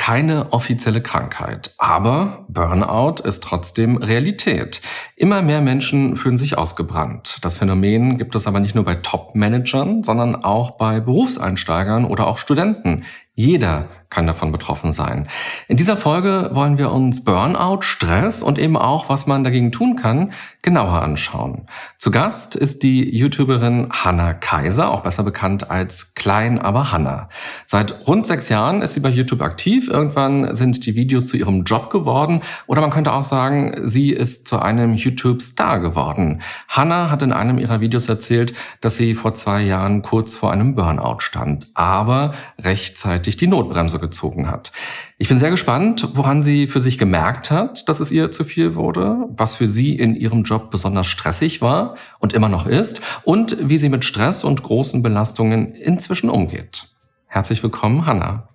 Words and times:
keine 0.00 0.54
offizielle 0.54 1.02
Krankheit, 1.02 1.74
aber 1.76 2.46
Burnout 2.48 3.22
ist 3.22 3.44
trotzdem 3.44 3.98
Realität. 3.98 4.80
Immer 5.14 5.42
mehr 5.42 5.60
Menschen 5.60 6.16
fühlen 6.16 6.38
sich 6.38 6.56
ausgebrannt. 6.56 7.36
Das 7.42 7.54
Phänomen 7.54 8.16
gibt 8.16 8.34
es 8.34 8.46
aber 8.46 8.60
nicht 8.60 8.74
nur 8.74 8.84
bei 8.84 8.94
Top-Managern, 8.94 10.02
sondern 10.02 10.36
auch 10.36 10.78
bei 10.78 11.00
Berufseinsteigern 11.00 12.06
oder 12.06 12.28
auch 12.28 12.38
Studenten. 12.38 13.04
Jeder 13.34 13.90
kann 14.10 14.26
davon 14.26 14.52
betroffen 14.52 14.90
sein. 14.90 15.28
In 15.68 15.76
dieser 15.76 15.96
Folge 15.96 16.50
wollen 16.52 16.78
wir 16.78 16.90
uns 16.90 17.24
Burnout, 17.24 17.82
Stress 17.82 18.42
und 18.42 18.58
eben 18.58 18.76
auch, 18.76 19.08
was 19.08 19.26
man 19.26 19.44
dagegen 19.44 19.70
tun 19.70 19.96
kann, 19.96 20.32
genauer 20.62 21.00
anschauen. 21.00 21.62
Zu 21.96 22.10
Gast 22.10 22.56
ist 22.56 22.82
die 22.82 23.16
YouTuberin 23.16 23.88
Hanna 23.90 24.34
Kaiser, 24.34 24.90
auch 24.90 25.02
besser 25.02 25.22
bekannt 25.22 25.70
als 25.70 26.14
Klein, 26.14 26.58
aber 26.58 26.90
Hanna. 26.92 27.28
Seit 27.66 28.06
rund 28.08 28.26
sechs 28.26 28.48
Jahren 28.48 28.82
ist 28.82 28.94
sie 28.94 29.00
bei 29.00 29.08
YouTube 29.08 29.42
aktiv. 29.42 29.88
Irgendwann 29.88 30.54
sind 30.54 30.84
die 30.84 30.96
Videos 30.96 31.28
zu 31.28 31.36
ihrem 31.36 31.62
Job 31.62 31.90
geworden 31.90 32.40
oder 32.66 32.80
man 32.80 32.90
könnte 32.90 33.12
auch 33.12 33.22
sagen, 33.22 33.82
sie 33.84 34.10
ist 34.10 34.48
zu 34.48 34.58
einem 34.58 34.94
YouTube-Star 34.94 35.78
geworden. 35.78 36.42
Hanna 36.68 37.10
hat 37.10 37.22
in 37.22 37.32
einem 37.32 37.58
ihrer 37.58 37.80
Videos 37.80 38.08
erzählt, 38.08 38.54
dass 38.80 38.96
sie 38.96 39.14
vor 39.14 39.34
zwei 39.34 39.62
Jahren 39.62 40.02
kurz 40.02 40.36
vor 40.36 40.50
einem 40.50 40.74
Burnout 40.74 41.20
stand, 41.20 41.68
aber 41.74 42.34
rechtzeitig 42.58 43.36
die 43.36 43.46
Notbremse 43.46 43.99
gezogen 44.00 44.50
hat. 44.50 44.72
Ich 45.18 45.28
bin 45.28 45.38
sehr 45.38 45.50
gespannt, 45.50 46.08
woran 46.14 46.42
sie 46.42 46.66
für 46.66 46.80
sich 46.80 46.98
gemerkt 46.98 47.50
hat, 47.50 47.88
dass 47.88 48.00
es 48.00 48.10
ihr 48.10 48.30
zu 48.30 48.44
viel 48.44 48.74
wurde, 48.74 49.28
was 49.28 49.54
für 49.56 49.68
sie 49.68 49.98
in 49.98 50.16
ihrem 50.16 50.42
Job 50.42 50.70
besonders 50.70 51.06
stressig 51.06 51.62
war 51.62 51.96
und 52.18 52.32
immer 52.32 52.48
noch 52.48 52.66
ist 52.66 53.00
und 53.24 53.56
wie 53.60 53.78
sie 53.78 53.88
mit 53.88 54.04
Stress 54.04 54.44
und 54.44 54.62
großen 54.62 55.02
Belastungen 55.02 55.72
inzwischen 55.74 56.30
umgeht. 56.30 56.88
Herzlich 57.26 57.62
willkommen, 57.62 58.06
Hanna. 58.06 58.48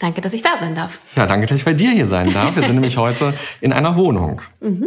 Danke, 0.00 0.20
dass 0.20 0.32
ich 0.32 0.42
da 0.42 0.58
sein 0.58 0.74
darf. 0.74 0.98
Ja, 1.14 1.26
danke, 1.26 1.46
dass 1.46 1.58
ich 1.58 1.64
bei 1.64 1.74
dir 1.74 1.90
hier 1.90 2.06
sein 2.06 2.32
darf. 2.32 2.56
Wir 2.56 2.62
sind 2.62 2.74
nämlich 2.74 2.96
heute 2.96 3.34
in 3.60 3.72
einer 3.72 3.96
Wohnung. 3.96 4.40
Mhm. 4.60 4.86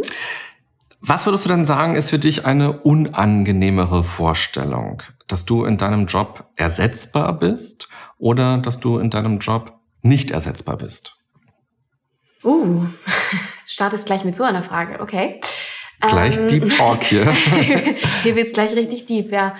Was 1.00 1.26
würdest 1.26 1.44
du 1.44 1.48
denn 1.48 1.64
sagen, 1.64 1.94
ist 1.94 2.10
für 2.10 2.18
dich 2.18 2.44
eine 2.44 2.72
unangenehmere 2.80 4.02
Vorstellung? 4.02 5.02
Dass 5.28 5.44
du 5.44 5.64
in 5.64 5.76
deinem 5.76 6.06
Job 6.06 6.50
ersetzbar 6.56 7.32
bist 7.38 7.88
oder 8.18 8.58
dass 8.58 8.80
du 8.80 8.98
in 8.98 9.08
deinem 9.08 9.38
Job 9.38 9.77
nicht 10.02 10.30
ersetzbar 10.30 10.76
bist? 10.78 11.16
Uh, 12.44 12.84
du 12.84 12.88
startest 13.66 14.06
gleich 14.06 14.24
mit 14.24 14.36
so 14.36 14.44
einer 14.44 14.62
Frage, 14.62 15.00
okay. 15.00 15.40
Gleich 16.00 16.36
ähm, 16.36 16.48
Deep 16.48 16.76
Talk 16.76 17.02
hier. 17.02 17.32
hier 18.22 18.36
wird's 18.36 18.52
gleich 18.52 18.72
richtig 18.74 19.06
deep, 19.06 19.32
ja. 19.32 19.56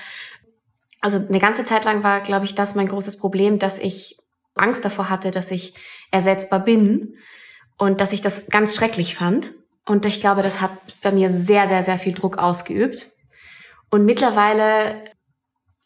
Also 1.01 1.19
eine 1.19 1.41
ganze 1.41 1.65
Zeit 1.65 1.85
lang 1.85 2.03
war, 2.03 2.21
glaube 2.21 2.45
ich, 2.45 2.55
das 2.55 2.75
mein 2.75 2.89
großes 2.89 3.19
Problem, 3.19 3.59
dass 3.59 3.79
ich 3.79 4.17
Angst 4.55 4.85
davor 4.85 5.11
hatte, 5.11 5.31
dass 5.31 5.51
ich 5.51 5.75
ersetzbar 6.11 6.61
bin 6.61 7.17
und 7.77 8.01
dass 8.01 8.13
ich 8.13 8.21
das 8.21 8.47
ganz 8.49 8.75
schrecklich 8.75 9.15
fand. 9.15 9.53
Und 9.87 10.05
ich 10.05 10.21
glaube, 10.21 10.43
das 10.43 10.61
hat 10.61 10.73
bei 11.03 11.13
mir 11.13 11.33
sehr, 11.33 11.69
sehr, 11.69 11.83
sehr 11.83 11.99
viel 11.99 12.15
Druck 12.15 12.39
ausgeübt. 12.39 13.11
Und 13.91 14.05
mittlerweile 14.05 15.03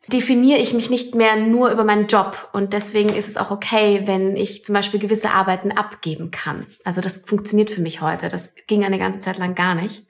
definiere 0.09 0.59
ich 0.59 0.75
mich 0.75 0.91
nicht 0.91 1.15
mehr 1.15 1.37
nur 1.37 1.71
über 1.71 1.85
meinen 1.85 2.09
Job 2.09 2.49
und 2.53 2.73
deswegen 2.73 3.11
ist 3.11 3.29
es 3.29 3.37
auch 3.37 3.51
okay, 3.51 4.03
wenn 4.05 4.37
ich 4.37 4.65
zum 4.65 4.75
Beispiel 4.75 4.99
gewisse 4.99 5.31
Arbeiten 5.31 5.71
abgeben 5.71 6.31
kann. 6.31 6.67
Also 6.85 7.01
das 7.01 7.19
funktioniert 7.19 7.71
für 7.71 7.81
mich 7.81 8.01
heute. 8.01 8.29
Das 8.29 8.57
ging 8.67 8.85
eine 8.85 8.99
ganze 8.99 9.21
Zeit 9.21 9.39
lang 9.39 9.55
gar 9.55 9.75
nicht, 9.75 10.07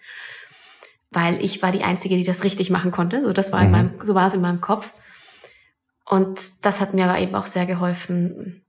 weil 1.11 1.43
ich 1.45 1.63
war 1.63 1.73
die 1.73 1.85
einzige, 1.85 2.17
die 2.17 2.25
das 2.25 2.43
richtig 2.43 2.71
machen 2.71 2.91
konnte. 2.91 3.23
So 3.23 3.33
das 3.35 3.53
war 3.53 3.61
mhm. 3.61 3.67
in 3.67 3.71
meinem, 3.71 3.91
so 4.03 4.15
war 4.15 4.27
es 4.27 4.35
in 4.35 4.41
meinem 4.41 4.63
Kopf. 4.63 4.91
Und 6.09 6.65
das 6.65 6.81
hat 6.81 6.95
mir 6.95 7.05
aber 7.05 7.19
eben 7.19 7.35
auch 7.35 7.47
sehr 7.47 7.67
geholfen, 7.67 8.63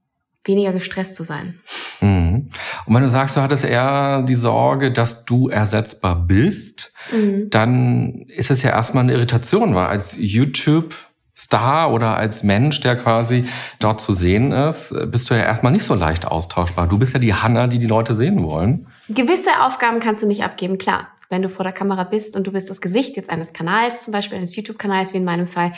weniger 0.44 0.72
gestresst 0.72 1.14
zu 1.14 1.24
sein. 1.24 1.60
Mhm. 2.02 2.50
Und 2.84 2.94
wenn 2.94 3.02
du 3.02 3.08
sagst, 3.08 3.36
du 3.36 3.40
hattest 3.40 3.64
eher 3.64 4.22
die 4.22 4.34
Sorge, 4.34 4.92
dass 4.92 5.24
du 5.24 5.48
ersetzbar 5.48 6.16
bist, 6.16 6.92
mhm. 7.10 7.48
dann 7.48 8.26
ist 8.28 8.50
es 8.50 8.62
ja 8.62 8.70
erstmal 8.70 9.04
eine 9.04 9.14
Irritation, 9.14 9.74
weil 9.74 9.86
als 9.86 10.16
YouTube 10.18 10.94
Star 11.36 11.92
oder 11.92 12.16
als 12.16 12.44
Mensch, 12.44 12.80
der 12.80 12.96
quasi 12.96 13.46
dort 13.80 14.00
zu 14.00 14.12
sehen 14.12 14.52
ist, 14.52 14.94
bist 15.06 15.28
du 15.28 15.34
ja 15.34 15.42
erstmal 15.42 15.72
nicht 15.72 15.84
so 15.84 15.94
leicht 15.94 16.26
austauschbar. 16.26 16.86
Du 16.86 16.98
bist 16.98 17.12
ja 17.12 17.18
die 17.18 17.34
Hanna, 17.34 17.66
die 17.66 17.78
die 17.78 17.86
Leute 17.86 18.14
sehen 18.14 18.48
wollen. 18.48 18.86
Gewisse 19.08 19.62
Aufgaben 19.62 19.98
kannst 19.98 20.22
du 20.22 20.26
nicht 20.26 20.44
abgeben, 20.44 20.78
klar. 20.78 21.08
Wenn 21.30 21.42
du 21.42 21.48
vor 21.48 21.64
der 21.64 21.72
Kamera 21.72 22.04
bist 22.04 22.36
und 22.36 22.46
du 22.46 22.52
bist 22.52 22.70
das 22.70 22.80
Gesicht 22.80 23.16
jetzt 23.16 23.30
eines 23.30 23.52
Kanals, 23.52 24.04
zum 24.04 24.12
Beispiel 24.12 24.38
eines 24.38 24.54
YouTube-Kanals, 24.54 25.12
wie 25.12 25.18
in 25.18 25.24
meinem 25.24 25.48
Fall, 25.48 25.72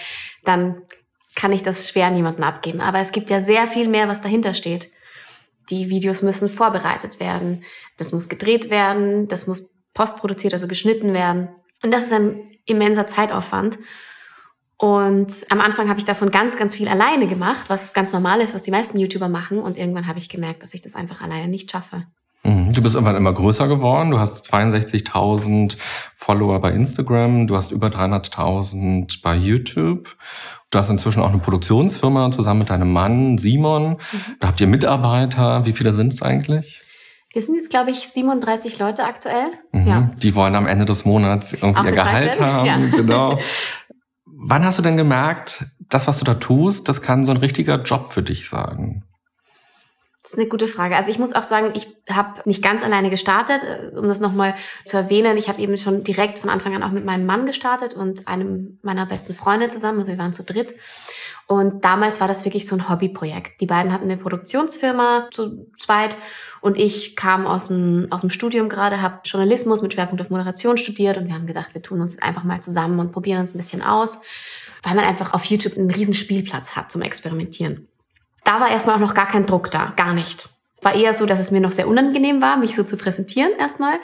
dann 0.45 0.83
kann 1.35 1.53
ich 1.53 1.63
das 1.63 1.89
schwer 1.89 2.11
niemandem 2.11 2.45
abgeben. 2.45 2.81
Aber 2.81 2.99
es 2.99 3.13
gibt 3.13 3.31
ja 3.31 3.41
sehr 3.41 3.67
viel 3.67 3.89
mehr, 3.89 4.09
was 4.09 4.21
dahinter 4.21 4.53
steht. 4.53 4.91
Die 5.71 5.89
Videos 5.89 6.23
müssen 6.23 6.51
vorbereitet 6.51 7.19
werden. 7.21 7.63
Das 7.97 8.13
muss 8.13 8.29
gedreht 8.29 8.71
werden. 8.71 9.29
Das 9.29 9.47
muss 9.47 9.75
postproduziert, 9.95 10.53
also 10.53 10.69
geschnitten 10.69 11.15
werden. 11.15 11.49
Und 11.83 11.93
das 11.93 12.05
ist 12.05 12.13
ein 12.13 12.41
immenser 12.67 13.07
Zeitaufwand. 13.07 13.79
Und 14.79 15.47
am 15.49 15.61
Anfang 15.61 15.89
habe 15.89 15.99
ich 15.99 16.05
davon 16.05 16.31
ganz, 16.31 16.57
ganz 16.57 16.75
viel 16.75 16.89
alleine 16.89 17.27
gemacht, 17.27 17.69
was 17.69 17.95
ganz 17.95 18.13
normal 18.13 18.41
ist, 18.41 18.55
was 18.55 18.63
die 18.63 18.71
meisten 18.71 18.99
YouTuber 18.99 19.29
machen. 19.29 19.59
Und 19.59 19.79
irgendwann 19.79 20.07
habe 20.07 20.19
ich 20.19 20.29
gemerkt, 20.29 20.63
dass 20.63 20.75
ich 20.75 20.83
das 20.83 20.95
einfach 20.95 21.23
alleine 21.23 21.49
nicht 21.49 21.71
schaffe. 21.71 22.05
Mhm. 22.47 22.73
Du 22.73 22.83
bist 22.83 22.95
irgendwann 22.95 23.17
immer 23.17 23.33
größer 23.33 23.69
geworden. 23.69 24.11
Du 24.11 24.19
hast 24.19 24.53
62.000 24.53 25.79
Follower 26.15 26.61
bei 26.61 26.73
Instagram. 26.73 27.47
Du 27.47 27.57
hast 27.57 27.73
über 27.73 27.89
300.000 27.89 29.23
bei 29.23 29.35
YouTube. 29.35 30.15
Du 30.71 30.79
hast 30.79 30.91
inzwischen 30.91 31.23
auch 31.23 31.31
eine 31.31 31.39
Produktionsfirma 31.39 32.31
zusammen 32.31 32.61
mit 32.61 32.71
deinem 32.71 32.93
Mann 32.93 33.39
Simon. 33.39 33.93
Mhm. 33.93 33.97
Da 34.41 34.49
habt 34.49 34.61
ihr 34.61 34.67
Mitarbeiter. 34.67 35.65
Wie 35.65 35.73
viele 35.73 35.95
sind 35.95 36.13
es 36.13 36.23
eigentlich? 36.23 36.83
Wir 37.33 37.43
sind 37.43 37.57
jetzt, 37.57 37.71
glaube 37.71 37.91
ich, 37.91 38.09
37 38.09 38.79
Leute 38.79 39.05
aktuell. 39.05 39.49
Mhm. 39.73 39.87
Ja. 39.87 40.11
Die 40.23 40.35
wollen 40.35 40.55
am 40.55 40.67
Ende 40.67 40.85
des 40.85 41.05
Monats 41.05 41.55
irgendwie 41.55 41.87
ihr 41.87 41.93
Gehalt 41.93 42.41
haben. 42.41 42.67
Ja. 42.67 42.79
Genau. 42.79 43.39
Wann 44.49 44.65
hast 44.65 44.79
du 44.79 44.83
denn 44.83 44.97
gemerkt, 44.97 45.65
das, 45.89 46.07
was 46.07 46.21
du 46.21 46.25
da 46.25 46.35
tust, 46.35 46.89
das 46.89 47.03
kann 47.03 47.25
so 47.25 47.33
ein 47.33 47.39
richtiger 47.39 47.83
Job 47.83 48.13
für 48.13 48.23
dich 48.23 48.49
sein? 48.49 49.03
Das 50.23 50.35
ist 50.35 50.39
eine 50.39 50.49
gute 50.49 50.69
Frage. 50.69 50.97
Also 50.97 51.11
ich 51.11 51.19
muss 51.19 51.35
auch 51.35 51.43
sagen, 51.43 51.73
ich 51.75 51.89
habe 52.09 52.43
nicht 52.45 52.63
ganz 52.63 52.85
alleine 52.85 53.11
gestartet, 53.11 53.63
äh, 53.65 53.97
um 53.97 54.07
das 54.07 54.21
nochmal 54.21 54.55
zu 54.85 54.97
erwähnen. 54.97 55.37
Ich 55.37 55.49
habe 55.49 55.61
eben 55.61 55.77
schon 55.77 56.05
direkt 56.05 56.39
von 56.39 56.49
Anfang 56.49 56.77
an 56.77 56.85
auch 56.85 56.93
mit 56.93 57.05
meinem 57.05 57.27
Mann 57.27 57.47
gestartet 57.47 57.95
und 57.95 58.29
einem 58.29 58.79
meiner 58.83 59.07
besten 59.07 59.35
Freunde 59.35 59.69
zusammen. 59.69 59.99
Also 59.99 60.13
wir 60.13 60.19
waren 60.19 60.33
zu 60.33 60.45
dritt. 60.45 60.75
Und 61.49 61.85
damals 61.85 62.21
war 62.21 62.27
das 62.27 62.45
wirklich 62.45 62.67
so 62.67 62.75
ein 62.75 62.89
Hobbyprojekt. 62.89 63.61
Die 63.61 63.67
beiden 63.67 63.93
hatten 63.93 64.11
eine 64.11 64.17
Produktionsfirma 64.17 65.29
zu 65.31 65.71
zweit 65.79 66.17
und 66.61 66.77
ich 66.77 67.15
kam 67.15 67.47
aus 67.47 67.69
dem, 67.69 68.09
aus 68.11 68.23
dem 68.23 68.31
Studium 68.31 68.69
gerade, 68.69 69.01
habe 69.01 69.21
Journalismus 69.25 69.81
mit 69.81 69.93
Schwerpunkt 69.93 70.21
auf 70.21 70.31
Moderation 70.31 70.77
studiert 70.77 71.17
und 71.17 71.29
wir 71.29 71.35
haben 71.35 71.47
gesagt, 71.47 71.73
wir 71.75 71.83
tun 71.83 72.01
uns 72.01 72.21
einfach 72.21 72.43
mal 72.43 72.61
zusammen 72.61 72.99
und 72.99 73.13
probieren 73.13 73.39
uns 73.39 73.55
ein 73.55 73.59
bisschen 73.59 73.83
aus, 73.83 74.23
weil 74.83 74.97
man 74.97 75.05
einfach 75.05 75.35
auf 75.35 75.45
YouTube 75.45 75.77
einen 75.77 75.91
riesen 75.91 76.15
Spielplatz 76.15 76.75
hat 76.75 76.91
zum 76.91 77.03
Experimentieren. 77.03 77.87
Da 78.43 78.59
war 78.59 78.71
erstmal 78.71 78.97
auch 78.97 79.01
noch 79.01 79.15
gar 79.15 79.29
kein 79.29 79.47
Druck 79.47 79.71
da, 79.71 79.93
gar 79.95 80.15
nicht. 80.15 80.49
War 80.83 80.97
eher 80.97 81.15
so, 81.15 81.27
dass 81.27 81.39
es 81.39 81.53
mir 81.53 81.61
noch 81.61 81.71
sehr 81.71 81.87
unangenehm 81.87 82.43
war, 82.43 82.57
mich 82.57 82.75
so 82.75 82.83
zu 82.83 82.97
präsentieren 82.97 83.53
erstmal. 83.57 83.99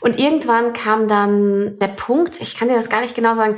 Und 0.00 0.18
irgendwann 0.18 0.74
kam 0.74 1.08
dann 1.08 1.78
der 1.78 1.88
Punkt, 1.88 2.40
ich 2.42 2.56
kann 2.56 2.68
dir 2.68 2.76
das 2.76 2.90
gar 2.90 3.00
nicht 3.00 3.14
genau 3.14 3.34
sagen, 3.34 3.56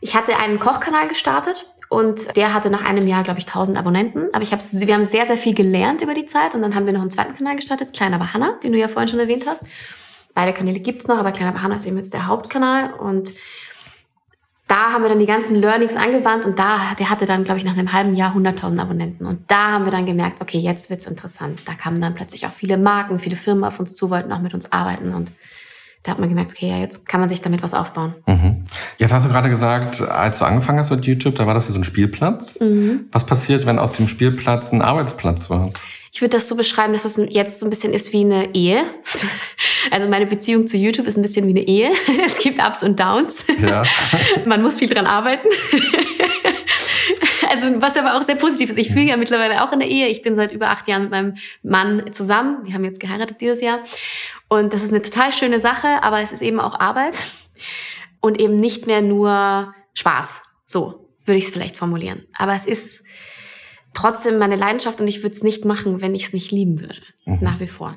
ich 0.00 0.14
hatte 0.16 0.38
einen 0.38 0.58
Kochkanal 0.58 1.08
gestartet 1.08 1.66
und 1.90 2.36
der 2.36 2.54
hatte 2.54 2.70
nach 2.70 2.84
einem 2.84 3.08
Jahr, 3.08 3.24
glaube 3.24 3.40
ich, 3.40 3.46
1000 3.48 3.76
Abonnenten. 3.76 4.28
Aber 4.32 4.44
ich 4.44 4.52
hab, 4.52 4.60
wir 4.60 4.94
haben 4.94 5.06
sehr, 5.06 5.26
sehr 5.26 5.36
viel 5.36 5.54
gelernt 5.54 6.02
über 6.02 6.14
die 6.14 6.24
Zeit. 6.24 6.54
Und 6.54 6.62
dann 6.62 6.76
haben 6.76 6.86
wir 6.86 6.92
noch 6.92 7.00
einen 7.00 7.10
zweiten 7.10 7.34
Kanal 7.34 7.56
gestartet, 7.56 7.92
Kleiner 7.92 8.14
aber 8.14 8.32
Hanna, 8.32 8.54
den 8.62 8.70
du 8.70 8.78
ja 8.78 8.86
vorhin 8.86 9.08
schon 9.08 9.18
erwähnt 9.18 9.44
hast. 9.48 9.64
Beide 10.32 10.52
Kanäle 10.52 10.78
gibt's 10.78 11.08
noch, 11.08 11.18
aber 11.18 11.32
Kleiner 11.32 11.50
aber 11.50 11.62
Hanna 11.62 11.74
ist 11.74 11.86
eben 11.86 11.96
jetzt 11.96 12.14
der 12.14 12.28
Hauptkanal. 12.28 12.92
Und 12.92 13.34
da 14.68 14.92
haben 14.92 15.02
wir 15.02 15.08
dann 15.08 15.18
die 15.18 15.26
ganzen 15.26 15.56
Learnings 15.56 15.96
angewandt 15.96 16.44
und 16.44 16.60
da, 16.60 16.78
der 16.96 17.10
hatte 17.10 17.26
dann, 17.26 17.42
glaube 17.42 17.58
ich, 17.58 17.64
nach 17.64 17.76
einem 17.76 17.92
halben 17.92 18.14
Jahr 18.14 18.36
100.000 18.36 18.80
Abonnenten. 18.80 19.26
Und 19.26 19.50
da 19.50 19.72
haben 19.72 19.84
wir 19.84 19.90
dann 19.90 20.06
gemerkt, 20.06 20.40
okay, 20.40 20.58
jetzt 20.58 20.90
wird's 20.90 21.08
interessant. 21.08 21.62
Da 21.66 21.74
kamen 21.74 22.00
dann 22.00 22.14
plötzlich 22.14 22.46
auch 22.46 22.52
viele 22.52 22.78
Marken, 22.78 23.18
viele 23.18 23.34
Firmen 23.34 23.64
auf 23.64 23.80
uns 23.80 23.96
zu, 23.96 24.10
wollten 24.10 24.30
auch 24.30 24.38
mit 24.38 24.54
uns 24.54 24.70
arbeiten 24.70 25.12
und 25.12 25.32
da 26.02 26.12
hat 26.12 26.18
man 26.18 26.28
gemerkt, 26.28 26.52
okay, 26.52 26.68
ja, 26.68 26.78
jetzt 26.78 27.06
kann 27.06 27.20
man 27.20 27.28
sich 27.28 27.42
damit 27.42 27.62
was 27.62 27.74
aufbauen. 27.74 28.14
Mhm. 28.26 28.64
Jetzt 28.96 29.12
hast 29.12 29.26
du 29.26 29.30
gerade 29.30 29.50
gesagt, 29.50 30.00
als 30.00 30.38
du 30.38 30.46
angefangen 30.46 30.78
hast 30.78 30.90
mit 30.90 31.04
YouTube, 31.04 31.34
da 31.34 31.46
war 31.46 31.54
das 31.54 31.68
wie 31.68 31.72
so 31.72 31.78
ein 31.78 31.84
Spielplatz. 31.84 32.58
Mhm. 32.60 33.06
Was 33.12 33.26
passiert, 33.26 33.66
wenn 33.66 33.78
aus 33.78 33.92
dem 33.92 34.08
Spielplatz 34.08 34.72
ein 34.72 34.80
Arbeitsplatz 34.80 35.50
wird? 35.50 35.78
Ich 36.12 36.20
würde 36.20 36.36
das 36.36 36.48
so 36.48 36.56
beschreiben, 36.56 36.92
dass 36.92 37.04
es 37.04 37.14
das 37.14 37.26
jetzt 37.30 37.60
so 37.60 37.66
ein 37.66 37.70
bisschen 37.70 37.92
ist 37.92 38.12
wie 38.12 38.24
eine 38.24 38.54
Ehe. 38.54 38.82
Also 39.90 40.10
meine 40.10 40.26
Beziehung 40.26 40.66
zu 40.66 40.76
YouTube 40.76 41.06
ist 41.06 41.16
ein 41.16 41.22
bisschen 41.22 41.46
wie 41.46 41.50
eine 41.50 41.66
Ehe. 41.66 41.90
Es 42.26 42.38
gibt 42.38 42.62
Ups 42.62 42.82
und 42.82 43.00
Downs. 43.00 43.46
Ja. 43.62 43.82
Man 44.44 44.60
muss 44.60 44.76
viel 44.76 44.90
dran 44.90 45.06
arbeiten. 45.06 45.48
Also 47.48 47.80
was 47.80 47.96
aber 47.96 48.16
auch 48.16 48.22
sehr 48.22 48.36
positiv 48.36 48.68
ist. 48.68 48.78
Ich 48.78 48.92
fühle 48.92 49.06
ja 49.06 49.16
mittlerweile 49.16 49.64
auch 49.64 49.72
in 49.72 49.80
der 49.80 49.88
Ehe. 49.88 50.08
Ich 50.08 50.20
bin 50.20 50.34
seit 50.34 50.52
über 50.52 50.68
acht 50.68 50.86
Jahren 50.86 51.04
mit 51.04 51.10
meinem 51.10 51.34
Mann 51.62 52.12
zusammen. 52.12 52.58
Wir 52.64 52.74
haben 52.74 52.84
jetzt 52.84 53.00
geheiratet 53.00 53.40
dieses 53.40 53.62
Jahr. 53.62 53.80
Und 54.50 54.74
das 54.74 54.82
ist 54.82 54.92
eine 54.92 55.00
total 55.00 55.32
schöne 55.32 55.60
Sache, 55.60 56.02
aber 56.02 56.20
es 56.20 56.32
ist 56.32 56.42
eben 56.42 56.58
auch 56.58 56.78
Arbeit 56.78 57.28
und 58.20 58.40
eben 58.40 58.58
nicht 58.58 58.88
mehr 58.88 59.00
nur 59.00 59.72
Spaß. 59.94 60.42
So 60.66 61.08
würde 61.24 61.38
ich 61.38 61.44
es 61.44 61.50
vielleicht 61.50 61.78
formulieren. 61.78 62.26
Aber 62.36 62.52
es 62.52 62.66
ist 62.66 63.04
trotzdem 63.94 64.38
meine 64.38 64.56
Leidenschaft 64.56 65.00
und 65.00 65.06
ich 65.06 65.22
würde 65.22 65.36
es 65.36 65.44
nicht 65.44 65.64
machen, 65.64 66.00
wenn 66.00 66.16
ich 66.16 66.24
es 66.24 66.32
nicht 66.32 66.50
lieben 66.50 66.80
würde. 66.80 67.00
Mhm. 67.26 67.38
Nach 67.40 67.60
wie 67.60 67.68
vor. 67.68 67.96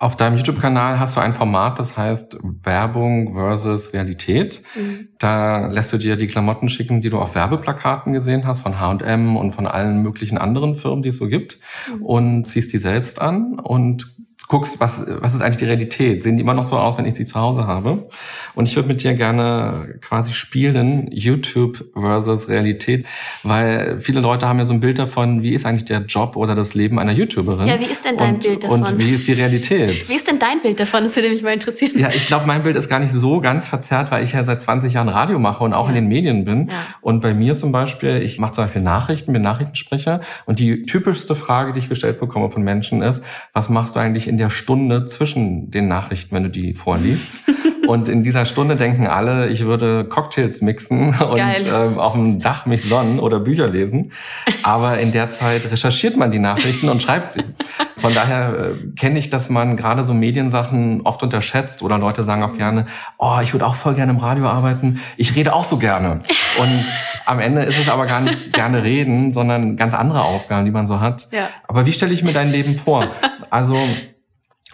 Auf 0.00 0.16
deinem 0.16 0.36
YouTube-Kanal 0.36 0.98
hast 0.98 1.16
du 1.16 1.20
ein 1.20 1.34
Format, 1.34 1.78
das 1.78 1.96
heißt 1.96 2.38
Werbung 2.64 3.34
versus 3.34 3.94
Realität. 3.94 4.60
Mhm. 4.74 5.10
Da 5.20 5.68
lässt 5.68 5.92
du 5.92 5.98
dir 5.98 6.16
die 6.16 6.26
Klamotten 6.26 6.68
schicken, 6.68 7.00
die 7.00 7.10
du 7.10 7.20
auf 7.20 7.36
Werbeplakaten 7.36 8.12
gesehen 8.12 8.44
hast, 8.44 8.60
von 8.60 8.80
H&M 8.80 9.36
und 9.36 9.52
von 9.52 9.68
allen 9.68 10.02
möglichen 10.02 10.36
anderen 10.36 10.74
Firmen, 10.74 11.04
die 11.04 11.10
es 11.10 11.18
so 11.18 11.28
gibt, 11.28 11.60
mhm. 11.88 12.02
und 12.02 12.44
ziehst 12.44 12.72
die 12.72 12.78
selbst 12.78 13.22
an 13.22 13.60
und 13.60 14.14
guckst, 14.48 14.78
was, 14.80 15.04
was 15.06 15.34
ist 15.34 15.40
eigentlich 15.40 15.56
die 15.56 15.64
Realität? 15.64 16.22
Sehen 16.22 16.36
die 16.36 16.42
immer 16.42 16.54
noch 16.54 16.64
so 16.64 16.76
aus, 16.76 16.98
wenn 16.98 17.06
ich 17.06 17.14
sie 17.14 17.24
zu 17.24 17.40
Hause 17.40 17.66
habe? 17.66 18.04
Und 18.54 18.68
ich 18.68 18.76
würde 18.76 18.88
mit 18.88 19.02
dir 19.02 19.14
gerne 19.14 19.98
quasi 20.00 20.34
spielen, 20.34 21.08
YouTube 21.10 21.84
versus 21.94 22.48
Realität, 22.48 23.06
weil 23.42 23.98
viele 23.98 24.20
Leute 24.20 24.46
haben 24.46 24.58
ja 24.58 24.64
so 24.64 24.74
ein 24.74 24.80
Bild 24.80 24.98
davon, 24.98 25.42
wie 25.42 25.54
ist 25.54 25.64
eigentlich 25.64 25.86
der 25.86 26.00
Job 26.02 26.36
oder 26.36 26.54
das 26.54 26.74
Leben 26.74 26.98
einer 26.98 27.12
YouTuberin? 27.12 27.66
Ja, 27.66 27.80
wie 27.80 27.90
ist 27.90 28.04
denn 28.04 28.16
dein 28.16 28.34
und, 28.34 28.42
Bild 28.42 28.64
davon? 28.64 28.82
Und 28.82 28.98
wie 28.98 29.14
ist 29.14 29.26
die 29.26 29.32
Realität? 29.32 30.08
Wie 30.08 30.14
ist 30.14 30.28
denn 30.28 30.38
dein 30.38 30.60
Bild 30.60 30.78
davon? 30.78 31.04
Das 31.04 31.16
würde 31.16 31.30
mich 31.30 31.42
mal 31.42 31.52
interessieren. 31.52 31.92
Ja, 31.96 32.10
ich 32.10 32.26
glaube, 32.26 32.46
mein 32.46 32.62
Bild 32.62 32.76
ist 32.76 32.88
gar 32.88 33.00
nicht 33.00 33.12
so 33.12 33.40
ganz 33.40 33.66
verzerrt, 33.66 34.10
weil 34.10 34.22
ich 34.22 34.32
ja 34.32 34.44
seit 34.44 34.60
20 34.60 34.92
Jahren 34.92 35.08
Radio 35.08 35.38
mache 35.38 35.64
und 35.64 35.72
auch 35.72 35.84
ja. 35.84 35.88
in 35.90 35.94
den 35.94 36.08
Medien 36.08 36.44
bin. 36.44 36.68
Ja. 36.68 36.74
Und 37.00 37.22
bei 37.22 37.32
mir 37.32 37.56
zum 37.56 37.72
Beispiel, 37.72 38.22
ich 38.22 38.38
mache 38.38 38.52
zum 38.52 38.64
Beispiel 38.64 38.82
Nachrichten, 38.82 39.32
bin 39.32 39.42
Nachrichtensprecher 39.42 40.20
und 40.44 40.58
die 40.58 40.84
typischste 40.84 41.34
Frage, 41.34 41.72
die 41.72 41.78
ich 41.78 41.88
gestellt 41.88 42.20
bekomme 42.20 42.50
von 42.50 42.62
Menschen 42.62 43.02
ist, 43.02 43.24
was 43.52 43.68
machst 43.68 43.96
du 43.96 44.00
eigentlich 44.00 44.28
in 44.28 44.33
der 44.38 44.50
Stunde 44.50 45.04
zwischen 45.04 45.70
den 45.70 45.88
Nachrichten, 45.88 46.34
wenn 46.34 46.44
du 46.44 46.50
die 46.50 46.74
vorliest. 46.74 47.38
Und 47.86 48.08
in 48.08 48.22
dieser 48.22 48.44
Stunde 48.44 48.76
denken 48.76 49.06
alle, 49.06 49.48
ich 49.48 49.64
würde 49.64 50.04
Cocktails 50.04 50.62
mixen 50.62 51.08
und 51.20 51.38
ähm, 51.38 51.98
auf 51.98 52.12
dem 52.12 52.40
Dach 52.40 52.66
mich 52.66 52.82
sonnen 52.84 53.18
oder 53.18 53.40
Bücher 53.40 53.68
lesen. 53.68 54.12
Aber 54.62 54.98
in 54.98 55.12
der 55.12 55.30
Zeit 55.30 55.70
recherchiert 55.70 56.16
man 56.16 56.30
die 56.30 56.38
Nachrichten 56.38 56.88
und 56.88 57.02
schreibt 57.02 57.32
sie. 57.32 57.42
Von 57.96 58.14
daher 58.14 58.72
äh, 58.72 58.94
kenne 58.96 59.18
ich, 59.18 59.30
dass 59.30 59.50
man 59.50 59.76
gerade 59.76 60.04
so 60.04 60.14
Mediensachen 60.14 61.02
oft 61.02 61.22
unterschätzt 61.22 61.82
oder 61.82 61.98
Leute 61.98 62.22
sagen 62.22 62.42
auch 62.42 62.56
gerne, 62.56 62.86
oh, 63.18 63.38
ich 63.42 63.52
würde 63.52 63.66
auch 63.66 63.74
voll 63.74 63.94
gerne 63.94 64.12
im 64.12 64.18
Radio 64.18 64.46
arbeiten. 64.46 65.00
Ich 65.16 65.36
rede 65.36 65.54
auch 65.54 65.64
so 65.64 65.76
gerne. 65.76 66.20
Und 66.60 66.84
am 67.26 67.40
Ende 67.40 67.62
ist 67.62 67.78
es 67.78 67.88
aber 67.88 68.06
gar 68.06 68.20
nicht 68.20 68.52
gerne 68.52 68.82
reden, 68.82 69.32
sondern 69.32 69.76
ganz 69.76 69.94
andere 69.94 70.22
Aufgaben, 70.22 70.64
die 70.64 70.70
man 70.70 70.86
so 70.86 71.00
hat. 71.00 71.28
Ja. 71.32 71.48
Aber 71.66 71.86
wie 71.86 71.92
stelle 71.92 72.12
ich 72.12 72.22
mir 72.22 72.32
dein 72.32 72.50
Leben 72.50 72.76
vor? 72.76 73.08
Also 73.50 73.78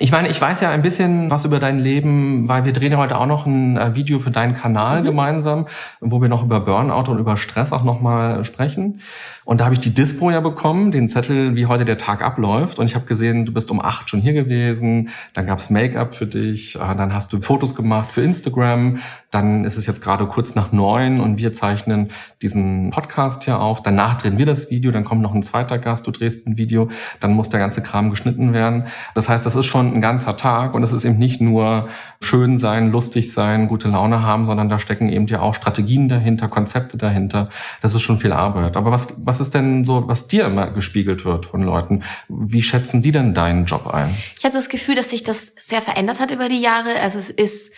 ich 0.02 0.10
meine, 0.12 0.28
ich 0.28 0.40
weiß 0.40 0.62
ja 0.62 0.70
ein 0.70 0.80
bisschen 0.80 1.30
was 1.30 1.44
über 1.44 1.60
dein 1.60 1.76
Leben, 1.76 2.48
weil 2.48 2.64
wir 2.64 2.72
drehen 2.72 2.92
ja 2.92 2.96
heute 2.96 3.18
auch 3.18 3.26
noch 3.26 3.44
ein 3.44 3.76
äh, 3.76 3.94
Video 3.94 4.18
für 4.18 4.30
deinen 4.30 4.54
Kanal 4.54 5.02
mhm. 5.02 5.04
gemeinsam, 5.04 5.66
wo 6.00 6.22
wir 6.22 6.28
noch 6.30 6.42
über 6.42 6.60
Burnout 6.60 7.10
und 7.10 7.18
über 7.18 7.36
Stress 7.36 7.70
auch 7.72 7.84
nochmal 7.84 8.42
sprechen. 8.42 9.00
Und 9.44 9.60
da 9.60 9.64
habe 9.64 9.74
ich 9.74 9.80
die 9.80 9.92
Dispo 9.92 10.30
ja 10.30 10.40
bekommen, 10.40 10.90
den 10.90 11.08
Zettel, 11.08 11.56
wie 11.56 11.66
heute 11.66 11.84
der 11.84 11.98
Tag 11.98 12.22
abläuft. 12.22 12.78
Und 12.78 12.86
ich 12.86 12.94
habe 12.94 13.04
gesehen, 13.04 13.44
du 13.44 13.52
bist 13.52 13.70
um 13.70 13.80
acht 13.80 14.08
schon 14.08 14.20
hier 14.20 14.32
gewesen. 14.32 15.10
Dann 15.34 15.46
gab's 15.46 15.70
Make-up 15.70 16.14
für 16.14 16.26
dich. 16.26 16.76
Äh, 16.76 16.94
dann 16.96 17.12
hast 17.12 17.32
du 17.32 17.42
Fotos 17.42 17.74
gemacht 17.74 18.10
für 18.10 18.22
Instagram. 18.22 19.00
Dann 19.30 19.64
ist 19.64 19.76
es 19.76 19.86
jetzt 19.86 20.02
gerade 20.02 20.26
kurz 20.26 20.54
nach 20.54 20.72
neun 20.72 21.20
und 21.20 21.38
wir 21.38 21.52
zeichnen 21.52 22.08
diesen 22.42 22.90
Podcast 22.90 23.44
hier 23.44 23.60
auf. 23.60 23.82
Danach 23.82 24.16
drehen 24.16 24.38
wir 24.38 24.46
das 24.46 24.70
Video. 24.70 24.92
Dann 24.92 25.04
kommt 25.04 25.20
noch 25.20 25.34
ein 25.34 25.42
zweiter 25.42 25.78
Gast. 25.78 26.06
Du 26.06 26.10
drehst 26.10 26.46
ein 26.46 26.56
Video. 26.56 26.88
Dann 27.18 27.32
muss 27.32 27.50
der 27.50 27.60
ganze 27.60 27.82
Kram 27.82 28.08
geschnitten 28.08 28.52
werden. 28.52 28.84
Das 29.14 29.28
heißt, 29.28 29.44
das 29.44 29.56
ist 29.56 29.66
schon 29.66 29.89
ein 29.94 30.00
ganzer 30.00 30.36
Tag 30.36 30.74
und 30.74 30.82
es 30.82 30.92
ist 30.92 31.04
eben 31.04 31.18
nicht 31.18 31.40
nur 31.40 31.88
schön 32.20 32.58
sein, 32.58 32.90
lustig 32.92 33.32
sein, 33.32 33.66
gute 33.66 33.88
Laune 33.88 34.22
haben, 34.22 34.44
sondern 34.44 34.68
da 34.68 34.78
stecken 34.78 35.08
eben 35.08 35.26
ja 35.26 35.40
auch 35.40 35.54
Strategien 35.54 36.08
dahinter, 36.08 36.48
Konzepte 36.48 36.98
dahinter. 36.98 37.48
Das 37.82 37.94
ist 37.94 38.02
schon 38.02 38.18
viel 38.18 38.32
Arbeit. 38.32 38.76
Aber 38.76 38.90
was, 38.90 39.24
was 39.24 39.40
ist 39.40 39.54
denn 39.54 39.84
so, 39.84 40.08
was 40.08 40.28
dir 40.28 40.46
immer 40.46 40.70
gespiegelt 40.70 41.24
wird 41.24 41.46
von 41.46 41.62
Leuten? 41.62 42.02
Wie 42.28 42.62
schätzen 42.62 43.02
die 43.02 43.12
denn 43.12 43.34
deinen 43.34 43.64
Job 43.64 43.86
ein? 43.86 44.14
Ich 44.36 44.44
habe 44.44 44.54
das 44.54 44.68
Gefühl, 44.68 44.94
dass 44.94 45.10
sich 45.10 45.22
das 45.22 45.52
sehr 45.56 45.82
verändert 45.82 46.20
hat 46.20 46.30
über 46.30 46.48
die 46.48 46.60
Jahre. 46.60 47.00
Also 47.02 47.18
es 47.18 47.30
ist 47.30 47.72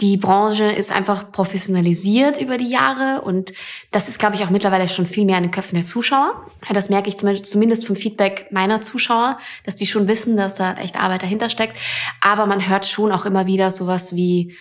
die 0.00 0.16
Branche 0.16 0.64
ist 0.64 0.90
einfach 0.90 1.30
professionalisiert 1.30 2.40
über 2.40 2.56
die 2.56 2.68
Jahre 2.68 3.22
und 3.22 3.52
das 3.92 4.08
ist, 4.08 4.18
glaube 4.18 4.34
ich, 4.34 4.42
auch 4.42 4.50
mittlerweile 4.50 4.88
schon 4.88 5.06
viel 5.06 5.24
mehr 5.24 5.36
in 5.38 5.44
den 5.44 5.50
Köpfen 5.52 5.76
der 5.76 5.84
Zuschauer. 5.84 6.44
Das 6.72 6.90
merke 6.90 7.08
ich 7.08 7.16
zumindest 7.16 7.86
vom 7.86 7.94
Feedback 7.94 8.48
meiner 8.50 8.80
Zuschauer, 8.80 9.38
dass 9.64 9.76
die 9.76 9.86
schon 9.86 10.08
wissen, 10.08 10.36
dass 10.36 10.56
da 10.56 10.74
echt 10.74 11.00
Arbeit 11.00 11.22
dahinter 11.22 11.48
steckt. 11.48 11.78
Aber 12.20 12.46
man 12.46 12.68
hört 12.68 12.86
schon 12.86 13.12
auch 13.12 13.24
immer 13.24 13.46
wieder 13.46 13.70
sowas 13.70 14.16
wie, 14.16 14.56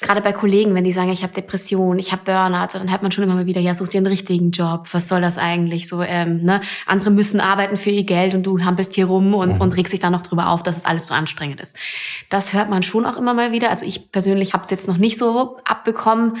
gerade 0.00 0.20
bei 0.20 0.32
Kollegen, 0.32 0.74
wenn 0.74 0.84
die 0.84 0.92
sagen, 0.92 1.10
ich 1.10 1.22
habe 1.22 1.32
Depression, 1.32 1.98
ich 1.98 2.12
habe 2.12 2.22
Burnout, 2.24 2.68
dann 2.72 2.90
hört 2.90 3.02
man 3.02 3.10
schon 3.10 3.24
immer 3.24 3.34
mal 3.34 3.46
wieder, 3.46 3.60
ja, 3.60 3.74
such 3.74 3.88
dir 3.88 3.98
einen 3.98 4.06
richtigen 4.06 4.50
Job. 4.50 4.88
Was 4.92 5.08
soll 5.08 5.20
das 5.20 5.38
eigentlich 5.38 5.88
so? 5.88 6.02
Ähm, 6.02 6.42
ne? 6.42 6.60
Andere 6.86 7.10
müssen 7.10 7.40
arbeiten 7.40 7.76
für 7.76 7.90
ihr 7.90 8.04
Geld 8.04 8.34
und 8.34 8.44
du 8.44 8.64
hampelst 8.64 8.94
hier 8.94 9.06
rum 9.06 9.34
und, 9.34 9.56
mhm. 9.56 9.60
und 9.60 9.76
regst 9.76 9.92
dich 9.92 10.00
dann 10.00 10.12
noch 10.12 10.22
drüber 10.22 10.48
auf, 10.50 10.62
dass 10.62 10.76
es 10.76 10.84
alles 10.84 11.06
so 11.06 11.14
anstrengend 11.14 11.60
ist. 11.60 11.76
Das 12.30 12.52
hört 12.52 12.70
man 12.70 12.82
schon 12.82 13.06
auch 13.06 13.16
immer 13.16 13.34
mal 13.34 13.52
wieder. 13.52 13.70
Also 13.70 13.86
ich 13.86 14.12
persönlich 14.12 14.52
habe 14.52 14.64
es 14.64 14.70
jetzt 14.70 14.86
noch 14.88 14.98
nicht 14.98 15.18
so 15.18 15.56
abbekommen. 15.64 16.36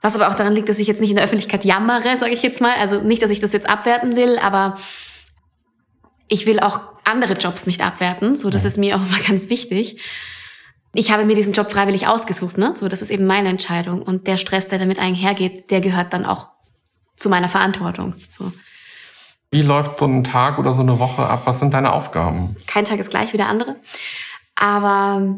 Was 0.00 0.14
aber 0.14 0.28
auch 0.28 0.34
daran 0.34 0.54
liegt, 0.54 0.68
dass 0.68 0.78
ich 0.78 0.86
jetzt 0.86 1.00
nicht 1.00 1.10
in 1.10 1.16
der 1.16 1.24
Öffentlichkeit 1.24 1.64
jammere, 1.64 2.16
sage 2.16 2.32
ich 2.32 2.42
jetzt 2.42 2.60
mal. 2.60 2.74
Also 2.78 3.00
nicht, 3.00 3.22
dass 3.22 3.30
ich 3.30 3.40
das 3.40 3.52
jetzt 3.52 3.68
abwerten 3.68 4.16
will, 4.16 4.38
aber 4.38 4.76
ich 6.28 6.46
will 6.46 6.60
auch 6.60 6.80
andere 7.04 7.34
Jobs 7.34 7.66
nicht 7.66 7.80
abwerten. 7.80 8.36
So, 8.36 8.50
das 8.50 8.64
ist 8.64 8.78
mir 8.78 8.96
auch 8.96 9.04
immer 9.04 9.18
ganz 9.26 9.48
wichtig 9.48 9.98
ich 10.94 11.10
habe 11.10 11.24
mir 11.24 11.34
diesen 11.34 11.52
Job 11.52 11.72
freiwillig 11.72 12.06
ausgesucht, 12.06 12.56
ne? 12.58 12.74
So, 12.74 12.88
das 12.88 13.02
ist 13.02 13.10
eben 13.10 13.26
meine 13.26 13.48
Entscheidung. 13.48 14.02
Und 14.02 14.26
der 14.26 14.36
Stress, 14.36 14.68
der 14.68 14.78
damit 14.78 14.98
einhergeht, 14.98 15.70
der 15.70 15.80
gehört 15.80 16.12
dann 16.12 16.24
auch 16.24 16.48
zu 17.16 17.28
meiner 17.28 17.48
Verantwortung. 17.48 18.14
So. 18.28 18.52
Wie 19.50 19.62
läuft 19.62 20.00
so 20.00 20.06
ein 20.06 20.24
Tag 20.24 20.58
oder 20.58 20.72
so 20.72 20.82
eine 20.82 20.98
Woche 20.98 21.22
ab? 21.24 21.42
Was 21.44 21.60
sind 21.60 21.74
deine 21.74 21.92
Aufgaben? 21.92 22.56
Kein 22.66 22.84
Tag 22.84 22.98
ist 22.98 23.10
gleich 23.10 23.32
wie 23.32 23.36
der 23.36 23.48
andere. 23.48 23.76
Aber 24.56 25.36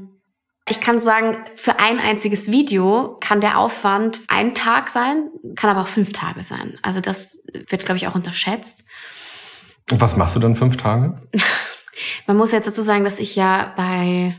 ich 0.68 0.80
kann 0.80 0.98
sagen, 0.98 1.36
für 1.54 1.78
ein 1.78 1.98
einziges 1.98 2.50
Video 2.50 3.18
kann 3.20 3.40
der 3.40 3.58
Aufwand 3.58 4.20
ein 4.28 4.54
Tag 4.54 4.88
sein, 4.88 5.28
kann 5.54 5.70
aber 5.70 5.82
auch 5.82 5.88
fünf 5.88 6.12
Tage 6.12 6.42
sein. 6.42 6.78
Also 6.82 7.00
das 7.00 7.46
wird, 7.68 7.84
glaube 7.84 7.98
ich, 7.98 8.08
auch 8.08 8.14
unterschätzt. 8.14 8.84
Und 9.90 10.00
was 10.00 10.16
machst 10.16 10.34
du 10.34 10.40
dann 10.40 10.56
fünf 10.56 10.76
Tage? 10.76 11.16
Man 12.26 12.36
muss 12.36 12.52
jetzt 12.52 12.66
dazu 12.66 12.82
sagen, 12.82 13.04
dass 13.04 13.18
ich 13.18 13.36
ja 13.36 13.72
bei 13.76 14.38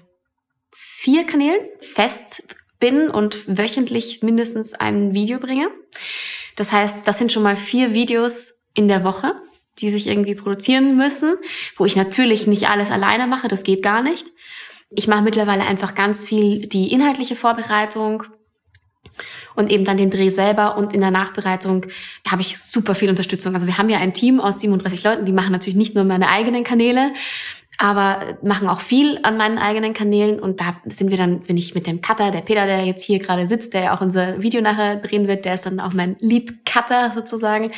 vier 1.07 1.25
Kanälen 1.25 1.61
fest 1.79 2.49
bin 2.81 3.09
und 3.09 3.57
wöchentlich 3.57 4.23
mindestens 4.23 4.73
ein 4.73 5.13
Video 5.13 5.39
bringe. 5.39 5.69
Das 6.57 6.73
heißt, 6.73 7.07
das 7.07 7.17
sind 7.17 7.31
schon 7.31 7.43
mal 7.43 7.55
vier 7.55 7.93
Videos 7.93 8.67
in 8.73 8.89
der 8.89 9.05
Woche, 9.05 9.33
die 9.79 9.89
sich 9.89 10.07
irgendwie 10.07 10.35
produzieren 10.35 10.97
müssen, 10.97 11.37
wo 11.77 11.85
ich 11.85 11.95
natürlich 11.95 12.45
nicht 12.45 12.67
alles 12.67 12.91
alleine 12.91 13.25
mache, 13.25 13.47
das 13.47 13.63
geht 13.63 13.83
gar 13.83 14.01
nicht. 14.01 14.27
Ich 14.89 15.07
mache 15.07 15.21
mittlerweile 15.21 15.65
einfach 15.65 15.95
ganz 15.95 16.25
viel 16.27 16.67
die 16.67 16.91
inhaltliche 16.91 17.37
Vorbereitung 17.37 18.23
und 19.55 19.71
eben 19.71 19.85
dann 19.85 19.95
den 19.95 20.11
Dreh 20.11 20.29
selber 20.29 20.75
und 20.75 20.91
in 20.93 20.99
der 20.99 21.11
Nachbereitung 21.11 21.85
habe 22.27 22.41
ich 22.41 22.57
super 22.57 22.95
viel 22.95 23.09
Unterstützung. 23.09 23.53
Also 23.53 23.65
wir 23.65 23.77
haben 23.77 23.87
ja 23.87 23.99
ein 23.99 24.13
Team 24.13 24.41
aus 24.41 24.59
37 24.59 25.05
Leuten, 25.05 25.25
die 25.25 25.31
machen 25.31 25.53
natürlich 25.53 25.77
nicht 25.77 25.95
nur 25.95 26.03
meine 26.03 26.27
eigenen 26.27 26.65
Kanäle, 26.65 27.13
aber 27.77 28.19
machen 28.41 28.67
auch 28.67 28.81
viel 28.81 29.19
an 29.23 29.37
meinen 29.37 29.57
eigenen 29.57 29.93
Kanälen 29.93 30.39
und 30.39 30.59
da 30.59 30.77
sind 30.85 31.11
wir 31.11 31.17
dann, 31.17 31.41
bin 31.41 31.57
ich 31.57 31.75
mit 31.75 31.85
dem 31.85 32.01
Cutter, 32.01 32.31
der 32.31 32.41
Peter, 32.41 32.65
der 32.65 32.85
jetzt 32.85 33.05
hier 33.05 33.19
gerade 33.19 33.47
sitzt, 33.47 33.73
der 33.73 33.83
ja 33.83 33.97
auch 33.97 34.01
unser 34.01 34.41
Video 34.41 34.61
nachher 34.61 34.95
drehen 34.95 35.27
wird, 35.27 35.45
der 35.45 35.53
ist 35.53 35.65
dann 35.65 35.79
auch 35.79 35.93
mein 35.93 36.15
Lead-Cutter 36.19 37.11
sozusagen 37.13 37.71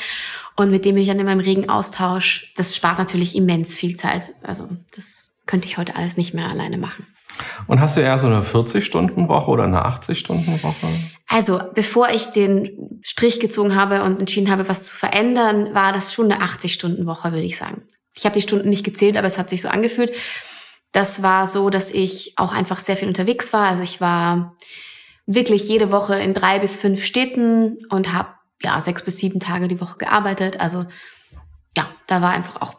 und 0.55 0.71
mit 0.71 0.85
dem 0.85 0.95
bin 0.95 1.03
ich 1.03 1.09
dann 1.09 1.19
in 1.19 1.25
meinem 1.25 1.41
regen 1.41 1.69
Austausch. 1.69 2.53
Das 2.55 2.75
spart 2.75 2.97
natürlich 2.97 3.35
immens 3.35 3.75
viel 3.75 3.95
Zeit. 3.95 4.35
Also 4.41 4.69
das 4.95 5.41
könnte 5.45 5.67
ich 5.67 5.77
heute 5.77 5.95
alles 5.95 6.17
nicht 6.17 6.33
mehr 6.33 6.47
alleine 6.47 6.77
machen. 6.77 7.07
Und 7.67 7.79
hast 7.79 7.97
du 7.97 8.01
eher 8.01 8.19
so 8.19 8.27
eine 8.27 8.41
40-Stunden-Woche 8.41 9.49
oder 9.49 9.63
eine 9.63 9.85
80-Stunden-Woche? 9.85 10.87
Also, 11.27 11.59
bevor 11.75 12.09
ich 12.09 12.27
den 12.27 12.99
Strich 13.01 13.39
gezogen 13.39 13.75
habe 13.75 14.03
und 14.03 14.19
entschieden 14.19 14.51
habe, 14.51 14.67
was 14.67 14.87
zu 14.87 14.95
verändern, 14.95 15.73
war 15.73 15.93
das 15.93 16.13
schon 16.13 16.31
eine 16.31 16.43
80-Stunden-Woche, 16.43 17.31
würde 17.31 17.45
ich 17.45 17.57
sagen. 17.57 17.83
Ich 18.15 18.25
habe 18.25 18.33
die 18.33 18.41
Stunden 18.41 18.69
nicht 18.69 18.83
gezählt, 18.83 19.17
aber 19.17 19.27
es 19.27 19.37
hat 19.37 19.49
sich 19.49 19.61
so 19.61 19.69
angefühlt. 19.69 20.13
Das 20.91 21.21
war 21.21 21.47
so, 21.47 21.69
dass 21.69 21.91
ich 21.91 22.33
auch 22.37 22.51
einfach 22.51 22.79
sehr 22.79 22.97
viel 22.97 23.07
unterwegs 23.07 23.53
war. 23.53 23.67
Also 23.67 23.83
ich 23.83 24.01
war 24.01 24.55
wirklich 25.25 25.67
jede 25.69 25.91
Woche 25.91 26.19
in 26.19 26.33
drei 26.33 26.59
bis 26.59 26.75
fünf 26.75 27.05
Städten 27.05 27.77
und 27.89 28.13
habe 28.13 28.29
ja 28.63 28.81
sechs 28.81 29.03
bis 29.03 29.17
sieben 29.17 29.39
Tage 29.39 29.67
die 29.67 29.79
Woche 29.79 29.97
gearbeitet. 29.97 30.59
Also 30.59 30.85
ja, 31.77 31.89
da 32.07 32.21
war 32.21 32.31
einfach 32.31 32.61
auch 32.61 32.75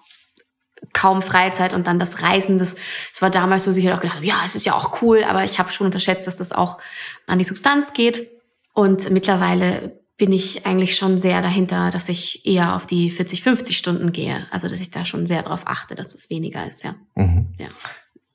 kaum 0.93 1.23
Freizeit 1.23 1.73
und 1.73 1.87
dann 1.87 1.99
das 1.99 2.23
Reisen, 2.23 2.59
das, 2.59 2.77
das 3.13 3.23
war 3.23 3.31
damals 3.31 3.65
so, 3.65 3.73
sicher 3.73 3.95
auch 3.95 4.01
gedacht, 4.01 4.23
ja, 4.23 4.41
es 4.45 4.57
ist 4.57 4.67
ja 4.67 4.75
auch 4.75 5.03
cool, 5.03 5.23
aber 5.25 5.45
ich 5.45 5.59
habe 5.59 5.71
schon 5.71 5.87
unterschätzt, 5.87 6.27
dass 6.27 6.37
das 6.37 6.53
auch 6.53 6.79
an 7.27 7.39
die 7.39 7.45
Substanz 7.45 7.93
geht. 7.93 8.31
Und 8.73 9.11
mittlerweile 9.11 10.00
bin 10.21 10.33
ich 10.33 10.67
eigentlich 10.67 10.97
schon 10.97 11.17
sehr 11.17 11.41
dahinter, 11.41 11.91
dass 11.91 12.11
ich 12.11 12.45
eher 12.47 12.77
auf 12.77 12.87
die 12.87 13.11
40, 13.11 13.43
50 13.43 13.79
Stunden 13.79 14.12
gehe. 14.12 14.47
Also 14.50 14.69
dass 14.69 14.83
ich 14.83 14.91
da 14.91 15.07
schon 15.07 15.27
sehr 15.27 15.43
darauf 15.43 15.62
achte, 15.65 15.95
dass 15.95 16.11
das 16.11 16.29
weniger 16.29 16.67
ist, 16.67 16.85
ja. 16.85 16.95
Mhm. 17.15 17.49
ja. 17.59 17.69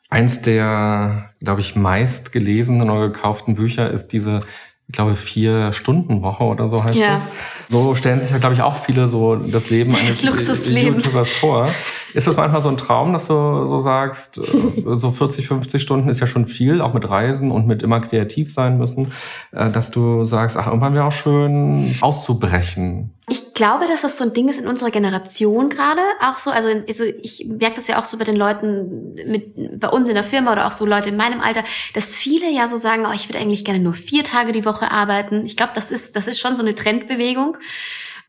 Eins 0.09 0.41
der, 0.41 1.29
glaube 1.41 1.61
ich, 1.61 1.75
meist 1.75 2.31
gelesenen 2.31 2.89
oder 2.89 3.09
gekauften 3.09 3.53
Bücher 3.53 3.91
ist 3.91 4.07
diese 4.07 4.39
ich 4.87 4.93
glaube, 4.93 5.15
vier 5.15 5.71
Stunden 5.71 6.21
Woche 6.21 6.43
oder 6.43 6.67
so 6.67 6.83
heißt 6.83 6.97
ja. 6.97 7.15
das. 7.15 7.23
So 7.69 7.95
stellen 7.95 8.21
sich 8.21 8.29
ja, 8.29 8.37
glaube 8.37 8.53
ich, 8.53 8.61
auch 8.61 8.77
viele 8.77 9.07
so 9.07 9.35
das 9.35 9.71
Leben 9.71 9.95
eines 9.95 10.21
das 10.21 10.23
Luxusleben. 10.23 10.99
YouTubers 10.99 11.33
vor. 11.33 11.69
Ist 12.13 12.27
das 12.27 12.37
manchmal 12.37 12.61
so 12.61 12.69
ein 12.69 12.77
Traum, 12.77 13.11
dass 13.11 13.27
du 13.27 13.65
so 13.65 13.79
sagst, 13.79 14.37
äh, 14.37 14.41
so 14.95 15.11
40, 15.11 15.47
50 15.47 15.81
Stunden 15.81 16.07
ist 16.07 16.19
ja 16.19 16.27
schon 16.27 16.45
viel, 16.45 16.81
auch 16.81 16.93
mit 16.93 17.09
Reisen 17.09 17.51
und 17.51 17.65
mit 17.65 17.81
immer 17.81 17.99
kreativ 17.99 18.53
sein 18.53 18.77
müssen, 18.77 19.11
äh, 19.51 19.71
dass 19.71 19.89
du 19.89 20.23
sagst, 20.23 20.55
ach, 20.55 20.67
irgendwann 20.67 20.93
wäre 20.93 21.05
auch 21.05 21.11
schön 21.11 21.95
auszubrechen? 22.01 23.11
Ich 23.27 23.55
glaube, 23.55 23.87
dass 23.87 24.03
das 24.03 24.19
so 24.19 24.23
ein 24.23 24.33
Ding 24.33 24.49
ist 24.49 24.61
in 24.61 24.67
unserer 24.67 24.91
Generation 24.91 25.69
gerade 25.69 26.01
auch 26.21 26.37
so. 26.37 26.51
Also, 26.51 26.69
also 26.87 27.03
ich 27.03 27.47
merke 27.47 27.77
das 27.77 27.87
ja 27.87 27.99
auch 27.99 28.05
so 28.05 28.19
bei 28.19 28.23
den 28.23 28.35
Leuten 28.35 29.15
mit 29.27 29.79
bei 29.79 29.89
uns 29.89 30.07
in 30.09 30.15
der 30.15 30.23
Firma 30.23 30.51
oder 30.51 30.67
auch 30.67 30.71
so 30.71 30.85
Leute 30.85 31.09
in 31.09 31.17
meinem 31.17 31.41
Alter, 31.41 31.63
dass 31.95 32.13
viele 32.13 32.51
ja 32.51 32.67
so 32.67 32.77
sagen, 32.77 33.03
oh, 33.09 33.13
ich 33.15 33.27
würde 33.27 33.39
eigentlich 33.39 33.65
gerne 33.65 33.79
nur 33.79 33.93
vier 33.93 34.23
Tage 34.23 34.51
die 34.51 34.63
Woche 34.63 34.74
arbeiten. 34.81 35.45
Ich 35.45 35.57
glaube, 35.57 35.73
das 35.75 35.91
ist 35.91 36.15
das 36.15 36.27
ist 36.27 36.39
schon 36.39 36.55
so 36.55 36.61
eine 36.61 36.75
Trendbewegung. 36.75 37.57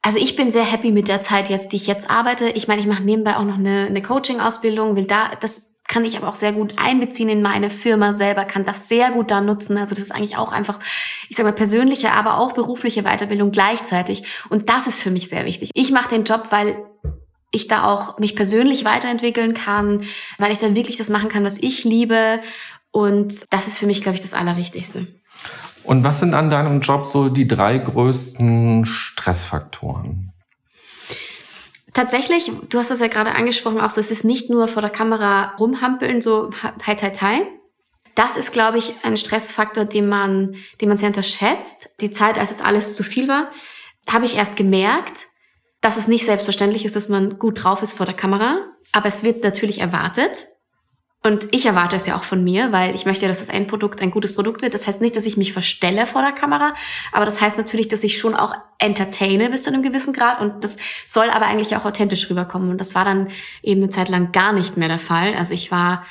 Also 0.02 0.18
ich 0.18 0.36
bin 0.36 0.50
sehr 0.50 0.64
happy 0.64 0.92
mit 0.92 1.08
der 1.08 1.20
Zeit 1.20 1.48
jetzt, 1.48 1.72
die 1.72 1.76
ich 1.76 1.86
jetzt 1.86 2.10
arbeite. 2.10 2.48
Ich 2.50 2.68
meine, 2.68 2.80
ich 2.80 2.86
mache 2.86 3.02
nebenbei 3.02 3.36
auch 3.36 3.44
noch 3.44 3.58
eine, 3.58 3.86
eine 3.86 4.02
Coaching-Ausbildung, 4.02 4.96
will 4.96 5.06
da 5.06 5.30
das 5.40 5.76
kann 5.88 6.04
ich 6.04 6.16
aber 6.16 6.28
auch 6.28 6.34
sehr 6.34 6.52
gut 6.52 6.74
einbeziehen 6.76 7.28
in 7.28 7.42
meine 7.42 7.70
Firma 7.70 8.12
selber, 8.12 8.44
kann 8.44 8.64
das 8.64 8.88
sehr 8.88 9.12
gut 9.12 9.30
da 9.30 9.40
nutzen. 9.40 9.76
Also 9.76 9.94
das 9.94 10.04
ist 10.04 10.10
eigentlich 10.10 10.36
auch 10.36 10.52
einfach, 10.52 10.78
ich 11.28 11.36
sage 11.36 11.48
mal, 11.48 11.54
persönliche, 11.54 12.12
aber 12.12 12.38
auch 12.38 12.52
berufliche 12.52 13.04
Weiterbildung 13.04 13.52
gleichzeitig. 13.52 14.24
Und 14.48 14.68
das 14.68 14.86
ist 14.86 15.00
für 15.00 15.10
mich 15.10 15.28
sehr 15.28 15.44
wichtig. 15.44 15.70
Ich 15.74 15.92
mache 15.92 16.08
den 16.08 16.24
Job, 16.24 16.48
weil 16.50 16.84
ich 17.52 17.68
da 17.68 17.84
auch 17.84 18.18
mich 18.18 18.34
persönlich 18.34 18.84
weiterentwickeln 18.84 19.54
kann, 19.54 20.04
weil 20.38 20.52
ich 20.52 20.58
dann 20.58 20.74
wirklich 20.74 20.96
das 20.96 21.08
machen 21.08 21.28
kann, 21.28 21.44
was 21.44 21.58
ich 21.58 21.84
liebe. 21.84 22.40
Und 22.90 23.44
das 23.50 23.68
ist 23.68 23.78
für 23.78 23.86
mich, 23.86 24.02
glaube 24.02 24.16
ich, 24.16 24.22
das 24.22 24.34
Allerwichtigste. 24.34 25.06
Und 25.86 26.02
was 26.02 26.20
sind 26.20 26.34
an 26.34 26.50
deinem 26.50 26.80
Job 26.80 27.06
so 27.06 27.28
die 27.28 27.46
drei 27.46 27.78
größten 27.78 28.84
Stressfaktoren? 28.84 30.32
Tatsächlich, 31.94 32.50
du 32.68 32.78
hast 32.78 32.90
das 32.90 33.00
ja 33.00 33.06
gerade 33.06 33.34
angesprochen, 33.34 33.80
auch 33.80 33.90
so, 33.90 34.00
es 34.00 34.10
ist 34.10 34.24
nicht 34.24 34.50
nur 34.50 34.68
vor 34.68 34.82
der 34.82 34.90
Kamera 34.90 35.54
rumhampeln, 35.58 36.20
so 36.20 36.50
hi, 36.62 36.94
hi, 36.94 37.10
hi. 37.10 37.46
Das 38.14 38.36
ist, 38.36 38.52
glaube 38.52 38.78
ich, 38.78 38.94
ein 39.02 39.16
Stressfaktor, 39.16 39.84
den 39.84 40.08
man, 40.08 40.56
den 40.80 40.88
man 40.88 40.98
sehr 40.98 41.08
unterschätzt. 41.08 41.90
Die 42.00 42.10
Zeit, 42.10 42.38
als 42.38 42.50
es 42.50 42.60
alles 42.60 42.96
zu 42.96 43.02
viel 43.02 43.28
war, 43.28 43.50
habe 44.08 44.24
ich 44.24 44.36
erst 44.36 44.56
gemerkt, 44.56 45.28
dass 45.80 45.96
es 45.96 46.08
nicht 46.08 46.24
selbstverständlich 46.24 46.84
ist, 46.84 46.96
dass 46.96 47.08
man 47.08 47.38
gut 47.38 47.62
drauf 47.62 47.82
ist 47.82 47.92
vor 47.92 48.06
der 48.06 48.14
Kamera. 48.14 48.58
Aber 48.92 49.06
es 49.06 49.22
wird 49.22 49.44
natürlich 49.44 49.80
erwartet. 49.80 50.46
Und 51.26 51.48
ich 51.50 51.66
erwarte 51.66 51.96
es 51.96 52.06
ja 52.06 52.16
auch 52.16 52.22
von 52.22 52.44
mir, 52.44 52.70
weil 52.70 52.94
ich 52.94 53.04
möchte, 53.04 53.26
dass 53.26 53.40
das 53.40 53.48
Endprodukt 53.48 54.00
ein 54.00 54.12
gutes 54.12 54.36
Produkt 54.36 54.62
wird. 54.62 54.74
Das 54.74 54.86
heißt 54.86 55.00
nicht, 55.00 55.16
dass 55.16 55.26
ich 55.26 55.36
mich 55.36 55.52
verstelle 55.52 56.06
vor 56.06 56.22
der 56.22 56.30
Kamera, 56.30 56.72
aber 57.10 57.24
das 57.24 57.40
heißt 57.40 57.58
natürlich, 57.58 57.88
dass 57.88 58.04
ich 58.04 58.16
schon 58.16 58.36
auch 58.36 58.54
entertaine 58.78 59.50
bis 59.50 59.64
zu 59.64 59.72
einem 59.72 59.82
gewissen 59.82 60.12
Grad 60.12 60.40
und 60.40 60.62
das 60.62 60.76
soll 61.04 61.28
aber 61.30 61.46
eigentlich 61.46 61.74
auch 61.74 61.84
authentisch 61.84 62.30
rüberkommen. 62.30 62.70
Und 62.70 62.80
das 62.80 62.94
war 62.94 63.04
dann 63.04 63.26
eben 63.64 63.82
eine 63.82 63.90
Zeit 63.90 64.08
lang 64.08 64.30
gar 64.30 64.52
nicht 64.52 64.76
mehr 64.76 64.86
der 64.86 65.00
Fall. 65.00 65.34
Also 65.34 65.52
ich 65.52 65.72
war, 65.72 66.04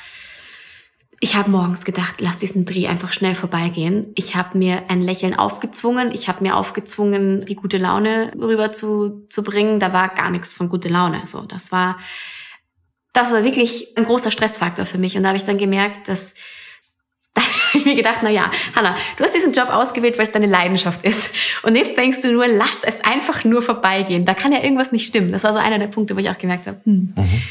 ich 1.20 1.34
habe 1.34 1.50
morgens 1.50 1.86
gedacht, 1.86 2.16
lass 2.18 2.36
diesen 2.36 2.66
Dreh 2.66 2.86
einfach 2.86 3.14
schnell 3.14 3.34
vorbeigehen. 3.34 4.12
Ich 4.16 4.36
habe 4.36 4.58
mir 4.58 4.82
ein 4.88 5.00
Lächeln 5.00 5.34
aufgezwungen. 5.34 6.10
Ich 6.12 6.28
habe 6.28 6.42
mir 6.42 6.56
aufgezwungen, 6.56 7.46
die 7.46 7.56
gute 7.56 7.78
Laune 7.78 8.32
rüber 8.38 8.70
zu, 8.70 9.26
zu 9.30 9.42
bringen. 9.42 9.80
Da 9.80 9.94
war 9.94 10.08
gar 10.08 10.28
nichts 10.28 10.52
von 10.52 10.68
gute 10.68 10.90
Laune. 10.90 11.22
So, 11.24 11.40
das 11.40 11.72
war 11.72 11.96
das 13.16 13.32
war 13.32 13.44
wirklich 13.44 13.96
ein 13.96 14.04
großer 14.04 14.30
Stressfaktor 14.30 14.84
für 14.84 14.98
mich. 14.98 15.16
Und 15.16 15.22
da 15.22 15.28
habe 15.30 15.38
ich 15.38 15.44
dann 15.44 15.56
gemerkt, 15.56 16.08
dass 16.08 16.34
da 17.34 17.42
habe 17.42 17.78
ich 17.78 17.84
mir 17.84 17.94
gedacht, 17.94 18.20
na 18.22 18.30
ja, 18.30 18.50
Hanna, 18.74 18.96
du 19.16 19.24
hast 19.24 19.34
diesen 19.34 19.52
Job 19.52 19.68
ausgewählt, 19.68 20.16
weil 20.18 20.24
es 20.24 20.32
deine 20.32 20.46
Leidenschaft 20.46 21.04
ist. 21.04 21.34
Und 21.62 21.76
jetzt 21.76 21.96
denkst 21.96 22.22
du 22.22 22.32
nur, 22.32 22.46
lass 22.46 22.82
es 22.82 23.02
einfach 23.02 23.44
nur 23.44 23.62
vorbeigehen. 23.62 24.24
Da 24.24 24.34
kann 24.34 24.52
ja 24.52 24.62
irgendwas 24.62 24.92
nicht 24.92 25.06
stimmen. 25.06 25.32
Das 25.32 25.44
war 25.44 25.52
so 25.52 25.58
einer 25.58 25.78
der 25.78 25.88
Punkte, 25.88 26.16
wo 26.16 26.20
ich 26.20 26.30
auch 26.30 26.38
gemerkt 26.38 26.66
habe, 26.66 26.80
hm. 26.84 27.14
Mhm. 27.14 27.42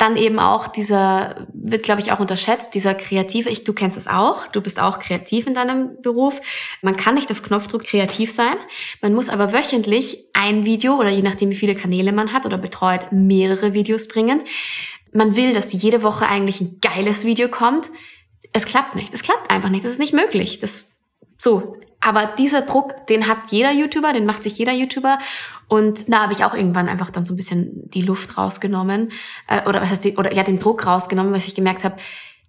Dann 0.00 0.16
eben 0.16 0.38
auch 0.38 0.66
dieser, 0.66 1.46
wird 1.52 1.82
glaube 1.82 2.00
ich 2.00 2.10
auch 2.10 2.20
unterschätzt, 2.20 2.72
dieser 2.72 2.94
kreative, 2.94 3.50
ich, 3.50 3.64
du 3.64 3.74
kennst 3.74 3.98
es 3.98 4.06
auch, 4.06 4.46
du 4.46 4.62
bist 4.62 4.80
auch 4.80 4.98
kreativ 4.98 5.46
in 5.46 5.52
deinem 5.52 6.00
Beruf. 6.00 6.40
Man 6.80 6.96
kann 6.96 7.16
nicht 7.16 7.30
auf 7.30 7.42
Knopfdruck 7.42 7.84
kreativ 7.84 8.30
sein. 8.32 8.56
Man 9.02 9.12
muss 9.12 9.28
aber 9.28 9.52
wöchentlich 9.52 10.24
ein 10.32 10.64
Video 10.64 10.94
oder 10.96 11.10
je 11.10 11.20
nachdem 11.20 11.50
wie 11.50 11.56
viele 11.56 11.74
Kanäle 11.74 12.12
man 12.12 12.32
hat 12.32 12.46
oder 12.46 12.56
betreut, 12.56 13.12
mehrere 13.12 13.74
Videos 13.74 14.08
bringen. 14.08 14.40
Man 15.12 15.36
will, 15.36 15.52
dass 15.52 15.74
jede 15.74 16.02
Woche 16.02 16.26
eigentlich 16.26 16.62
ein 16.62 16.78
geiles 16.80 17.26
Video 17.26 17.48
kommt. 17.48 17.90
Es 18.54 18.64
klappt 18.64 18.94
nicht. 18.94 19.12
Es 19.12 19.22
klappt 19.22 19.50
einfach 19.50 19.68
nicht. 19.68 19.84
Das 19.84 19.92
ist 19.92 19.98
nicht 19.98 20.14
möglich. 20.14 20.60
Das, 20.60 20.96
so. 21.36 21.76
Aber 22.00 22.30
dieser 22.38 22.62
Druck, 22.62 23.06
den 23.08 23.28
hat 23.28 23.38
jeder 23.50 23.72
YouTuber, 23.72 24.12
den 24.12 24.26
macht 24.26 24.42
sich 24.42 24.56
jeder 24.56 24.72
YouTuber. 24.72 25.18
Und 25.68 26.12
da 26.12 26.22
habe 26.22 26.32
ich 26.32 26.44
auch 26.44 26.54
irgendwann 26.54 26.88
einfach 26.88 27.10
dann 27.10 27.24
so 27.24 27.34
ein 27.34 27.36
bisschen 27.36 27.88
die 27.90 28.02
Luft 28.02 28.36
rausgenommen 28.36 29.12
äh, 29.46 29.68
oder 29.68 29.80
was 29.80 29.90
heißt 29.90 30.04
die, 30.04 30.16
oder 30.16 30.32
ja 30.32 30.42
den 30.42 30.58
Druck 30.58 30.86
rausgenommen, 30.86 31.32
weil 31.32 31.38
ich 31.38 31.54
gemerkt 31.54 31.84
habe, 31.84 31.96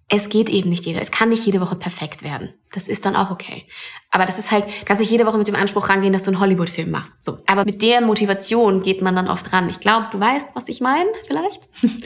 es 0.08 0.28
geht 0.28 0.50
eben 0.50 0.68
nicht 0.68 0.84
jeder. 0.84 1.00
Es 1.00 1.10
kann 1.10 1.30
nicht 1.30 1.46
jede 1.46 1.60
Woche 1.60 1.74
perfekt 1.74 2.22
werden. 2.22 2.52
Das 2.72 2.86
ist 2.88 3.06
dann 3.06 3.16
auch 3.16 3.30
okay. 3.30 3.64
Aber 4.10 4.26
das 4.26 4.38
ist 4.38 4.50
halt, 4.50 4.64
kannst 4.84 5.00
nicht 5.00 5.10
jede 5.10 5.24
Woche 5.24 5.38
mit 5.38 5.48
dem 5.48 5.54
Anspruch 5.54 5.88
rangehen, 5.88 6.12
dass 6.12 6.24
du 6.24 6.32
einen 6.32 6.40
Hollywood-Film 6.40 6.90
machst. 6.90 7.22
So. 7.22 7.38
Aber 7.46 7.64
mit 7.64 7.80
der 7.80 8.02
Motivation 8.02 8.82
geht 8.82 9.00
man 9.00 9.16
dann 9.16 9.28
oft 9.28 9.52
ran. 9.52 9.70
Ich 9.70 9.80
glaube, 9.80 10.08
du 10.12 10.20
weißt, 10.20 10.48
was 10.54 10.68
ich 10.68 10.80
meine, 10.80 11.08
vielleicht. 11.26 11.62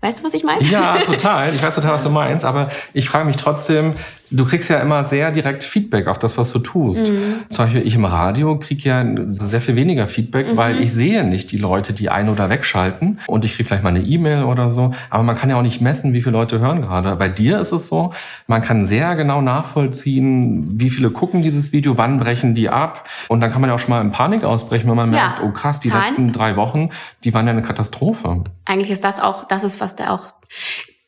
Weißt 0.00 0.20
du, 0.20 0.24
was 0.24 0.34
ich 0.34 0.44
meine? 0.44 0.62
Ja, 0.62 0.98
total. 1.04 1.52
Ich 1.52 1.60
weiß 1.60 1.74
total, 1.74 1.94
was 1.94 2.04
du 2.04 2.10
meinst. 2.10 2.44
Aber 2.44 2.70
ich 2.92 3.08
frage 3.08 3.24
mich 3.24 3.36
trotzdem, 3.36 3.96
du 4.30 4.44
kriegst 4.44 4.70
ja 4.70 4.80
immer 4.80 5.04
sehr 5.04 5.30
direkt 5.30 5.64
Feedback 5.64 6.06
auf 6.06 6.18
das, 6.18 6.38
was 6.38 6.52
du 6.52 6.58
tust. 6.58 7.08
Mhm. 7.08 7.44
Zum 7.50 7.64
Beispiel 7.64 7.86
ich 7.86 7.94
im 7.94 8.04
Radio 8.04 8.58
kriege 8.58 8.88
ja 8.88 9.04
sehr 9.26 9.60
viel 9.60 9.76
weniger 9.76 10.06
Feedback, 10.06 10.52
mhm. 10.52 10.56
weil 10.56 10.80
ich 10.80 10.92
sehe 10.92 11.24
nicht 11.24 11.50
die 11.52 11.58
Leute, 11.58 11.92
die 11.92 12.10
ein- 12.10 12.28
oder 12.28 12.50
wegschalten. 12.50 13.20
Und 13.26 13.44
ich 13.44 13.54
kriege 13.54 13.68
vielleicht 13.68 13.84
mal 13.84 13.90
eine 13.90 14.02
E-Mail 14.02 14.44
oder 14.44 14.68
so. 14.68 14.92
Aber 15.10 15.22
man 15.22 15.36
kann 15.36 15.50
ja 15.50 15.56
auch 15.56 15.62
nicht 15.62 15.80
messen, 15.80 16.12
wie 16.12 16.22
viele 16.22 16.32
Leute 16.32 16.58
hören 16.60 16.82
gerade. 16.82 17.16
Bei 17.16 17.28
dir 17.28 17.60
ist 17.60 17.72
es 17.72 17.88
so, 17.88 18.12
man 18.46 18.62
kann 18.62 18.84
sehr 18.84 19.16
genau 19.16 19.40
nachvollziehen, 19.40 20.78
wie 20.80 20.90
viele 20.90 21.10
gucken 21.10 21.42
dieses 21.42 21.72
Video, 21.72 21.98
wann 21.98 22.18
brechen 22.18 22.54
die 22.54 22.68
ab. 22.68 23.08
Und 23.28 23.40
dann 23.40 23.50
kann 23.50 23.60
man 23.60 23.70
ja 23.70 23.74
auch 23.74 23.80
schon 23.80 23.90
mal 23.90 24.00
in 24.00 24.10
Panik 24.10 24.44
ausbrechen, 24.44 24.88
wenn 24.88 24.96
man 24.96 25.12
ja. 25.12 25.28
merkt, 25.28 25.42
oh 25.42 25.50
krass, 25.50 25.80
die 25.80 25.88
Zahlen. 25.88 26.04
letzten 26.04 26.32
drei 26.32 26.56
Wochen, 26.56 26.90
die 27.24 27.34
waren 27.34 27.46
ja 27.46 27.52
eine 27.52 27.62
Katastrophe. 27.62 28.44
Eigentlich 28.64 28.90
ist 28.90 29.04
das 29.04 29.20
auch, 29.20 29.44
das 29.44 29.64
ist 29.64 29.80
was 29.80 29.96
der 29.96 30.12
auch 30.12 30.32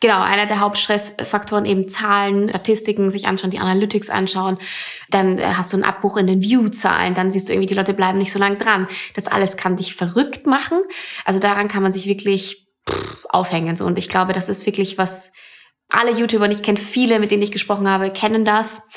Genau, 0.01 0.23
einer 0.23 0.47
der 0.47 0.61
Hauptstressfaktoren 0.61 1.67
eben 1.67 1.87
Zahlen, 1.87 2.49
Statistiken 2.49 3.11
sich 3.11 3.27
anschauen, 3.27 3.51
die 3.51 3.59
Analytics 3.59 4.09
anschauen. 4.09 4.57
Dann 5.11 5.37
äh, 5.37 5.43
hast 5.43 5.73
du 5.73 5.77
einen 5.77 5.85
Abbruch 5.85 6.17
in 6.17 6.27
den 6.27 6.41
View-Zahlen. 6.41 7.15
Dann 7.15 7.31
siehst 7.31 7.49
du 7.49 7.53
irgendwie, 7.53 7.69
die 7.69 7.75
Leute 7.75 7.93
bleiben 7.93 8.17
nicht 8.17 8.33
so 8.33 8.39
lange 8.39 8.57
dran. 8.57 8.89
Das 9.15 9.29
alles 9.29 9.59
kann 9.59 9.77
dich 9.77 9.95
verrückt 9.95 10.47
machen. 10.47 10.79
Also 11.27 11.39
daran 11.39 11.69
kann 11.69 11.83
man 11.83 11.93
sich 11.93 12.07
wirklich 12.07 12.67
aufhängen. 13.29 13.77
So. 13.77 13.85
Und 13.85 13.99
ich 13.99 14.09
glaube, 14.09 14.33
das 14.33 14.49
ist 14.49 14.65
wirklich 14.65 14.97
was, 14.97 15.33
alle 15.91 16.13
YouTuber, 16.13 16.47
und 16.47 16.53
ich 16.53 16.63
kenne 16.63 16.79
viele, 16.79 17.19
mit 17.19 17.31
denen 17.31 17.43
ich 17.43 17.53
gesprochen 17.53 17.89
habe, 17.89 18.11
kennen 18.11 18.45
das 18.45 18.89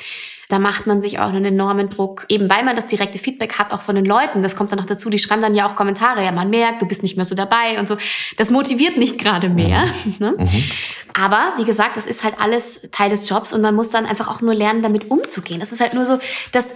da 0.50 0.60
macht 0.60 0.88
man 0.88 1.02
sich 1.02 1.20
auch 1.20 1.30
einen 1.30 1.46
enormen 1.46 1.90
Druck, 1.90 2.26
eben 2.30 2.50
weil 2.50 2.64
man 2.64 2.76
das 2.76 2.88
direkte 2.88 3.18
Feedback 3.18 3.58
hat, 3.58 3.72
auch 3.72 3.82
von 3.82 3.96
den 3.96 4.06
Leuten. 4.06 4.44
Das 4.44 4.56
kommt 4.56 4.72
dann 4.72 4.80
noch 4.80 4.86
dazu, 4.86 5.10
die 5.10 5.20
schreiben 5.20 5.42
dann 5.42 5.56
ja 5.56 5.68
auch 5.68 5.76
Kommentare, 5.76 6.24
ja, 6.24 6.32
man 6.32 6.50
merkt, 6.50 6.82
du 6.82 6.86
bist 6.86 7.04
nicht 7.04 7.16
mehr 7.16 7.26
so 7.26 7.36
dabei 7.36 7.80
und 7.80 7.88
so. 7.88 7.98
Das 8.38 8.52
motiviert 8.52 8.98
nicht 8.98 9.20
gerade 9.20 9.50
mehr. 9.50 9.86
Mhm. 9.86 10.14
Ne? 10.24 10.36
Mhm. 10.38 10.64
Aber 11.14 11.42
wie 11.58 11.66
gesagt, 11.66 11.98
das 11.98 12.06
ist 12.06 12.24
halt 12.24 12.40
alles 12.40 12.90
Teil 12.92 13.10
des 13.10 13.28
Jobs 13.28 13.52
und 13.52 13.62
man 13.62 13.76
muss 13.76 13.90
dann 13.90 14.06
einfach 14.06 14.30
auch 14.30 14.42
nur 14.42 14.54
lernen, 14.54 14.82
damit 14.82 15.10
umzugehen. 15.10 15.60
Das 15.60 15.72
ist 15.72 15.82
halt 15.82 15.94
nur 15.94 16.06
so, 16.06 16.20
dass, 16.52 16.76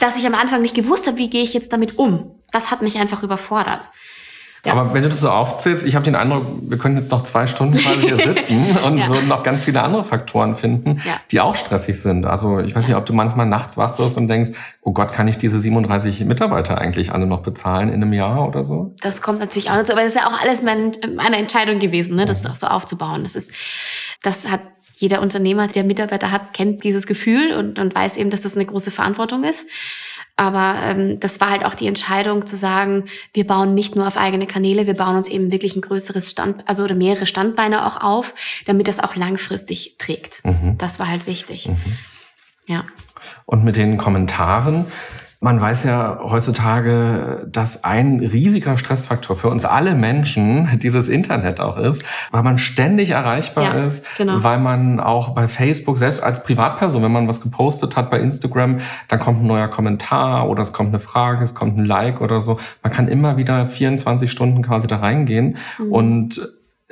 dass 0.00 0.16
ich 0.16 0.26
am 0.26 0.34
Anfang 0.34 0.62
nicht 0.62 0.74
gewusst 0.74 1.06
habe, 1.06 1.18
wie 1.18 1.30
gehe 1.30 1.42
ich 1.42 1.52
jetzt 1.52 1.72
damit 1.72 1.98
um. 1.98 2.34
Das 2.50 2.70
hat 2.70 2.82
mich 2.82 2.98
einfach 2.98 3.22
überfordert. 3.22 3.90
Ja. 4.64 4.74
Aber 4.74 4.94
wenn 4.94 5.02
du 5.02 5.08
das 5.08 5.18
so 5.18 5.28
aufzählst, 5.28 5.84
ich 5.84 5.96
habe 5.96 6.04
den 6.04 6.14
Eindruck, 6.14 6.46
wir 6.62 6.78
können 6.78 6.96
jetzt 6.96 7.10
noch 7.10 7.24
zwei 7.24 7.48
Stunden 7.48 7.78
hier 7.78 8.16
sitzen 8.34 8.76
und 8.84 8.96
ja. 8.96 9.08
würden 9.08 9.26
noch 9.26 9.42
ganz 9.42 9.64
viele 9.64 9.82
andere 9.82 10.04
Faktoren 10.04 10.54
finden, 10.54 11.02
ja. 11.04 11.18
die 11.32 11.40
auch 11.40 11.56
stressig 11.56 12.00
sind. 12.00 12.26
Also 12.26 12.60
ich 12.60 12.72
weiß 12.76 12.86
nicht, 12.86 12.96
ob 12.96 13.04
du 13.04 13.12
manchmal 13.12 13.46
nachts 13.46 13.76
wach 13.76 13.98
wirst 13.98 14.16
und 14.18 14.28
denkst, 14.28 14.52
oh 14.80 14.92
Gott, 14.92 15.12
kann 15.12 15.26
ich 15.26 15.36
diese 15.36 15.58
37 15.58 16.24
Mitarbeiter 16.26 16.78
eigentlich 16.78 17.12
alle 17.12 17.26
noch 17.26 17.42
bezahlen 17.42 17.88
in 17.88 17.96
einem 17.96 18.12
Jahr 18.12 18.46
oder 18.46 18.62
so? 18.62 18.94
Das 19.00 19.20
kommt 19.20 19.40
natürlich 19.40 19.68
auch 19.68 19.74
dazu, 19.76 19.92
aber 19.92 20.02
das 20.02 20.14
ist 20.14 20.20
ja 20.20 20.28
auch 20.28 20.40
alles 20.40 20.62
meine, 20.62 20.92
meine 21.16 21.38
Entscheidung 21.38 21.80
gewesen, 21.80 22.14
ne, 22.14 22.24
das 22.24 22.46
auch 22.46 22.54
so 22.54 22.68
aufzubauen. 22.68 23.24
Das 23.24 23.34
ist, 23.34 23.52
das 24.22 24.48
hat 24.48 24.60
jeder 24.94 25.20
Unternehmer, 25.22 25.66
der 25.66 25.82
Mitarbeiter 25.82 26.30
hat, 26.30 26.52
kennt 26.52 26.84
dieses 26.84 27.08
Gefühl 27.08 27.54
und, 27.54 27.80
und 27.80 27.94
weiß 27.94 28.16
eben, 28.16 28.30
dass 28.30 28.42
das 28.42 28.56
eine 28.56 28.66
große 28.66 28.92
Verantwortung 28.92 29.42
ist. 29.42 29.68
Aber 30.36 30.76
ähm, 30.84 31.20
das 31.20 31.40
war 31.40 31.50
halt 31.50 31.64
auch 31.64 31.74
die 31.74 31.86
Entscheidung 31.86 32.46
zu 32.46 32.56
sagen, 32.56 33.04
wir 33.34 33.46
bauen 33.46 33.74
nicht 33.74 33.96
nur 33.96 34.06
auf 34.06 34.16
eigene 34.16 34.46
Kanäle, 34.46 34.86
wir 34.86 34.94
bauen 34.94 35.16
uns 35.16 35.28
eben 35.28 35.52
wirklich 35.52 35.76
ein 35.76 35.82
größeres 35.82 36.30
Stand, 36.30 36.68
also 36.68 36.84
oder 36.84 36.94
mehrere 36.94 37.26
Standbeine 37.26 37.86
auch 37.86 38.02
auf, 38.02 38.34
damit 38.66 38.88
das 38.88 38.98
auch 38.98 39.14
langfristig 39.14 39.96
trägt. 39.98 40.44
Mhm. 40.44 40.78
Das 40.78 40.98
war 40.98 41.08
halt 41.08 41.26
wichtig. 41.26 41.68
Mhm. 41.68 41.98
Ja. 42.66 42.84
Und 43.44 43.64
mit 43.64 43.76
den 43.76 43.98
Kommentaren, 43.98 44.86
man 45.42 45.60
weiß 45.60 45.84
ja 45.84 46.20
heutzutage, 46.22 47.48
dass 47.50 47.82
ein 47.82 48.20
riesiger 48.20 48.76
Stressfaktor 48.76 49.34
für 49.34 49.48
uns 49.48 49.64
alle 49.64 49.96
Menschen 49.96 50.78
dieses 50.78 51.08
Internet 51.08 51.60
auch 51.60 51.76
ist, 51.76 52.04
weil 52.30 52.44
man 52.44 52.58
ständig 52.58 53.10
erreichbar 53.10 53.64
ja, 53.64 53.84
ist, 53.84 54.06
genau. 54.16 54.44
weil 54.44 54.60
man 54.60 55.00
auch 55.00 55.34
bei 55.34 55.48
Facebook, 55.48 55.98
selbst 55.98 56.22
als 56.22 56.44
Privatperson, 56.44 57.02
wenn 57.02 57.10
man 57.10 57.26
was 57.26 57.40
gepostet 57.40 57.96
hat 57.96 58.08
bei 58.08 58.20
Instagram, 58.20 58.78
dann 59.08 59.18
kommt 59.18 59.42
ein 59.42 59.48
neuer 59.48 59.66
Kommentar 59.66 60.48
oder 60.48 60.62
es 60.62 60.72
kommt 60.72 60.90
eine 60.90 61.00
Frage, 61.00 61.42
es 61.42 61.56
kommt 61.56 61.76
ein 61.76 61.86
Like 61.86 62.20
oder 62.20 62.38
so. 62.38 62.60
Man 62.84 62.92
kann 62.92 63.08
immer 63.08 63.36
wieder 63.36 63.66
24 63.66 64.30
Stunden 64.30 64.62
quasi 64.62 64.86
da 64.86 64.98
reingehen 64.98 65.56
mhm. 65.78 65.92
und 65.92 66.40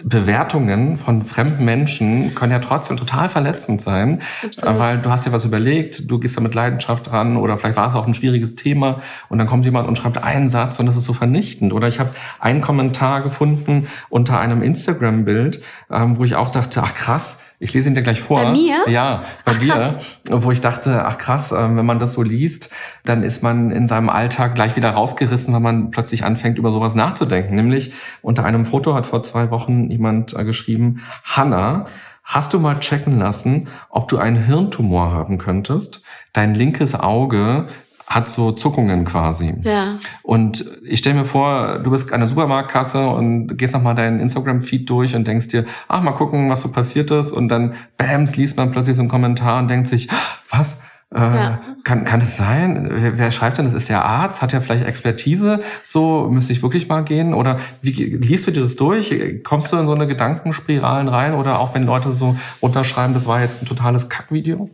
Bewertungen 0.04 0.96
von 0.96 1.22
fremden 1.22 1.64
Menschen 1.64 2.34
können 2.34 2.52
ja 2.52 2.58
trotzdem 2.58 2.96
total 2.96 3.28
verletzend 3.28 3.82
sein, 3.82 4.20
Absolut. 4.44 4.78
weil 4.78 4.98
du 4.98 5.10
hast 5.10 5.26
dir 5.26 5.32
was 5.32 5.44
überlegt, 5.44 6.10
du 6.10 6.18
gehst 6.18 6.36
da 6.36 6.40
mit 6.40 6.54
Leidenschaft 6.54 7.10
dran 7.10 7.36
oder 7.36 7.58
vielleicht 7.58 7.76
war 7.76 7.88
es 7.88 7.94
auch 7.94 8.06
ein 8.06 8.14
schwieriges 8.14 8.56
Thema 8.56 9.02
und 9.28 9.38
dann 9.38 9.46
kommt 9.46 9.64
jemand 9.64 9.88
und 9.88 9.96
schreibt 9.96 10.22
einen 10.22 10.48
Satz 10.48 10.80
und 10.80 10.86
das 10.86 10.96
ist 10.96 11.04
so 11.04 11.12
vernichtend. 11.12 11.72
Oder 11.72 11.88
ich 11.88 12.00
habe 12.00 12.10
einen 12.38 12.60
Kommentar 12.60 13.22
gefunden 13.22 13.88
unter 14.08 14.38
einem 14.40 14.62
Instagram-Bild, 14.62 15.62
ähm, 15.90 16.16
wo 16.16 16.24
ich 16.24 16.36
auch 16.36 16.50
dachte, 16.50 16.82
ach 16.82 16.94
krass, 16.94 17.40
ich 17.62 17.74
lese 17.74 17.90
ihn 17.90 17.94
dir 17.94 18.02
gleich 18.02 18.22
vor. 18.22 18.42
Bei 18.42 18.52
mir? 18.52 18.88
Ja, 18.88 19.24
bei 19.44 19.52
ach, 19.52 19.58
dir. 19.58 19.74
Krass. 19.74 19.94
Wo 20.30 20.50
ich 20.50 20.62
dachte, 20.62 21.04
ach 21.04 21.18
krass, 21.18 21.52
ähm, 21.52 21.76
wenn 21.76 21.84
man 21.84 21.98
das 21.98 22.14
so 22.14 22.22
liest, 22.22 22.72
dann 23.04 23.22
ist 23.22 23.42
man 23.42 23.70
in 23.70 23.86
seinem 23.86 24.08
Alltag 24.08 24.54
gleich 24.54 24.76
wieder 24.76 24.90
rausgerissen, 24.90 25.54
wenn 25.54 25.62
man 25.62 25.90
plötzlich 25.90 26.24
anfängt, 26.24 26.56
über 26.56 26.70
sowas 26.70 26.94
nachzudenken. 26.94 27.54
Nämlich 27.54 27.92
unter 28.22 28.44
einem 28.44 28.64
Foto 28.64 28.94
hat 28.94 29.04
vor 29.04 29.22
zwei 29.22 29.50
Wochen 29.50 29.90
jemand 29.90 30.34
äh, 30.34 30.44
geschrieben, 30.44 31.02
Hanna, 31.22 31.84
hast 32.24 32.54
du 32.54 32.60
mal 32.60 32.80
checken 32.80 33.18
lassen, 33.18 33.68
ob 33.90 34.08
du 34.08 34.16
einen 34.16 34.42
Hirntumor 34.42 35.12
haben 35.12 35.36
könntest? 35.36 36.02
Dein 36.32 36.54
linkes 36.54 36.98
Auge 36.98 37.68
hat 38.10 38.28
so 38.28 38.50
Zuckungen 38.50 39.04
quasi. 39.04 39.54
Ja. 39.62 40.00
Und 40.24 40.64
ich 40.84 40.98
stelle 40.98 41.20
mir 41.20 41.24
vor, 41.24 41.78
du 41.78 41.92
bist 41.92 42.12
an 42.12 42.18
der 42.18 42.28
Supermarktkasse 42.28 43.08
und 43.08 43.56
gehst 43.56 43.72
nochmal 43.72 43.94
deinen 43.94 44.18
Instagram-Feed 44.18 44.90
durch 44.90 45.14
und 45.14 45.28
denkst 45.28 45.46
dir, 45.48 45.64
ach, 45.86 46.02
mal 46.02 46.10
gucken, 46.10 46.50
was 46.50 46.62
so 46.62 46.72
passiert 46.72 47.12
ist. 47.12 47.30
Und 47.30 47.48
dann, 47.48 47.74
bams, 47.96 48.36
liest 48.36 48.56
man 48.56 48.72
plötzlich 48.72 48.96
so 48.96 49.02
einen 49.02 49.08
Kommentar 49.08 49.60
und 49.60 49.68
denkt 49.68 49.86
sich, 49.86 50.08
was? 50.50 50.82
Äh, 51.14 51.20
ja. 51.20 51.60
kann, 51.84 52.04
kann 52.04 52.20
es 52.20 52.36
sein? 52.36 52.88
Wer, 52.90 53.16
wer 53.16 53.30
schreibt 53.30 53.58
denn? 53.58 53.66
Das 53.66 53.74
ist 53.74 53.88
ja 53.88 54.02
Arzt, 54.02 54.42
hat 54.42 54.52
ja 54.52 54.60
vielleicht 54.60 54.84
Expertise. 54.84 55.60
So 55.84 56.28
müsste 56.30 56.52
ich 56.52 56.64
wirklich 56.64 56.88
mal 56.88 57.04
gehen. 57.04 57.32
Oder 57.32 57.58
wie 57.80 57.92
liest 57.92 58.48
du 58.48 58.50
dir 58.50 58.62
das 58.62 58.74
durch? 58.74 59.14
Kommst 59.44 59.72
du 59.72 59.76
in 59.76 59.86
so 59.86 59.94
eine 59.94 60.08
Gedankenspiralen 60.08 61.06
rein? 61.06 61.34
Oder 61.34 61.60
auch 61.60 61.74
wenn 61.74 61.84
Leute 61.84 62.10
so 62.10 62.36
unterschreiben, 62.58 63.14
das 63.14 63.28
war 63.28 63.40
jetzt 63.40 63.62
ein 63.62 63.66
totales 63.66 64.08
Kackvideo? 64.08 64.68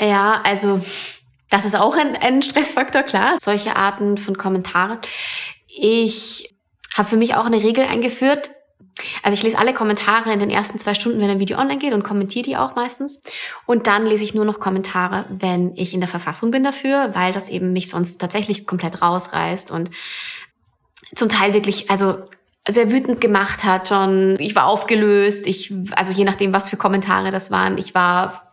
Ja, 0.00 0.40
also 0.44 0.80
das 1.50 1.64
ist 1.64 1.76
auch 1.76 1.96
ein, 1.96 2.16
ein 2.16 2.42
Stressfaktor, 2.42 3.02
klar. 3.02 3.36
Solche 3.40 3.76
Arten 3.76 4.18
von 4.18 4.36
Kommentaren. 4.36 4.98
Ich 5.66 6.54
habe 6.96 7.08
für 7.08 7.16
mich 7.16 7.34
auch 7.34 7.46
eine 7.46 7.62
Regel 7.62 7.84
eingeführt. 7.84 8.50
Also 9.22 9.36
ich 9.36 9.42
lese 9.42 9.58
alle 9.58 9.74
Kommentare 9.74 10.32
in 10.32 10.38
den 10.38 10.50
ersten 10.50 10.78
zwei 10.78 10.94
Stunden, 10.94 11.20
wenn 11.20 11.28
ein 11.28 11.38
Video 11.38 11.58
online 11.58 11.78
geht 11.78 11.92
und 11.92 12.02
kommentiere 12.02 12.44
die 12.44 12.56
auch 12.56 12.74
meistens. 12.76 13.22
Und 13.66 13.86
dann 13.86 14.06
lese 14.06 14.24
ich 14.24 14.34
nur 14.34 14.46
noch 14.46 14.58
Kommentare, 14.58 15.26
wenn 15.28 15.74
ich 15.76 15.92
in 15.92 16.00
der 16.00 16.08
Verfassung 16.08 16.50
bin 16.50 16.64
dafür, 16.64 17.14
weil 17.14 17.32
das 17.32 17.50
eben 17.50 17.72
mich 17.72 17.90
sonst 17.90 18.18
tatsächlich 18.18 18.66
komplett 18.66 19.02
rausreißt 19.02 19.70
und 19.70 19.90
zum 21.14 21.28
Teil 21.28 21.52
wirklich, 21.52 21.90
also 21.90 22.24
sehr 22.68 22.90
wütend 22.90 23.20
gemacht 23.20 23.64
hat 23.64 23.88
schon. 23.88 24.36
Ich 24.40 24.54
war 24.54 24.66
aufgelöst. 24.66 25.46
Ich, 25.46 25.72
also 25.94 26.12
je 26.12 26.24
nachdem, 26.24 26.52
was 26.52 26.68
für 26.68 26.76
Kommentare 26.76 27.30
das 27.30 27.50
waren. 27.50 27.78
Ich 27.78 27.94
war 27.94 28.45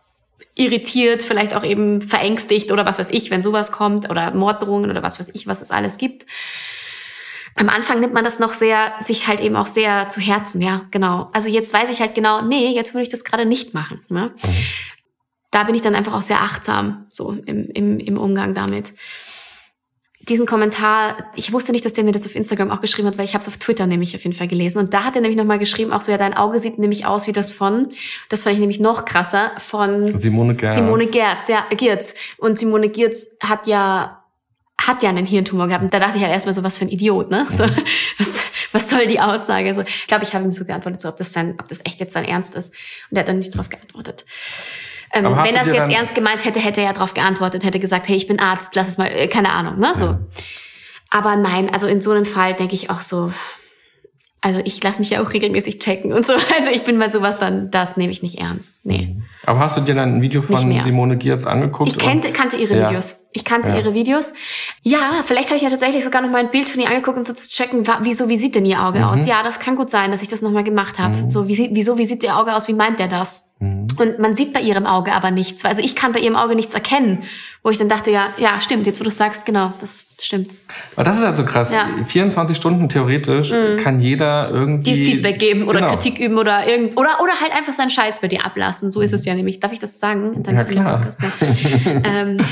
irritiert, 0.54 1.22
vielleicht 1.22 1.54
auch 1.54 1.64
eben 1.64 2.00
verängstigt 2.00 2.70
oder 2.70 2.86
was 2.86 2.98
weiß 2.98 3.10
ich, 3.10 3.30
wenn 3.30 3.42
sowas 3.42 3.72
kommt 3.72 4.10
oder 4.10 4.32
Morddrohungen 4.34 4.90
oder 4.90 5.02
was 5.02 5.18
weiß 5.18 5.30
ich, 5.34 5.46
was 5.46 5.62
es 5.62 5.70
alles 5.70 5.98
gibt. 5.98 6.26
Am 7.56 7.68
Anfang 7.68 8.00
nimmt 8.00 8.14
man 8.14 8.24
das 8.24 8.40
noch 8.40 8.50
sehr, 8.50 8.92
sich 9.00 9.28
halt 9.28 9.40
eben 9.40 9.56
auch 9.56 9.66
sehr 9.66 10.08
zu 10.10 10.20
Herzen, 10.20 10.60
ja, 10.60 10.82
genau. 10.90 11.30
Also 11.32 11.48
jetzt 11.48 11.72
weiß 11.72 11.90
ich 11.90 12.00
halt 12.00 12.14
genau, 12.14 12.42
nee, 12.42 12.68
jetzt 12.68 12.94
würde 12.94 13.04
ich 13.04 13.08
das 13.08 13.24
gerade 13.24 13.46
nicht 13.46 13.74
machen. 13.74 14.00
Ne? 14.08 14.32
Mhm. 14.42 14.48
Da 15.52 15.62
bin 15.62 15.76
ich 15.76 15.82
dann 15.82 15.94
einfach 15.94 16.14
auch 16.14 16.22
sehr 16.22 16.40
achtsam, 16.40 17.06
so 17.10 17.30
im, 17.30 17.66
im, 17.66 18.00
im 18.00 18.16
Umgang 18.18 18.54
damit 18.54 18.92
diesen 20.28 20.46
Kommentar, 20.46 21.16
ich 21.34 21.52
wusste 21.52 21.72
nicht, 21.72 21.84
dass 21.84 21.92
der 21.92 22.04
mir 22.04 22.12
das 22.12 22.26
auf 22.26 22.34
Instagram 22.34 22.70
auch 22.70 22.80
geschrieben 22.80 23.08
hat, 23.08 23.18
weil 23.18 23.24
ich 23.24 23.34
habe 23.34 23.42
es 23.42 23.48
auf 23.48 23.56
Twitter 23.58 23.86
nämlich 23.86 24.14
auf 24.14 24.22
jeden 24.22 24.36
Fall 24.36 24.48
gelesen. 24.48 24.78
Und 24.78 24.94
da 24.94 25.04
hat 25.04 25.16
er 25.16 25.20
nämlich 25.20 25.36
nochmal 25.36 25.58
geschrieben, 25.58 25.92
auch 25.92 26.00
so, 26.00 26.12
ja, 26.12 26.18
dein 26.18 26.34
Auge 26.34 26.60
sieht 26.60 26.78
nämlich 26.78 27.06
aus 27.06 27.26
wie 27.26 27.32
das 27.32 27.52
von, 27.52 27.90
das 28.28 28.44
fand 28.44 28.54
ich 28.54 28.60
nämlich 28.60 28.80
noch 28.80 29.04
krasser, 29.04 29.52
von 29.58 30.16
Simone 30.18 30.54
Gerz. 30.54 30.74
Simone 30.74 31.06
Gerz, 31.06 31.48
ja, 31.48 31.64
Gerz. 31.76 32.14
Und 32.38 32.58
Simone 32.58 32.88
Gerz 32.88 33.36
hat 33.42 33.66
ja 33.66 34.20
hat 34.80 35.02
ja 35.02 35.08
einen 35.08 35.24
Hirntumor 35.24 35.68
gehabt. 35.68 35.84
Und 35.84 35.94
da 35.94 36.00
dachte 36.00 36.16
ich 36.16 36.22
halt 36.22 36.32
erstmal 36.32 36.52
so, 36.52 36.62
was 36.64 36.78
für 36.78 36.84
ein 36.84 36.88
Idiot, 36.88 37.30
ne? 37.30 37.46
Mhm. 37.48 37.54
So, 37.54 37.64
was, 38.18 38.44
was 38.72 38.90
soll 38.90 39.06
die 39.06 39.20
Aussage? 39.20 39.74
So, 39.74 39.82
ich 39.82 40.06
glaube, 40.06 40.24
ich 40.24 40.34
habe 40.34 40.44
ihm 40.44 40.52
so 40.52 40.64
geantwortet, 40.64 41.00
so, 41.00 41.08
ob 41.08 41.16
das 41.16 41.32
sein, 41.32 41.54
ob 41.58 41.68
das 41.68 41.80
echt 41.84 42.00
jetzt 42.00 42.12
sein 42.12 42.24
Ernst 42.24 42.54
ist. 42.54 42.74
Und 43.10 43.16
er 43.16 43.20
hat 43.20 43.28
dann 43.28 43.38
nicht 43.38 43.56
drauf 43.56 43.68
geantwortet. 43.68 44.24
Ähm, 45.14 45.24
wenn 45.24 45.54
er 45.54 45.66
es 45.66 45.72
jetzt 45.72 45.92
ernst 45.92 46.14
gemeint 46.14 46.44
hätte, 46.44 46.58
hätte 46.58 46.80
er 46.80 46.88
ja 46.88 46.92
darauf 46.92 47.14
geantwortet, 47.14 47.64
hätte 47.64 47.78
gesagt, 47.78 48.08
hey, 48.08 48.16
ich 48.16 48.26
bin 48.26 48.40
Arzt, 48.40 48.74
lass 48.74 48.88
es 48.88 48.98
mal, 48.98 49.06
äh, 49.06 49.28
keine 49.28 49.52
Ahnung, 49.52 49.78
ne? 49.78 49.94
So. 49.94 50.04
Ja. 50.06 50.20
Aber 51.10 51.36
nein, 51.36 51.72
also 51.72 51.86
in 51.86 52.00
so 52.00 52.10
einem 52.10 52.26
Fall 52.26 52.54
denke 52.54 52.74
ich 52.74 52.90
auch 52.90 53.00
so, 53.00 53.32
also 54.40 54.60
ich 54.64 54.82
lasse 54.82 55.00
mich 55.00 55.10
ja 55.10 55.22
auch 55.22 55.32
regelmäßig 55.32 55.78
checken 55.78 56.12
und 56.12 56.26
so. 56.26 56.34
Also 56.56 56.70
ich 56.70 56.82
bin 56.82 56.98
bei 56.98 57.08
sowas 57.08 57.38
dann, 57.38 57.70
das 57.70 57.96
nehme 57.96 58.12
ich 58.12 58.22
nicht 58.22 58.38
ernst. 58.40 58.84
Nee. 58.84 59.14
Mhm. 59.14 59.24
Aber 59.46 59.60
hast 59.60 59.76
du 59.76 59.80
dir 59.80 59.94
dann 59.94 60.16
ein 60.16 60.22
Video 60.22 60.42
von 60.42 60.80
Simone 60.80 61.16
Giertz 61.16 61.46
angeguckt? 61.46 61.92
Ich 61.92 61.98
kannte, 61.98 62.32
kannte 62.32 62.56
ihre 62.56 62.76
ja. 62.76 62.88
Videos. 62.88 63.28
Ich 63.32 63.44
kannte 63.44 63.72
ja. 63.72 63.78
ihre 63.78 63.94
Videos. 63.94 64.32
Ja, 64.82 64.98
vielleicht 65.24 65.48
habe 65.48 65.56
ich 65.56 65.62
ja 65.62 65.68
tatsächlich 65.68 66.04
sogar 66.04 66.22
noch 66.22 66.30
mal 66.30 66.38
ein 66.38 66.50
Bild 66.50 66.68
von 66.68 66.80
ihr 66.80 66.88
angeguckt, 66.88 67.18
um 67.18 67.24
so 67.24 67.34
zu 67.34 67.48
checken, 67.48 67.82
wieso, 68.02 68.28
wie 68.28 68.36
sieht 68.36 68.54
denn 68.54 68.64
ihr 68.64 68.84
Auge 68.84 69.00
mhm. 69.00 69.04
aus? 69.04 69.26
Ja, 69.26 69.42
das 69.42 69.58
kann 69.58 69.76
gut 69.76 69.90
sein, 69.90 70.12
dass 70.12 70.22
ich 70.22 70.28
das 70.28 70.40
noch 70.40 70.52
mal 70.52 70.64
gemacht 70.64 70.98
habe. 70.98 71.16
Mhm. 71.16 71.30
So, 71.30 71.48
wie, 71.48 71.70
wieso, 71.72 71.98
wie 71.98 72.06
sieht 72.06 72.22
ihr 72.22 72.36
Auge 72.36 72.54
aus? 72.54 72.68
Wie 72.68 72.74
meint 72.74 73.00
der 73.00 73.08
das? 73.08 73.50
Mhm. 73.58 73.86
Und 73.98 74.18
man 74.18 74.34
sieht 74.34 74.52
bei 74.52 74.60
ihrem 74.60 74.86
Auge 74.86 75.12
aber 75.12 75.30
nichts. 75.30 75.64
Also 75.64 75.82
ich 75.82 75.96
kann 75.96 76.12
bei 76.12 76.20
ihrem 76.20 76.36
Auge 76.36 76.54
nichts 76.54 76.74
erkennen, 76.74 77.22
wo 77.62 77.70
ich 77.70 77.78
dann 77.78 77.88
dachte, 77.88 78.10
ja, 78.10 78.28
ja, 78.38 78.60
stimmt, 78.60 78.86
jetzt 78.86 79.00
wo 79.00 79.04
du 79.04 79.10
sagst, 79.10 79.46
genau, 79.46 79.72
das 79.80 80.14
stimmt. 80.20 80.50
Aber 80.96 81.04
das 81.04 81.16
ist 81.16 81.24
halt 81.24 81.36
so 81.36 81.44
krass. 81.44 81.72
Ja. 81.72 81.88
24 82.06 82.56
Stunden 82.56 82.88
theoretisch 82.88 83.50
mhm. 83.50 83.82
kann 83.82 84.00
jeder 84.00 84.50
irgendwie... 84.50 84.92
Die 84.92 85.04
Feedback 85.04 85.38
geben 85.38 85.68
oder 85.68 85.80
genau. 85.80 85.90
Kritik 85.92 86.18
üben 86.18 86.38
oder 86.38 86.66
irgend 86.66 86.96
oder, 86.96 87.20
oder 87.22 87.32
halt 87.40 87.52
einfach 87.52 87.72
seinen 87.72 87.90
Scheiß 87.90 88.20
bei 88.20 88.28
dir 88.28 88.44
ablassen. 88.44 88.90
So 88.90 89.00
ist 89.00 89.12
es 89.12 89.24
ja 89.24 89.33
nämlich. 89.34 89.60
Darf 89.60 89.72
ich 89.72 89.78
das 89.78 89.98
sagen? 89.98 90.42
ja, 90.46 90.64
klar. 90.64 90.98
Podcast, 90.98 91.22
ja. 91.22 92.02
ähm, 92.04 92.44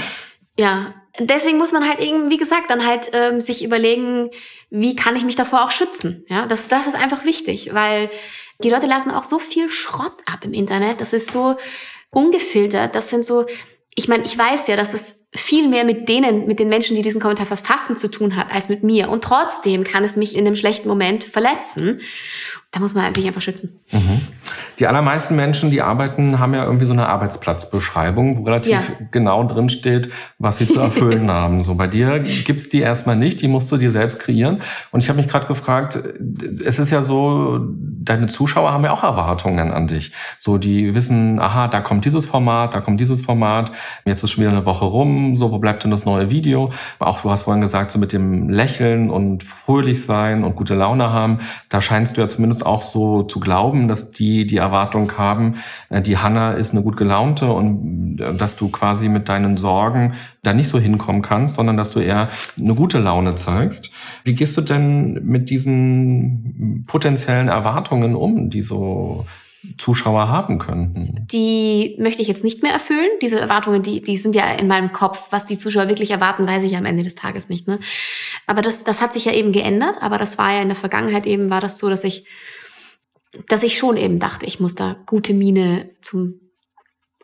ja, 0.58 0.94
deswegen 1.18 1.58
muss 1.58 1.72
man 1.72 1.88
halt 1.88 2.00
irgendwie, 2.02 2.34
wie 2.34 2.38
gesagt, 2.38 2.70
dann 2.70 2.86
halt 2.86 3.10
ähm, 3.12 3.40
sich 3.40 3.64
überlegen, 3.64 4.30
wie 4.70 4.96
kann 4.96 5.16
ich 5.16 5.24
mich 5.24 5.36
davor 5.36 5.64
auch 5.64 5.70
schützen. 5.70 6.24
Ja, 6.28 6.46
das, 6.46 6.68
das 6.68 6.86
ist 6.86 6.94
einfach 6.94 7.24
wichtig, 7.24 7.74
weil 7.74 8.10
die 8.62 8.70
Leute 8.70 8.86
lassen 8.86 9.10
auch 9.10 9.24
so 9.24 9.38
viel 9.38 9.68
Schrott 9.68 10.16
ab 10.26 10.44
im 10.44 10.52
Internet. 10.52 11.00
Das 11.00 11.12
ist 11.12 11.30
so 11.30 11.56
ungefiltert. 12.10 12.94
Das 12.94 13.10
sind 13.10 13.24
so, 13.24 13.46
ich 13.94 14.08
meine, 14.08 14.24
ich 14.24 14.36
weiß 14.36 14.68
ja, 14.68 14.76
dass 14.76 14.94
es 14.94 15.21
viel 15.34 15.68
mehr 15.68 15.84
mit 15.84 16.08
denen, 16.10 16.46
mit 16.46 16.60
den 16.60 16.68
Menschen, 16.68 16.94
die 16.94 17.02
diesen 17.02 17.20
Kommentar 17.20 17.46
verfassen, 17.46 17.96
zu 17.96 18.10
tun 18.10 18.36
hat, 18.36 18.52
als 18.52 18.68
mit 18.68 18.82
mir. 18.82 19.08
Und 19.08 19.24
trotzdem 19.24 19.82
kann 19.82 20.04
es 20.04 20.16
mich 20.16 20.36
in 20.36 20.46
einem 20.46 20.56
schlechten 20.56 20.88
Moment 20.88 21.24
verletzen. 21.24 22.00
Da 22.70 22.80
muss 22.80 22.94
man 22.94 23.12
sich 23.12 23.26
einfach 23.26 23.42
schützen. 23.42 23.80
Mhm. 23.92 24.22
Die 24.78 24.86
allermeisten 24.86 25.36
Menschen, 25.36 25.70
die 25.70 25.82
arbeiten, 25.82 26.38
haben 26.38 26.54
ja 26.54 26.64
irgendwie 26.64 26.86
so 26.86 26.94
eine 26.94 27.06
Arbeitsplatzbeschreibung, 27.06 28.38
wo 28.38 28.44
relativ 28.44 28.72
ja. 28.72 28.82
genau 29.10 29.44
drin 29.44 29.68
steht, 29.68 30.10
was 30.38 30.56
sie 30.56 30.66
zu 30.66 30.80
erfüllen 30.80 31.30
haben. 31.30 31.60
So 31.60 31.74
bei 31.74 31.86
dir 31.86 32.20
gibt's 32.20 32.70
die 32.70 32.80
erstmal 32.80 33.16
nicht, 33.16 33.42
die 33.42 33.48
musst 33.48 33.70
du 33.70 33.76
dir 33.76 33.90
selbst 33.90 34.20
kreieren. 34.20 34.62
Und 34.90 35.02
ich 35.02 35.10
habe 35.10 35.18
mich 35.18 35.28
gerade 35.28 35.46
gefragt, 35.46 35.98
es 36.64 36.78
ist 36.78 36.90
ja 36.90 37.02
so, 37.02 37.60
deine 37.62 38.26
Zuschauer 38.26 38.72
haben 38.72 38.84
ja 38.84 38.92
auch 38.92 39.02
Erwartungen 39.02 39.70
an 39.70 39.86
dich. 39.86 40.12
So, 40.38 40.56
die 40.56 40.94
wissen, 40.94 41.38
aha, 41.38 41.68
da 41.68 41.80
kommt 41.82 42.06
dieses 42.06 42.24
Format, 42.24 42.72
da 42.72 42.80
kommt 42.80 43.00
dieses 43.00 43.20
Format, 43.20 43.70
jetzt 44.06 44.24
ist 44.24 44.30
schon 44.30 44.44
wieder 44.44 44.52
eine 44.52 44.64
Woche 44.64 44.86
rum, 44.86 45.21
so, 45.36 45.52
wo 45.52 45.58
bleibt 45.58 45.84
denn 45.84 45.90
das 45.90 46.04
neue 46.04 46.30
Video? 46.30 46.72
Auch 46.98 47.22
du 47.22 47.30
hast 47.30 47.44
vorhin 47.44 47.60
gesagt, 47.60 47.90
so 47.90 47.98
mit 47.98 48.12
dem 48.12 48.48
Lächeln 48.48 49.10
und 49.10 49.42
fröhlich 49.42 50.04
sein 50.04 50.44
und 50.44 50.56
gute 50.56 50.74
Laune 50.74 51.10
haben, 51.12 51.38
da 51.68 51.80
scheinst 51.80 52.16
du 52.16 52.20
ja 52.20 52.28
zumindest 52.28 52.66
auch 52.66 52.82
so 52.82 53.22
zu 53.22 53.40
glauben, 53.40 53.88
dass 53.88 54.12
die 54.12 54.46
die 54.46 54.56
Erwartung 54.56 55.16
haben, 55.18 55.54
äh, 55.88 56.02
die 56.02 56.18
Hanna 56.18 56.52
ist 56.52 56.72
eine 56.72 56.82
gut 56.82 56.96
gelaunte 56.96 57.52
und 57.52 58.20
äh, 58.20 58.34
dass 58.34 58.56
du 58.56 58.68
quasi 58.68 59.08
mit 59.08 59.28
deinen 59.28 59.56
Sorgen 59.56 60.14
da 60.42 60.52
nicht 60.52 60.68
so 60.68 60.78
hinkommen 60.78 61.22
kannst, 61.22 61.56
sondern 61.56 61.76
dass 61.76 61.92
du 61.92 62.00
eher 62.00 62.28
eine 62.58 62.74
gute 62.74 62.98
Laune 62.98 63.34
zeigst. 63.36 63.92
Wie 64.24 64.34
gehst 64.34 64.56
du 64.56 64.60
denn 64.60 65.24
mit 65.24 65.50
diesen 65.50 66.84
potenziellen 66.86 67.48
Erwartungen 67.48 68.14
um, 68.14 68.50
die 68.50 68.62
so 68.62 69.24
Zuschauer 69.78 70.28
haben 70.28 70.58
könnten? 70.58 71.26
Die 71.30 71.96
möchte 71.98 72.22
ich 72.22 72.28
jetzt 72.28 72.44
nicht 72.44 72.62
mehr 72.62 72.72
erfüllen. 72.72 73.08
Diese 73.20 73.38
Erwartungen, 73.38 73.82
die, 73.82 74.02
die 74.02 74.16
sind 74.16 74.34
ja 74.34 74.44
in 74.54 74.66
meinem 74.66 74.92
Kopf. 74.92 75.28
Was 75.30 75.46
die 75.46 75.56
Zuschauer 75.56 75.88
wirklich 75.88 76.10
erwarten, 76.10 76.46
weiß 76.46 76.64
ich 76.64 76.76
am 76.76 76.84
Ende 76.84 77.04
des 77.04 77.14
Tages 77.14 77.48
nicht. 77.48 77.68
Ne? 77.68 77.78
Aber 78.46 78.62
das, 78.62 78.84
das 78.84 79.00
hat 79.00 79.12
sich 79.12 79.24
ja 79.24 79.32
eben 79.32 79.52
geändert. 79.52 79.96
Aber 80.00 80.18
das 80.18 80.38
war 80.38 80.52
ja 80.52 80.62
in 80.62 80.68
der 80.68 80.76
Vergangenheit 80.76 81.26
eben, 81.26 81.50
war 81.50 81.60
das 81.60 81.78
so, 81.78 81.88
dass 81.88 82.04
ich, 82.04 82.26
dass 83.48 83.62
ich 83.62 83.78
schon 83.78 83.96
eben 83.96 84.18
dachte, 84.18 84.46
ich 84.46 84.58
muss 84.58 84.74
da 84.74 84.96
gute 85.06 85.32
Miene 85.32 85.90
zum 86.00 86.40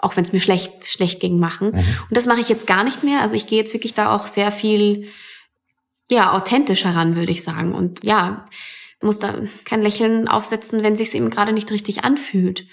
auch 0.00 0.16
wenn 0.16 0.22
es 0.22 0.32
mir 0.32 0.40
schlecht, 0.40 0.86
schlecht 0.86 1.18
ging, 1.18 1.40
machen. 1.40 1.72
Mhm. 1.72 1.78
Und 1.78 2.16
das 2.16 2.26
mache 2.26 2.40
ich 2.40 2.48
jetzt 2.48 2.68
gar 2.68 2.84
nicht 2.84 3.02
mehr. 3.02 3.20
Also 3.20 3.34
ich 3.34 3.48
gehe 3.48 3.58
jetzt 3.58 3.74
wirklich 3.74 3.94
da 3.94 4.14
auch 4.14 4.28
sehr 4.28 4.52
viel, 4.52 5.08
ja, 6.08 6.32
authentisch 6.34 6.84
heran, 6.84 7.16
würde 7.16 7.32
ich 7.32 7.42
sagen. 7.42 7.74
Und 7.74 8.04
ja, 8.04 8.46
muss 9.00 9.18
da 9.18 9.34
kein 9.64 9.82
Lächeln 9.82 10.28
aufsetzen, 10.28 10.82
wenn 10.82 10.96
sich 10.96 11.14
eben 11.14 11.30
gerade 11.30 11.52
nicht 11.52 11.70
richtig 11.70 12.04
anfühlt. 12.04 12.66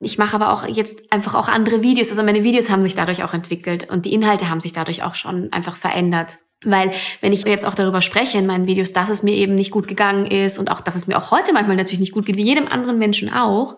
Ich 0.00 0.18
mache 0.18 0.34
aber 0.34 0.52
auch 0.52 0.66
jetzt 0.66 1.12
einfach 1.12 1.34
auch 1.34 1.48
andere 1.48 1.82
Videos. 1.82 2.10
Also 2.10 2.22
meine 2.22 2.44
Videos 2.44 2.70
haben 2.70 2.82
sich 2.82 2.94
dadurch 2.94 3.24
auch 3.24 3.34
entwickelt 3.34 3.90
und 3.90 4.04
die 4.04 4.12
Inhalte 4.12 4.48
haben 4.48 4.60
sich 4.60 4.72
dadurch 4.72 5.02
auch 5.02 5.14
schon 5.14 5.52
einfach 5.52 5.76
verändert. 5.76 6.38
Weil 6.64 6.90
wenn 7.20 7.32
ich 7.32 7.44
jetzt 7.44 7.64
auch 7.64 7.74
darüber 7.74 8.02
spreche 8.02 8.38
in 8.38 8.46
meinen 8.46 8.66
Videos, 8.66 8.92
dass 8.92 9.10
es 9.10 9.22
mir 9.22 9.34
eben 9.34 9.54
nicht 9.54 9.70
gut 9.70 9.86
gegangen 9.86 10.26
ist 10.26 10.58
und 10.58 10.70
auch, 10.70 10.80
dass 10.80 10.96
es 10.96 11.06
mir 11.06 11.16
auch 11.16 11.30
heute 11.30 11.52
manchmal 11.52 11.76
natürlich 11.76 12.00
nicht 12.00 12.12
gut 12.12 12.26
geht, 12.26 12.36
wie 12.36 12.42
jedem 12.42 12.66
anderen 12.66 12.98
Menschen 12.98 13.32
auch, 13.32 13.76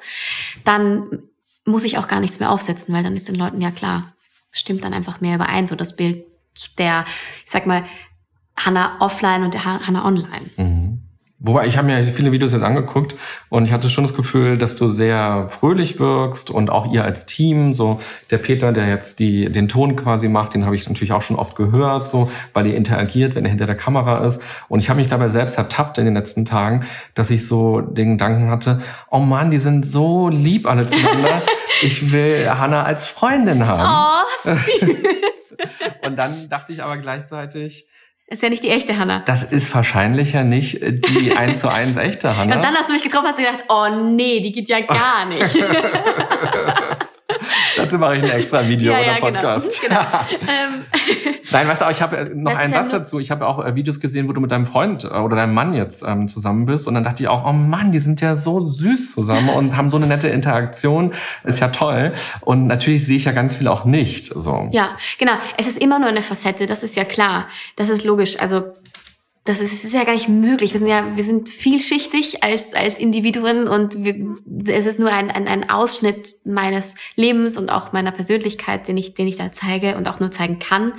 dann 0.65 1.23
muss 1.67 1.85
ich 1.85 1.99
auch 1.99 2.09
gar 2.09 2.21
nichts 2.21 2.41
mehr 2.41 2.51
aufsetzen, 2.51 2.95
weil 2.95 3.03
dann 3.03 3.17
ist 3.17 3.29
den 3.29 3.35
Leuten 3.35 3.61
ja 3.61 3.71
klar, 3.71 4.15
es 4.51 4.61
stimmt 4.61 4.85
dann 4.85 4.95
einfach 4.95 5.21
mehr 5.21 5.37
überein, 5.37 5.67
so 5.67 5.77
das 5.77 5.97
Bild 5.97 6.25
der, 6.79 7.05
ich 7.45 7.51
sag 7.51 7.67
mal, 7.67 7.85
Hannah 8.57 8.97
offline 9.01 9.43
und 9.45 9.55
der 9.55 9.65
Hannah 9.65 10.05
online. 10.05 10.51
Mhm. 10.57 10.70
Wobei, 11.43 11.67
ich 11.67 11.79
habe 11.79 11.87
mir 11.87 12.05
viele 12.05 12.33
Videos 12.33 12.53
jetzt 12.53 12.65
angeguckt 12.65 13.17
und 13.49 13.65
ich 13.65 13.73
hatte 13.73 13.89
schon 13.89 14.05
das 14.05 14.15
Gefühl, 14.15 14.59
dass 14.59 14.77
du 14.77 14.89
sehr 14.89 15.47
fröhlich 15.49 15.99
wirkst 15.99 16.51
und 16.51 16.69
auch 16.69 16.93
ihr 16.93 17.03
als 17.03 17.25
Team, 17.25 17.73
so 17.73 17.99
der 18.31 18.37
Peter, 18.37 18.73
der 18.73 18.89
jetzt 18.89 19.21
die, 19.21 19.51
den 19.51 19.67
Ton 19.67 19.97
quasi 19.97 20.29
macht, 20.29 20.53
den 20.53 20.67
habe 20.67 20.75
ich 20.75 20.87
natürlich 20.87 21.13
auch 21.13 21.23
schon 21.23 21.37
oft 21.37 21.57
gehört, 21.57 22.09
so, 22.09 22.31
weil 22.53 22.67
ihr 22.67 22.77
interagiert, 22.77 23.35
wenn 23.35 23.47
er 23.47 23.51
hinter 23.51 23.65
der 23.65 23.75
Kamera 23.75 24.23
ist. 24.27 24.43
Und 24.69 24.81
ich 24.81 24.91
habe 24.91 25.01
mich 25.01 25.09
dabei 25.09 25.31
selbst 25.31 25.57
ertappt 25.57 25.97
in 25.97 26.05
den 26.05 26.13
letzten 26.13 26.45
Tagen, 26.45 26.85
dass 27.15 27.31
ich 27.31 27.47
so 27.47 27.81
den 27.81 28.19
Gedanken 28.19 28.51
hatte, 28.51 28.83
oh 29.11 29.21
Mann, 29.21 29.51
die 29.51 29.61
sind 29.61 29.87
so 29.87 30.29
lieb 30.29 30.67
alle 30.67 30.89
zueinander. 30.89 31.41
ich 31.83 32.13
will 32.13 32.51
Hannah 32.51 32.83
als 32.83 33.07
Freundin 33.07 33.67
haben. 33.67 34.27
Oh, 34.45 34.51
süß. 34.51 35.57
und 36.07 36.17
dann 36.17 36.51
dachte 36.51 36.75
ich 36.75 36.83
aber 36.83 36.99
gleichzeitig, 36.99 37.87
ist 38.31 38.45
ja 38.45 38.49
nicht 38.49 38.63
die 38.63 38.71
echte 38.71 38.97
Hanna. 38.97 39.23
Das 39.27 39.53
ist 39.53 39.75
wahrscheinlich 39.75 40.33
ja 40.33 40.45
nicht 40.45 40.81
die 40.81 41.33
eins 41.37 41.61
zu 41.61 41.69
eins 41.69 41.97
echte 41.97 42.37
Hanna. 42.37 42.57
Und 42.57 42.65
dann 42.65 42.75
hast 42.77 42.89
du 42.89 42.95
mich 42.95 43.03
getroffen 43.03 43.27
und 43.27 43.31
hast 43.33 43.39
gedacht, 43.39 43.65
oh 43.69 43.89
nee, 44.05 44.41
die 44.41 44.53
geht 44.53 44.69
ja 44.69 44.81
gar 44.81 45.27
nicht. 45.27 45.57
Dazu 47.91 47.99
mache 47.99 48.17
ich 48.17 48.23
ein 48.23 48.31
extra 48.31 48.69
Video 48.69 48.93
ja, 48.93 48.99
oder 48.99 49.07
ja, 49.07 49.15
genau. 49.15 49.31
Podcast. 49.31 49.83
Genau. 49.83 50.01
genau. 50.01 51.37
Nein, 51.53 51.69
weißt 51.69 51.83
du, 51.83 51.91
ich 51.91 52.03
habe 52.03 52.17
äh, 52.19 52.31
noch 52.33 52.57
einen 52.57 52.73
Satz 52.73 52.93
dazu. 52.93 53.19
Ich 53.19 53.33
habe 53.33 53.47
auch 53.47 53.65
äh, 53.65 53.75
Videos 53.75 53.99
gesehen, 53.99 54.29
wo 54.29 54.33
du 54.33 54.41
mit 54.41 54.53
deinem 54.53 54.65
Freund 54.65 55.05
äh, 55.05 55.09
oder 55.09 55.35
deinem 55.35 55.55
Mann 55.55 55.75
jetzt 55.75 56.05
ähm, 56.07 56.29
zusammen 56.29 56.67
bist. 56.67 56.87
Und 56.87 56.95
dann 56.95 57.03
dachte 57.03 57.23
ich 57.25 57.29
auch, 57.29 57.45
oh 57.49 57.53
Mann, 57.53 57.91
die 57.91 57.99
sind 57.99 58.21
ja 58.21 58.37
so 58.37 58.69
süß 58.69 59.15
zusammen 59.15 59.49
und 59.49 59.77
haben 59.77 59.91
so 59.91 59.97
eine 59.97 60.07
nette 60.07 60.29
Interaktion. 60.29 61.13
Ist 61.43 61.59
ja 61.59 61.69
toll. 61.69 62.13
Und 62.43 62.69
natürlich 62.69 63.05
sehe 63.05 63.17
ich 63.17 63.25
ja 63.25 63.33
ganz 63.33 63.57
viel 63.57 63.67
auch 63.67 63.85
nicht. 63.85 64.33
So. 64.33 64.69
Ja, 64.71 64.91
genau. 65.19 65.33
Es 65.59 65.67
ist 65.67 65.83
immer 65.83 65.99
nur 65.99 66.09
eine 66.09 66.23
Facette, 66.23 66.67
das 66.67 66.85
ist 66.85 66.95
ja 66.95 67.05
klar. 67.05 67.47
Das 67.75 67.89
ist 67.89 68.05
logisch. 68.05 68.39
Also 68.39 68.73
das 69.45 69.61
ist, 69.61 69.85
ist 69.85 69.95
ja 69.95 70.05
gar 70.05 70.13
nicht 70.13 70.29
möglich. 70.29 70.73
Wir 70.73 70.79
sind 70.81 70.89
ja, 70.89 71.17
wir 71.17 71.25
sind 71.25 71.49
vielschichtig 71.49 72.45
als, 72.45 72.75
als 72.75 72.99
Individuen 72.99 73.69
und 73.69 74.05
wir, 74.05 74.35
es 74.67 74.85
ist 74.85 75.01
nur 75.01 75.11
ein, 75.11 75.31
ein, 75.31 75.49
ein 75.49 75.71
Ausschnitt 75.71 76.35
meines 76.45 76.95
Lebens 77.17 77.57
und 77.57 77.71
auch 77.71 77.93
meiner 77.93 78.13
Persönlichkeit, 78.13 78.87
den 78.87 78.99
ich, 78.99 79.15
den 79.15 79.27
ich 79.27 79.37
da 79.37 79.51
zeige 79.51 79.97
und 79.97 80.09
auch 80.09 80.21
nur 80.21 80.31
zeigen 80.31 80.59
kann 80.59 80.93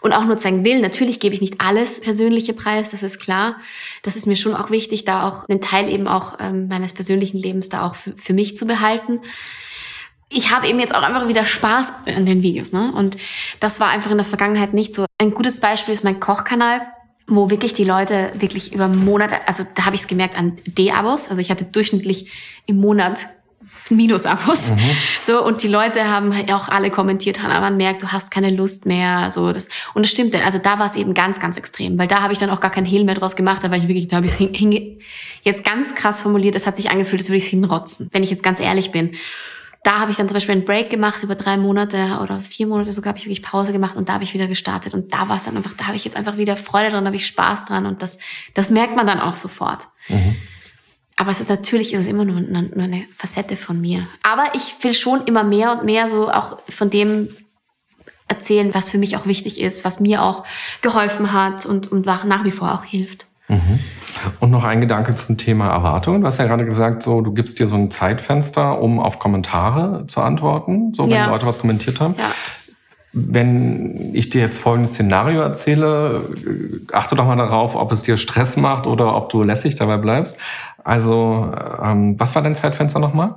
und 0.00 0.12
auch 0.12 0.24
nur 0.24 0.38
zeigen 0.38 0.64
will. 0.64 0.80
Natürlich 0.80 1.20
gebe 1.20 1.34
ich 1.34 1.42
nicht 1.42 1.60
alles 1.60 2.00
persönliche 2.00 2.54
Preis, 2.54 2.90
das 2.90 3.02
ist 3.02 3.18
klar. 3.18 3.56
Das 4.02 4.16
ist 4.16 4.26
mir 4.26 4.36
schon 4.36 4.54
auch 4.54 4.70
wichtig, 4.70 5.04
da 5.04 5.28
auch 5.28 5.46
einen 5.48 5.60
Teil 5.60 5.92
eben 5.92 6.08
auch 6.08 6.38
ähm, 6.40 6.68
meines 6.68 6.94
persönlichen 6.94 7.38
Lebens 7.38 7.68
da 7.68 7.86
auch 7.86 7.94
für, 7.94 8.16
für 8.16 8.32
mich 8.32 8.56
zu 8.56 8.66
behalten 8.66 9.20
ich 10.28 10.50
habe 10.50 10.66
eben 10.66 10.80
jetzt 10.80 10.92
auch 10.92 11.02
einfach 11.02 11.28
wieder 11.28 11.44
Spaß 11.44 11.92
an 12.06 12.26
den 12.26 12.42
Videos, 12.42 12.72
ne? 12.72 12.90
Und 12.92 13.16
das 13.60 13.78
war 13.78 13.90
einfach 13.90 14.10
in 14.10 14.16
der 14.16 14.26
Vergangenheit 14.26 14.74
nicht 14.74 14.92
so. 14.92 15.06
Ein 15.18 15.32
gutes 15.32 15.60
Beispiel 15.60 15.94
ist 15.94 16.02
mein 16.02 16.18
Kochkanal 16.18 16.80
wo 17.26 17.50
wirklich 17.50 17.72
die 17.72 17.84
Leute 17.84 18.32
wirklich 18.38 18.72
über 18.72 18.88
Monate, 18.88 19.36
also 19.46 19.64
da 19.74 19.86
habe 19.86 19.96
ich 19.96 20.02
es 20.02 20.06
gemerkt 20.06 20.38
an 20.38 20.58
D-Abos, 20.66 21.28
also 21.28 21.40
ich 21.40 21.50
hatte 21.50 21.64
durchschnittlich 21.64 22.30
im 22.66 22.76
Monat 22.76 23.26
Minus-Abos. 23.88 24.70
Mhm. 24.70 24.78
So, 25.22 25.44
und 25.44 25.62
die 25.62 25.68
Leute 25.68 26.08
haben 26.08 26.32
auch 26.52 26.68
alle 26.68 26.90
kommentiert, 26.90 27.42
Hannah, 27.42 27.60
man 27.60 27.76
merkt, 27.76 28.02
du 28.02 28.08
hast 28.08 28.30
keine 28.30 28.50
Lust 28.50 28.86
mehr. 28.86 29.30
So, 29.30 29.52
das, 29.52 29.68
und 29.94 30.04
das 30.04 30.10
stimmt, 30.10 30.34
also 30.44 30.58
da 30.58 30.78
war 30.78 30.86
es 30.86 30.96
eben 30.96 31.14
ganz, 31.14 31.40
ganz 31.40 31.56
extrem, 31.56 31.98
weil 31.98 32.08
da 32.08 32.22
habe 32.22 32.32
ich 32.32 32.38
dann 32.38 32.50
auch 32.50 32.60
gar 32.60 32.70
kein 32.70 32.84
Hehl 32.84 33.04
mehr 33.04 33.14
draus 33.14 33.36
gemacht, 33.36 33.62
da 33.62 33.70
war 33.70 33.78
ich 33.78 33.88
wirklich, 33.88 34.06
da 34.08 34.16
habe 34.16 34.26
ich 34.26 34.40
es 34.40 34.46
jetzt 35.42 35.64
ganz 35.64 35.94
krass 35.94 36.20
formuliert, 36.20 36.56
es 36.56 36.66
hat 36.66 36.76
sich 36.76 36.90
angefühlt, 36.90 37.22
als 37.22 37.28
würde 37.28 37.38
ich 37.38 37.44
es 37.44 37.50
hinrotzen, 37.50 38.08
wenn 38.12 38.22
ich 38.22 38.30
jetzt 38.30 38.42
ganz 38.42 38.60
ehrlich 38.60 38.90
bin 38.90 39.12
da 39.86 40.00
habe 40.00 40.10
ich 40.10 40.16
dann 40.16 40.28
zum 40.28 40.34
Beispiel 40.34 40.52
einen 40.52 40.64
Break 40.64 40.90
gemacht 40.90 41.22
über 41.22 41.36
drei 41.36 41.56
Monate 41.56 42.18
oder 42.20 42.40
vier 42.40 42.66
Monate 42.66 42.92
sogar 42.92 43.10
habe 43.10 43.18
ich 43.18 43.26
wirklich 43.26 43.44
Pause 43.44 43.72
gemacht 43.72 43.96
und 43.96 44.08
da 44.08 44.14
habe 44.14 44.24
ich 44.24 44.34
wieder 44.34 44.48
gestartet 44.48 44.94
und 44.94 45.14
da 45.14 45.28
war 45.28 45.36
es 45.36 45.44
dann 45.44 45.56
einfach, 45.56 45.74
da 45.74 45.86
habe 45.86 45.94
ich 45.94 46.04
jetzt 46.04 46.16
einfach 46.16 46.36
wieder 46.36 46.56
Freude 46.56 46.90
dran, 46.90 47.04
da 47.04 47.08
habe 47.08 47.16
ich 47.16 47.26
Spaß 47.26 47.66
dran 47.66 47.86
und 47.86 48.02
das, 48.02 48.18
das 48.54 48.70
merkt 48.70 48.96
man 48.96 49.06
dann 49.06 49.20
auch 49.20 49.36
sofort. 49.36 49.86
Mhm. 50.08 50.36
Aber 51.14 51.30
es 51.30 51.40
ist 51.40 51.48
natürlich, 51.48 51.94
es 51.94 52.00
ist 52.00 52.08
immer 52.08 52.24
nur 52.24 52.38
eine, 52.38 52.62
nur 52.64 52.82
eine 52.82 53.04
Facette 53.16 53.56
von 53.56 53.80
mir. 53.80 54.08
Aber 54.24 54.54
ich 54.54 54.74
will 54.82 54.92
schon 54.92 55.24
immer 55.24 55.44
mehr 55.44 55.70
und 55.72 55.84
mehr 55.84 56.08
so 56.08 56.30
auch 56.30 56.58
von 56.68 56.90
dem 56.90 57.28
erzählen, 58.26 58.74
was 58.74 58.90
für 58.90 58.98
mich 58.98 59.16
auch 59.16 59.26
wichtig 59.26 59.60
ist, 59.60 59.84
was 59.84 60.00
mir 60.00 60.20
auch 60.20 60.44
geholfen 60.82 61.32
hat 61.32 61.64
und, 61.64 61.92
und 61.92 62.06
nach 62.06 62.44
wie 62.44 62.50
vor 62.50 62.74
auch 62.74 62.82
hilft. 62.82 63.28
Mhm. 63.48 63.80
Und 64.40 64.50
noch 64.50 64.64
ein 64.64 64.80
Gedanke 64.80 65.14
zum 65.14 65.36
Thema 65.36 65.68
Erwartungen. 65.68 66.20
Du 66.20 66.26
hast 66.26 66.38
ja 66.38 66.46
gerade 66.46 66.64
gesagt, 66.64 67.02
so 67.02 67.20
du 67.20 67.32
gibst 67.32 67.58
dir 67.58 67.66
so 67.66 67.76
ein 67.76 67.90
Zeitfenster, 67.90 68.80
um 68.80 68.98
auf 68.98 69.18
Kommentare 69.18 70.06
zu 70.06 70.20
antworten, 70.20 70.92
so 70.94 71.04
wenn 71.04 71.10
ja. 71.10 71.30
Leute 71.30 71.46
was 71.46 71.58
kommentiert 71.58 72.00
haben. 72.00 72.14
Ja. 72.18 72.32
Wenn 73.12 74.14
ich 74.14 74.30
dir 74.30 74.42
jetzt 74.42 74.60
folgendes 74.60 74.92
Szenario 74.92 75.40
erzähle, 75.40 76.28
achte 76.92 77.14
doch 77.14 77.24
mal 77.24 77.36
darauf, 77.36 77.76
ob 77.76 77.92
es 77.92 78.02
dir 78.02 78.16
Stress 78.16 78.56
macht 78.56 78.86
oder 78.86 79.14
ob 79.14 79.30
du 79.30 79.42
lässig 79.42 79.74
dabei 79.76 79.96
bleibst. 79.96 80.38
Also, 80.84 81.50
ähm, 81.82 82.18
was 82.20 82.34
war 82.34 82.42
dein 82.42 82.54
Zeitfenster 82.54 82.98
nochmal? 82.98 83.36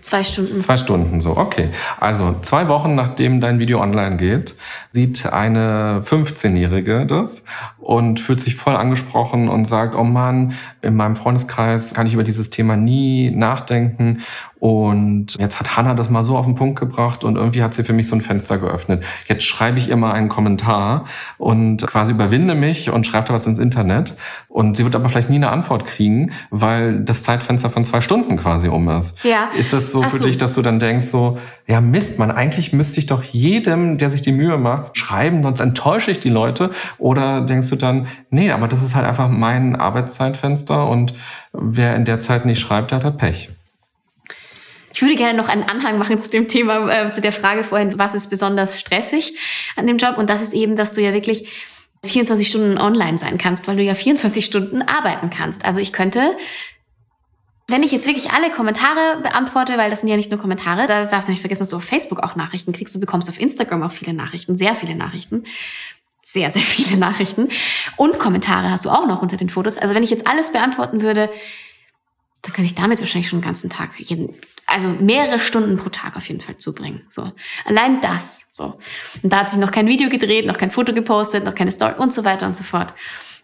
Zwei 0.00 0.24
Stunden. 0.24 0.60
Zwei 0.60 0.76
Stunden, 0.76 1.20
so, 1.20 1.36
okay. 1.36 1.70
Also 1.98 2.36
zwei 2.42 2.68
Wochen 2.68 2.94
nachdem 2.94 3.40
dein 3.40 3.58
Video 3.58 3.80
online 3.80 4.16
geht, 4.16 4.54
sieht 4.90 5.26
eine 5.32 6.00
15-Jährige 6.02 7.04
das 7.06 7.44
und 7.78 8.20
fühlt 8.20 8.40
sich 8.40 8.54
voll 8.54 8.76
angesprochen 8.76 9.48
und 9.48 9.64
sagt, 9.64 9.94
oh 9.94 10.04
Mann, 10.04 10.54
in 10.82 10.94
meinem 10.94 11.16
Freundeskreis 11.16 11.94
kann 11.94 12.06
ich 12.06 12.14
über 12.14 12.24
dieses 12.24 12.50
Thema 12.50 12.76
nie 12.76 13.30
nachdenken 13.30 14.22
und 14.60 15.36
jetzt 15.38 15.60
hat 15.60 15.76
Hannah 15.76 15.94
das 15.94 16.10
mal 16.10 16.22
so 16.22 16.36
auf 16.36 16.44
den 16.44 16.56
Punkt 16.56 16.80
gebracht 16.80 17.22
und 17.22 17.36
irgendwie 17.36 17.62
hat 17.62 17.74
sie 17.74 17.84
für 17.84 17.92
mich 17.92 18.08
so 18.08 18.16
ein 18.16 18.20
Fenster 18.20 18.58
geöffnet. 18.58 19.04
Jetzt 19.28 19.44
schreibe 19.44 19.78
ich 19.78 19.88
ihr 19.88 19.96
mal 19.96 20.12
einen 20.12 20.28
Kommentar 20.28 21.04
und 21.36 21.86
quasi 21.86 22.12
überwinde 22.12 22.56
mich 22.56 22.90
und 22.90 23.06
schreibe 23.06 23.28
da 23.28 23.34
was 23.34 23.46
ins 23.46 23.58
Internet. 23.58 24.16
Und 24.48 24.76
sie 24.76 24.84
wird 24.84 24.96
aber 24.96 25.08
vielleicht 25.08 25.30
nie 25.30 25.36
eine 25.36 25.50
Antwort 25.50 25.84
kriegen, 25.84 26.32
weil 26.50 27.00
das 27.00 27.22
Zeitfenster 27.22 27.70
von 27.70 27.84
zwei 27.84 28.00
Stunden 28.00 28.36
quasi 28.36 28.68
um 28.68 28.88
ist. 28.88 29.22
Ja. 29.24 29.50
Ist 29.56 29.72
das 29.72 29.92
so 29.92 29.97
Ach 30.02 30.10
für 30.10 30.18
so. 30.18 30.24
dich, 30.24 30.38
dass 30.38 30.54
du 30.54 30.62
dann 30.62 30.80
denkst 30.80 31.06
so, 31.06 31.38
ja 31.66 31.80
Mist, 31.80 32.18
man, 32.18 32.30
eigentlich 32.30 32.72
müsste 32.72 33.00
ich 33.00 33.06
doch 33.06 33.22
jedem, 33.22 33.98
der 33.98 34.10
sich 34.10 34.22
die 34.22 34.32
Mühe 34.32 34.56
macht, 34.58 34.96
schreiben, 34.96 35.42
sonst 35.42 35.60
enttäusche 35.60 36.10
ich 36.10 36.20
die 36.20 36.28
Leute. 36.28 36.70
Oder 36.98 37.42
denkst 37.42 37.68
du 37.70 37.76
dann, 37.76 38.08
nee, 38.30 38.50
aber 38.50 38.68
das 38.68 38.82
ist 38.82 38.94
halt 38.94 39.06
einfach 39.06 39.28
mein 39.28 39.76
Arbeitszeitfenster 39.76 40.88
und 40.88 41.14
wer 41.52 41.96
in 41.96 42.04
der 42.04 42.20
Zeit 42.20 42.44
nicht 42.44 42.60
schreibt, 42.60 42.90
der 42.90 42.96
hat 42.98 43.04
halt 43.04 43.18
Pech. 43.18 43.50
Ich 44.92 45.02
würde 45.02 45.14
gerne 45.14 45.36
noch 45.36 45.48
einen 45.48 45.62
Anhang 45.62 45.98
machen 45.98 46.18
zu 46.18 46.30
dem 46.30 46.48
Thema, 46.48 46.90
äh, 46.90 47.12
zu 47.12 47.20
der 47.20 47.32
Frage 47.32 47.62
vorhin, 47.62 47.98
was 47.98 48.14
ist 48.14 48.30
besonders 48.30 48.80
stressig 48.80 49.34
an 49.76 49.86
dem 49.86 49.98
Job? 49.98 50.18
Und 50.18 50.28
das 50.28 50.42
ist 50.42 50.54
eben, 50.54 50.76
dass 50.76 50.92
du 50.92 51.00
ja 51.00 51.12
wirklich 51.12 51.48
24 52.04 52.48
Stunden 52.48 52.78
online 52.78 53.18
sein 53.18 53.38
kannst, 53.38 53.68
weil 53.68 53.76
du 53.76 53.82
ja 53.82 53.94
24 53.94 54.44
Stunden 54.44 54.82
arbeiten 54.82 55.30
kannst. 55.30 55.64
Also 55.64 55.80
ich 55.80 55.92
könnte 55.92 56.36
wenn 57.68 57.82
ich 57.82 57.92
jetzt 57.92 58.06
wirklich 58.06 58.30
alle 58.32 58.50
Kommentare 58.50 59.20
beantworte, 59.22 59.76
weil 59.76 59.90
das 59.90 60.00
sind 60.00 60.08
ja 60.08 60.16
nicht 60.16 60.30
nur 60.30 60.40
Kommentare, 60.40 60.86
da 60.86 61.04
darfst 61.04 61.28
du 61.28 61.32
nicht 61.32 61.40
vergessen, 61.40 61.60
dass 61.60 61.68
du 61.68 61.76
auf 61.76 61.84
Facebook 61.84 62.20
auch 62.20 62.34
Nachrichten 62.34 62.72
kriegst. 62.72 62.94
Du 62.94 62.98
bekommst 62.98 63.28
auf 63.28 63.38
Instagram 63.38 63.82
auch 63.82 63.92
viele 63.92 64.14
Nachrichten, 64.14 64.56
sehr 64.56 64.74
viele 64.74 64.94
Nachrichten. 64.94 65.44
Sehr, 66.22 66.50
sehr 66.50 66.62
viele 66.62 66.96
Nachrichten. 66.96 67.50
Und 67.96 68.18
Kommentare 68.18 68.70
hast 68.70 68.86
du 68.86 68.90
auch 68.90 69.06
noch 69.06 69.20
unter 69.20 69.36
den 69.36 69.50
Fotos. 69.50 69.76
Also 69.76 69.94
wenn 69.94 70.02
ich 70.02 70.10
jetzt 70.10 70.26
alles 70.26 70.50
beantworten 70.50 71.02
würde, 71.02 71.28
dann 72.40 72.52
könnte 72.54 72.66
ich 72.66 72.74
damit 72.74 73.00
wahrscheinlich 73.00 73.28
schon 73.28 73.40
den 73.40 73.44
ganzen 73.44 73.68
Tag, 73.68 73.90
jeden, 73.98 74.34
also 74.66 74.88
mehrere 74.88 75.38
Stunden 75.38 75.76
pro 75.76 75.90
Tag 75.90 76.16
auf 76.16 76.26
jeden 76.26 76.40
Fall 76.40 76.56
zubringen. 76.56 77.04
So. 77.10 77.30
Allein 77.66 78.00
das. 78.00 78.46
So. 78.50 78.78
Und 79.22 79.30
da 79.30 79.40
hat 79.40 79.50
sich 79.50 79.58
noch 79.58 79.72
kein 79.72 79.88
Video 79.88 80.08
gedreht, 80.08 80.46
noch 80.46 80.56
kein 80.56 80.70
Foto 80.70 80.94
gepostet, 80.94 81.44
noch 81.44 81.54
keine 81.54 81.70
Story 81.70 81.94
und 81.98 82.14
so 82.14 82.24
weiter 82.24 82.46
und 82.46 82.56
so 82.56 82.64
fort. 82.64 82.94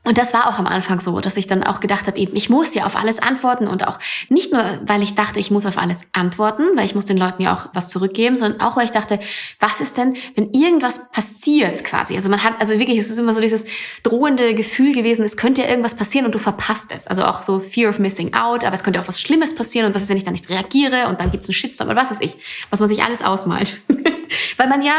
Und 0.05 0.19
das 0.19 0.35
war 0.35 0.49
auch 0.49 0.59
am 0.59 0.67
Anfang 0.67 1.01
so, 1.01 1.19
dass 1.21 1.38
ich 1.38 1.47
dann 1.47 1.62
auch 1.64 1.81
gedacht 1.81 2.07
habe, 2.07 2.19
eben, 2.19 2.37
ich 2.37 2.51
muss 2.51 2.75
ja 2.75 2.85
auf 2.85 2.95
alles 2.95 3.21
antworten 3.21 3.67
und 3.67 3.87
auch 3.88 3.99
nicht 4.29 4.53
nur, 4.53 4.62
weil 4.87 5.03
ich 5.03 5.14
dachte, 5.14 5.40
ich 5.40 5.51
muss 5.51 5.64
auf 5.64 5.79
alles 5.79 6.09
antworten, 6.12 6.64
weil 6.77 6.85
ich 6.85 6.95
muss 6.95 7.07
den 7.07 7.17
Leuten 7.17 7.43
ja 7.43 7.55
auch 7.55 7.71
was 7.73 7.88
zurückgeben, 7.88 8.37
sondern 8.37 8.61
auch, 8.61 8.77
weil 8.77 8.85
ich 8.85 8.93
dachte, 8.93 9.19
was 9.61 9.81
ist 9.81 9.97
denn, 9.97 10.14
wenn 10.37 10.53
irgendwas 10.53 11.11
passiert 11.11 11.85
quasi? 11.85 12.14
Also 12.17 12.29
man 12.29 12.45
hat, 12.45 12.55
also 12.61 12.79
wirklich, 12.79 12.99
es 12.99 13.09
ist 13.09 13.19
immer 13.19 13.33
so 13.33 13.40
dieses 13.40 13.64
drohende 14.03 14.55
Gefühl 14.55 14.93
gewesen, 14.93 15.25
es 15.25 15.38
könnte 15.38 15.62
ja 15.62 15.69
irgendwas 15.69 15.95
passieren 15.95 16.27
und 16.27 16.35
du 16.35 16.38
verpasst 16.38 16.93
es. 16.95 17.07
Also 17.07 17.25
auch 17.25 17.43
so 17.43 17.59
Fear 17.59 17.88
of 17.88 17.99
Missing 17.99 18.35
Out, 18.35 18.64
aber 18.64 18.75
es 18.75 18.85
könnte 18.85 19.01
auch 19.01 19.09
was 19.09 19.21
Schlimmes 19.21 19.55
passieren 19.55 19.87
und 19.87 19.95
was 19.95 20.03
ist, 20.03 20.11
wenn 20.11 20.19
ich 20.19 20.25
da 20.25 20.31
nicht 20.31 20.51
reagiere 20.51 21.09
und 21.09 21.19
dann 21.21 21.31
gibt 21.31 21.43
es 21.43 21.49
einen 21.49 21.55
Shitstorm 21.55 21.88
oder 21.88 22.01
was 22.01 22.11
weiß 22.11 22.21
ich, 22.21 22.37
was 22.69 22.81
man 22.81 22.90
sich 22.90 23.03
alles 23.03 23.23
ausmalt. 23.23 23.79
weil 24.59 24.69
man 24.69 24.83
ja 24.83 24.95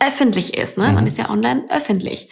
öffentlich 0.00 0.56
ist, 0.56 0.78
ne? 0.78 0.88
Mhm. 0.88 0.94
Man 0.94 1.06
ist 1.06 1.18
ja 1.18 1.30
online 1.30 1.64
öffentlich. 1.68 2.28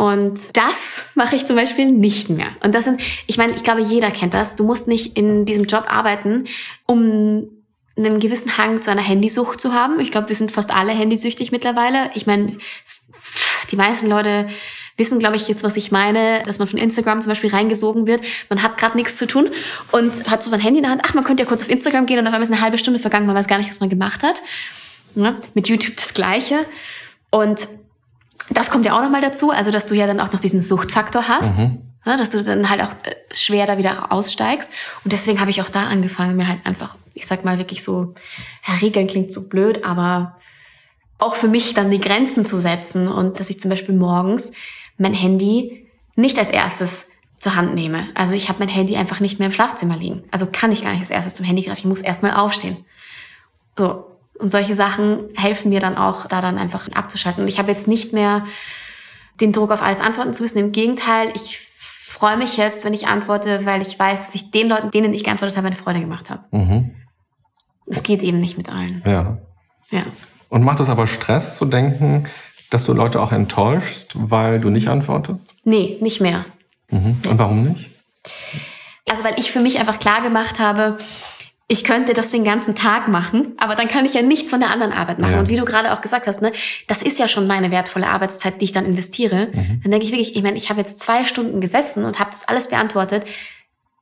Und 0.00 0.56
das 0.56 1.10
mache 1.14 1.36
ich 1.36 1.44
zum 1.44 1.56
Beispiel 1.56 1.92
nicht 1.92 2.30
mehr. 2.30 2.46
Und 2.64 2.74
das 2.74 2.86
sind, 2.86 3.02
ich 3.26 3.36
meine, 3.36 3.52
ich 3.52 3.62
glaube, 3.62 3.82
jeder 3.82 4.10
kennt 4.10 4.32
das. 4.32 4.56
Du 4.56 4.64
musst 4.64 4.88
nicht 4.88 5.18
in 5.18 5.44
diesem 5.44 5.66
Job 5.66 5.84
arbeiten, 5.90 6.44
um 6.86 7.50
einen 7.98 8.18
gewissen 8.18 8.56
Hang 8.56 8.80
zu 8.80 8.90
einer 8.90 9.02
Handysucht 9.02 9.60
zu 9.60 9.74
haben. 9.74 10.00
Ich 10.00 10.10
glaube, 10.10 10.30
wir 10.30 10.36
sind 10.36 10.52
fast 10.52 10.74
alle 10.74 10.92
handysüchtig 10.92 11.52
mittlerweile. 11.52 12.10
Ich 12.14 12.26
meine, 12.26 12.56
die 13.70 13.76
meisten 13.76 14.06
Leute 14.06 14.48
wissen, 14.96 15.18
glaube 15.18 15.36
ich, 15.36 15.48
jetzt, 15.48 15.64
was 15.64 15.76
ich 15.76 15.92
meine, 15.92 16.42
dass 16.46 16.58
man 16.58 16.66
von 16.66 16.78
Instagram 16.78 17.20
zum 17.20 17.28
Beispiel 17.28 17.50
reingesogen 17.50 18.06
wird. 18.06 18.22
Man 18.48 18.62
hat 18.62 18.78
gerade 18.78 18.96
nichts 18.96 19.18
zu 19.18 19.26
tun 19.26 19.50
und 19.92 20.30
hat 20.30 20.42
so 20.42 20.48
sein 20.48 20.60
Handy 20.60 20.78
in 20.78 20.84
der 20.84 20.92
Hand. 20.92 21.02
Ach, 21.04 21.12
man 21.12 21.24
könnte 21.24 21.42
ja 21.42 21.46
kurz 21.46 21.60
auf 21.60 21.68
Instagram 21.68 22.06
gehen 22.06 22.18
und 22.18 22.26
auf 22.26 22.32
einmal 22.32 22.48
ist 22.48 22.52
eine 22.52 22.62
halbe 22.62 22.78
Stunde 22.78 23.00
vergangen, 23.00 23.26
man 23.26 23.36
weiß 23.36 23.48
gar 23.48 23.58
nicht, 23.58 23.68
was 23.68 23.80
man 23.80 23.90
gemacht 23.90 24.22
hat. 24.22 24.40
Ja, 25.14 25.36
mit 25.52 25.68
YouTube 25.68 25.96
das 25.96 26.14
Gleiche. 26.14 26.64
Und 27.30 27.68
das 28.50 28.70
kommt 28.70 28.84
ja 28.84 28.96
auch 28.96 29.02
nochmal 29.02 29.20
dazu, 29.20 29.50
also 29.50 29.70
dass 29.70 29.86
du 29.86 29.94
ja 29.94 30.06
dann 30.06 30.20
auch 30.20 30.32
noch 30.32 30.40
diesen 30.40 30.60
Suchtfaktor 30.60 31.28
hast. 31.28 31.60
Mhm. 31.60 31.78
Ja, 32.06 32.16
dass 32.16 32.30
du 32.30 32.42
dann 32.42 32.70
halt 32.70 32.80
auch 32.80 32.92
äh, 33.04 33.14
schwer 33.34 33.66
da 33.66 33.76
wieder 33.76 34.10
aussteigst. 34.10 34.72
Und 35.04 35.12
deswegen 35.12 35.38
habe 35.40 35.50
ich 35.50 35.60
auch 35.60 35.68
da 35.68 35.84
angefangen, 35.84 36.36
mir 36.36 36.48
halt 36.48 36.64
einfach, 36.64 36.96
ich 37.12 37.26
sag 37.26 37.44
mal 37.44 37.58
wirklich 37.58 37.84
so, 37.84 38.14
ja, 38.66 38.74
Regeln 38.74 39.06
klingt 39.06 39.32
so 39.32 39.48
blöd, 39.48 39.84
aber 39.84 40.38
auch 41.18 41.34
für 41.34 41.48
mich 41.48 41.74
dann 41.74 41.90
die 41.90 42.00
Grenzen 42.00 42.46
zu 42.46 42.56
setzen 42.56 43.06
und 43.06 43.38
dass 43.38 43.50
ich 43.50 43.60
zum 43.60 43.70
Beispiel 43.70 43.94
morgens 43.94 44.52
mein 44.96 45.12
Handy 45.12 45.86
nicht 46.16 46.38
als 46.38 46.48
erstes 46.48 47.10
zur 47.38 47.56
Hand 47.56 47.74
nehme. 47.74 48.08
Also 48.14 48.34
ich 48.34 48.48
habe 48.48 48.60
mein 48.60 48.68
Handy 48.68 48.96
einfach 48.96 49.20
nicht 49.20 49.38
mehr 49.38 49.46
im 49.46 49.52
Schlafzimmer 49.52 49.96
liegen. 49.96 50.24
Also 50.30 50.46
kann 50.50 50.72
ich 50.72 50.82
gar 50.82 50.90
nicht 50.90 51.00
als 51.00 51.10
erstes 51.10 51.34
zum 51.34 51.44
Handy 51.44 51.62
greifen. 51.62 51.78
Ich 51.78 51.84
muss 51.84 52.00
erstmal 52.00 52.32
aufstehen. 52.32 52.84
So, 53.76 54.09
und 54.40 54.50
solche 54.50 54.74
Sachen 54.74 55.28
helfen 55.36 55.68
mir 55.68 55.80
dann 55.80 55.96
auch, 55.96 56.26
da 56.26 56.40
dann 56.40 56.58
einfach 56.58 56.88
abzuschalten. 56.92 57.42
Und 57.42 57.48
ich 57.48 57.58
habe 57.58 57.70
jetzt 57.70 57.86
nicht 57.86 58.12
mehr 58.12 58.46
den 59.40 59.52
Druck 59.52 59.70
auf 59.70 59.82
alles 59.82 60.00
antworten 60.00 60.32
zu 60.32 60.42
müssen. 60.42 60.58
Im 60.58 60.72
Gegenteil, 60.72 61.32
ich 61.34 61.60
freue 62.06 62.36
mich 62.36 62.56
jetzt, 62.56 62.84
wenn 62.84 62.94
ich 62.94 63.06
antworte, 63.06 63.64
weil 63.64 63.82
ich 63.82 63.98
weiß, 63.98 64.26
dass 64.26 64.34
ich 64.34 64.50
den 64.50 64.68
Leuten, 64.68 64.90
denen 64.90 65.14
ich 65.14 65.24
geantwortet 65.24 65.56
habe, 65.56 65.68
eine 65.68 65.76
Freude 65.76 66.00
gemacht 66.00 66.30
habe. 66.30 66.44
Mhm. 66.50 66.94
Es 67.86 68.02
geht 68.02 68.22
eben 68.22 68.40
nicht 68.40 68.56
mit 68.56 68.68
allen. 68.68 69.02
Ja. 69.04 69.38
Ja. 69.90 70.02
Und 70.48 70.62
macht 70.62 70.80
es 70.80 70.88
aber 70.88 71.06
Stress 71.06 71.56
zu 71.56 71.64
denken, 71.64 72.28
dass 72.70 72.84
du 72.84 72.92
Leute 72.92 73.20
auch 73.20 73.32
enttäuschst, 73.32 74.12
weil 74.30 74.60
du 74.60 74.70
nicht 74.70 74.88
antwortest? 74.88 75.50
Nee, 75.64 75.98
nicht 76.00 76.20
mehr. 76.20 76.44
Mhm. 76.90 77.16
Und 77.28 77.38
warum 77.38 77.64
nicht? 77.64 77.90
Also 79.08 79.24
weil 79.24 79.38
ich 79.38 79.50
für 79.50 79.60
mich 79.60 79.78
einfach 79.80 79.98
klar 79.98 80.22
gemacht 80.22 80.60
habe, 80.60 80.98
ich 81.70 81.84
könnte 81.84 82.14
das 82.14 82.32
den 82.32 82.42
ganzen 82.42 82.74
Tag 82.74 83.06
machen, 83.06 83.52
aber 83.56 83.76
dann 83.76 83.86
kann 83.86 84.04
ich 84.04 84.14
ja 84.14 84.22
nichts 84.22 84.50
von 84.50 84.58
der 84.58 84.70
anderen 84.70 84.92
Arbeit 84.92 85.20
machen. 85.20 85.34
Ja. 85.34 85.38
Und 85.38 85.48
wie 85.48 85.54
du 85.54 85.64
gerade 85.64 85.92
auch 85.92 86.00
gesagt 86.00 86.26
hast, 86.26 86.42
ne, 86.42 86.52
das 86.88 87.00
ist 87.00 87.20
ja 87.20 87.28
schon 87.28 87.46
meine 87.46 87.70
wertvolle 87.70 88.08
Arbeitszeit, 88.08 88.60
die 88.60 88.64
ich 88.64 88.72
dann 88.72 88.84
investiere. 88.84 89.50
Mhm. 89.52 89.80
Dann 89.80 89.92
denke 89.92 90.04
ich 90.04 90.10
wirklich, 90.10 90.34
ich 90.34 90.42
meine, 90.42 90.56
ich 90.56 90.68
habe 90.68 90.80
jetzt 90.80 90.98
zwei 90.98 91.24
Stunden 91.24 91.60
gesessen 91.60 92.04
und 92.04 92.18
habe 92.18 92.32
das 92.32 92.48
alles 92.48 92.70
beantwortet. 92.70 93.24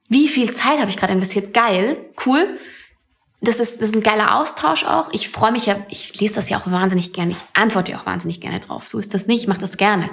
Wie 0.09 0.28
viel 0.28 0.50
Zeit 0.50 0.81
habe 0.81 0.88
ich 0.88 0.96
gerade 0.96 1.12
investiert? 1.12 1.52
Geil, 1.52 1.98
cool. 2.24 2.59
Das 3.42 3.61
ist, 3.61 3.83
das 3.83 3.90
ist 3.90 3.96
ein 3.96 4.02
geiler 4.02 4.40
Austausch 4.40 4.85
auch. 4.85 5.11
Ich 5.12 5.28
freue 5.28 5.52
mich 5.52 5.66
ja, 5.66 5.76
ich 5.90 6.18
lese 6.18 6.37
das 6.37 6.48
ja 6.48 6.59
auch 6.59 6.70
wahnsinnig 6.70 7.12
gerne. 7.12 7.33
Ich 7.33 7.42
antworte 7.52 7.92
ja 7.92 7.98
auch 8.00 8.07
wahnsinnig 8.07 8.40
gerne 8.40 8.61
drauf. 8.61 8.88
So 8.88 8.98
ist 8.98 9.12
das 9.12 9.26
nicht, 9.26 9.42
ich 9.42 9.46
mache 9.46 9.61
das 9.61 9.76
gerne. 9.76 10.09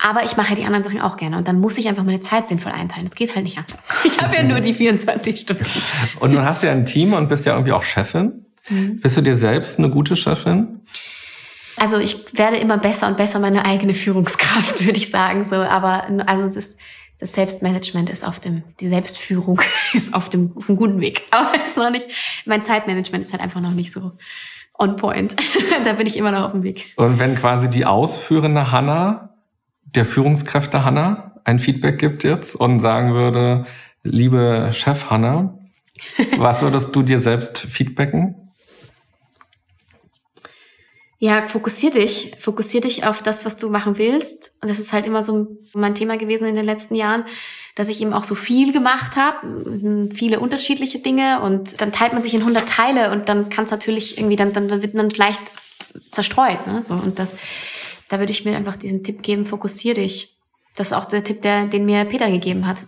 Aber 0.00 0.24
ich 0.24 0.36
mache 0.36 0.50
halt 0.50 0.58
die 0.58 0.64
anderen 0.64 0.82
Sachen 0.82 1.00
auch 1.00 1.16
gerne. 1.16 1.36
Und 1.38 1.48
dann 1.48 1.60
muss 1.60 1.78
ich 1.78 1.88
einfach 1.88 2.04
meine 2.04 2.20
Zeit 2.20 2.48
sinnvoll 2.48 2.72
einteilen. 2.72 3.06
Das 3.06 3.14
geht 3.14 3.34
halt 3.34 3.44
nicht 3.44 3.58
anders. 3.58 3.78
Ich 4.04 4.20
habe 4.20 4.34
ja 4.34 4.42
nur 4.42 4.60
die 4.60 4.74
24 4.74 5.38
Stunden. 5.38 5.64
Und 6.20 6.32
nun 6.32 6.44
hast 6.44 6.62
du 6.62 6.66
ja 6.66 6.72
ein 6.72 6.84
Team 6.84 7.12
und 7.12 7.28
bist 7.28 7.46
ja 7.46 7.52
irgendwie 7.52 7.72
auch 7.72 7.82
Chefin. 7.82 8.44
Mhm. 8.68 9.00
Bist 9.00 9.16
du 9.16 9.20
dir 9.20 9.34
selbst 9.34 9.78
eine 9.78 9.90
gute 9.90 10.16
Chefin? 10.16 10.80
Also 11.76 11.98
ich 11.98 12.36
werde 12.36 12.56
immer 12.56 12.78
besser 12.78 13.08
und 13.08 13.16
besser 13.16 13.40
meine 13.40 13.64
eigene 13.64 13.94
Führungskraft, 13.94 14.84
würde 14.84 14.98
ich 14.98 15.10
sagen. 15.10 15.44
So, 15.44 15.56
aber 15.56 16.06
also 16.26 16.44
es 16.44 16.56
ist 16.56 16.78
das 17.20 17.32
Selbstmanagement 17.32 18.10
ist 18.10 18.26
auf 18.26 18.40
dem, 18.40 18.64
die 18.80 18.88
Selbstführung 18.88 19.60
ist 19.94 20.14
auf 20.14 20.28
dem, 20.28 20.52
auf 20.56 20.68
einem 20.68 20.78
guten 20.78 21.00
Weg. 21.00 21.22
Aber 21.30 21.52
es 21.62 21.70
ist 21.70 21.78
noch 21.78 21.90
nicht, 21.90 22.06
mein 22.44 22.62
Zeitmanagement 22.62 23.24
ist 23.24 23.32
halt 23.32 23.42
einfach 23.42 23.60
noch 23.60 23.70
nicht 23.70 23.92
so 23.92 24.12
on 24.78 24.96
point. 24.96 25.36
da 25.84 25.92
bin 25.92 26.06
ich 26.06 26.16
immer 26.16 26.32
noch 26.32 26.42
auf 26.42 26.52
dem 26.52 26.64
Weg. 26.64 26.92
Und 26.96 27.18
wenn 27.18 27.36
quasi 27.36 27.70
die 27.70 27.86
ausführende 27.86 28.72
Hanna 28.72 29.33
der 29.86 30.04
Führungskräfte 30.04 30.84
Hanna 30.84 31.32
ein 31.44 31.58
Feedback 31.58 31.98
gibt 31.98 32.24
jetzt 32.24 32.56
und 32.56 32.80
sagen 32.80 33.14
würde, 33.14 33.66
liebe 34.02 34.70
Chef 34.72 35.10
Hanna, 35.10 35.58
was 36.38 36.62
würdest 36.62 36.94
du 36.96 37.02
dir 37.02 37.20
selbst 37.20 37.58
feedbacken? 37.58 38.44
Ja, 41.18 41.46
fokussier 41.48 41.90
dich. 41.90 42.32
Fokussier 42.38 42.82
dich 42.82 43.06
auf 43.06 43.22
das, 43.22 43.46
was 43.46 43.56
du 43.56 43.70
machen 43.70 43.96
willst. 43.96 44.58
Und 44.60 44.68
das 44.70 44.78
ist 44.78 44.92
halt 44.92 45.06
immer 45.06 45.22
so 45.22 45.56
mein 45.72 45.94
Thema 45.94 46.18
gewesen 46.18 46.46
in 46.46 46.54
den 46.54 46.66
letzten 46.66 46.94
Jahren, 46.96 47.24
dass 47.76 47.88
ich 47.88 48.02
eben 48.02 48.12
auch 48.12 48.24
so 48.24 48.34
viel 48.34 48.72
gemacht 48.72 49.16
habe, 49.16 50.10
viele 50.14 50.38
unterschiedliche 50.38 50.98
Dinge 50.98 51.40
und 51.40 51.80
dann 51.80 51.92
teilt 51.92 52.12
man 52.12 52.22
sich 52.22 52.34
in 52.34 52.40
100 52.40 52.68
Teile 52.68 53.10
und 53.10 53.28
dann 53.28 53.48
kann 53.48 53.64
es 53.64 53.70
natürlich 53.70 54.18
irgendwie, 54.18 54.36
dann, 54.36 54.52
dann 54.52 54.68
wird 54.82 54.94
man 54.94 55.08
leicht 55.10 55.40
zerstreut. 56.10 56.66
Ne? 56.66 56.82
So, 56.82 56.94
und 56.94 57.18
das 57.18 57.36
da 58.08 58.18
würde 58.18 58.32
ich 58.32 58.44
mir 58.44 58.56
einfach 58.56 58.76
diesen 58.76 59.02
Tipp 59.02 59.22
geben, 59.22 59.46
fokussier 59.46 59.94
dich. 59.94 60.36
Das 60.76 60.88
ist 60.88 60.92
auch 60.92 61.04
der 61.04 61.24
Tipp, 61.24 61.42
der, 61.42 61.66
den 61.66 61.86
mir 61.86 62.04
Peter 62.04 62.30
gegeben 62.30 62.66
hat. 62.66 62.84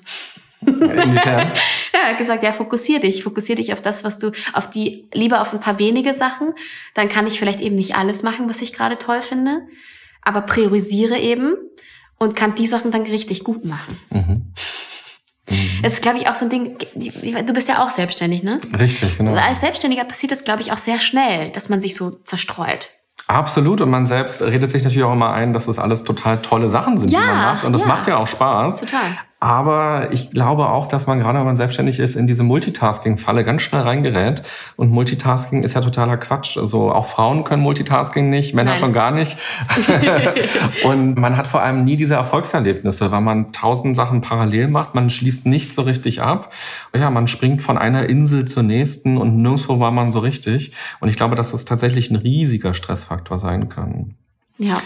Inwiefern? 0.61 1.53
ja, 1.93 2.01
er 2.03 2.09
hat 2.11 2.19
gesagt, 2.19 2.43
ja, 2.43 2.53
fokussier 2.53 3.01
dich, 3.01 3.23
fokussier 3.23 3.57
dich 3.57 3.73
auf 3.73 3.83
das, 3.83 4.05
was 4.05 4.19
du, 4.19 4.33
auf 4.53 4.69
die, 4.71 5.09
lieber 5.15 5.41
auf 5.41 5.53
ein 5.53 5.61
paar 5.61 5.79
wenige 5.79 6.15
Sachen. 6.15 6.53
Dann 6.95 7.09
kann 7.09 7.27
ich 7.27 7.39
vielleicht 7.39 7.61
eben 7.61 7.77
nicht 7.77 7.95
alles 7.95 8.23
machen, 8.23 8.49
was 8.49 8.63
ich 8.63 8.73
gerade 8.73 8.99
toll 8.99 9.21
finde, 9.21 9.63
aber 10.23 10.43
priorisiere 10.43 11.19
eben 11.19 11.55
und 12.19 12.35
kann 12.35 12.55
die 12.55 12.67
Sachen 12.67 12.91
dann 12.91 13.03
richtig 13.03 13.45
gut 13.45 13.65
machen. 13.65 13.99
Mhm. 14.11 14.19
Mhm. 14.19 14.53
Es 15.83 15.93
ist, 15.95 16.03
glaube 16.03 16.19
ich, 16.19 16.29
auch 16.29 16.35
so 16.35 16.47
ein 16.47 16.51
Ding, 16.51 16.77
du 16.97 17.53
bist 17.53 17.69
ja 17.69 17.85
auch 17.85 17.91
selbstständig, 17.91 18.43
ne? 18.43 18.59
Richtig, 18.81 19.17
genau. 19.17 19.31
Also 19.31 19.43
als 19.43 19.61
Selbstständiger 19.61 20.05
passiert 20.05 20.33
das, 20.33 20.43
glaube 20.43 20.63
ich, 20.63 20.73
auch 20.73 20.79
sehr 20.79 21.01
schnell, 21.01 21.51
dass 21.53 21.69
man 21.69 21.81
sich 21.81 21.95
so 21.95 22.11
zerstreut. 22.11 22.91
Absolut. 23.27 23.81
Und 23.81 23.91
man 23.91 24.07
selbst 24.07 24.41
redet 24.43 24.71
sich 24.71 24.85
natürlich 24.85 25.05
auch 25.05 25.13
immer 25.13 25.33
ein, 25.33 25.53
dass 25.53 25.67
das 25.67 25.79
alles 25.79 26.05
total 26.05 26.41
tolle 26.43 26.69
Sachen 26.69 26.97
sind, 26.97 27.11
ja, 27.11 27.21
die 27.21 27.27
man 27.27 27.37
macht. 27.37 27.65
Und 27.65 27.73
das 27.73 27.83
ja. 27.83 27.89
macht 27.89 28.07
ja 28.07 28.17
auch 28.19 28.27
Spaß. 28.27 28.81
Total. 28.81 29.01
Aber 29.47 30.09
ich 30.11 30.33
glaube 30.33 30.71
auch, 30.71 30.89
dass 30.89 31.07
man 31.07 31.21
gerade, 31.21 31.39
wenn 31.39 31.47
man 31.47 31.55
selbstständig 31.55 32.01
ist, 32.01 32.17
in 32.17 32.27
diese 32.27 32.43
Multitasking-Falle 32.43 33.45
ganz 33.45 33.63
schnell 33.63 33.83
reingerät. 33.83 34.43
Und 34.75 34.91
Multitasking 34.91 35.63
ist 35.63 35.75
ja 35.75 35.83
totaler 35.83 36.17
Quatsch. 36.17 36.59
Also 36.59 36.91
auch 36.91 37.07
Frauen 37.07 37.45
können 37.45 37.63
Multitasking 37.63 38.29
nicht, 38.29 38.57
Männer 38.57 38.73
Nein. 38.73 38.81
schon 38.81 38.93
gar 38.93 39.13
nicht. 39.13 39.39
und 40.85 41.17
man 41.17 41.37
hat 41.37 41.47
vor 41.47 41.63
allem 41.63 41.85
nie 41.85 41.97
diese 41.97 42.17
Erfolgserlebnisse, 42.17 43.13
weil 43.13 43.21
man 43.21 43.53
tausend 43.53 43.95
Sachen 43.95 44.21
parallel 44.21 44.67
macht. 44.67 44.97
Man 44.97 45.11
schließt 45.11 45.47
nicht 45.47 45.73
so 45.73 45.83
richtig 45.83 46.23
ab. 46.23 46.53
Ja, 46.93 47.09
man 47.11 47.29
springt 47.29 47.63
von 47.63 47.79
einer 47.79 48.09
Insel 48.09 48.47
zur 48.47 48.65
nächsten 48.65 49.17
und 49.17 49.41
nirgendwo 49.41 49.79
war 49.79 49.93
man 49.93 50.11
so 50.11 50.19
richtig. 50.19 50.73
Und 50.99 51.09
ich 51.09 51.17
glaube, 51.17 51.37
dass 51.37 51.53
das 51.53 51.65
tatsächlich 51.65 52.11
ein 52.11 52.17
riesiger 52.17 52.75
Stressfaktor 52.75 53.39
sein 53.39 53.69
kann. 53.69 54.17
Ja. 54.59 54.79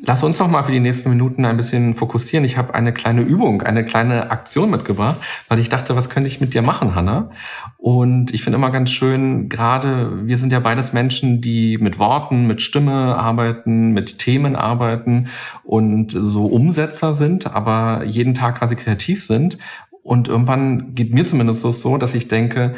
Lass 0.00 0.22
uns 0.22 0.38
noch 0.38 0.48
mal 0.48 0.62
für 0.62 0.70
die 0.70 0.78
nächsten 0.78 1.10
Minuten 1.10 1.44
ein 1.44 1.56
bisschen 1.56 1.94
fokussieren. 1.94 2.44
Ich 2.44 2.56
habe 2.56 2.72
eine 2.72 2.92
kleine 2.92 3.22
Übung, 3.22 3.62
eine 3.62 3.84
kleine 3.84 4.30
Aktion 4.30 4.70
mitgebracht, 4.70 5.16
weil 5.48 5.58
ich 5.58 5.70
dachte, 5.70 5.96
was 5.96 6.08
könnte 6.08 6.28
ich 6.28 6.40
mit 6.40 6.54
dir 6.54 6.62
machen, 6.62 6.94
Hanna? 6.94 7.30
Und 7.78 8.32
ich 8.32 8.44
finde 8.44 8.58
immer 8.58 8.70
ganz 8.70 8.90
schön, 8.90 9.48
gerade 9.48 10.24
wir 10.24 10.38
sind 10.38 10.52
ja 10.52 10.60
beides 10.60 10.92
Menschen, 10.92 11.40
die 11.40 11.78
mit 11.78 11.98
Worten, 11.98 12.46
mit 12.46 12.62
Stimme 12.62 13.16
arbeiten, 13.16 13.90
mit 13.90 14.20
Themen 14.20 14.54
arbeiten 14.54 15.28
und 15.64 16.12
so 16.12 16.46
Umsetzer 16.46 17.12
sind, 17.12 17.52
aber 17.52 18.04
jeden 18.04 18.34
Tag 18.34 18.58
quasi 18.58 18.76
kreativ 18.76 19.24
sind. 19.24 19.58
Und 20.04 20.28
irgendwann 20.28 20.94
geht 20.94 21.12
mir 21.12 21.24
zumindest 21.24 21.60
so, 21.60 21.98
dass 21.98 22.14
ich 22.14 22.28
denke, 22.28 22.76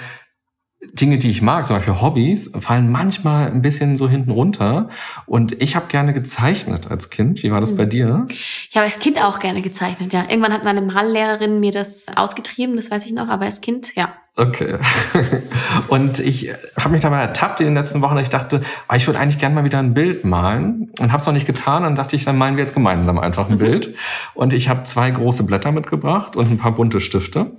Dinge, 0.93 1.19
die 1.19 1.31
ich 1.31 1.43
mag, 1.43 1.66
zum 1.66 1.77
Beispiel 1.77 2.01
Hobbys, 2.01 2.53
fallen 2.59 2.90
manchmal 2.90 3.49
ein 3.51 3.61
bisschen 3.61 3.99
so 3.99 4.09
hinten 4.09 4.31
runter. 4.31 4.88
Und 5.27 5.61
ich 5.61 5.77
habe 5.77 5.87
gerne 5.88 6.14
gezeichnet 6.14 6.90
als 6.90 7.11
Kind. 7.11 7.43
Wie 7.43 7.51
war 7.51 7.61
das 7.61 7.77
bei 7.77 7.85
Mhm. 7.85 7.90
dir? 7.90 8.27
Ich 8.31 8.71
habe 8.75 8.85
als 8.87 8.99
Kind 8.99 9.23
auch 9.23 9.40
gerne 9.40 9.61
gezeichnet, 9.61 10.12
ja. 10.12 10.25
Irgendwann 10.29 10.53
hat 10.55 10.64
meine 10.64 10.81
Mallehrerin 10.81 11.61
mir 11.61 11.73
das 11.73 12.07
ausgetrieben, 12.16 12.77
das 12.77 12.90
weiß 12.90 13.05
ich 13.07 13.12
noch, 13.12 13.29
aber 13.29 13.45
als 13.45 13.61
Kind, 13.61 13.95
ja. 13.95 14.14
Okay. 14.37 14.79
Und 15.88 16.19
ich 16.19 16.51
habe 16.79 16.90
mich 16.90 17.03
dabei 17.03 17.21
ertappt 17.21 17.61
in 17.61 17.66
den 17.66 17.75
letzten 17.75 18.01
Wochen. 18.01 18.16
Ich 18.19 18.31
dachte, 18.31 18.61
ah, 18.88 18.97
ich 18.97 19.07
würde 19.07 19.19
eigentlich 19.19 19.38
gerne 19.38 19.55
mal 19.55 19.64
wieder 19.64 19.79
ein 19.79 19.93
Bild 19.93 20.25
malen 20.25 20.90
und 21.01 21.09
habe 21.12 21.16
es 21.21 21.27
noch 21.27 21.33
nicht 21.35 21.47
getan. 21.47 21.83
Dann 21.83 21.95
dachte 21.97 22.16
ich, 22.16 22.25
dann 22.25 22.38
malen 22.38 22.57
wir 22.57 22.64
jetzt 22.64 22.73
gemeinsam 22.73 23.19
einfach 23.19 23.51
ein 23.51 23.59
Bild. 23.59 23.95
Und 24.35 24.53
ich 24.55 24.69
habe 24.69 24.85
zwei 24.85 25.11
große 25.11 25.45
Blätter 25.45 25.73
mitgebracht 25.73 26.37
und 26.37 26.51
ein 26.51 26.59
paar 26.59 26.73
bunte 26.73 27.01
Stifte. 27.01 27.51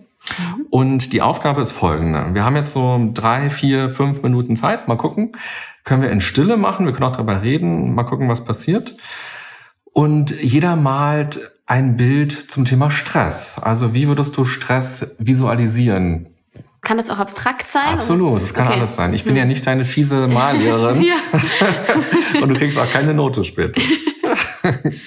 Und 0.70 1.14
die 1.14 1.22
Aufgabe 1.22 1.62
ist 1.62 1.72
folgende. 1.72 2.34
Wir 2.34 2.46
haben 2.46 2.56
jetzt 2.56 2.74
so 2.74 3.10
drei, 3.14 3.50
vier, 3.50 3.90
fünf 3.90 4.22
Minuten 4.22 4.56
Zeit. 4.56 4.88
Mal 4.88 4.98
gucken. 4.98 5.34
Können 5.84 6.02
wir 6.04 6.12
in 6.12 6.22
Stille 6.22 6.58
machen. 6.58 6.86
Wir 6.86 6.94
können 6.94 7.06
auch 7.10 7.16
darüber 7.16 7.42
reden. 7.42 7.94
Mal 7.96 8.04
gucken, 8.04 8.30
was 8.30 8.46
passiert. 8.46 8.96
Und 9.94 10.32
jeder 10.42 10.76
malt 10.76 11.52
ein 11.66 11.98
Bild 11.98 12.32
zum 12.32 12.66
Thema 12.66 12.90
Stress. 12.92 13.60
Also 13.60 13.94
wie 13.94 14.08
würdest 14.08 14.38
du 14.38 14.46
Stress 14.46 15.16
visualisieren? 15.20 16.28
Kann 16.82 16.98
das 16.98 17.10
auch 17.10 17.20
abstrakt 17.20 17.68
sein? 17.68 17.94
Absolut, 17.94 18.42
das 18.42 18.54
kann 18.54 18.68
Okay. 18.68 18.78
alles 18.80 18.96
sein. 18.96 19.14
Ich 19.14 19.24
bin 19.24 19.36
ja 19.36 19.46
nicht 19.46 19.66
deine 19.68 19.86
fiese 19.86 20.28
Mallehrerin 20.32 21.06
und 22.42 22.50
du 22.50 22.56
kriegst 22.56 22.78
auch 22.80 22.90
keine 22.92 23.14
Note 23.14 23.46
später. 23.46 23.82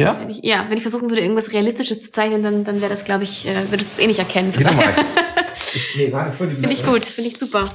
ja? 0.00 0.20
wenn 0.20 0.30
ich, 0.30 0.40
ja, 0.42 0.66
wenn 0.68 0.76
ich 0.76 0.82
versuchen 0.82 1.08
würde, 1.08 1.22
irgendwas 1.22 1.52
Realistisches 1.52 2.02
zu 2.02 2.10
zeichnen, 2.10 2.42
dann, 2.42 2.64
dann 2.64 2.80
wäre 2.80 2.90
das, 2.90 3.04
glaube 3.04 3.24
ich, 3.24 3.46
äh, 3.46 3.70
würdest 3.70 3.90
du 3.90 4.00
es 4.00 4.04
eh 4.04 4.06
nicht 4.06 4.18
erkennen. 4.18 4.52
Mal. 4.62 4.74
Ich, 5.52 5.94
nee, 5.96 6.06
ich 6.06 6.34
Finde 6.34 6.72
ich 6.72 6.84
gut, 6.84 7.04
finde 7.04 7.28
ich 7.28 7.38
super. 7.38 7.68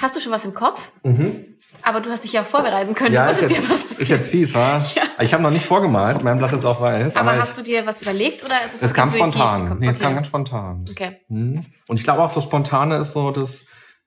Hast 0.00 0.14
du 0.14 0.20
schon 0.20 0.30
was 0.30 0.44
im 0.44 0.54
Kopf? 0.54 0.92
Mhm. 1.02 1.58
Aber 1.82 2.00
du 2.00 2.10
hast 2.10 2.24
dich 2.24 2.32
ja 2.32 2.42
auch 2.42 2.46
vorbereiten 2.46 2.94
können. 2.94 3.14
Ja, 3.14 3.28
ist 3.28 3.40
jetzt, 3.40 3.68
ja, 3.68 3.74
ist 3.74 4.08
jetzt 4.08 4.30
fies, 4.30 4.54
wa? 4.54 4.78
Ja. 4.94 5.02
Ich 5.20 5.32
habe 5.32 5.42
noch 5.42 5.50
nicht 5.50 5.64
vorgemalt, 5.64 6.22
mein 6.22 6.38
Blatt 6.38 6.52
ist 6.52 6.64
auch 6.64 6.80
weiß. 6.80 7.16
aber 7.16 7.32
aber 7.32 7.40
hast 7.40 7.56
du 7.58 7.62
dir 7.62 7.86
was 7.86 8.02
überlegt 8.02 8.44
oder 8.44 8.64
ist 8.64 8.74
es 8.74 8.82
es, 8.82 8.94
kam 8.94 9.08
spontan. 9.08 9.78
Nee, 9.78 9.88
es 9.88 9.96
okay. 9.96 10.04
kam 10.04 10.14
ganz 10.14 10.26
spontan. 10.26 10.84
okay, 10.90 11.20
Mhm. 11.28 11.66
Und 11.88 11.96
ich 11.96 12.04
glaube 12.04 12.22
auch, 12.22 12.32
das 12.32 12.44
Spontane 12.44 12.98
ist 12.98 13.12
so 13.12 13.30
das, 13.30 13.66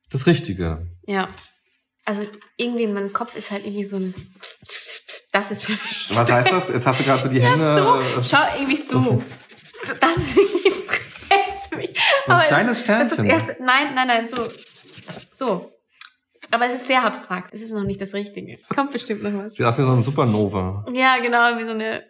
das 0.10 0.26
Richtige. 0.26 0.88
ja. 1.06 1.28
Also 2.12 2.28
irgendwie 2.58 2.84
in 2.84 2.94
meinem 2.94 3.14
Kopf 3.14 3.38
ist 3.38 3.52
halt 3.52 3.66
irgendwie 3.66 3.86
so 3.86 3.96
ein... 3.96 4.14
Das 5.32 5.50
ist 5.50 5.64
für 5.64 5.72
mich... 5.72 6.10
Was 6.10 6.30
heißt 6.30 6.52
das? 6.52 6.68
Jetzt 6.68 6.86
hast 6.86 7.00
du 7.00 7.04
gerade 7.06 7.24
so 7.24 7.30
die 7.30 7.42
Hände. 7.42 7.76
So, 8.16 8.22
schau 8.22 8.44
irgendwie 8.58 8.76
so. 8.76 9.24
Das 10.02 10.18
ist 10.18 10.38
irgendwie 10.38 10.62
mich. 11.76 11.94
So 12.26 12.32
ein 12.32 12.38
Aber 12.40 12.48
kleines 12.48 12.84
Das 12.86 13.02
ist 13.04 13.12
das 13.12 13.14
Sternchen. 13.14 13.26
erste. 13.26 13.64
Nein, 13.64 13.96
nein, 13.96 14.08
nein, 14.08 14.28
so. 14.28 14.48
So. 15.32 15.72
Aber 16.50 16.66
es 16.66 16.74
ist 16.76 16.88
sehr 16.88 17.04
abstrakt. 17.04 17.54
Es 17.54 17.62
ist 17.62 17.72
noch 17.72 17.84
nicht 17.84 18.02
das 18.02 18.14
Richtige. 18.14 18.58
Es 18.60 18.68
kommt 18.68 18.92
bestimmt 18.92 19.24
noch 19.24 19.34
was. 19.34 19.54
Sieht 19.54 19.66
aus 19.66 19.78
wie 19.78 19.84
so 19.84 19.92
eine 19.92 20.02
Supernova. 20.02 20.86
Ja, 20.94 21.18
genau, 21.20 21.58
wie 21.58 21.64
so 21.64 21.72
eine. 21.72 22.04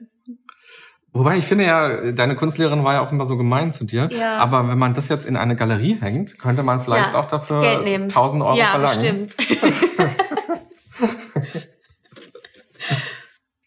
Wobei 1.13 1.37
ich 1.37 1.43
finde 1.45 1.65
ja, 1.65 2.11
deine 2.13 2.35
Kunstlehrerin 2.37 2.83
war 2.85 2.93
ja 2.93 3.01
offenbar 3.01 3.27
so 3.27 3.35
gemein 3.37 3.73
zu 3.73 3.83
dir. 3.83 4.07
Ja. 4.11 4.37
Aber 4.37 4.67
wenn 4.69 4.77
man 4.77 4.93
das 4.93 5.09
jetzt 5.09 5.25
in 5.25 5.35
eine 5.35 5.57
Galerie 5.57 5.97
hängt, 5.99 6.39
könnte 6.39 6.63
man 6.63 6.79
vielleicht 6.79 7.11
Ja, 7.13 7.19
auch 7.19 7.25
dafür 7.27 7.59
Geld 7.59 7.83
nehmen. 7.83 8.03
1000 8.05 8.41
Euro 8.43 8.57
ja, 8.57 8.71
verlangen. 8.71 9.25
bestimmt. 9.27 9.35
es 11.41 11.75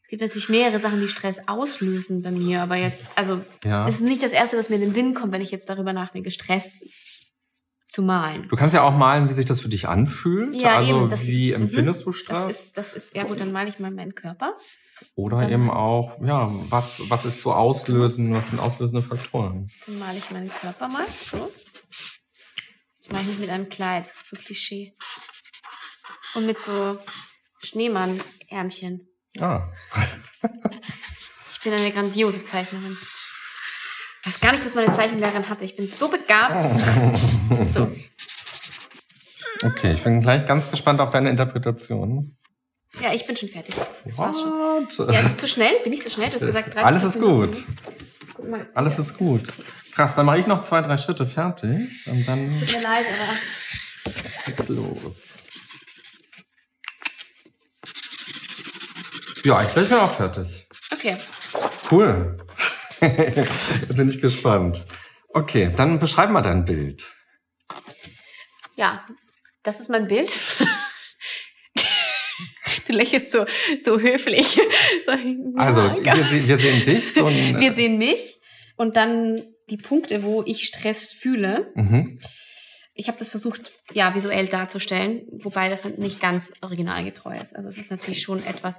gibt 0.08 0.22
natürlich 0.22 0.48
mehrere 0.48 0.78
Sachen, 0.80 1.00
die 1.00 1.08
Stress 1.08 1.46
auslösen 1.48 2.22
bei 2.22 2.30
mir, 2.30 2.62
aber 2.62 2.76
jetzt, 2.76 3.08
also, 3.16 3.40
Ja. 3.64 3.84
das 3.84 3.96
ist 3.96 4.02
nicht 4.02 4.22
das 4.22 4.32
Erste, 4.32 4.56
was 4.56 4.68
mir 4.70 4.76
in 4.76 4.82
den 4.82 4.92
Sinn 4.92 5.14
kommt, 5.14 5.32
wenn 5.32 5.42
ich 5.42 5.50
jetzt 5.50 5.68
darüber 5.68 5.92
nachdenke, 5.92 6.30
Stress 6.30 6.84
zu 7.88 8.02
malen. 8.02 8.48
Du 8.48 8.56
kannst 8.56 8.74
ja 8.74 8.82
auch 8.82 8.96
malen, 8.96 9.28
wie 9.28 9.34
sich 9.34 9.44
das 9.46 9.60
für 9.60 9.68
dich 9.68 9.86
anfühlt. 9.88 10.54
Ja, 10.56 10.76
also 10.76 11.00
eben, 11.02 11.08
das- 11.10 11.26
wie 11.26 11.48
mhm. 11.54 11.62
empfindest 11.64 12.06
du 12.06 12.12
Stress? 12.12 12.44
Das 12.46 12.50
ist, 12.50 12.78
das 12.78 12.92
ist, 12.94 13.14
ja 13.16 13.24
gut, 13.24 13.40
dann 13.40 13.52
male 13.52 13.68
ich 13.68 13.78
mal 13.78 13.90
meinen 13.90 14.14
Körper. 14.14 14.54
Oder 15.14 15.38
dann- 15.38 15.52
eben 15.52 15.70
auch, 15.70 16.20
ja, 16.22 16.50
was, 16.70 17.08
was 17.10 17.24
ist 17.24 17.42
so 17.42 17.52
auslösen, 17.52 18.34
was 18.34 18.48
sind 18.48 18.58
auslösende 18.58 19.02
Faktoren? 19.02 19.70
Dann 19.86 19.98
male 19.98 20.18
ich 20.18 20.30
meinen 20.30 20.50
Körper 20.50 20.88
mal 20.88 21.06
so. 21.06 21.52
Das 22.96 23.10
mache 23.10 23.22
ich 23.22 23.28
nicht 23.28 23.40
mit 23.40 23.50
einem 23.50 23.68
Kleid, 23.68 24.06
so 24.08 24.36
Klischee. 24.36 24.94
Und 26.34 26.46
mit 26.46 26.58
so 26.58 26.98
Schneemann-Ärmchen. 27.62 29.08
Ah, 29.40 29.68
Ich 31.50 31.60
bin 31.62 31.72
eine 31.72 31.90
grandiose 31.92 32.44
Zeichnerin. 32.44 32.96
Ich 34.22 34.26
weiß 34.26 34.40
gar 34.40 34.52
nicht, 34.52 34.64
was 34.64 34.74
meine 34.74 34.90
Zeichenlehrerin 34.92 35.48
hatte. 35.48 35.64
Ich 35.64 35.76
bin 35.76 35.88
so 35.88 36.08
begabt. 36.08 36.64
So. 37.68 37.90
okay, 39.62 39.92
ich 39.94 40.02
bin 40.02 40.20
gleich 40.20 40.46
ganz 40.46 40.70
gespannt 40.70 41.00
auf 41.00 41.10
deine 41.10 41.30
Interpretation. 41.30 42.36
Ja, 43.00 43.12
ich 43.12 43.26
bin 43.26 43.36
schon 43.36 43.48
fertig. 43.48 43.74
Das 44.04 44.18
war's 44.18 44.40
schon. 44.40 44.50
What? 44.50 45.12
Ja, 45.12 45.20
ist 45.20 45.30
es 45.30 45.36
zu 45.36 45.48
schnell? 45.48 45.72
Bin 45.82 45.92
ich 45.92 46.02
zu 46.02 46.10
schnell? 46.10 46.28
Du 46.28 46.34
hast 46.34 46.46
gesagt, 46.46 46.74
drei 46.74 46.82
Alles 46.82 47.02
ist 47.02 47.20
gut. 47.20 47.58
Mal. 48.48 48.66
Alles 48.74 48.98
ist 48.98 49.16
gut. 49.16 49.52
Krass, 49.94 50.14
dann 50.16 50.26
mache 50.26 50.38
ich 50.38 50.46
noch 50.46 50.62
zwei, 50.62 50.80
drei 50.82 50.98
Schritte 50.98 51.26
fertig 51.26 52.06
und 52.06 52.26
dann 52.26 52.48
Tut 52.58 52.72
mir 52.72 52.82
leid, 52.82 53.06
aber 53.20 54.54
geht's 54.56 54.68
los. 54.68 55.16
Ja, 59.44 59.62
ich 59.62 59.72
bin 59.72 59.92
auch 59.98 60.14
fertig. 60.14 60.66
okay. 60.92 61.16
Cool. 61.90 62.36
Bin 63.88 64.08
ich 64.08 64.20
gespannt. 64.22 64.86
Okay, 65.28 65.70
dann 65.76 65.98
beschreib 65.98 66.30
mal 66.30 66.40
dein 66.40 66.64
Bild. 66.64 67.04
Ja, 68.76 69.04
das 69.62 69.80
ist 69.80 69.90
mein 69.90 70.08
Bild. 70.08 70.34
Du 72.86 72.92
lächelst 72.92 73.30
so, 73.30 73.44
so 73.80 73.98
höflich. 74.00 74.60
So, 75.06 75.12
Also, 75.56 75.82
wir, 75.82 76.48
wir 76.48 76.58
sehen 76.58 76.82
dich. 76.84 77.12
So 77.14 77.26
ein, 77.26 77.60
Wir 77.60 77.70
sehen 77.70 77.98
mich 77.98 78.38
und 78.76 78.96
dann 78.96 79.40
die 79.70 79.76
Punkte, 79.76 80.22
wo 80.22 80.42
ich 80.46 80.64
Stress 80.66 81.12
fühle. 81.12 81.72
mhm. 81.74 82.18
Ich 82.96 83.08
habe 83.08 83.18
das 83.18 83.30
versucht, 83.30 83.72
ja, 83.92 84.14
visuell 84.14 84.46
darzustellen, 84.46 85.22
wobei 85.42 85.68
das 85.68 85.84
nicht 85.84 86.20
ganz 86.20 86.52
originalgetreu 86.62 87.36
ist. 87.36 87.56
Also 87.56 87.68
es 87.68 87.76
ist 87.76 87.90
natürlich 87.90 88.22
schon 88.22 88.38
etwas. 88.46 88.78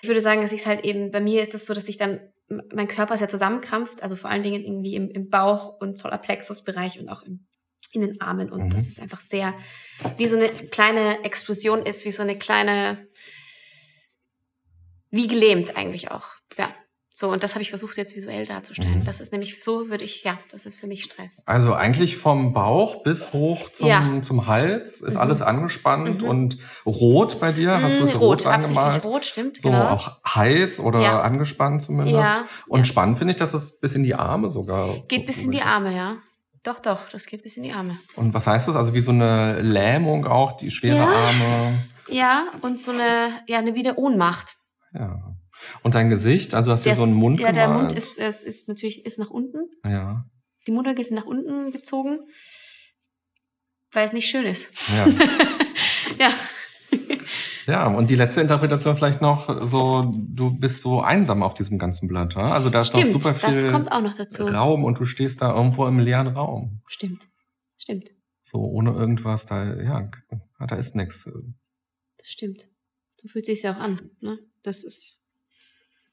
Ich 0.00 0.08
würde 0.08 0.22
sagen, 0.22 0.40
dass 0.40 0.52
ich 0.52 0.60
es 0.62 0.66
halt 0.66 0.86
eben, 0.86 1.10
bei 1.10 1.20
mir 1.20 1.42
ist 1.42 1.54
es 1.54 1.66
so, 1.66 1.74
dass 1.74 1.86
ich 1.90 1.98
dann, 1.98 2.20
mein 2.48 2.88
Körper 2.88 3.14
ja 3.16 3.28
zusammenkrampft, 3.28 4.02
also 4.02 4.16
vor 4.16 4.30
allen 4.30 4.42
Dingen 4.42 4.64
irgendwie 4.64 4.94
im, 4.94 5.10
im 5.10 5.28
Bauch- 5.28 5.78
und 5.80 5.98
Solarplexus-Bereich 5.98 6.98
und 6.98 7.10
auch 7.10 7.24
im, 7.24 7.46
in 7.92 8.00
den 8.02 8.20
Armen. 8.20 8.50
Und 8.50 8.64
Mhm. 8.64 8.70
das 8.70 8.86
ist 8.88 9.00
einfach 9.00 9.20
sehr, 9.20 9.54
wie 10.16 10.26
so 10.26 10.36
eine 10.36 10.48
kleine 10.48 11.22
Explosion 11.24 11.82
ist, 11.84 12.04
wie 12.04 12.10
so 12.12 12.22
eine 12.22 12.36
kleine, 12.38 12.98
wie 15.10 15.28
gelähmt 15.28 15.76
eigentlich 15.76 16.10
auch. 16.10 16.26
Ja. 16.58 16.68
So, 17.14 17.28
und 17.28 17.42
das 17.42 17.52
habe 17.54 17.60
ich 17.62 17.68
versucht 17.68 17.98
jetzt 17.98 18.16
visuell 18.16 18.46
darzustellen. 18.46 19.00
Mhm. 19.00 19.04
Das 19.04 19.20
ist 19.20 19.32
nämlich, 19.32 19.62
so 19.62 19.90
würde 19.90 20.02
ich, 20.02 20.24
ja, 20.24 20.38
das 20.50 20.64
ist 20.64 20.80
für 20.80 20.86
mich 20.86 21.04
Stress. 21.04 21.42
Also 21.44 21.74
eigentlich 21.74 22.16
vom 22.16 22.54
Bauch 22.54 23.02
bis 23.02 23.34
hoch 23.34 23.70
zum, 23.70 23.88
Ja. 23.88 24.20
zum 24.22 24.46
Hals 24.46 25.02
ist 25.02 25.14
Mhm. 25.14 25.20
alles 25.20 25.42
angespannt 25.42 26.22
Mhm. 26.22 26.28
und 26.28 26.58
rot 26.86 27.38
bei 27.38 27.52
dir. 27.52 27.82
Hast 27.82 28.00
du 28.00 28.04
es 28.04 28.18
rot, 28.18 28.46
absichtlich 28.46 28.78
angemalt? 28.78 29.04
rot, 29.04 29.24
stimmt, 29.26 29.58
So 29.58 29.68
genau. 29.68 29.90
auch 29.90 30.24
heiß 30.26 30.80
oder 30.80 31.00
Ja. 31.02 31.20
angespannt 31.20 31.82
zumindest. 31.82 32.16
Ja, 32.16 32.46
Und 32.66 32.78
ja. 32.80 32.84
spannend 32.86 33.18
finde 33.18 33.32
ich, 33.32 33.38
dass 33.38 33.52
es 33.52 33.78
bis 33.78 33.92
in 33.92 34.04
die 34.04 34.14
Arme 34.14 34.48
sogar 34.48 34.96
Geht 35.08 35.26
bis 35.26 35.42
in 35.42 35.50
die 35.50 35.60
Arme, 35.60 35.94
ja. 35.94 36.16
Doch, 36.64 36.78
doch, 36.78 37.08
das 37.08 37.26
geht 37.26 37.42
bis 37.42 37.56
in 37.56 37.64
die 37.64 37.72
Arme. 37.72 37.98
Und 38.14 38.34
was 38.34 38.46
heißt 38.46 38.68
das? 38.68 38.76
Also 38.76 38.94
wie 38.94 39.00
so 39.00 39.10
eine 39.10 39.60
Lähmung 39.60 40.26
auch, 40.26 40.52
die 40.52 40.70
schwere 40.70 40.96
Ja. 40.96 41.06
Arme. 41.08 41.84
Ja, 42.08 42.46
und 42.60 42.78
so 42.80 42.92
eine, 42.92 43.30
ja, 43.48 43.58
eine 43.58 43.74
wieder 43.74 43.98
Ohnmacht. 43.98 44.56
Ja. 44.94 45.34
Und 45.82 45.94
dein 45.94 46.08
Gesicht, 46.08 46.54
also 46.54 46.70
hast 46.72 46.84
du 46.86 46.94
so 46.94 47.02
einen 47.02 47.12
ist- 47.12 47.18
Mund 47.18 47.40
Ja, 47.40 47.52
der 47.52 47.66
gemalt? 47.66 47.82
Mund 47.88 47.92
ist, 47.96 48.18
ist, 48.18 48.42
ist 48.44 48.68
natürlich 48.68 49.04
ist 49.06 49.18
nach 49.18 49.30
unten. 49.30 49.58
Ja. 49.84 50.24
Die 50.66 50.72
Mundwinkel 50.72 51.04
sind 51.04 51.16
nach 51.16 51.26
unten 51.26 51.72
gezogen, 51.72 52.20
weil 53.92 54.04
es 54.04 54.12
nicht 54.12 54.28
schön 54.28 54.44
ist. 54.46 54.72
Ja. 54.96 55.06
Ja. 56.18 56.30
Ja, 57.72 57.86
und 57.86 58.10
die 58.10 58.16
letzte 58.16 58.42
Interpretation 58.42 58.94
vielleicht 58.98 59.22
noch 59.22 59.66
so, 59.66 60.12
du 60.14 60.50
bist 60.50 60.82
so 60.82 61.00
einsam 61.00 61.42
auf 61.42 61.54
diesem 61.54 61.78
ganzen 61.78 62.06
Blatt, 62.06 62.34
ja? 62.34 62.52
Also 62.52 62.68
da 62.68 62.80
ist 62.80 62.88
Stimmt, 62.88 63.14
noch 63.14 63.22
super 63.22 63.34
das 63.40 63.62
viel 63.62 63.70
kommt 63.70 63.90
auch 63.90 64.02
noch 64.02 64.14
dazu. 64.14 64.44
Raum 64.44 64.84
und 64.84 65.00
du 65.00 65.06
stehst 65.06 65.40
da 65.40 65.54
irgendwo 65.56 65.86
im 65.86 65.98
leeren 65.98 66.26
Raum. 66.26 66.82
Stimmt. 66.86 67.28
Stimmt. 67.78 68.10
So 68.42 68.58
ohne 68.58 68.92
irgendwas, 68.92 69.46
da, 69.46 69.74
ja, 69.74 70.10
da 70.58 70.76
ist 70.76 70.96
nichts. 70.96 71.30
Das 72.18 72.28
stimmt. 72.28 72.66
So 73.16 73.28
fühlt 73.28 73.46
sich 73.46 73.62
ja 73.62 73.72
auch 73.72 73.80
an. 73.80 74.10
Ne? 74.20 74.38
Das 74.62 74.84
ist, 74.84 75.24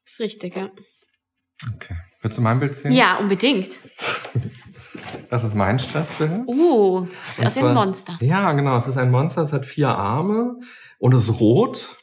ist 0.05 0.21
richtig, 0.21 0.55
ja. 0.55 0.69
Okay. 1.75 1.97
Willst 2.21 2.37
du 2.37 2.41
mein 2.41 2.61
Bild 2.61 2.73
sehen? 2.73 2.93
Ja, 2.93 3.17
unbedingt. 3.17 3.81
Das 5.29 5.43
ist 5.43 5.53
mein 5.53 5.77
Stressbild. 5.77 6.47
Uh, 6.47 7.07
sieht 7.31 7.45
aus 7.45 7.55
wie 7.55 7.59
ein 7.59 7.73
Monster. 7.75 8.17
Ja, 8.19 8.51
genau. 8.53 8.77
Es 8.77 8.87
ist 8.87 8.97
ein 8.97 9.11
Monster, 9.11 9.43
es 9.43 9.53
hat 9.53 9.65
vier 9.65 9.89
Arme 9.89 10.59
und 10.99 11.13
ist 11.13 11.39
rot. 11.39 11.95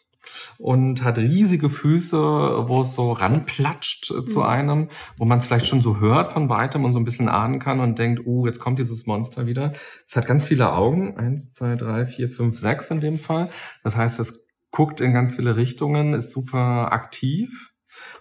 und 0.58 1.04
hat 1.04 1.18
riesige 1.18 1.68
Füße, 1.68 2.16
wo 2.16 2.80
es 2.80 2.94
so 2.94 3.12
ranplatscht 3.12 4.10
äh, 4.10 4.24
zu 4.24 4.40
mhm. 4.40 4.46
einem, 4.46 4.88
wo 5.18 5.24
man 5.24 5.38
es 5.38 5.46
vielleicht 5.46 5.66
schon 5.66 5.82
so 5.82 6.00
hört 6.00 6.32
von 6.32 6.48
weitem 6.48 6.84
und 6.84 6.92
so 6.92 6.98
ein 6.98 7.04
bisschen 7.04 7.28
ahnen 7.28 7.58
kann 7.58 7.78
und 7.78 7.98
denkt, 7.98 8.26
uh, 8.26 8.46
jetzt 8.46 8.58
kommt 8.58 8.78
dieses 8.78 9.06
Monster 9.06 9.46
wieder. 9.46 9.74
Es 10.08 10.16
hat 10.16 10.26
ganz 10.26 10.46
viele 10.46 10.72
Augen, 10.72 11.16
eins, 11.16 11.52
zwei, 11.52 11.76
drei, 11.76 12.06
vier, 12.06 12.28
fünf, 12.28 12.58
sechs 12.58 12.90
in 12.90 13.00
dem 13.00 13.18
Fall. 13.18 13.50
Das 13.84 13.96
heißt, 13.96 14.18
es 14.18 14.48
guckt 14.70 15.00
in 15.00 15.12
ganz 15.12 15.36
viele 15.36 15.56
Richtungen, 15.56 16.14
ist 16.14 16.30
super 16.30 16.92
aktiv 16.92 17.72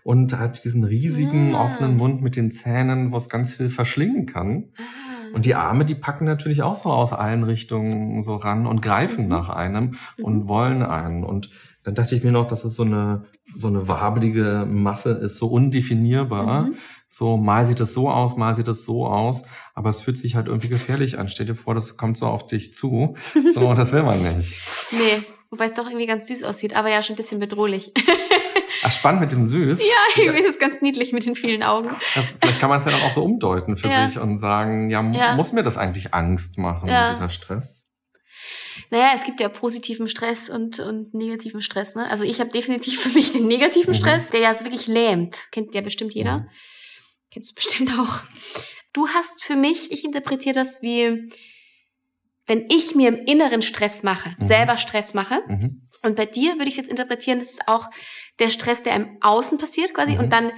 und 0.03 0.37
hat 0.37 0.63
diesen 0.63 0.83
riesigen 0.83 1.55
ah. 1.55 1.65
offenen 1.65 1.97
Mund 1.97 2.21
mit 2.21 2.35
den 2.35 2.51
Zähnen, 2.51 3.11
wo 3.11 3.17
es 3.17 3.29
ganz 3.29 3.55
viel 3.55 3.69
verschlingen 3.69 4.25
kann. 4.25 4.71
Ah. 4.77 5.04
Und 5.35 5.45
die 5.45 5.53
Arme, 5.53 5.83
die 5.83 5.95
packen 5.95 6.23
natürlich 6.23 6.63
auch 6.63 6.75
so 6.75 6.89
aus 6.89 7.11
allen 7.11 7.43
Richtungen 7.43 8.21
so 8.21 8.37
ran 8.37 8.65
und 8.65 8.81
greifen 8.81 9.25
mhm. 9.25 9.29
nach 9.29 9.49
einem 9.49 9.95
und 10.21 10.35
mhm. 10.37 10.47
wollen 10.47 10.81
einen. 10.81 11.25
Und 11.25 11.49
dann 11.83 11.93
dachte 11.93 12.15
ich 12.15 12.23
mir 12.23 12.31
noch, 12.31 12.47
dass 12.47 12.63
es 12.63 12.75
so 12.75 12.83
eine, 12.83 13.25
so 13.57 13.67
eine 13.67 13.89
wabelige 13.89 14.65
Masse 14.65 15.11
ist, 15.11 15.37
so 15.37 15.47
undefinierbar. 15.47 16.67
Mhm. 16.67 16.75
So, 17.09 17.35
mal 17.35 17.65
sieht 17.65 17.81
es 17.81 17.93
so 17.93 18.09
aus, 18.09 18.37
mal 18.37 18.53
sieht 18.53 18.69
es 18.69 18.85
so 18.85 19.07
aus, 19.07 19.49
aber 19.73 19.89
es 19.89 19.99
fühlt 19.99 20.17
sich 20.17 20.37
halt 20.37 20.47
irgendwie 20.47 20.69
gefährlich 20.69 21.19
an. 21.19 21.27
Stell 21.27 21.47
dir 21.47 21.55
vor, 21.55 21.75
das 21.75 21.97
kommt 21.97 22.17
so 22.17 22.27
auf 22.27 22.47
dich 22.47 22.73
zu. 22.73 23.17
So, 23.53 23.73
das 23.73 23.91
will 23.91 24.03
man 24.03 24.23
nicht. 24.37 24.57
Nee, 24.91 25.21
wobei 25.49 25.65
es 25.65 25.73
doch 25.73 25.85
irgendwie 25.85 26.07
ganz 26.07 26.27
süß 26.27 26.43
aussieht, 26.43 26.77
aber 26.77 26.89
ja 26.89 27.03
schon 27.03 27.15
ein 27.15 27.17
bisschen 27.17 27.41
bedrohlich. 27.41 27.91
Ach, 28.87 28.91
spannend 28.91 29.21
mit 29.21 29.31
dem 29.31 29.47
Süß. 29.47 29.79
Ja, 29.79 29.85
irgendwie 30.15 30.39
ist 30.39 30.47
es 30.47 30.59
ganz 30.59 30.79
niedlich 30.81 31.11
mit 31.11 31.25
den 31.25 31.35
vielen 31.35 31.63
Augen. 31.63 31.89
Ja, 32.15 32.23
vielleicht 32.39 32.59
kann 32.59 32.69
man 32.69 32.79
es 32.79 32.85
ja 32.85 32.91
dann 32.91 33.01
auch 33.01 33.09
so 33.09 33.23
umdeuten 33.23 33.77
für 33.77 33.87
ja. 33.87 34.07
sich 34.07 34.19
und 34.19 34.37
sagen, 34.37 34.91
ja, 34.91 35.03
ja, 35.11 35.35
muss 35.35 35.53
mir 35.53 35.63
das 35.63 35.75
eigentlich 35.75 36.13
Angst 36.13 36.59
machen, 36.59 36.85
dieser 36.85 37.29
Stress? 37.29 37.85
Naja, 38.91 39.13
es 39.15 39.23
gibt 39.23 39.39
ja 39.39 39.49
positiven 39.49 40.07
Stress 40.07 40.49
und, 40.49 40.79
und 40.79 41.15
negativen 41.15 41.61
Stress. 41.61 41.95
Ne? 41.95 42.07
Also 42.11 42.25
ich 42.25 42.39
habe 42.39 42.51
definitiv 42.51 43.01
für 43.01 43.09
mich 43.09 43.31
den 43.31 43.47
negativen 43.47 43.93
mhm. 43.93 43.97
Stress, 43.97 44.29
der 44.29 44.41
ja 44.41 44.53
so 44.53 44.65
wirklich 44.65 44.85
lähmt. 44.85 45.47
Kennt 45.51 45.73
ja 45.73 45.81
bestimmt 45.81 46.13
jeder. 46.13 46.39
Mhm. 46.39 46.49
Kennst 47.31 47.51
du 47.51 47.55
bestimmt 47.55 47.91
auch. 47.99 48.21
Du 48.93 49.07
hast 49.07 49.43
für 49.43 49.55
mich, 49.55 49.91
ich 49.91 50.05
interpretiere 50.05 50.53
das 50.53 50.83
wie, 50.83 51.29
wenn 52.45 52.65
ich 52.69 52.93
mir 52.93 53.09
im 53.09 53.15
Inneren 53.15 53.61
Stress 53.61 54.03
mache, 54.03 54.29
mhm. 54.37 54.43
selber 54.43 54.77
Stress 54.77 55.13
mache, 55.15 55.41
mhm. 55.47 55.84
Und 56.05 56.15
bei 56.15 56.25
dir 56.25 56.53
würde 56.55 56.69
ich 56.69 56.77
jetzt 56.77 56.89
interpretieren, 56.89 57.39
das 57.39 57.51
ist 57.51 57.67
auch 57.67 57.89
der 58.39 58.49
Stress, 58.49 58.83
der 58.83 58.95
im 58.95 59.17
Außen 59.21 59.57
passiert 59.57 59.93
quasi 59.93 60.13
mhm. 60.13 60.19
und 60.19 60.33
dann 60.33 60.51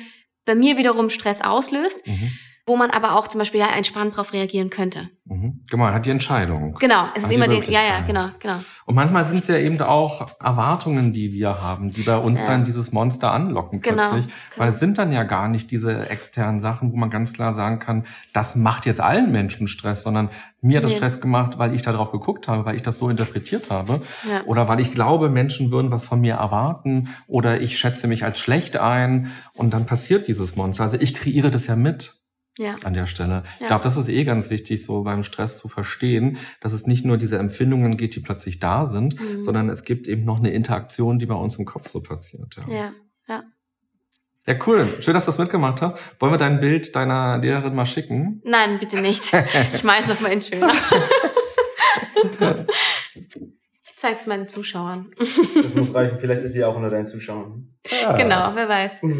bei 0.45 0.55
mir 0.55 0.77
wiederum 0.77 1.09
Stress 1.09 1.41
auslöst. 1.41 2.07
Mhm 2.07 2.31
wo 2.67 2.75
man 2.75 2.91
aber 2.91 3.15
auch 3.15 3.27
zum 3.27 3.39
Beispiel 3.39 3.61
ja 3.61 3.67
entspannt 3.75 4.13
darauf 4.13 4.33
reagieren 4.33 4.69
könnte. 4.69 5.09
Mhm. 5.23 5.61
Genau, 5.69 5.83
man 5.83 5.93
hat 5.93 6.05
die 6.05 6.09
Entscheidung. 6.09 6.75
Genau, 6.79 7.05
es 7.15 7.23
ist 7.23 7.31
immer 7.31 7.47
den, 7.47 7.63
ja, 7.63 7.79
ja, 7.81 8.01
genau, 8.05 8.27
genau. 8.39 8.57
Und 8.85 8.95
manchmal 8.95 9.25
sind 9.25 9.41
es 9.41 9.47
ja 9.47 9.57
eben 9.57 9.79
auch 9.81 10.29
Erwartungen, 10.41 11.13
die 11.13 11.31
wir 11.31 11.61
haben, 11.61 11.91
die 11.91 12.03
bei 12.03 12.17
uns 12.17 12.41
ja. 12.41 12.47
dann 12.47 12.65
dieses 12.65 12.91
Monster 12.91 13.31
anlocken 13.31 13.81
genau, 13.81 14.09
plötzlich. 14.09 14.25
Genau. 14.25 14.37
Weil 14.57 14.69
es 14.69 14.79
sind 14.79 14.97
dann 14.97 15.13
ja 15.13 15.23
gar 15.23 15.47
nicht 15.47 15.71
diese 15.71 16.09
externen 16.09 16.59
Sachen, 16.59 16.91
wo 16.91 16.97
man 16.97 17.09
ganz 17.09 17.33
klar 17.33 17.53
sagen 17.53 17.79
kann, 17.79 18.05
das 18.33 18.55
macht 18.55 18.85
jetzt 18.85 18.99
allen 18.99 19.31
Menschen 19.31 19.69
Stress, 19.69 20.03
sondern 20.03 20.29
mir 20.61 20.77
hat 20.77 20.85
das 20.85 20.91
nee. 20.91 20.97
Stress 20.97 21.21
gemacht, 21.21 21.57
weil 21.57 21.73
ich 21.73 21.83
da 21.83 21.93
drauf 21.93 22.11
geguckt 22.11 22.49
habe, 22.49 22.65
weil 22.65 22.75
ich 22.75 22.83
das 22.83 22.99
so 22.99 23.09
interpretiert 23.09 23.69
habe. 23.69 24.01
Ja. 24.29 24.43
Oder 24.45 24.67
weil 24.67 24.81
ich 24.81 24.91
glaube, 24.91 25.29
Menschen 25.29 25.71
würden 25.71 25.91
was 25.91 26.05
von 26.05 26.19
mir 26.19 26.35
erwarten 26.35 27.09
oder 27.27 27.61
ich 27.61 27.77
schätze 27.77 28.07
mich 28.07 28.25
als 28.25 28.39
schlecht 28.39 28.75
ein 28.75 29.31
und 29.53 29.73
dann 29.73 29.85
passiert 29.85 30.27
dieses 30.27 30.55
Monster. 30.57 30.83
Also 30.83 30.97
ich 30.99 31.13
kreiere 31.13 31.51
das 31.51 31.67
ja 31.67 31.75
mit 31.75 32.15
ja. 32.57 32.75
an 32.83 32.93
der 32.93 33.07
Stelle. 33.07 33.43
Ich 33.55 33.61
ja. 33.61 33.67
glaube, 33.67 33.83
das 33.83 33.97
ist 33.97 34.09
eh 34.09 34.23
ganz 34.23 34.49
wichtig, 34.49 34.85
so 34.85 35.03
beim 35.03 35.23
Stress 35.23 35.59
zu 35.59 35.67
verstehen, 35.67 36.37
dass 36.61 36.73
es 36.73 36.87
nicht 36.87 37.05
nur 37.05 37.17
diese 37.17 37.37
Empfindungen 37.37 37.97
geht, 37.97 38.15
die 38.15 38.19
plötzlich 38.19 38.59
da 38.59 38.85
sind, 38.85 39.19
mhm. 39.19 39.43
sondern 39.43 39.69
es 39.69 39.83
gibt 39.83 40.07
eben 40.07 40.25
noch 40.25 40.39
eine 40.39 40.51
Interaktion, 40.51 41.19
die 41.19 41.25
bei 41.25 41.35
uns 41.35 41.57
im 41.57 41.65
Kopf 41.65 41.87
so 41.87 42.01
passiert. 42.01 42.55
Ja, 42.67 42.73
ja. 42.73 42.91
ja. 43.27 43.43
Ja, 44.47 44.55
cool. 44.65 44.87
Schön, 45.01 45.13
dass 45.13 45.25
du 45.25 45.31
das 45.31 45.39
mitgemacht 45.39 45.81
hast. 45.81 45.99
Wollen 46.19 46.31
wir 46.31 46.37
dein 46.37 46.61
Bild 46.61 46.95
deiner 46.95 47.37
Lehrerin 47.37 47.75
mal 47.75 47.85
schicken? 47.85 48.41
Nein, 48.45 48.79
bitte 48.79 49.01
nicht. 49.01 49.33
Ich 49.73 49.83
mach's 49.83 50.07
noch 50.07 50.21
mal 50.21 50.31
in 50.31 50.41
schöner. 50.41 50.71
ich 53.83 53.95
zeig's 53.97 54.25
meinen 54.25 54.47
Zuschauern. 54.47 55.11
Das 55.19 55.75
muss 55.75 55.93
reichen. 55.93 56.17
Vielleicht 56.17 56.43
ist 56.43 56.53
sie 56.53 56.63
auch 56.63 56.77
unter 56.77 56.89
deinen 56.89 57.05
Zuschauern. 57.05 57.75
Ja. 58.01 58.15
Genau, 58.15 58.55
wer 58.55 58.69
weiß. 58.69 59.01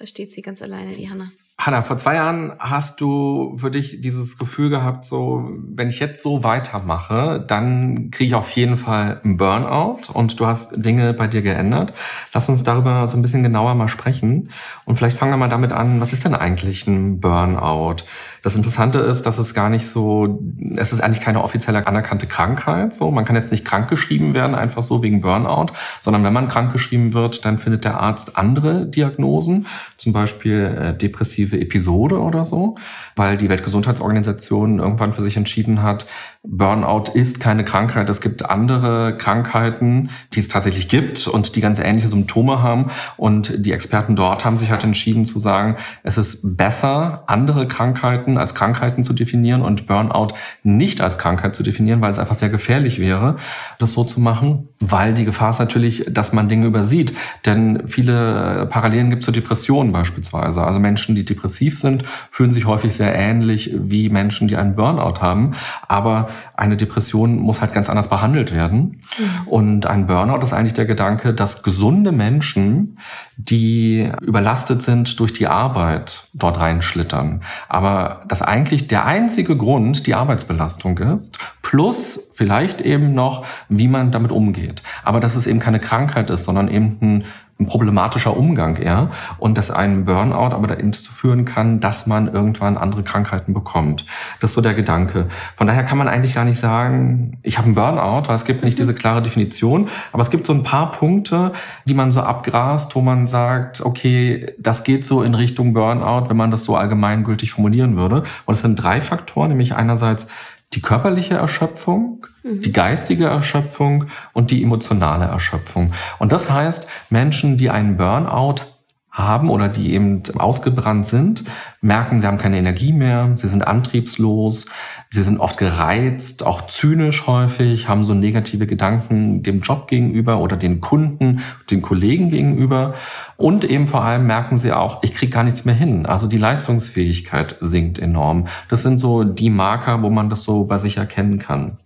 Da 0.00 0.06
steht 0.06 0.32
sie 0.32 0.40
ganz 0.40 0.62
alleine, 0.62 0.94
die 0.94 1.10
Hanna. 1.10 1.30
Hanna, 1.60 1.82
vor 1.82 1.98
zwei 1.98 2.14
Jahren 2.14 2.54
hast 2.58 3.02
du 3.02 3.58
für 3.58 3.70
dich 3.70 4.00
dieses 4.00 4.38
Gefühl 4.38 4.70
gehabt, 4.70 5.04
so, 5.04 5.46
wenn 5.74 5.88
ich 5.88 6.00
jetzt 6.00 6.22
so 6.22 6.42
weitermache, 6.42 7.44
dann 7.46 8.10
kriege 8.10 8.28
ich 8.28 8.34
auf 8.34 8.50
jeden 8.52 8.78
Fall 8.78 9.20
einen 9.22 9.36
Burnout 9.36 10.10
und 10.10 10.40
du 10.40 10.46
hast 10.46 10.82
Dinge 10.82 11.12
bei 11.12 11.26
dir 11.26 11.42
geändert. 11.42 11.92
Lass 12.32 12.48
uns 12.48 12.62
darüber 12.62 13.06
so 13.08 13.18
ein 13.18 13.22
bisschen 13.22 13.42
genauer 13.42 13.74
mal 13.74 13.88
sprechen. 13.88 14.48
Und 14.86 14.96
vielleicht 14.96 15.18
fangen 15.18 15.32
wir 15.32 15.36
mal 15.36 15.50
damit 15.50 15.74
an, 15.74 16.00
was 16.00 16.14
ist 16.14 16.24
denn 16.24 16.34
eigentlich 16.34 16.86
ein 16.86 17.20
Burnout? 17.20 17.96
Das 18.42 18.56
Interessante 18.56 19.00
ist, 19.00 19.22
dass 19.22 19.38
es 19.38 19.54
gar 19.54 19.68
nicht 19.68 19.86
so, 19.86 20.40
es 20.76 20.92
ist 20.92 21.00
eigentlich 21.00 21.20
keine 21.20 21.42
offiziell 21.42 21.76
anerkannte 21.76 22.26
Krankheit. 22.26 22.94
So, 22.94 23.10
man 23.10 23.24
kann 23.24 23.36
jetzt 23.36 23.50
nicht 23.50 23.64
krankgeschrieben 23.64 24.34
werden, 24.34 24.54
einfach 24.54 24.82
so 24.82 25.02
wegen 25.02 25.20
Burnout, 25.20 25.72
sondern 26.00 26.24
wenn 26.24 26.32
man 26.32 26.48
krankgeschrieben 26.48 27.12
wird, 27.12 27.44
dann 27.44 27.58
findet 27.58 27.84
der 27.84 28.00
Arzt 28.00 28.36
andere 28.38 28.86
Diagnosen, 28.86 29.66
zum 29.96 30.12
Beispiel 30.12 30.76
äh, 30.78 30.96
depressive 30.96 31.60
Episode 31.60 32.18
oder 32.18 32.44
so, 32.44 32.76
weil 33.16 33.36
die 33.36 33.48
Weltgesundheitsorganisation 33.48 34.78
irgendwann 34.78 35.12
für 35.12 35.22
sich 35.22 35.36
entschieden 35.36 35.82
hat, 35.82 36.06
Burnout 36.42 37.12
ist 37.12 37.38
keine 37.38 37.66
Krankheit. 37.66 38.08
Es 38.08 38.22
gibt 38.22 38.48
andere 38.48 39.14
Krankheiten, 39.18 40.08
die 40.32 40.40
es 40.40 40.48
tatsächlich 40.48 40.88
gibt 40.88 41.26
und 41.28 41.54
die 41.54 41.60
ganz 41.60 41.78
ähnliche 41.78 42.08
Symptome 42.08 42.62
haben. 42.62 42.86
Und 43.18 43.66
die 43.66 43.72
Experten 43.72 44.16
dort 44.16 44.46
haben 44.46 44.56
sich 44.56 44.70
halt 44.70 44.82
entschieden 44.82 45.26
zu 45.26 45.38
sagen, 45.38 45.76
es 46.02 46.16
ist 46.16 46.56
besser, 46.56 47.24
andere 47.26 47.68
Krankheiten 47.68 48.38
als 48.38 48.54
Krankheiten 48.54 49.04
zu 49.04 49.12
definieren 49.12 49.60
und 49.60 49.86
Burnout 49.86 50.28
nicht 50.62 51.02
als 51.02 51.18
Krankheit 51.18 51.54
zu 51.54 51.62
definieren, 51.62 52.00
weil 52.00 52.10
es 52.10 52.18
einfach 52.18 52.34
sehr 52.34 52.48
gefährlich 52.48 53.00
wäre, 53.00 53.36
das 53.78 53.92
so 53.92 54.02
zu 54.04 54.18
machen, 54.18 54.70
weil 54.78 55.12
die 55.12 55.26
Gefahr 55.26 55.50
ist 55.50 55.58
natürlich, 55.58 56.06
dass 56.08 56.32
man 56.32 56.48
Dinge 56.48 56.64
übersieht. 56.66 57.14
Denn 57.44 57.86
viele 57.86 58.66
Parallelen 58.70 59.10
gibt 59.10 59.20
es 59.20 59.26
zu 59.26 59.32
Depressionen 59.32 59.92
beispielsweise. 59.92 60.64
Also 60.64 60.80
Menschen, 60.80 61.14
die 61.14 61.26
depressiv 61.26 61.78
sind, 61.78 62.04
fühlen 62.30 62.52
sich 62.52 62.64
häufig 62.64 62.94
sehr 62.94 63.14
ähnlich 63.14 63.74
wie 63.78 64.08
Menschen, 64.08 64.48
die 64.48 64.56
einen 64.56 64.74
Burnout 64.74 65.20
haben. 65.20 65.52
Aber 65.86 66.29
eine 66.56 66.76
Depression 66.76 67.38
muss 67.38 67.60
halt 67.60 67.72
ganz 67.72 67.88
anders 67.88 68.08
behandelt 68.08 68.52
werden. 68.52 69.00
Mhm. 69.18 69.48
Und 69.48 69.86
ein 69.86 70.06
Burnout 70.06 70.42
ist 70.42 70.52
eigentlich 70.52 70.74
der 70.74 70.86
Gedanke, 70.86 71.34
dass 71.34 71.62
gesunde 71.62 72.12
Menschen, 72.12 72.98
die 73.36 74.10
überlastet 74.20 74.82
sind 74.82 75.18
durch 75.20 75.32
die 75.32 75.46
Arbeit, 75.46 76.28
dort 76.34 76.58
reinschlittern. 76.60 77.42
Aber 77.68 78.22
dass 78.28 78.42
eigentlich 78.42 78.88
der 78.88 79.06
einzige 79.06 79.56
Grund 79.56 80.06
die 80.06 80.14
Arbeitsbelastung 80.14 80.98
ist, 80.98 81.38
plus 81.62 82.32
vielleicht 82.34 82.80
eben 82.80 83.14
noch, 83.14 83.44
wie 83.68 83.88
man 83.88 84.10
damit 84.10 84.32
umgeht. 84.32 84.82
Aber 85.04 85.20
dass 85.20 85.36
es 85.36 85.46
eben 85.46 85.60
keine 85.60 85.80
Krankheit 85.80 86.30
ist, 86.30 86.44
sondern 86.44 86.68
eben 86.68 86.98
ein 87.00 87.24
ein 87.60 87.66
problematischer 87.66 88.36
Umgang 88.36 88.76
eher 88.76 89.10
und 89.38 89.58
dass 89.58 89.70
ein 89.70 90.06
Burnout 90.06 90.54
aber 90.54 90.66
dazu 90.66 91.12
führen 91.12 91.44
kann, 91.44 91.80
dass 91.80 92.06
man 92.06 92.28
irgendwann 92.28 92.76
andere 92.76 93.02
Krankheiten 93.02 93.52
bekommt. 93.52 94.06
Das 94.40 94.50
ist 94.50 94.54
so 94.54 94.60
der 94.60 94.74
Gedanke. 94.74 95.26
Von 95.56 95.66
daher 95.66 95.84
kann 95.84 95.98
man 95.98 96.08
eigentlich 96.08 96.34
gar 96.34 96.44
nicht 96.44 96.58
sagen, 96.58 97.38
ich 97.42 97.58
habe 97.58 97.66
einen 97.66 97.74
Burnout, 97.74 98.28
weil 98.28 98.34
es 98.34 98.44
gibt 98.44 98.64
nicht 98.64 98.78
mhm. 98.78 98.82
diese 98.82 98.94
klare 98.94 99.22
Definition, 99.22 99.88
aber 100.12 100.22
es 100.22 100.30
gibt 100.30 100.46
so 100.46 100.52
ein 100.52 100.62
paar 100.62 100.90
Punkte, 100.90 101.52
die 101.84 101.94
man 101.94 102.10
so 102.10 102.20
abgrast, 102.20 102.94
wo 102.96 103.00
man 103.00 103.26
sagt, 103.26 103.82
okay, 103.82 104.54
das 104.58 104.84
geht 104.84 105.04
so 105.04 105.22
in 105.22 105.34
Richtung 105.34 105.74
Burnout, 105.74 106.28
wenn 106.28 106.36
man 106.36 106.50
das 106.50 106.64
so 106.64 106.76
allgemeingültig 106.76 107.52
formulieren 107.52 107.96
würde. 107.96 108.24
Und 108.46 108.54
es 108.54 108.62
sind 108.62 108.76
drei 108.76 109.00
Faktoren, 109.00 109.50
nämlich 109.50 109.74
einerseits 109.74 110.28
die 110.74 110.80
körperliche 110.80 111.34
Erschöpfung. 111.34 112.26
Die 112.42 112.72
geistige 112.72 113.26
Erschöpfung 113.26 114.06
und 114.32 114.50
die 114.50 114.62
emotionale 114.62 115.26
Erschöpfung. 115.26 115.92
Und 116.18 116.32
das 116.32 116.50
heißt, 116.50 116.88
Menschen, 117.10 117.58
die 117.58 117.70
einen 117.70 117.96
Burnout 117.96 118.62
haben 119.10 119.50
oder 119.50 119.68
die 119.68 119.92
eben 119.92 120.22
ausgebrannt 120.36 121.06
sind, 121.06 121.44
merken, 121.82 122.20
sie 122.20 122.26
haben 122.26 122.36
keine 122.36 122.58
Energie 122.58 122.92
mehr, 122.92 123.32
sie 123.36 123.48
sind 123.48 123.66
antriebslos, 123.66 124.66
sie 125.08 125.22
sind 125.22 125.40
oft 125.40 125.58
gereizt, 125.58 126.46
auch 126.46 126.66
zynisch 126.66 127.26
häufig, 127.26 127.88
haben 127.88 128.04
so 128.04 128.12
negative 128.12 128.66
Gedanken 128.66 129.42
dem 129.42 129.60
Job 129.60 129.88
gegenüber 129.88 130.38
oder 130.40 130.56
den 130.56 130.80
Kunden, 130.80 131.40
den 131.70 131.80
Kollegen 131.80 132.28
gegenüber. 132.28 132.94
Und 133.38 133.64
eben 133.64 133.86
vor 133.86 134.04
allem 134.04 134.26
merken 134.26 134.58
sie 134.58 134.72
auch, 134.72 135.02
ich 135.02 135.14
kriege 135.14 135.32
gar 135.32 135.44
nichts 135.44 135.64
mehr 135.64 135.74
hin. 135.74 136.04
Also 136.04 136.26
die 136.26 136.36
Leistungsfähigkeit 136.36 137.56
sinkt 137.60 137.98
enorm. 137.98 138.46
Das 138.68 138.82
sind 138.82 138.98
so 138.98 139.24
die 139.24 139.50
Marker, 139.50 140.02
wo 140.02 140.10
man 140.10 140.28
das 140.28 140.44
so 140.44 140.64
bei 140.64 140.76
sich 140.76 140.98
erkennen 140.98 141.38
kann. 141.38 141.78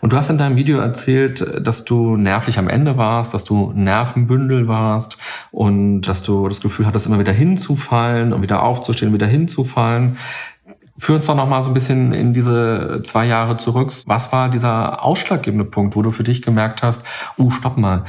Und 0.00 0.12
du 0.12 0.16
hast 0.16 0.30
in 0.30 0.38
deinem 0.38 0.56
Video 0.56 0.78
erzählt, 0.78 1.44
dass 1.66 1.84
du 1.84 2.16
nervlich 2.16 2.58
am 2.58 2.68
Ende 2.68 2.96
warst, 2.96 3.34
dass 3.34 3.44
du 3.44 3.72
Nervenbündel 3.74 4.68
warst 4.68 5.18
und 5.50 6.02
dass 6.02 6.22
du 6.22 6.48
das 6.48 6.60
Gefühl 6.60 6.86
hattest, 6.86 7.06
immer 7.06 7.18
wieder 7.18 7.32
hinzufallen 7.32 8.32
und 8.32 8.42
wieder 8.42 8.62
aufzustehen, 8.62 9.12
wieder 9.18 9.26
hinzufallen. 9.26 10.16
Führ 10.96 11.16
uns 11.16 11.26
doch 11.26 11.36
noch 11.36 11.48
mal 11.48 11.62
so 11.62 11.70
ein 11.70 11.74
bisschen 11.74 12.12
in 12.12 12.32
diese 12.32 13.02
zwei 13.04 13.26
Jahre 13.26 13.56
zurück. 13.56 13.92
Was 14.06 14.32
war 14.32 14.48
dieser 14.48 15.04
ausschlaggebende 15.04 15.64
Punkt, 15.64 15.94
wo 15.94 16.02
du 16.02 16.10
für 16.10 16.24
dich 16.24 16.42
gemerkt 16.42 16.82
hast, 16.82 17.04
uh, 17.38 17.50
stopp 17.50 17.76
mal, 17.76 18.04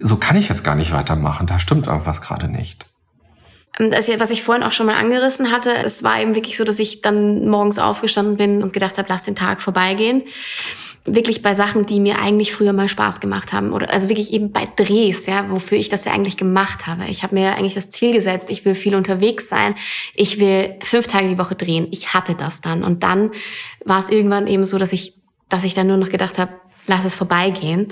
so 0.00 0.16
kann 0.16 0.36
ich 0.36 0.48
jetzt 0.48 0.64
gar 0.64 0.74
nicht 0.74 0.92
weitermachen, 0.92 1.46
da 1.46 1.58
stimmt 1.58 1.86
irgendwas 1.86 2.20
gerade 2.20 2.48
nicht. 2.48 2.86
Das, 3.78 4.08
was 4.18 4.30
ich 4.30 4.42
vorhin 4.42 4.64
auch 4.64 4.72
schon 4.72 4.86
mal 4.86 4.96
angerissen 4.96 5.50
hatte, 5.50 5.70
es 5.72 6.02
war 6.02 6.20
eben 6.20 6.34
wirklich 6.34 6.58
so, 6.58 6.64
dass 6.64 6.78
ich 6.78 7.00
dann 7.00 7.48
morgens 7.48 7.78
aufgestanden 7.78 8.36
bin 8.36 8.62
und 8.62 8.72
gedacht 8.72 8.98
habe, 8.98 9.08
lass 9.08 9.24
den 9.24 9.34
Tag 9.34 9.62
vorbeigehen. 9.62 10.22
Wirklich 11.04 11.42
bei 11.42 11.54
Sachen, 11.54 11.84
die 11.86 11.98
mir 11.98 12.20
eigentlich 12.20 12.52
früher 12.52 12.72
mal 12.72 12.88
Spaß 12.88 13.20
gemacht 13.20 13.52
haben. 13.52 13.72
Oder 13.72 13.92
also 13.92 14.08
wirklich 14.08 14.32
eben 14.32 14.52
bei 14.52 14.68
Drehs, 14.76 15.26
ja, 15.26 15.50
wofür 15.50 15.78
ich 15.78 15.88
das 15.88 16.04
ja 16.04 16.12
eigentlich 16.12 16.36
gemacht 16.36 16.86
habe. 16.86 17.04
Ich 17.08 17.22
habe 17.22 17.34
mir 17.34 17.56
eigentlich 17.56 17.74
das 17.74 17.90
Ziel 17.90 18.12
gesetzt, 18.12 18.50
ich 18.50 18.64
will 18.64 18.74
viel 18.74 18.94
unterwegs 18.94 19.48
sein, 19.48 19.74
ich 20.14 20.38
will 20.38 20.76
fünf 20.82 21.08
Tage 21.08 21.28
die 21.28 21.38
Woche 21.38 21.56
drehen. 21.56 21.88
Ich 21.90 22.14
hatte 22.14 22.34
das 22.34 22.60
dann. 22.60 22.84
Und 22.84 23.02
dann 23.02 23.32
war 23.84 23.98
es 24.00 24.10
irgendwann 24.10 24.46
eben 24.46 24.64
so, 24.64 24.78
dass 24.78 24.92
ich, 24.92 25.14
dass 25.48 25.64
ich 25.64 25.74
dann 25.74 25.88
nur 25.88 25.96
noch 25.96 26.10
gedacht 26.10 26.38
habe, 26.38 26.52
lass 26.86 27.04
es 27.04 27.14
vorbeigehen. 27.14 27.88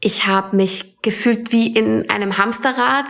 Ich 0.00 0.26
habe 0.26 0.56
mich 0.56 1.00
gefühlt 1.02 1.52
wie 1.52 1.72
in 1.72 2.08
einem 2.10 2.38
Hamsterrad 2.38 3.06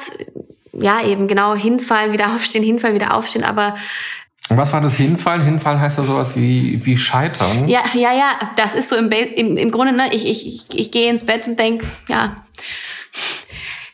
ja, 0.72 1.04
eben 1.04 1.28
genau 1.28 1.54
hinfallen, 1.54 2.12
wieder 2.12 2.34
aufstehen, 2.34 2.64
hinfallen, 2.64 2.94
wieder 2.94 3.14
aufstehen, 3.14 3.44
aber 3.44 3.76
was 4.48 4.72
war 4.72 4.80
das 4.80 4.94
Hinfallen? 4.94 5.42
Hinfallen 5.42 5.80
heißt 5.80 5.98
ja 5.98 6.04
sowas 6.04 6.36
wie, 6.36 6.84
wie 6.84 6.96
Scheitern. 6.96 7.68
Ja, 7.68 7.82
ja, 7.94 8.12
ja, 8.12 8.38
das 8.56 8.74
ist 8.74 8.88
so 8.88 8.96
im, 8.96 9.10
im, 9.10 9.56
im 9.56 9.70
Grunde, 9.70 9.92
ne, 9.92 10.08
ich, 10.12 10.26
ich, 10.26 10.46
ich, 10.46 10.78
ich 10.78 10.90
gehe 10.90 11.10
ins 11.10 11.26
Bett 11.26 11.46
und 11.48 11.58
denk, 11.58 11.84
ja, 12.08 12.36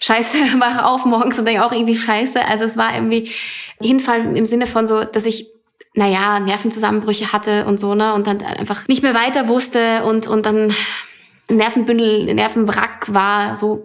scheiße, 0.01 0.39
wach 0.61 0.85
auf 0.85 1.05
morgens 1.05 1.39
und 1.39 1.47
denk 1.47 1.61
auch 1.61 1.73
irgendwie 1.73 1.97
scheiße. 1.97 2.45
Also 2.45 2.65
es 2.65 2.77
war 2.77 2.95
irgendwie 2.95 3.31
Hinfallen 3.81 4.37
im 4.37 4.47
Sinne 4.47 4.67
von 4.67 4.87
so, 4.87 5.05
dass 5.05 5.25
ich 5.25 5.49
naja, 5.97 6.41
Nervenzusammenbrüche 6.41 7.33
hatte 7.33 7.67
und 7.67 7.79
so, 7.79 7.95
ne, 7.95 8.15
und 8.15 8.27
dann 8.27 8.43
einfach 8.43 8.89
nicht 8.89 9.03
mehr 9.03 9.15
weiter 9.15 9.47
wusste 9.47 10.03
und, 10.05 10.27
und 10.27 10.45
dann 10.45 10.75
Nervenbündel, 11.49 12.35
Nervenwrack 12.35 13.13
war 13.13 13.57
so 13.57 13.85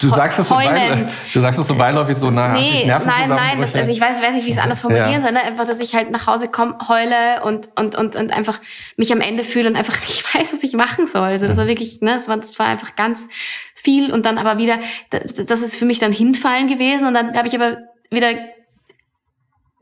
Du 0.00 0.08
sagst 0.08 0.40
es 0.40 0.48
so, 0.48 0.56
beil, 0.56 1.06
du 1.32 1.40
sagst 1.40 1.60
es 1.60 1.66
so 1.68 1.74
beiläufig 1.76 2.16
so, 2.16 2.30
na, 2.32 2.48
nee, 2.48 2.84
nein, 2.84 3.28
nein, 3.28 3.60
das, 3.60 3.76
also 3.76 3.92
ich 3.92 4.00
weiß, 4.00 4.20
weiß 4.20 4.34
nicht, 4.34 4.44
wie 4.44 4.48
ich 4.48 4.56
es 4.56 4.60
anders 4.60 4.80
formulieren 4.80 5.12
ja. 5.12 5.20
soll, 5.20 5.32
ne? 5.32 5.42
einfach, 5.42 5.64
dass 5.64 5.78
ich 5.78 5.94
halt 5.94 6.10
nach 6.10 6.26
Hause 6.26 6.48
komme, 6.48 6.76
heule 6.88 7.42
und, 7.44 7.68
und, 7.78 7.94
und, 7.94 8.16
und 8.16 8.32
einfach 8.32 8.60
mich 8.96 9.12
am 9.12 9.20
Ende 9.20 9.44
fühle 9.44 9.68
und 9.68 9.76
einfach 9.76 9.98
nicht 10.00 10.34
weiß, 10.34 10.52
was 10.52 10.62
ich 10.64 10.74
machen 10.74 11.06
soll. 11.06 11.28
Also 11.28 11.46
das 11.46 11.56
war 11.56 11.64
mhm. 11.64 11.68
wirklich, 11.68 12.00
ne, 12.00 12.14
das 12.14 12.28
war, 12.28 12.36
das 12.36 12.58
war 12.58 12.66
einfach 12.66 12.96
ganz 12.96 13.28
viel 13.74 14.12
und 14.12 14.26
dann 14.26 14.36
aber 14.36 14.58
wieder, 14.58 14.78
das, 15.10 15.34
das 15.34 15.62
ist 15.62 15.76
für 15.76 15.84
mich 15.84 16.00
dann 16.00 16.12
hinfallen 16.12 16.66
gewesen 16.66 17.06
und 17.06 17.14
dann 17.14 17.36
habe 17.36 17.46
ich 17.46 17.54
aber 17.54 17.78
wieder 18.10 18.32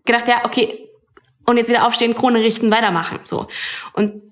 gedacht, 0.05 0.28
ja, 0.28 0.45
okay, 0.45 0.91
und 1.47 1.57
jetzt 1.57 1.68
wieder 1.68 1.87
aufstehen, 1.87 2.14
Krone 2.14 2.41
richten, 2.41 2.70
weitermachen, 2.70 3.20
so. 3.22 3.49
Und 3.95 4.24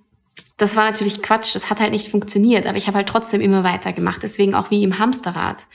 das 0.57 0.77
war 0.77 0.85
natürlich 0.85 1.23
Quatsch, 1.23 1.55
das 1.55 1.71
hat 1.71 1.81
halt 1.81 1.93
nicht 1.93 2.09
funktioniert, 2.09 2.67
aber 2.67 2.77
ich 2.77 2.87
habe 2.87 2.99
halt 2.99 3.09
trotzdem 3.09 3.41
immer 3.41 3.65
weitergemacht, 3.65 4.23
deswegen 4.23 4.55
auch 4.55 4.71
wie 4.71 4.83
im 4.83 4.99
Hamsterrad. 4.99 5.67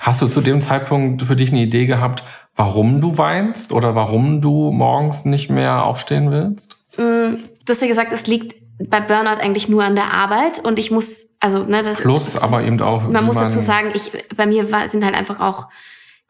Hast 0.00 0.22
du 0.22 0.28
zu 0.28 0.40
dem 0.40 0.60
Zeitpunkt 0.60 1.22
für 1.22 1.36
dich 1.36 1.52
eine 1.52 1.60
Idee 1.62 1.86
gehabt, 1.86 2.24
warum 2.56 3.00
du 3.00 3.18
weinst 3.18 3.72
oder 3.72 3.94
warum 3.94 4.40
du 4.40 4.70
morgens 4.70 5.24
nicht 5.24 5.50
mehr 5.50 5.84
aufstehen 5.84 6.30
willst? 6.30 6.76
Mm, 6.96 7.42
du 7.64 7.70
hast 7.70 7.82
ja 7.82 7.88
gesagt, 7.88 8.12
es 8.12 8.26
liegt 8.26 8.54
bei 8.88 9.00
Burnout 9.00 9.40
eigentlich 9.42 9.68
nur 9.68 9.84
an 9.84 9.94
der 9.94 10.12
Arbeit 10.12 10.58
und 10.58 10.78
ich 10.78 10.90
muss, 10.90 11.36
also 11.40 11.64
ne, 11.64 11.82
das 11.82 12.00
Plus, 12.00 12.36
aber 12.36 12.62
eben 12.62 12.80
auch. 12.80 13.06
Man 13.08 13.26
muss 13.26 13.36
dazu 13.36 13.60
sagen, 13.60 13.90
ich 13.94 14.12
bei 14.36 14.46
mir 14.46 14.72
war, 14.72 14.88
sind 14.88 15.04
halt 15.04 15.14
einfach 15.14 15.40
auch 15.40 15.68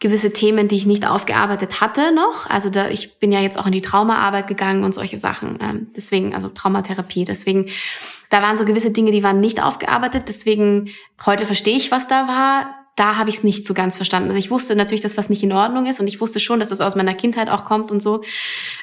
gewisse 0.01 0.33
Themen, 0.33 0.67
die 0.67 0.77
ich 0.77 0.87
nicht 0.87 1.07
aufgearbeitet 1.07 1.83
hatte 1.83 2.13
noch. 2.13 2.49
Also 2.49 2.71
da, 2.71 2.89
ich 2.89 3.19
bin 3.19 3.31
ja 3.33 3.41
jetzt 3.41 3.59
auch 3.59 3.67
in 3.67 3.73
die 3.73 3.83
Traumaarbeit 3.83 4.49
gegangen 4.49 4.83
und 4.83 4.95
solche 4.95 5.19
Sachen. 5.19 5.59
Ähm, 5.61 5.89
deswegen, 5.95 6.35
also 6.35 6.49
Traumatherapie. 6.49 7.27
Deswegen, 7.27 7.67
da 8.31 8.43
waren 8.43 8.57
so 8.57 8.65
gewisse 8.65 8.91
Dinge, 8.91 9.11
die 9.11 9.23
waren 9.23 9.41
nicht 9.41 9.63
aufgearbeitet. 9.63 10.25
Deswegen, 10.29 10.89
heute 11.27 11.45
verstehe 11.45 11.77
ich, 11.77 11.91
was 11.91 12.09
da 12.09 12.27
war. 12.27 12.75
Da 12.97 13.17
habe 13.17 13.29
ich 13.29 13.37
es 13.37 13.45
nicht 13.45 13.67
so 13.67 13.75
ganz 13.75 13.97
verstanden. 13.97 14.31
Also 14.31 14.39
ich 14.39 14.51
wusste 14.51 14.75
natürlich, 14.75 15.03
dass 15.03 15.19
was 15.19 15.29
nicht 15.29 15.43
in 15.43 15.53
Ordnung 15.53 15.87
ist 15.87 16.01
und 16.01 16.07
ich 16.07 16.21
wusste 16.21 16.41
schon, 16.41 16.61
dass 16.61 16.71
das 16.71 16.81
aus 16.81 16.97
meiner 16.97 17.15
Kindheit 17.15 17.51
auch 17.51 17.65
kommt 17.65 17.91
und 17.91 18.01
so. 18.01 18.23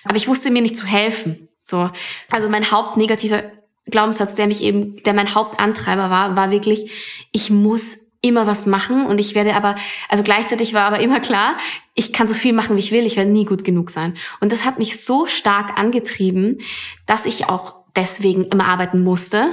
Aber 0.03 0.15
ich 0.15 0.27
wusste 0.27 0.51
mir 0.51 0.61
nicht 0.61 0.77
zu 0.77 0.85
helfen. 0.85 1.49
So, 1.63 1.89
also 2.29 2.47
mein 2.47 2.71
hauptnegativer 2.71 3.43
Glaubenssatz, 3.85 4.35
der 4.35 4.47
mich 4.47 4.61
eben, 4.61 5.01
der 5.03 5.13
mein 5.13 5.33
Hauptantreiber 5.33 6.09
war, 6.09 6.35
war 6.35 6.51
wirklich, 6.51 7.27
ich 7.31 7.49
muss 7.49 8.06
immer 8.21 8.47
was 8.47 8.65
machen 8.65 9.05
und 9.05 9.19
ich 9.19 9.35
werde 9.35 9.55
aber, 9.55 9.75
also 10.09 10.23
gleichzeitig 10.23 10.73
war 10.73 10.83
aber 10.83 10.99
immer 10.99 11.19
klar, 11.19 11.55
ich 11.93 12.13
kann 12.13 12.27
so 12.27 12.33
viel 12.33 12.53
machen, 12.53 12.75
wie 12.75 12.79
ich 12.79 12.91
will, 12.91 13.05
ich 13.05 13.17
werde 13.17 13.31
nie 13.31 13.45
gut 13.45 13.63
genug 13.63 13.89
sein. 13.89 14.15
Und 14.39 14.51
das 14.51 14.65
hat 14.65 14.79
mich 14.79 15.03
so 15.03 15.25
stark 15.25 15.79
angetrieben, 15.79 16.59
dass 17.05 17.25
ich 17.25 17.49
auch 17.49 17.75
deswegen 17.95 18.45
immer 18.45 18.65
arbeiten 18.65 19.03
musste. 19.03 19.47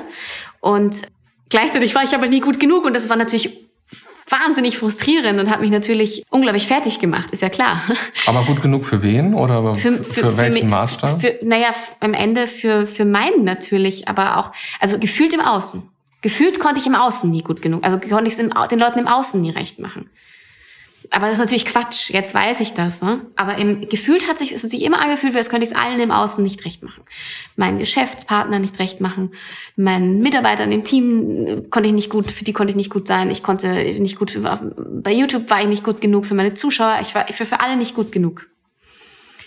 Und 0.61 1.03
gleichzeitig 1.51 1.95
war 1.95 2.05
ich 2.05 2.15
aber 2.15 2.27
nie 2.27 2.41
gut 2.41 2.61
genug 2.61 2.85
und 2.85 2.95
das 2.95 3.09
war 3.09 3.17
natürlich 3.17 3.65
wahnsinnig 4.29 4.79
frustrierend 4.79 5.39
und 5.39 5.51
hat 5.51 5.61
mich 5.61 5.71
natürlich 5.71 6.25
unglaublich 6.31 6.67
fertig 6.67 6.99
gemacht, 6.99 7.31
ist 7.31 7.43
ja 7.43 7.51
klar. 7.51 7.83
Aber 8.27 8.43
gut 8.45 8.63
genug 8.63 8.85
für 8.85 9.03
wen 9.03 9.35
oder 9.35 9.77
für, 9.77 9.93
für, 10.03 10.05
für 10.05 10.37
welchen 10.39 10.59
für, 10.61 10.65
Maßstab? 10.67 11.21
Für, 11.21 11.39
naja, 11.43 11.69
am 12.01 12.15
Ende 12.15 12.49
für, 12.49 12.87
für 12.87 13.05
meinen 13.05 13.45
natürlich, 13.45 14.09
aber 14.09 14.39
auch, 14.39 14.53
also 14.81 14.99
gefühlt 14.99 15.35
im 15.35 15.41
Außen. 15.41 15.94
Gefühlt 16.25 16.59
konnte 16.59 16.81
ich 16.81 16.87
im 16.87 16.95
Außen 16.95 17.31
nie 17.31 17.43
gut 17.43 17.61
genug. 17.61 17.85
Also 17.85 18.01
konnte 18.01 18.29
ich 18.29 18.33
es 18.33 18.39
den 18.39 18.79
Leuten 18.79 18.99
im 18.99 19.09
Außen 19.09 19.43
nie 19.43 19.51
recht 19.51 19.79
machen. 19.79 20.09
Aber 21.11 21.27
das 21.27 21.35
ist 21.35 21.41
natürlich 21.41 21.67
Quatsch. 21.67 22.09
Jetzt 22.09 22.33
weiß 22.33 22.61
ich 22.61 22.73
das. 22.73 23.03
Ne? 23.03 23.27
Aber 23.37 23.59
im 23.59 23.87
gefühlt 23.91 24.27
hat 24.27 24.39
sich, 24.39 24.53
es 24.53 24.63
hat 24.63 24.71
sich 24.71 24.85
immer 24.85 25.01
angefühlt, 25.03 25.37
als 25.37 25.51
könnte 25.51 25.67
ich 25.67 25.73
es 25.73 25.77
allen 25.77 26.01
im 26.01 26.11
Außen 26.11 26.43
nicht 26.43 26.65
recht 26.65 26.83
machen. 26.83 27.03
Meinen 27.57 27.79
Geschäftspartner 27.79 28.59
nicht 28.59 28.79
recht 28.79 29.03
machen, 29.03 29.33
meinen 29.77 30.21
Mitarbeitern 30.21 30.73
im 30.73 30.83
Team 30.83 31.69
konnte 31.69 31.91
ich 31.91 31.95
nicht 31.95 32.09
gut, 32.09 32.33
für 32.33 32.45
die 32.45 32.55
konnte 32.55 32.71
ich 32.71 32.77
nicht 32.77 32.91
gut 32.91 33.07
sein. 33.07 33.31
Ich 33.31 33.43
konnte 33.43 33.69
nicht 33.69 34.19
gut, 34.19 34.41
bei 35.03 35.13
YouTube 35.13 35.51
war 35.51 35.61
ich 35.61 35.67
nicht 35.67 35.85
gut 35.85 36.01
genug 36.01 36.25
für 36.25 36.35
meine 36.35 36.55
Zuschauer. 36.55 37.01
Ich 37.03 37.15
war 37.15 37.29
für, 37.29 37.45
für 37.45 37.61
alle 37.61 37.77
nicht 37.77 37.95
gut 37.95 38.13
genug. 38.13 38.47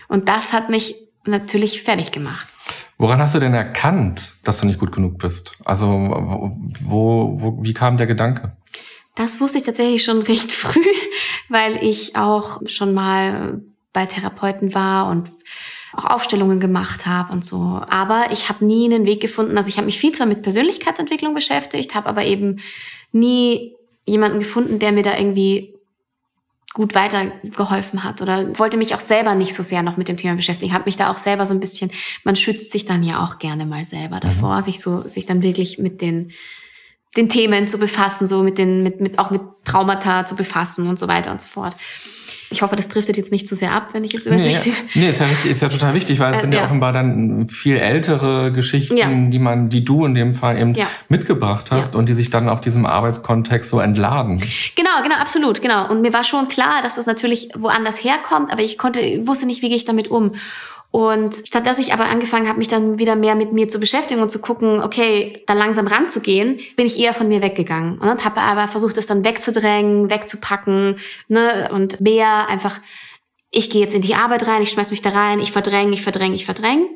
Und 0.08 0.30
das 0.30 0.54
hat 0.54 0.70
mich 0.70 0.94
natürlich 1.26 1.82
fertig 1.82 2.12
gemacht. 2.12 2.54
Woran 2.98 3.20
hast 3.20 3.36
du 3.36 3.40
denn 3.40 3.54
erkannt, 3.54 4.34
dass 4.44 4.60
du 4.60 4.66
nicht 4.66 4.80
gut 4.80 4.92
genug 4.92 5.20
bist? 5.20 5.54
Also 5.66 5.88
wo, 6.82 7.36
wo, 7.40 7.64
wie 7.64 7.74
kam 7.74 7.98
der 7.98 8.08
Gedanke? 8.08 8.58
Das 9.16 9.40
wusste 9.40 9.60
ich 9.60 9.64
tatsächlich 9.64 10.04
schon 10.04 10.22
recht 10.22 10.52
früh, 10.54 10.82
weil 11.50 11.84
ich 11.84 12.16
auch 12.16 12.62
schon 12.66 12.94
mal 12.94 13.62
bei 13.94 14.06
Therapeuten 14.06 14.74
war 14.74 15.10
und 15.10 15.30
auch 15.94 16.06
Aufstellungen 16.06 16.60
gemacht 16.60 17.06
habe 17.06 17.34
und 17.34 17.46
so. 17.46 17.82
Aber 17.90 18.26
ich 18.32 18.50
habe 18.50 18.66
nie 18.66 18.86
einen 18.86 19.06
Weg 19.06 19.22
gefunden. 19.22 19.58
Also 19.58 19.70
ich 19.70 19.78
habe 19.78 19.86
mich 19.86 20.00
viel 20.00 20.12
zwar 20.12 20.28
mit 20.28 20.44
Persönlichkeitsentwicklung 20.44 21.34
beschäftigt, 21.34 21.96
habe 21.96 22.10
aber 22.10 22.26
eben 22.26 22.60
nie 23.12 23.76
jemanden 24.06 24.40
gefunden, 24.40 24.80
der 24.80 24.92
mir 24.92 25.04
da 25.04 25.18
irgendwie 25.18 25.77
gut 26.78 26.94
weitergeholfen 26.94 28.04
hat 28.04 28.22
oder 28.22 28.60
wollte 28.60 28.78
mich 28.78 28.94
auch 28.94 29.00
selber 29.00 29.34
nicht 29.34 29.56
so 29.56 29.64
sehr 29.64 29.82
noch 29.82 29.98
mit 29.98 30.10
dem 30.10 30.16
Thema 30.16 30.36
beschäftigen, 30.36 30.74
habe 30.74 30.84
mich 30.86 30.96
da 30.96 31.12
auch 31.12 31.18
selber 31.18 31.44
so 31.48 31.56
ein 31.56 31.60
bisschen, 31.60 31.90
man 32.24 32.36
schützt 32.36 32.70
sich 32.70 32.86
dann 32.86 33.02
ja 33.02 33.26
auch 33.26 33.40
gerne 33.40 33.66
mal 33.66 33.84
selber 33.84 34.20
davor, 34.20 34.58
mhm. 34.58 34.62
sich 34.62 34.80
so, 34.80 35.08
sich 35.08 35.26
dann 35.26 35.42
wirklich 35.42 35.80
mit 35.80 36.02
den, 36.02 36.32
den 37.16 37.30
Themen 37.30 37.68
zu 37.68 37.80
befassen, 37.80 38.28
so 38.28 38.44
mit 38.44 38.60
den, 38.60 38.84
mit, 38.84 39.02
mit, 39.02 39.18
auch 39.18 39.32
mit 39.32 39.42
Traumata 39.66 40.24
zu 40.28 40.36
befassen 40.36 40.88
und 40.88 41.00
so 41.00 41.08
weiter 41.08 41.32
und 41.32 41.42
so 41.42 41.48
fort. 41.48 41.74
Ich 42.50 42.62
hoffe, 42.62 42.76
das 42.76 42.88
driftet 42.88 43.18
jetzt 43.18 43.32
nicht 43.32 43.48
zu 43.48 43.56
sehr 43.56 43.74
ab, 43.74 43.90
wenn 43.92 44.04
ich 44.06 44.14
jetzt 44.14 44.26
über 44.26 44.36
nee, 44.36 44.54
ja, 44.54 44.60
nee 44.96 45.10
ist, 45.10 45.20
ja 45.20 45.26
richtig, 45.26 45.52
ist 45.52 45.62
ja 45.62 45.68
total 45.68 45.94
wichtig, 45.94 46.20
weil 46.20 46.32
es 46.32 46.38
äh, 46.38 46.42
sind 46.42 46.54
ja, 46.54 46.60
ja, 46.60 46.66
offenbar 46.66 46.94
dann 46.94 47.50
viel 47.50 47.78
ältere 47.78 48.52
Geschichten, 48.54 48.96
ja. 48.96 49.10
die 49.10 49.40
man, 49.40 49.70
die 49.70 49.84
du 49.84 50.06
in 50.06 50.16
dem 50.16 50.34
Fall 50.34 50.58
eben 50.58 50.74
mitgebracht 51.10 51.72
hast 51.72 51.96
und 51.96 52.08
die 52.08 52.14
sich 52.14 52.30
dann 52.30 52.48
auf 52.48 52.62
diesem 52.62 52.86
Arbeitskontext 52.86 53.70
so 53.70 53.80
entladen. 53.80 54.42
Genau, 54.76 55.04
genau, 55.04 55.16
absolut, 55.16 55.62
genau. 55.62 55.90
Und 55.90 56.02
mir 56.02 56.14
war 56.14 56.24
schon 56.24 56.48
klar, 56.48 56.82
dass 56.82 56.96
das 56.96 57.06
natürlich 57.06 57.50
woanders 57.56 58.04
herkommt, 58.04 58.52
aber 58.52 58.62
ich 58.62 58.78
konnte, 58.78 59.02
wusste 59.28 59.46
nicht, 59.46 59.62
wie 59.62 59.68
gehe 59.68 59.78
ich 59.78 59.86
damit 59.86 60.10
um. 60.10 60.34
Und 60.92 61.36
statt 61.46 61.66
dass 61.66 61.80
ich 61.80 61.94
aber 61.94 62.06
angefangen 62.06 62.48
habe, 62.48 62.60
mich 62.60 62.70
dann 62.70 62.98
wieder 62.98 63.16
mehr 63.16 63.36
mit 63.36 63.52
mir 63.52 63.68
zu 63.68 63.80
beschäftigen 63.80 64.22
und 64.22 64.32
zu 64.32 64.40
gucken, 64.40 64.82
okay, 64.82 65.44
da 65.46 65.54
langsam 65.54 65.88
ranzugehen, 65.88 66.60
bin 66.76 66.88
ich 66.88 67.00
eher 67.00 67.14
von 67.14 67.28
mir 67.28 67.42
weggegangen 67.42 68.00
und 68.00 68.26
habe 68.26 68.42
aber 68.42 68.68
versucht, 68.68 68.98
das 68.98 69.06
dann 69.06 69.26
wegzudrängen, 69.26 70.10
wegzupacken 70.10 70.98
ne, 71.28 71.70
und 71.72 72.00
mehr 72.02 72.48
einfach, 72.50 72.80
ich 73.52 73.70
gehe 73.70 73.82
jetzt 73.82 73.96
in 73.96 74.02
die 74.02 74.16
Arbeit 74.16 74.48
rein, 74.48 74.62
ich 74.62 74.72
schmeiß 74.72 74.92
mich 74.92 75.02
da 75.02 75.10
rein, 75.10 75.40
ich 75.40 75.52
verdränge, 75.52 75.94
ich 75.94 76.02
verdränge, 76.02 76.36
ich 76.36 76.46
verdränge. 76.46 76.88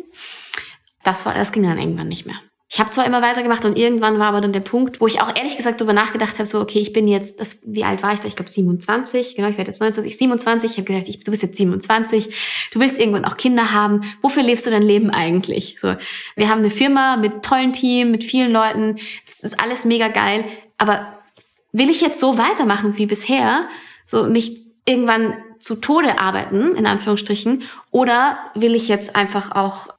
Das 1.03 1.25
war, 1.25 1.33
das 1.33 1.51
ging 1.51 1.63
dann 1.63 1.79
irgendwann 1.79 2.07
nicht 2.07 2.25
mehr. 2.25 2.39
Ich 2.73 2.79
habe 2.79 2.89
zwar 2.89 3.05
immer 3.05 3.21
weitergemacht 3.21 3.65
und 3.65 3.77
irgendwann 3.77 4.17
war 4.17 4.27
aber 4.27 4.39
dann 4.39 4.53
der 4.53 4.61
Punkt, 4.61 5.01
wo 5.01 5.07
ich 5.07 5.19
auch 5.19 5.35
ehrlich 5.35 5.57
gesagt 5.57 5.81
darüber 5.81 5.91
nachgedacht 5.91 6.35
habe, 6.35 6.45
so 6.45 6.61
okay, 6.61 6.79
ich 6.79 6.93
bin 6.93 7.05
jetzt, 7.05 7.41
das, 7.41 7.59
wie 7.65 7.83
alt 7.83 8.01
war 8.01 8.13
ich 8.13 8.21
da? 8.21 8.29
Ich 8.29 8.37
glaube 8.37 8.49
27, 8.49 9.35
genau, 9.35 9.49
ich 9.49 9.57
werde 9.57 9.71
jetzt 9.71 9.81
29, 9.81 10.17
27. 10.17 10.71
Ich 10.71 10.77
habe 10.77 10.85
gesagt, 10.85 11.09
ich, 11.09 11.21
du 11.21 11.31
bist 11.31 11.43
jetzt 11.43 11.57
27, 11.57 12.33
du 12.71 12.79
willst 12.79 12.97
irgendwann 12.97 13.25
auch 13.25 13.35
Kinder 13.35 13.73
haben. 13.73 14.03
Wofür 14.21 14.41
lebst 14.41 14.65
du 14.65 14.69
dein 14.69 14.83
Leben 14.83 15.09
eigentlich? 15.09 15.81
So, 15.81 15.95
wir 16.37 16.47
haben 16.47 16.59
eine 16.59 16.69
Firma 16.69 17.17
mit 17.17 17.43
tollen 17.43 17.73
Team, 17.73 18.09
mit 18.09 18.23
vielen 18.23 18.53
Leuten, 18.53 18.95
es 19.27 19.43
ist 19.43 19.59
alles 19.59 19.83
mega 19.83 20.07
geil, 20.07 20.45
aber 20.77 21.05
will 21.73 21.89
ich 21.89 21.99
jetzt 21.99 22.21
so 22.21 22.37
weitermachen 22.37 22.97
wie 22.97 23.05
bisher, 23.05 23.67
so 24.05 24.27
nicht 24.27 24.65
irgendwann 24.85 25.33
zu 25.59 25.75
Tode 25.75 26.19
arbeiten, 26.19 26.73
in 26.75 26.85
Anführungsstrichen, 26.85 27.63
oder 27.91 28.37
will 28.55 28.75
ich 28.75 28.87
jetzt 28.87 29.17
einfach 29.17 29.51
auch 29.51 29.89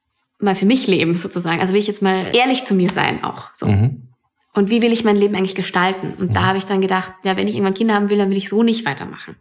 mal 0.43 0.55
für 0.55 0.67
mich 0.67 0.87
leben, 0.87 1.15
sozusagen. 1.15 1.61
Also 1.61 1.73
will 1.73 1.81
ich 1.81 1.87
jetzt 1.87 2.03
mal 2.03 2.35
ehrlich 2.35 2.65
zu 2.65 2.75
mir 2.75 2.91
sein 2.91 3.25
auch. 3.25 3.51
So. 3.53 3.67
Mhm. 3.67 4.09
Und 4.55 4.71
wie 4.71 4.83
will 4.83 4.93
ich 4.93 5.05
mein 5.05 5.17
Leben 5.17 5.35
eigentlich 5.35 5.55
gestalten? 5.55 6.15
Und 6.19 6.37
da 6.37 6.47
habe 6.47 6.59
ich 6.59 6.67
dann 6.67 6.81
gedacht, 6.81 7.13
ja, 7.25 7.37
wenn 7.37 7.49
ich 7.49 7.55
irgendwann 7.55 7.75
Kinder 7.75 7.95
haben 7.95 8.11
will, 8.11 8.19
dann 8.19 8.31
will 8.31 8.37
ich 8.37 8.49
so 8.49 8.63
nicht 8.63 8.85
weitermachen. 8.85 9.37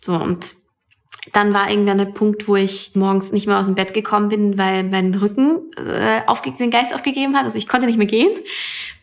So, 0.00 0.14
und 0.14 0.54
dann 1.32 1.54
war 1.54 1.70
irgendwann 1.70 1.98
der 1.98 2.06
Punkt, 2.06 2.48
wo 2.48 2.56
ich 2.56 2.92
morgens 2.94 3.32
nicht 3.32 3.46
mehr 3.46 3.58
aus 3.58 3.66
dem 3.66 3.74
Bett 3.74 3.94
gekommen 3.94 4.28
bin, 4.28 4.58
weil 4.58 4.84
mein 4.84 5.14
Rücken 5.14 5.70
äh, 5.76 6.26
aufge 6.26 6.52
den 6.52 6.70
Geist 6.70 6.94
aufgegeben 6.94 7.36
hat. 7.36 7.44
Also 7.44 7.58
ich 7.58 7.68
konnte 7.68 7.86
nicht 7.86 7.98
mehr 7.98 8.06
gehen. 8.06 8.30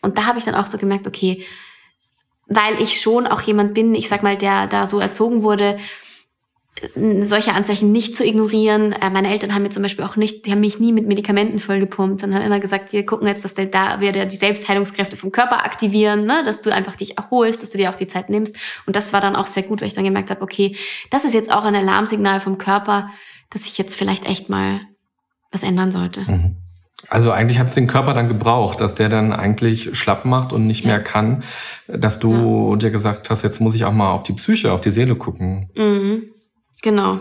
Und 0.02 0.18
da 0.18 0.26
habe 0.26 0.38
ich 0.38 0.44
dann 0.44 0.54
auch 0.54 0.66
so 0.66 0.78
gemerkt, 0.78 1.06
okay, 1.06 1.44
weil 2.46 2.80
ich 2.80 3.00
schon 3.00 3.26
auch 3.26 3.40
jemand 3.42 3.74
bin, 3.74 3.94
ich 3.94 4.08
sag 4.08 4.22
mal, 4.22 4.36
der 4.36 4.66
da 4.66 4.86
so 4.86 5.00
erzogen 5.00 5.42
wurde, 5.42 5.78
solche 7.20 7.54
Anzeichen 7.54 7.92
nicht 7.92 8.14
zu 8.14 8.24
ignorieren. 8.24 8.92
Äh, 8.92 9.10
meine 9.10 9.30
Eltern 9.30 9.54
haben 9.54 9.62
mir 9.62 9.70
zum 9.70 9.82
Beispiel 9.82 10.04
auch 10.04 10.16
nicht, 10.16 10.46
die 10.46 10.52
haben 10.52 10.60
mich 10.60 10.78
nie 10.78 10.92
mit 10.92 11.06
Medikamenten 11.06 11.60
vollgepumpt, 11.60 12.20
sondern 12.20 12.40
haben 12.40 12.46
immer 12.46 12.60
gesagt, 12.60 12.92
wir 12.92 13.04
gucken 13.06 13.26
jetzt, 13.26 13.44
dass 13.44 13.54
der, 13.54 13.66
da 13.66 14.00
wir 14.00 14.12
die 14.12 14.36
Selbstheilungskräfte 14.36 15.16
vom 15.16 15.32
Körper 15.32 15.64
aktivieren, 15.64 16.26
ne? 16.26 16.42
dass 16.44 16.60
du 16.60 16.72
einfach 16.72 16.96
dich 16.96 17.16
erholst, 17.16 17.62
dass 17.62 17.70
du 17.70 17.78
dir 17.78 17.90
auch 17.90 17.96
die 17.96 18.06
Zeit 18.06 18.30
nimmst. 18.30 18.56
Und 18.86 18.96
das 18.96 19.12
war 19.12 19.20
dann 19.20 19.36
auch 19.36 19.46
sehr 19.46 19.62
gut, 19.62 19.80
weil 19.80 19.88
ich 19.88 19.94
dann 19.94 20.04
gemerkt 20.04 20.30
habe, 20.30 20.42
okay, 20.42 20.76
das 21.10 21.24
ist 21.24 21.34
jetzt 21.34 21.52
auch 21.52 21.64
ein 21.64 21.74
Alarmsignal 21.74 22.40
vom 22.40 22.58
Körper, 22.58 23.10
dass 23.50 23.66
ich 23.66 23.78
jetzt 23.78 23.96
vielleicht 23.96 24.28
echt 24.28 24.48
mal 24.48 24.80
was 25.50 25.62
ändern 25.62 25.90
sollte. 25.90 26.20
Mhm. 26.20 26.56
Also 27.08 27.30
eigentlich 27.30 27.58
hat 27.58 27.68
es 27.68 27.74
den 27.74 27.86
Körper 27.86 28.12
dann 28.12 28.28
gebraucht, 28.28 28.80
dass 28.80 28.94
der 28.94 29.08
dann 29.08 29.32
eigentlich 29.32 29.96
schlapp 29.96 30.24
macht 30.24 30.52
und 30.52 30.66
nicht 30.66 30.84
ja. 30.84 30.90
mehr 30.90 31.02
kann, 31.02 31.44
dass 31.86 32.18
du 32.18 32.70
ja. 32.72 32.76
dir 32.76 32.90
gesagt 32.90 33.30
hast, 33.30 33.44
jetzt 33.44 33.60
muss 33.60 33.74
ich 33.74 33.84
auch 33.84 33.92
mal 33.92 34.10
auf 34.10 34.24
die 34.24 34.32
Psyche, 34.32 34.72
auf 34.72 34.80
die 34.80 34.90
Seele 34.90 35.14
gucken. 35.14 35.70
Mhm. 35.76 36.24
Genau. 36.82 37.20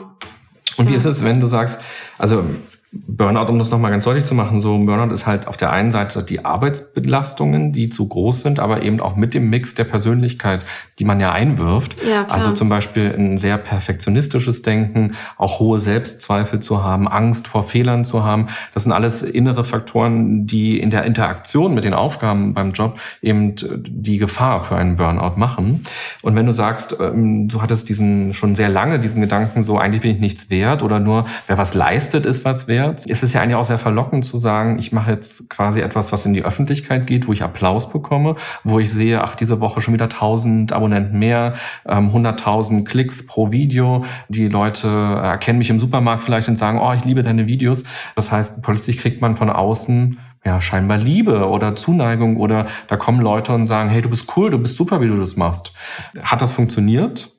Und 0.78 0.89
wie 0.89 0.95
ist 0.95 1.05
es, 1.05 1.24
wenn 1.24 1.39
du 1.39 1.47
sagst, 1.47 1.84
also 2.18 2.45
Burnout, 2.94 3.50
um 3.50 3.58
das 3.58 3.70
nochmal 3.70 3.92
ganz 3.92 4.06
deutlich 4.06 4.24
zu 4.24 4.34
machen, 4.34 4.62
so 4.62 4.78
Burnout 4.78 5.14
ist 5.14 5.28
halt 5.28 5.46
auf 5.48 5.58
der 5.58 5.74
einen 5.74 5.92
Seite 5.92 6.24
die 6.24 6.46
Arbeitsbelastungen, 6.46 7.74
die 7.74 7.90
zu 7.90 8.08
groß 8.08 8.44
sind, 8.44 8.60
aber 8.62 8.82
eben 8.82 9.02
auch 9.02 9.18
mit 9.18 9.34
dem 9.34 9.50
Mix 9.50 9.76
der 9.76 9.84
Persönlichkeit, 9.84 10.62
die 10.98 11.04
man 11.04 11.20
ja 11.20 11.34
einwirft. 11.34 12.02
Ja. 12.08 12.26
Also 12.28 12.54
zum 12.54 12.70
Beispiel 12.70 13.14
ein 13.18 13.38
sehr 13.38 13.58
perfektionistisches 13.58 14.62
Denken, 14.62 15.16
auch 15.36 15.60
hohe 15.60 15.80
Selbstzweifel 15.80 16.62
zu 16.62 16.82
haben, 16.82 17.10
Angst 17.10 17.50
vor 17.50 17.64
Fehlern 17.64 18.06
zu 18.06 18.24
haben. 18.24 18.48
Das 18.74 18.84
sind 18.84 18.94
alles 18.94 19.22
innere 19.22 19.66
Faktoren, 19.66 20.48
die 20.48 20.80
in 20.80 20.90
der 20.90 21.04
Interaktion 21.04 21.74
mit 21.74 21.84
den 21.84 21.94
Aufgaben 21.94 22.54
beim 22.54 22.72
Job 22.72 22.98
eben 23.22 23.56
die 23.86 24.18
Gefahr 24.18 24.64
für 24.64 24.78
einen 24.78 24.96
Burnout 24.96 25.34
machen. 25.36 25.84
Und 26.22 26.36
wenn 26.36 26.46
du 26.46 26.54
sagst, 26.54 26.98
ähm, 27.02 27.50
du 27.50 27.62
hattest 27.62 27.90
diesen 27.90 28.34
schon 28.34 28.56
sehr 28.56 28.70
lange 28.70 29.00
diesen 29.00 29.20
Gedanken, 29.20 29.62
so 29.62 29.78
eigentlich 29.78 30.04
bin 30.04 30.12
ich 30.12 30.20
nichts 30.20 30.50
wert 30.50 30.84
oder 30.84 31.02
nur 31.02 31.26
wer 31.48 31.58
was 31.58 31.74
leistet, 31.74 32.26
ist 32.26 32.46
was 32.46 32.70
wert 32.70 32.76
wert. 32.78 33.03
Es 33.09 33.23
ist 33.23 33.34
ja 33.34 33.41
eigentlich 33.41 33.55
auch 33.55 33.63
sehr 33.63 33.80
verlockend 33.80 34.23
zu 34.23 34.38
sagen, 34.38 34.78
ich 34.80 34.91
mache 34.91 35.11
jetzt 35.11 35.49
quasi 35.49 35.82
etwas, 35.82 36.11
was 36.11 36.25
in 36.25 36.34
die 36.34 36.43
Öffentlichkeit 36.43 37.07
geht, 37.07 37.28
wo 37.28 37.34
ich 37.34 37.43
Applaus 37.43 37.89
bekomme, 37.89 38.36
wo 38.63 38.80
ich 38.80 38.91
sehe, 38.91 39.23
ach, 39.23 39.36
diese 39.36 39.59
Woche 39.59 39.82
schon 39.82 39.93
wieder 39.93 40.05
1000 40.05 40.73
Abonnenten 40.73 41.17
mehr, 41.17 41.55
100.000 41.86 42.71
ähm, 42.71 42.84
Klicks 42.84 43.25
pro 43.25 43.51
Video. 43.51 44.03
Die 44.30 44.47
Leute 44.47 44.88
erkennen 44.88 45.59
mich 45.59 45.69
im 45.69 45.80
Supermarkt 45.80 46.21
vielleicht 46.21 46.47
und 46.47 46.57
sagen, 46.57 46.80
oh, 46.80 46.93
ich 46.93 47.05
liebe 47.05 47.23
deine 47.23 47.47
Videos. 47.47 47.86
Das 48.15 48.32
heißt, 48.32 48.61
plötzlich 48.61 48.97
kriegt 48.99 49.21
man 49.21 49.36
von 49.36 49.49
außen 49.49 50.19
ja, 50.45 50.61
scheinbar 50.61 50.97
Liebe 50.97 51.49
oder 51.49 51.75
Zuneigung 51.75 52.38
oder 52.38 52.67
da 52.88 52.95
kommen 52.95 53.19
Leute 53.19 53.53
und 53.53 53.65
sagen, 53.65 53.89
hey, 53.89 54.01
du 54.01 54.09
bist 54.09 54.32
cool, 54.38 54.49
du 54.49 54.59
bist 54.59 54.78
super, 54.78 55.01
wie 55.01 55.07
du 55.07 55.17
das 55.17 55.36
machst. 55.36 55.73
Hat 56.21 56.41
das 56.41 56.53
funktioniert? 56.53 57.37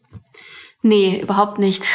Nee, 0.83 1.20
überhaupt 1.22 1.59
nicht. 1.59 1.85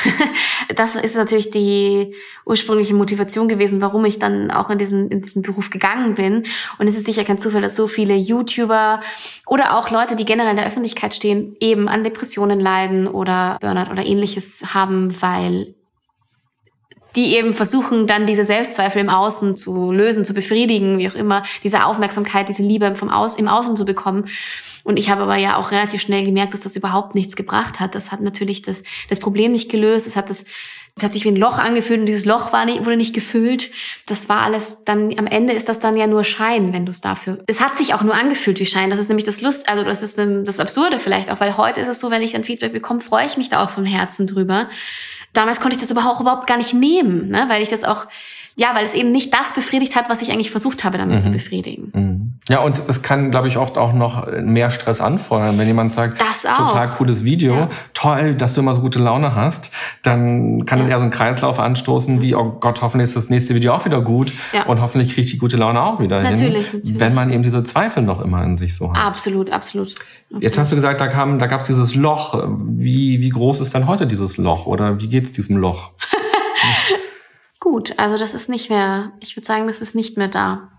Das 0.75 0.95
ist 0.95 1.15
natürlich 1.15 1.51
die 1.51 2.15
ursprüngliche 2.45 2.95
Motivation 2.95 3.47
gewesen, 3.47 3.81
warum 3.81 4.05
ich 4.05 4.17
dann 4.17 4.49
auch 4.49 4.69
in 4.71 4.77
diesen, 4.79 5.11
in 5.11 5.21
diesen 5.21 5.41
Beruf 5.41 5.69
gegangen 5.69 6.15
bin. 6.15 6.45
Und 6.79 6.87
es 6.87 6.95
ist 6.95 7.05
sicher 7.05 7.25
kein 7.25 7.37
Zufall, 7.37 7.61
dass 7.61 7.75
so 7.75 7.87
viele 7.87 8.15
YouTuber 8.15 9.01
oder 9.45 9.77
auch 9.77 9.91
Leute, 9.91 10.15
die 10.15 10.25
generell 10.25 10.51
in 10.51 10.57
der 10.57 10.65
Öffentlichkeit 10.65 11.13
stehen, 11.13 11.55
eben 11.59 11.87
an 11.89 12.03
Depressionen 12.03 12.59
leiden 12.59 13.07
oder 13.07 13.57
Burnout 13.61 13.91
oder 13.91 14.05
ähnliches 14.05 14.73
haben, 14.73 15.21
weil 15.21 15.75
die 17.15 17.35
eben 17.35 17.53
versuchen, 17.53 18.07
dann 18.07 18.25
diese 18.25 18.45
Selbstzweifel 18.45 19.01
im 19.01 19.09
Außen 19.09 19.55
zu 19.57 19.91
lösen, 19.91 20.25
zu 20.25 20.33
befriedigen, 20.33 20.97
wie 20.97 21.09
auch 21.09 21.15
immer, 21.15 21.43
diese 21.63 21.85
Aufmerksamkeit, 21.85 22.49
diese 22.49 22.63
Liebe 22.63 22.95
vom 22.95 23.09
Aus, 23.09 23.35
im 23.35 23.47
Außen 23.47 23.75
zu 23.75 23.85
bekommen. 23.85 24.25
Und 24.83 24.97
ich 24.97 25.09
habe 25.09 25.23
aber 25.23 25.37
ja 25.37 25.57
auch 25.57 25.71
relativ 25.71 26.01
schnell 26.01 26.25
gemerkt, 26.25 26.53
dass 26.53 26.61
das 26.61 26.75
überhaupt 26.75 27.15
nichts 27.15 27.35
gebracht 27.35 27.79
hat. 27.79 27.95
Das 27.95 28.11
hat 28.11 28.21
natürlich 28.21 28.61
das, 28.61 28.83
das 29.09 29.19
Problem 29.19 29.53
nicht 29.53 29.71
gelöst. 29.71 30.07
Es 30.07 30.15
hat 30.15 30.29
das, 30.29 30.45
das 30.95 31.05
hat 31.05 31.13
sich 31.13 31.23
wie 31.23 31.29
ein 31.29 31.37
Loch 31.37 31.57
angefühlt 31.57 32.01
und 32.01 32.05
dieses 32.05 32.25
Loch 32.25 32.51
war 32.51 32.65
nicht, 32.65 32.85
wurde 32.85 32.97
nicht 32.97 33.15
gefüllt. 33.15 33.71
Das 34.07 34.29
war 34.29 34.41
alles 34.41 34.83
dann, 34.83 35.17
am 35.17 35.25
Ende 35.25 35.53
ist 35.53 35.69
das 35.69 35.79
dann 35.79 35.95
ja 35.95 36.05
nur 36.05 36.23
Schein, 36.23 36.73
wenn 36.73 36.85
du 36.85 36.91
es 36.91 37.01
dafür. 37.01 37.43
Es 37.47 37.61
hat 37.61 37.75
sich 37.75 37.93
auch 37.93 38.03
nur 38.03 38.13
angefühlt 38.13 38.59
wie 38.59 38.65
Schein. 38.65 38.89
Das 38.89 38.99
ist 38.99 39.07
nämlich 39.07 39.25
das 39.25 39.41
Lust, 39.41 39.69
also 39.69 39.83
das 39.83 40.03
ist 40.03 40.17
das 40.19 40.59
Absurde 40.59 40.99
vielleicht 40.99 41.31
auch, 41.31 41.39
weil 41.39 41.57
heute 41.57 41.79
ist 41.79 41.87
es 41.87 41.99
so, 41.99 42.11
wenn 42.11 42.21
ich 42.21 42.35
ein 42.35 42.43
Feedback 42.43 42.73
bekomme, 42.73 42.99
freue 43.01 43.25
ich 43.25 43.37
mich 43.37 43.49
da 43.49 43.63
auch 43.63 43.69
vom 43.69 43.85
Herzen 43.85 44.27
drüber. 44.27 44.67
Damals 45.31 45.61
konnte 45.61 45.75
ich 45.75 45.81
das 45.81 45.91
aber 45.91 46.11
auch 46.11 46.21
überhaupt 46.21 46.45
gar 46.45 46.57
nicht 46.57 46.73
nehmen, 46.73 47.29
ne? 47.29 47.45
weil 47.47 47.63
ich 47.63 47.69
das 47.69 47.83
auch 47.83 48.05
ja, 48.55 48.75
weil 48.75 48.85
es 48.85 48.93
eben 48.93 49.11
nicht 49.11 49.33
das 49.33 49.53
befriedigt 49.53 49.95
hat, 49.95 50.09
was 50.09 50.21
ich 50.21 50.31
eigentlich 50.31 50.51
versucht 50.51 50.83
habe, 50.83 50.97
damit 50.97 51.15
mhm. 51.15 51.19
zu 51.19 51.31
befriedigen. 51.31 51.91
Mhm. 51.93 52.33
Ja, 52.49 52.59
und 52.59 52.81
es 52.87 53.01
kann, 53.01 53.31
glaube 53.31 53.47
ich, 53.47 53.57
oft 53.57 53.77
auch 53.77 53.93
noch 53.93 54.27
mehr 54.41 54.69
Stress 54.69 55.01
anfordern, 55.01 55.57
wenn 55.57 55.67
jemand 55.67 55.93
sagt, 55.93 56.21
das 56.21 56.45
auch. 56.45 56.67
total 56.67 56.87
cooles 56.89 57.23
Video, 57.23 57.55
ja. 57.55 57.69
toll, 57.93 58.35
dass 58.35 58.53
du 58.53 58.61
immer 58.61 58.73
so 58.73 58.81
gute 58.81 58.99
Laune 58.99 59.33
hast, 59.33 59.71
dann 60.03 60.65
kann 60.65 60.79
ja. 60.79 60.85
es 60.85 60.91
eher 60.91 60.99
so 60.99 61.03
einen 61.03 61.11
Kreislauf 61.11 61.59
anstoßen, 61.59 62.21
wie, 62.21 62.35
oh 62.35 62.57
Gott, 62.59 62.81
hoffentlich 62.81 63.09
ist 63.09 63.15
das 63.15 63.29
nächste 63.29 63.55
Video 63.55 63.73
auch 63.73 63.85
wieder 63.85 64.01
gut 64.01 64.31
ja. 64.51 64.65
und 64.65 64.81
hoffentlich 64.81 65.13
kriegt 65.13 65.31
die 65.31 65.37
gute 65.37 65.57
Laune 65.57 65.81
auch 65.81 65.99
wieder 65.99 66.21
natürlich, 66.21 66.69
hin. 66.69 66.79
Natürlich. 66.81 66.99
Wenn 66.99 67.13
man 67.13 67.31
eben 67.31 67.43
diese 67.43 67.63
Zweifel 67.63 68.03
noch 68.03 68.21
immer 68.21 68.43
in 68.43 68.55
sich 68.55 68.75
so 68.75 68.91
hat. 68.91 69.03
Absolut, 69.03 69.51
absolut. 69.51 69.95
absolut. 70.33 70.43
Jetzt 70.43 70.57
hast 70.57 70.71
du 70.71 70.75
gesagt, 70.75 71.01
da 71.01 71.07
kam, 71.07 71.39
da 71.39 71.47
gab 71.47 71.61
es 71.61 71.67
dieses 71.67 71.95
Loch. 71.95 72.43
Wie, 72.59 73.21
wie 73.21 73.29
groß 73.29 73.61
ist 73.61 73.73
denn 73.73 73.87
heute 73.87 74.05
dieses 74.05 74.37
Loch 74.37 74.65
oder 74.65 74.99
wie 74.99 75.07
geht's 75.07 75.31
diesem 75.31 75.57
Loch? 75.57 75.91
gut. 77.63 77.97
Also 77.97 78.17
das 78.17 78.33
ist 78.33 78.49
nicht 78.49 78.69
mehr, 78.69 79.13
ich 79.21 79.37
würde 79.37 79.45
sagen, 79.45 79.67
das 79.67 79.79
ist 79.79 79.95
nicht 79.95 80.17
mehr 80.17 80.27
da. 80.27 80.69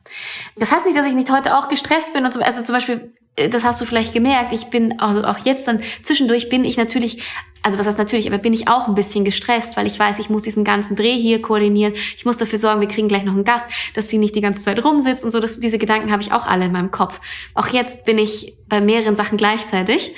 Das 0.57 0.71
heißt 0.71 0.85
nicht, 0.85 0.97
dass 0.97 1.07
ich 1.07 1.15
nicht 1.15 1.31
heute 1.31 1.57
auch 1.57 1.69
gestresst 1.69 2.13
bin 2.13 2.27
und 2.27 2.33
so, 2.33 2.41
also 2.41 2.63
zum 2.63 2.75
Beispiel, 2.75 3.15
äh, 3.37 3.49
das 3.49 3.65
hast 3.65 3.81
du 3.81 3.87
vielleicht 3.87 4.13
gemerkt, 4.13 4.53
ich 4.53 4.67
bin, 4.67 5.01
also 5.01 5.25
auch 5.25 5.39
jetzt 5.47 5.67
dann 5.67 5.81
zwischendurch 6.03 6.51
bin 6.51 6.63
ich 6.67 6.77
natürlich, 6.77 7.23
also 7.63 7.79
was 7.79 7.87
heißt 7.87 7.97
natürlich, 7.97 8.27
aber 8.27 8.37
bin 8.37 8.53
ich 8.53 8.69
auch 8.69 8.87
ein 8.87 8.95
bisschen 8.95 9.25
gestresst, 9.25 9.79
weil 9.79 9.87
ich 9.87 9.99
weiß, 9.99 10.19
ich 10.19 10.29
muss 10.29 10.43
diesen 10.43 10.63
ganzen 10.63 10.95
Dreh 10.95 11.15
hier 11.19 11.41
koordinieren. 11.41 11.95
Ich 11.95 12.27
muss 12.27 12.37
dafür 12.37 12.59
sorgen, 12.59 12.83
wir 12.83 12.89
kriegen 12.89 13.09
gleich 13.09 13.25
noch 13.25 13.33
einen 13.33 13.45
Gast, 13.45 13.67
dass 13.95 14.11
sie 14.11 14.19
nicht 14.19 14.37
die 14.37 14.43
ganze 14.43 14.61
Zeit 14.61 14.85
rumsitzt 14.85 15.25
und 15.25 15.31
so. 15.31 15.41
Das, 15.41 15.61
diese 15.61 15.79
Gedanken 15.79 16.13
habe 16.13 16.21
ich 16.21 16.33
auch 16.33 16.47
alle 16.47 16.67
in 16.67 16.73
meinem 16.73 16.91
Kopf. 16.91 17.21
Auch 17.55 17.69
jetzt 17.69 18.05
bin 18.05 18.19
ich 18.19 18.59
bei 18.69 18.83
mehreren 18.83 19.17
Sachen 19.17 19.39
gleichzeitig. 19.39 20.15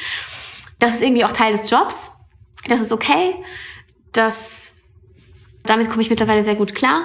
Das 0.81 0.95
ist 0.95 1.03
irgendwie 1.03 1.25
auch 1.25 1.33
Teil 1.33 1.53
des 1.53 1.71
Jobs. 1.71 2.25
Das 2.67 2.81
ist 2.81 2.93
okay. 2.93 3.37
Das 4.11 4.77
damit 5.71 5.91
komme 5.91 6.03
ich 6.03 6.11
mittlerweile 6.11 6.43
sehr 6.43 6.55
gut 6.55 6.75
klar. 6.75 7.03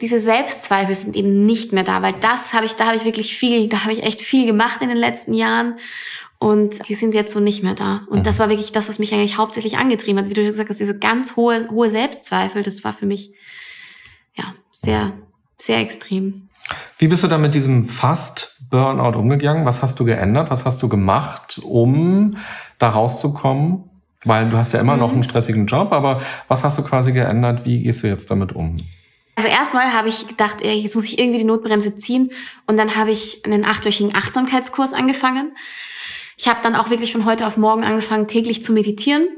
Diese 0.00 0.20
Selbstzweifel 0.20 0.94
sind 0.94 1.16
eben 1.16 1.46
nicht 1.46 1.72
mehr 1.72 1.84
da, 1.84 2.02
weil 2.02 2.14
das 2.20 2.52
habe 2.52 2.66
ich, 2.66 2.74
da 2.74 2.86
habe 2.86 2.96
ich 2.96 3.04
wirklich 3.04 3.34
viel, 3.34 3.68
da 3.68 3.82
habe 3.82 3.92
ich 3.92 4.02
echt 4.02 4.20
viel 4.20 4.46
gemacht 4.46 4.82
in 4.82 4.88
den 4.88 4.98
letzten 4.98 5.32
Jahren. 5.32 5.76
Und 6.38 6.86
die 6.88 6.94
sind 6.94 7.14
jetzt 7.14 7.32
so 7.32 7.40
nicht 7.40 7.62
mehr 7.62 7.74
da. 7.74 8.02
Und 8.10 8.18
mhm. 8.18 8.22
das 8.22 8.38
war 8.38 8.50
wirklich 8.50 8.72
das, 8.72 8.90
was 8.90 8.98
mich 8.98 9.14
eigentlich 9.14 9.38
hauptsächlich 9.38 9.78
angetrieben 9.78 10.18
hat. 10.18 10.28
Wie 10.28 10.34
du 10.34 10.44
gesagt 10.44 10.68
hast, 10.68 10.80
diese 10.80 10.98
ganz 10.98 11.36
hohe, 11.36 11.66
hohe 11.70 11.88
Selbstzweifel, 11.88 12.62
das 12.62 12.84
war 12.84 12.92
für 12.92 13.06
mich, 13.06 13.32
ja, 14.34 14.44
sehr, 14.70 15.12
sehr 15.56 15.78
extrem. 15.78 16.50
Wie 16.98 17.08
bist 17.08 17.24
du 17.24 17.28
dann 17.28 17.40
mit 17.40 17.54
diesem 17.54 17.88
Fast-Burnout 17.88 19.18
umgegangen? 19.18 19.64
Was 19.64 19.82
hast 19.82 19.98
du 19.98 20.04
geändert? 20.04 20.50
Was 20.50 20.66
hast 20.66 20.82
du 20.82 20.90
gemacht, 20.90 21.60
um 21.62 22.36
da 22.78 22.90
rauszukommen? 22.90 23.90
Weil 24.26 24.48
du 24.50 24.58
hast 24.58 24.72
ja 24.72 24.80
immer 24.80 24.94
mhm. 24.94 25.00
noch 25.00 25.12
einen 25.12 25.22
stressigen 25.22 25.66
Job, 25.66 25.92
aber 25.92 26.20
was 26.48 26.64
hast 26.64 26.78
du 26.78 26.82
quasi 26.82 27.12
geändert? 27.12 27.64
Wie 27.64 27.82
gehst 27.82 28.02
du 28.02 28.08
jetzt 28.08 28.30
damit 28.30 28.52
um? 28.52 28.76
Also 29.36 29.48
erstmal 29.48 29.92
habe 29.92 30.08
ich 30.08 30.26
gedacht, 30.26 30.62
ey, 30.62 30.74
jetzt 30.74 30.94
muss 30.94 31.04
ich 31.04 31.18
irgendwie 31.18 31.38
die 31.38 31.44
Notbremse 31.44 31.96
ziehen 31.96 32.30
und 32.66 32.76
dann 32.78 32.96
habe 32.96 33.10
ich 33.10 33.44
einen 33.44 33.64
achtwöchigen 33.64 34.14
Achtsamkeitskurs 34.14 34.92
angefangen. 34.94 35.52
Ich 36.38 36.48
habe 36.48 36.58
dann 36.62 36.74
auch 36.74 36.90
wirklich 36.90 37.12
von 37.12 37.24
heute 37.24 37.46
auf 37.46 37.56
morgen 37.56 37.84
angefangen, 37.84 38.28
täglich 38.28 38.62
zu 38.62 38.72
meditieren. 38.72 39.28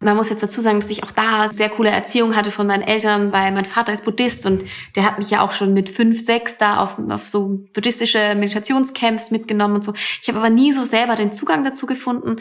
Man 0.00 0.16
muss 0.16 0.28
jetzt 0.28 0.42
dazu 0.42 0.60
sagen, 0.60 0.80
dass 0.80 0.90
ich 0.90 1.02
auch 1.02 1.12
da 1.12 1.48
sehr 1.48 1.70
coole 1.70 1.88
Erziehung 1.88 2.36
hatte 2.36 2.50
von 2.50 2.66
meinen 2.66 2.82
Eltern, 2.82 3.32
weil 3.32 3.52
mein 3.52 3.64
Vater 3.64 3.92
ist 3.92 4.04
Buddhist 4.04 4.44
und 4.44 4.62
der 4.96 5.04
hat 5.04 5.18
mich 5.18 5.30
ja 5.30 5.40
auch 5.40 5.52
schon 5.52 5.72
mit 5.72 5.88
fünf, 5.88 6.20
sechs 6.20 6.58
da 6.58 6.78
auf, 6.78 6.98
auf 7.08 7.26
so 7.26 7.60
buddhistische 7.72 8.34
Meditationscamps 8.34 9.30
mitgenommen 9.30 9.76
und 9.76 9.84
so. 9.84 9.94
Ich 10.20 10.28
habe 10.28 10.38
aber 10.38 10.50
nie 10.50 10.72
so 10.72 10.84
selber 10.84 11.16
den 11.16 11.32
Zugang 11.32 11.64
dazu 11.64 11.86
gefunden. 11.86 12.36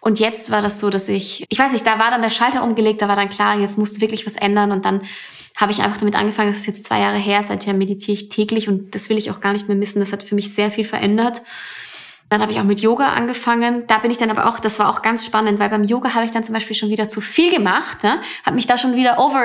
Und 0.00 0.20
jetzt 0.20 0.50
war 0.50 0.60
das 0.60 0.78
so, 0.78 0.90
dass 0.90 1.08
ich, 1.08 1.46
ich 1.48 1.58
weiß 1.58 1.72
nicht, 1.72 1.86
da 1.86 1.98
war 1.98 2.10
dann 2.10 2.22
der 2.22 2.30
Schalter 2.30 2.62
umgelegt, 2.62 3.00
da 3.00 3.08
war 3.08 3.16
dann 3.16 3.30
klar, 3.30 3.58
jetzt 3.58 3.78
musst 3.78 3.96
du 3.96 4.00
wirklich 4.02 4.26
was 4.26 4.36
ändern 4.36 4.72
und 4.72 4.84
dann 4.84 5.00
habe 5.56 5.72
ich 5.72 5.80
einfach 5.80 5.96
damit 5.96 6.16
angefangen, 6.16 6.50
das 6.50 6.58
ist 6.58 6.66
jetzt 6.66 6.84
zwei 6.84 7.00
Jahre 7.00 7.16
her, 7.16 7.42
seither 7.42 7.72
meditiere 7.72 8.12
ich 8.12 8.28
täglich 8.28 8.68
und 8.68 8.94
das 8.94 9.08
will 9.08 9.16
ich 9.16 9.30
auch 9.30 9.40
gar 9.40 9.54
nicht 9.54 9.68
mehr 9.68 9.76
missen. 9.76 10.00
Das 10.00 10.12
hat 10.12 10.22
für 10.22 10.34
mich 10.34 10.52
sehr 10.52 10.70
viel 10.70 10.84
verändert. 10.84 11.40
Dann 12.28 12.42
habe 12.42 12.50
ich 12.50 12.58
auch 12.58 12.64
mit 12.64 12.80
Yoga 12.80 13.10
angefangen. 13.10 13.84
Da 13.86 13.98
bin 13.98 14.10
ich 14.10 14.18
dann 14.18 14.30
aber 14.30 14.46
auch, 14.48 14.58
das 14.58 14.78
war 14.80 14.88
auch 14.90 15.02
ganz 15.02 15.24
spannend, 15.24 15.60
weil 15.60 15.68
beim 15.68 15.84
Yoga 15.84 16.14
habe 16.14 16.24
ich 16.24 16.32
dann 16.32 16.42
zum 16.42 16.54
Beispiel 16.54 16.74
schon 16.74 16.88
wieder 16.88 17.08
zu 17.08 17.20
viel 17.20 17.54
gemacht, 17.54 17.98
ja? 18.02 18.16
habe 18.44 18.56
mich 18.56 18.66
da 18.66 18.76
schon 18.78 18.94
wieder 18.96 19.18
over, 19.20 19.42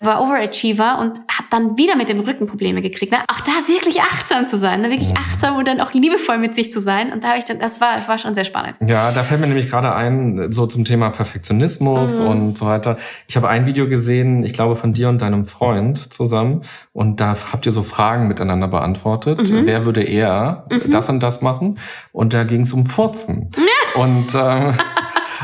war 0.00 0.22
Overachiever 0.22 0.98
und 1.00 1.16
habe 1.16 1.48
dann 1.50 1.76
wieder 1.76 1.96
mit 1.96 2.08
dem 2.08 2.20
Rücken 2.20 2.46
Probleme 2.46 2.82
gekriegt. 2.82 3.10
Ne? 3.12 3.18
Auch 3.30 3.40
da 3.40 3.50
wirklich 3.66 4.00
achtsam 4.00 4.46
zu 4.46 4.56
sein, 4.56 4.82
ne? 4.82 4.90
wirklich 4.90 5.10
Mhm. 5.10 5.16
achtsam 5.16 5.56
und 5.56 5.66
dann 5.66 5.80
auch 5.80 5.92
liebevoll 5.92 6.38
mit 6.38 6.54
sich 6.54 6.70
zu 6.70 6.80
sein. 6.80 7.12
Und 7.12 7.24
da 7.24 7.28
habe 7.30 7.38
ich 7.38 7.46
dann, 7.46 7.58
das 7.58 7.80
war, 7.80 8.06
war 8.06 8.18
schon 8.18 8.34
sehr 8.34 8.44
spannend. 8.44 8.76
Ja, 8.86 9.10
da 9.10 9.24
fällt 9.24 9.40
mir 9.40 9.48
nämlich 9.48 9.68
gerade 9.68 9.92
ein, 9.94 10.52
so 10.52 10.66
zum 10.66 10.84
Thema 10.84 11.10
Perfektionismus 11.10 12.20
Mhm. 12.20 12.26
und 12.28 12.58
so 12.58 12.66
weiter. 12.66 12.96
Ich 13.26 13.36
habe 13.36 13.48
ein 13.48 13.66
Video 13.66 13.88
gesehen, 13.88 14.44
ich 14.44 14.52
glaube 14.52 14.76
von 14.76 14.92
dir 14.92 15.08
und 15.08 15.20
deinem 15.20 15.44
Freund 15.44 16.12
zusammen, 16.12 16.62
und 16.92 17.20
da 17.20 17.34
habt 17.52 17.66
ihr 17.66 17.72
so 17.72 17.82
Fragen 17.82 18.28
miteinander 18.28 18.68
beantwortet. 18.68 19.50
Mhm. 19.50 19.66
Wer 19.66 19.84
würde 19.84 20.02
eher 20.04 20.64
das 20.88 21.08
und 21.08 21.20
das 21.20 21.42
machen? 21.42 21.78
Und 22.14 22.32
da 22.32 22.44
ging 22.44 22.60
es 22.60 22.72
um 22.72 22.86
Furzen. 22.86 23.50
und 23.96 24.34
ähm, 24.36 24.74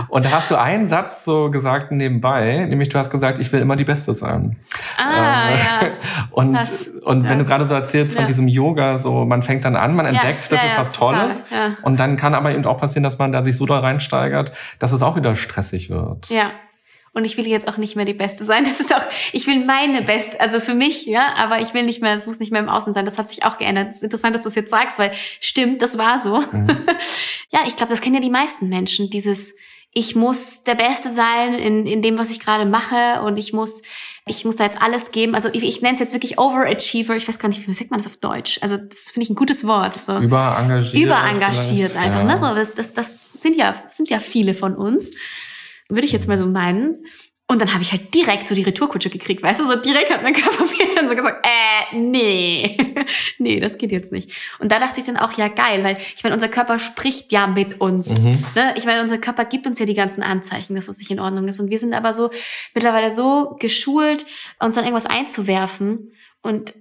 und 0.09 0.25
da 0.25 0.31
hast 0.31 0.51
du 0.53 0.59
einen 0.59 0.87
Satz 0.87 1.25
so 1.25 1.51
gesagt 1.51 1.91
nebenbei, 1.91 2.64
nämlich 2.71 2.89
du 2.91 2.99
hast 2.99 3.11
gesagt, 3.11 3.39
ich 3.41 3.53
will 3.53 3.61
immer 3.61 3.75
die 3.75 3.85
Beste 3.85 4.14
sein. 4.14 4.57
Ah, 4.97 5.51
Ähm, 5.51 5.59
ja. 5.59 5.89
Und, 6.31 6.53
Das- 6.55 6.87
und 6.87 7.25
wenn 7.25 7.31
ja. 7.33 7.37
du 7.39 7.45
gerade 7.45 7.64
so 7.64 7.75
erzählst 7.75 8.14
von 8.14 8.23
Ja. 8.23 8.27
diesem 8.29 8.47
Yoga, 8.47 8.99
so 8.99 9.25
man 9.25 9.43
fängt 9.43 9.64
dann 9.64 9.75
an, 9.75 9.95
man 9.97 10.07
Ja, 10.07 10.12
entdeckt, 10.12 10.31
ist- 10.37 10.53
das 10.53 10.62
ist 10.64 10.79
was 10.79 10.93
total, 10.95 11.21
Tolles. 11.23 11.45
Und 11.83 11.99
dann 11.99 12.16
kann 12.16 12.35
aber 12.35 12.53
eben 12.53 12.64
auch 12.66 12.79
passieren, 12.79 13.03
dass 13.03 13.18
man 13.18 13.33
da 13.33 13.43
sich 13.43 13.57
so 13.57 13.66
da 13.66 13.81
reinsteigert, 13.81 14.53
dass 14.79 14.93
es 14.93 15.03
auch 15.03 15.16
wieder 15.16 15.35
stressig 15.35 15.91
wird. 15.91 16.31
Ja. 16.31 16.51
Und 17.13 17.25
ich 17.25 17.37
will 17.37 17.47
jetzt 17.47 17.67
auch 17.67 17.77
nicht 17.77 17.97
mehr 17.97 18.05
die 18.05 18.15
Beste 18.15 18.45
sein. 18.45 18.65
Das 18.65 18.81
ist 18.81 18.95
auch, 18.95 19.03
ich 19.33 19.47
will 19.47 19.65
meine 19.65 20.03
Beste, 20.03 20.41
also 20.41 20.61
für 20.61 20.75
mich, 20.75 21.07
ja, 21.07 21.35
aber 21.37 21.61
ich 21.61 21.75
will 21.75 21.83
nicht 21.83 22.01
mehr, 22.01 22.15
es 22.15 22.27
muss 22.27 22.39
nicht 22.39 22.53
mehr 22.53 22.61
im 22.61 22.69
Außen 22.69 22.93
sein. 22.93 23.05
Das 23.05 23.19
hat 23.19 23.29
sich 23.29 23.45
auch 23.45 23.59
geändert. 23.59 23.89
Es 23.91 23.97
ist 23.97 24.03
interessant, 24.05 24.35
dass 24.35 24.43
du 24.43 24.49
es 24.49 24.55
jetzt 24.55 24.71
sagst, 24.71 24.99
weil 24.99 25.13
stimmt, 25.41 25.83
das 25.83 25.99
war 25.99 26.19
so. 26.19 26.41
Mhm. 26.41 26.69
ja, 27.51 27.61
ich 27.67 27.77
glaube, 27.77 27.91
das 27.91 28.01
kennen 28.01 28.15
ja 28.15 28.21
die 28.21 28.31
meisten 28.31 28.69
Menschen. 28.69 29.11
Dieses, 29.11 29.55
ich 29.93 30.15
muss 30.15 30.63
der 30.63 30.77
Beste 30.77 31.09
sein 31.09 31.55
in, 31.55 31.85
in 31.87 32.01
dem, 32.01 32.17
was 32.17 32.31
ich 32.31 32.39
gerade 32.39 32.65
mache 32.65 33.23
und 33.23 33.39
ich 33.39 33.53
muss, 33.53 33.83
ich 34.25 34.45
muss 34.45 34.55
da 34.55 34.65
jetzt 34.65 34.81
alles 34.81 35.11
geben. 35.11 35.35
Also 35.35 35.49
ich, 35.53 35.65
ich 35.65 35.83
nenne 35.83 35.95
es 35.95 36.01
jetzt 36.01 36.13
wirklich 36.13 36.39
Overachiever. 36.39 37.17
Ich 37.17 37.27
weiß 37.27 37.41
gar 37.41 37.49
nicht, 37.49 37.67
wie 37.67 37.73
sagt 37.73 37.91
man 37.91 37.99
das 37.99 38.07
auf 38.07 38.17
Deutsch? 38.17 38.61
Also 38.63 38.77
das 38.77 39.11
finde 39.11 39.25
ich 39.25 39.31
ein 39.31 39.35
gutes 39.35 39.67
Wort. 39.67 39.97
So 39.97 40.17
Überengagiert. 40.17 40.95
überengagiert 40.95 41.93
vielleicht. 41.93 41.97
einfach. 41.97 42.21
Ja. 42.21 42.25
Ne? 42.25 42.39
So, 42.39 42.55
das, 42.55 42.75
das, 42.75 42.93
das 42.95 43.33
sind 43.33 43.57
ja 43.57 43.75
sind 43.89 44.11
ja 44.11 44.21
viele 44.21 44.55
von 44.55 44.77
uns, 44.77 45.11
würde 45.91 46.07
ich 46.07 46.12
jetzt 46.12 46.28
mal 46.28 46.38
so 46.38 46.47
meinen. 46.47 47.05
Und 47.51 47.61
dann 47.61 47.72
habe 47.72 47.82
ich 47.82 47.91
halt 47.91 48.14
direkt 48.14 48.47
so 48.47 48.55
die 48.55 48.62
Retourkutsche 48.62 49.11
gekriegt, 49.11 49.43
weißt 49.43 49.59
du, 49.59 49.64
so 49.64 49.74
direkt 49.74 50.11
hat 50.11 50.22
mein 50.22 50.34
Körper 50.34 50.64
mir 50.78 50.95
dann 50.95 51.09
so 51.09 51.16
gesagt, 51.16 51.45
äh, 51.45 51.97
nee, 51.97 52.76
nee, 53.38 53.59
das 53.59 53.76
geht 53.76 53.91
jetzt 53.91 54.12
nicht. 54.12 54.30
Und 54.61 54.70
da 54.70 54.78
dachte 54.78 55.01
ich 55.01 55.07
dann 55.07 55.16
auch, 55.16 55.32
ja 55.32 55.49
geil, 55.49 55.82
weil 55.82 55.97
ich 55.97 56.22
meine, 56.22 56.34
unser 56.34 56.47
Körper 56.47 56.78
spricht 56.78 57.32
ja 57.32 57.49
mit 57.49 57.80
uns. 57.80 58.20
Mhm. 58.20 58.45
Ne? 58.55 58.74
Ich 58.76 58.84
meine, 58.84 59.03
unser 59.03 59.18
Körper 59.18 59.45
gibt 59.45 59.66
uns 59.66 59.80
ja 59.80 59.86
die 59.86 59.95
ganzen 59.95 60.22
Anzeichen, 60.22 60.76
dass 60.76 60.86
das 60.86 60.99
nicht 60.99 61.11
in 61.11 61.18
Ordnung 61.18 61.49
ist. 61.49 61.59
Und 61.59 61.70
wir 61.70 61.80
sind 61.80 61.93
aber 61.93 62.14
so 62.14 62.30
mittlerweile 62.72 63.11
so 63.11 63.57
geschult, 63.59 64.26
uns 64.61 64.76
dann 64.76 64.84
irgendwas 64.84 65.07
einzuwerfen. 65.07 66.12
Und 66.43 66.72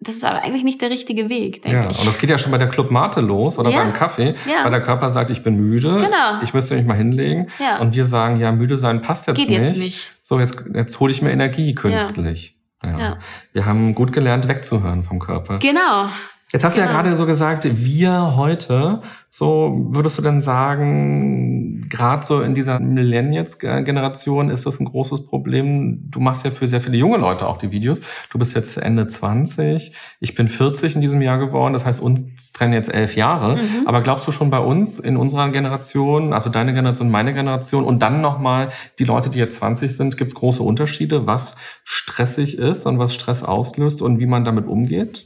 das 0.00 0.16
ist 0.16 0.24
aber 0.24 0.42
eigentlich 0.42 0.62
nicht 0.64 0.80
der 0.82 0.90
richtige 0.90 1.28
Weg, 1.28 1.62
denke 1.62 1.78
Ja, 1.78 1.90
ich. 1.90 1.98
und 2.00 2.06
das 2.06 2.18
geht 2.18 2.28
ja 2.30 2.36
schon 2.38 2.52
bei 2.52 2.58
der 2.58 2.68
Club 2.68 2.90
Mate 2.90 3.20
los 3.20 3.58
oder 3.58 3.70
Ja. 3.70 3.78
beim 3.82 3.94
Kaffee, 3.94 4.34
Ja. 4.46 4.62
weil 4.64 4.70
der 4.70 4.82
Körper 4.82 5.08
sagt, 5.10 5.30
ich 5.30 5.42
bin 5.42 5.56
müde, 5.56 5.96
Genau. 5.96 6.42
ich 6.42 6.52
müsste 6.54 6.76
mich 6.76 6.84
mal 6.84 6.96
hinlegen. 6.96 7.46
Ja. 7.58 7.78
Und 7.80 7.94
wir 7.96 8.04
sagen, 8.04 8.36
ja, 8.38 8.52
müde 8.52 8.76
sein 8.76 9.00
passt 9.00 9.26
jetzt 9.26 9.36
Geht 9.36 9.48
nicht. 9.48 9.58
jetzt 9.60 9.78
nicht. 9.78 10.12
So, 10.22 10.38
jetzt, 10.38 10.62
jetzt 10.74 11.00
hole 11.00 11.10
ich 11.12 11.22
mir 11.22 11.30
Energie 11.30 11.74
künstlich. 11.74 12.58
Ja. 12.84 12.98
Ja. 12.98 13.18
Wir 13.52 13.64
haben 13.66 13.94
gut 13.94 14.12
gelernt, 14.12 14.48
wegzuhören 14.48 15.02
vom 15.02 15.18
Körper. 15.18 15.58
Genau. 15.58 16.08
Jetzt 16.52 16.64
hast 16.64 16.76
du 16.76 16.80
ja 16.80 16.86
Genau. 16.86 16.98
gerade 17.02 17.16
so 17.16 17.26
gesagt, 17.26 17.66
wir 17.68 18.36
heute, 18.36 19.02
so 19.28 19.86
würdest 19.90 20.18
du 20.18 20.22
denn 20.22 20.40
sagen, 20.40 21.55
gerade 21.88 22.24
so 22.24 22.40
in 22.40 22.54
dieser 22.54 22.78
Millennials-Generation 22.80 24.50
ist 24.50 24.66
das 24.66 24.80
ein 24.80 24.86
großes 24.86 25.26
Problem. 25.26 26.10
Du 26.10 26.20
machst 26.20 26.44
ja 26.44 26.50
für 26.50 26.66
sehr 26.66 26.80
viele 26.80 26.96
junge 26.96 27.18
Leute 27.18 27.46
auch 27.46 27.56
die 27.56 27.70
Videos. 27.70 28.02
Du 28.30 28.38
bist 28.38 28.54
jetzt 28.54 28.76
Ende 28.76 29.06
20, 29.06 29.94
ich 30.20 30.34
bin 30.34 30.48
40 30.48 30.96
in 30.96 31.00
diesem 31.00 31.22
Jahr 31.22 31.38
geworden, 31.38 31.72
das 31.72 31.86
heißt, 31.86 32.02
uns 32.02 32.52
trennen 32.52 32.72
jetzt 32.72 32.92
elf 32.92 33.16
Jahre. 33.16 33.56
Mhm. 33.56 33.86
Aber 33.86 34.02
glaubst 34.02 34.26
du 34.26 34.32
schon 34.32 34.50
bei 34.50 34.58
uns, 34.58 34.98
in 34.98 35.16
unserer 35.16 35.50
Generation, 35.50 36.32
also 36.32 36.50
deine 36.50 36.74
Generation, 36.74 37.10
meine 37.10 37.34
Generation 37.34 37.84
und 37.84 38.00
dann 38.00 38.20
nochmal 38.20 38.70
die 38.98 39.04
Leute, 39.04 39.30
die 39.30 39.38
jetzt 39.38 39.56
20 39.58 39.96
sind, 39.96 40.16
gibt 40.16 40.32
es 40.32 40.34
große 40.34 40.62
Unterschiede, 40.62 41.26
was 41.26 41.56
stressig 41.84 42.58
ist 42.58 42.86
und 42.86 42.98
was 42.98 43.14
Stress 43.14 43.42
auslöst 43.42 44.02
und 44.02 44.18
wie 44.18 44.26
man 44.26 44.44
damit 44.44 44.66
umgeht? 44.66 45.25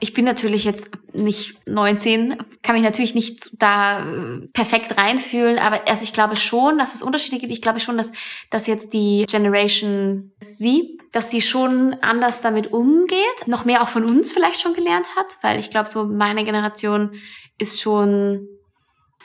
Ich 0.00 0.14
bin 0.14 0.24
natürlich 0.24 0.64
jetzt 0.64 0.90
nicht 1.12 1.66
19, 1.66 2.36
kann 2.62 2.74
mich 2.74 2.84
natürlich 2.84 3.14
nicht 3.14 3.62
da 3.62 4.00
äh, 4.00 4.46
perfekt 4.52 4.96
reinfühlen, 4.96 5.58
aber 5.58 5.80
also 5.88 6.02
ich 6.02 6.12
glaube 6.12 6.36
schon, 6.36 6.78
dass 6.78 6.94
es 6.94 7.02
Unterschiede 7.02 7.38
gibt. 7.38 7.52
Ich 7.52 7.62
glaube 7.62 7.80
schon, 7.80 7.96
dass, 7.96 8.12
dass 8.50 8.66
jetzt 8.66 8.92
die 8.92 9.24
Generation 9.28 10.32
Z, 10.40 10.82
dass 11.12 11.28
die 11.28 11.42
schon 11.42 11.94
anders 12.00 12.42
damit 12.42 12.72
umgeht, 12.72 13.46
noch 13.46 13.64
mehr 13.64 13.82
auch 13.82 13.88
von 13.88 14.04
uns 14.04 14.32
vielleicht 14.32 14.60
schon 14.60 14.74
gelernt 14.74 15.08
hat, 15.16 15.36
weil 15.42 15.58
ich 15.58 15.70
glaube, 15.70 15.88
so 15.88 16.04
meine 16.04 16.44
Generation 16.44 17.12
ist 17.58 17.80
schon 17.80 18.48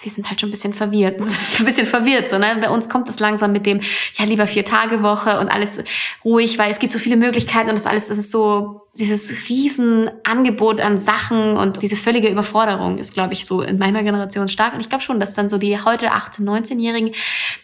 wir 0.03 0.11
sind 0.11 0.29
halt 0.29 0.39
schon 0.39 0.49
ein 0.49 0.51
bisschen 0.51 0.73
verwirrt, 0.73 1.21
ein 1.59 1.65
bisschen 1.65 1.87
verwirrt, 1.87 2.29
so, 2.29 2.37
ne? 2.37 2.57
Bei 2.61 2.69
uns 2.69 2.89
kommt 2.89 3.07
das 3.07 3.19
langsam 3.19 3.51
mit 3.51 3.65
dem, 3.65 3.81
ja, 4.15 4.25
lieber 4.25 4.47
vier 4.47 4.65
Tage 4.65 5.01
Woche 5.03 5.39
und 5.39 5.49
alles 5.49 5.83
ruhig, 6.23 6.57
weil 6.59 6.69
es 6.71 6.79
gibt 6.79 6.93
so 6.93 6.99
viele 6.99 7.17
Möglichkeiten 7.17 7.69
und 7.69 7.75
das 7.75 7.85
alles, 7.85 8.07
das 8.07 8.17
ist 8.17 8.31
so, 8.31 8.83
dieses 8.95 9.49
riesen 9.49 10.11
Angebot 10.23 10.79
an 10.79 10.99
Sachen 10.99 11.57
und 11.57 11.81
diese 11.81 11.95
völlige 11.95 12.27
Überforderung 12.27 12.99
ist, 12.99 13.15
glaube 13.15 13.33
ich, 13.33 13.45
so 13.45 13.63
in 13.63 13.79
meiner 13.79 14.03
Generation 14.03 14.47
stark. 14.47 14.75
Und 14.75 14.81
ich 14.81 14.89
glaube 14.89 15.03
schon, 15.03 15.19
dass 15.19 15.33
dann 15.33 15.49
so 15.49 15.57
die 15.57 15.81
heute 15.81 16.11
18-, 16.11 16.43
19-Jährigen 16.43 17.11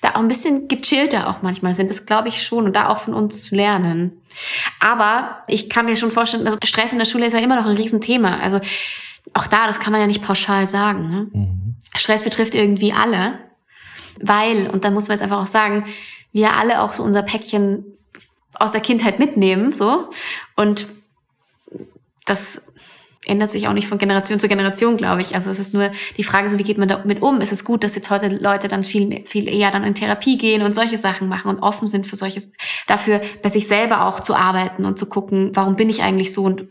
da 0.02 0.12
auch 0.12 0.22
ein 0.22 0.28
bisschen 0.28 0.68
gechillter 0.68 1.30
auch 1.30 1.44
manchmal 1.44 1.76
sind. 1.76 1.92
Das 1.92 2.08
glaube 2.08 2.30
ich 2.30 2.42
schon 2.42 2.66
und 2.66 2.76
da 2.76 2.88
auch 2.90 2.98
von 2.98 3.14
uns 3.14 3.44
zu 3.44 3.56
lernen. 3.56 4.20
Aber 4.80 5.44
ich 5.48 5.70
kann 5.70 5.86
mir 5.86 5.98
schon 5.98 6.10
vorstellen, 6.10 6.46
dass 6.46 6.58
Stress 6.64 6.94
in 6.94 7.00
der 7.00 7.06
Schule 7.06 7.28
ist 7.28 7.34
ja 7.34 7.40
immer 7.40 7.58
noch 7.58 7.66
ein 7.66 7.78
Riesenthema. 7.78 8.40
Also 8.40 8.60
auch 9.34 9.48
da, 9.48 9.68
das 9.68 9.80
kann 9.80 9.92
man 9.92 10.02
ja 10.02 10.08
nicht 10.08 10.22
pauschal 10.22 10.68
sagen. 10.68 11.08
Ne? 11.08 11.28
Mhm. 11.32 11.76
Stress 11.96 12.24
betrifft 12.24 12.56
irgendwie 12.56 12.94
alle, 12.94 13.40
weil, 14.22 14.70
und 14.70 14.84
da 14.84 14.92
muss 14.92 15.08
man 15.08 15.16
jetzt 15.16 15.24
einfach 15.24 15.42
auch 15.42 15.48
sagen, 15.48 15.86
wir 16.32 16.54
alle 16.54 16.82
auch 16.82 16.94
so 16.94 17.04
unser 17.04 17.24
Päckchen 17.24 17.86
aus 18.54 18.72
der 18.72 18.82
Kindheit 18.82 19.20
mitnehmen, 19.20 19.74
so. 19.74 20.10
Und 20.56 20.88
das 22.26 22.68
ändert 23.26 23.52
sich 23.52 23.68
auch 23.68 23.74
nicht 23.74 23.88
von 23.88 23.98
Generation 23.98 24.40
zu 24.40 24.48
Generation, 24.48 24.98
glaube 24.98 25.22
ich. 25.22 25.36
Also 25.36 25.52
es 25.52 25.60
ist 25.60 25.74
nur 25.74 25.92
die 26.18 26.24
Frage, 26.24 26.50
so 26.50 26.58
wie 26.58 26.64
geht 26.64 26.78
man 26.78 26.88
damit 26.88 27.22
um? 27.22 27.42
Ist 27.42 27.52
es 27.52 27.64
gut, 27.64 27.84
dass 27.84 27.96
jetzt 27.96 28.10
heute 28.10 28.30
Leute 28.30 28.68
dann 28.68 28.84
viel, 28.84 29.24
viel 29.26 29.48
eher 29.48 29.72
dann 29.72 29.84
in 29.84 29.94
Therapie 29.94 30.38
gehen 30.38 30.62
und 30.62 30.74
solche 30.74 30.98
Sachen 30.98 31.28
machen 31.28 31.50
und 31.50 31.60
offen 31.60 31.88
sind 31.88 32.08
für 32.08 32.16
solches, 32.16 32.52
dafür 32.88 33.22
bei 33.44 33.50
sich 33.50 33.68
selber 33.68 34.06
auch 34.06 34.20
zu 34.20 34.36
arbeiten 34.36 34.86
und 34.86 34.98
zu 34.98 35.08
gucken, 35.10 35.52
warum 35.54 35.76
bin 35.76 35.90
ich 35.90 36.02
eigentlich 36.02 36.34
so 36.34 36.44
und 36.44 36.68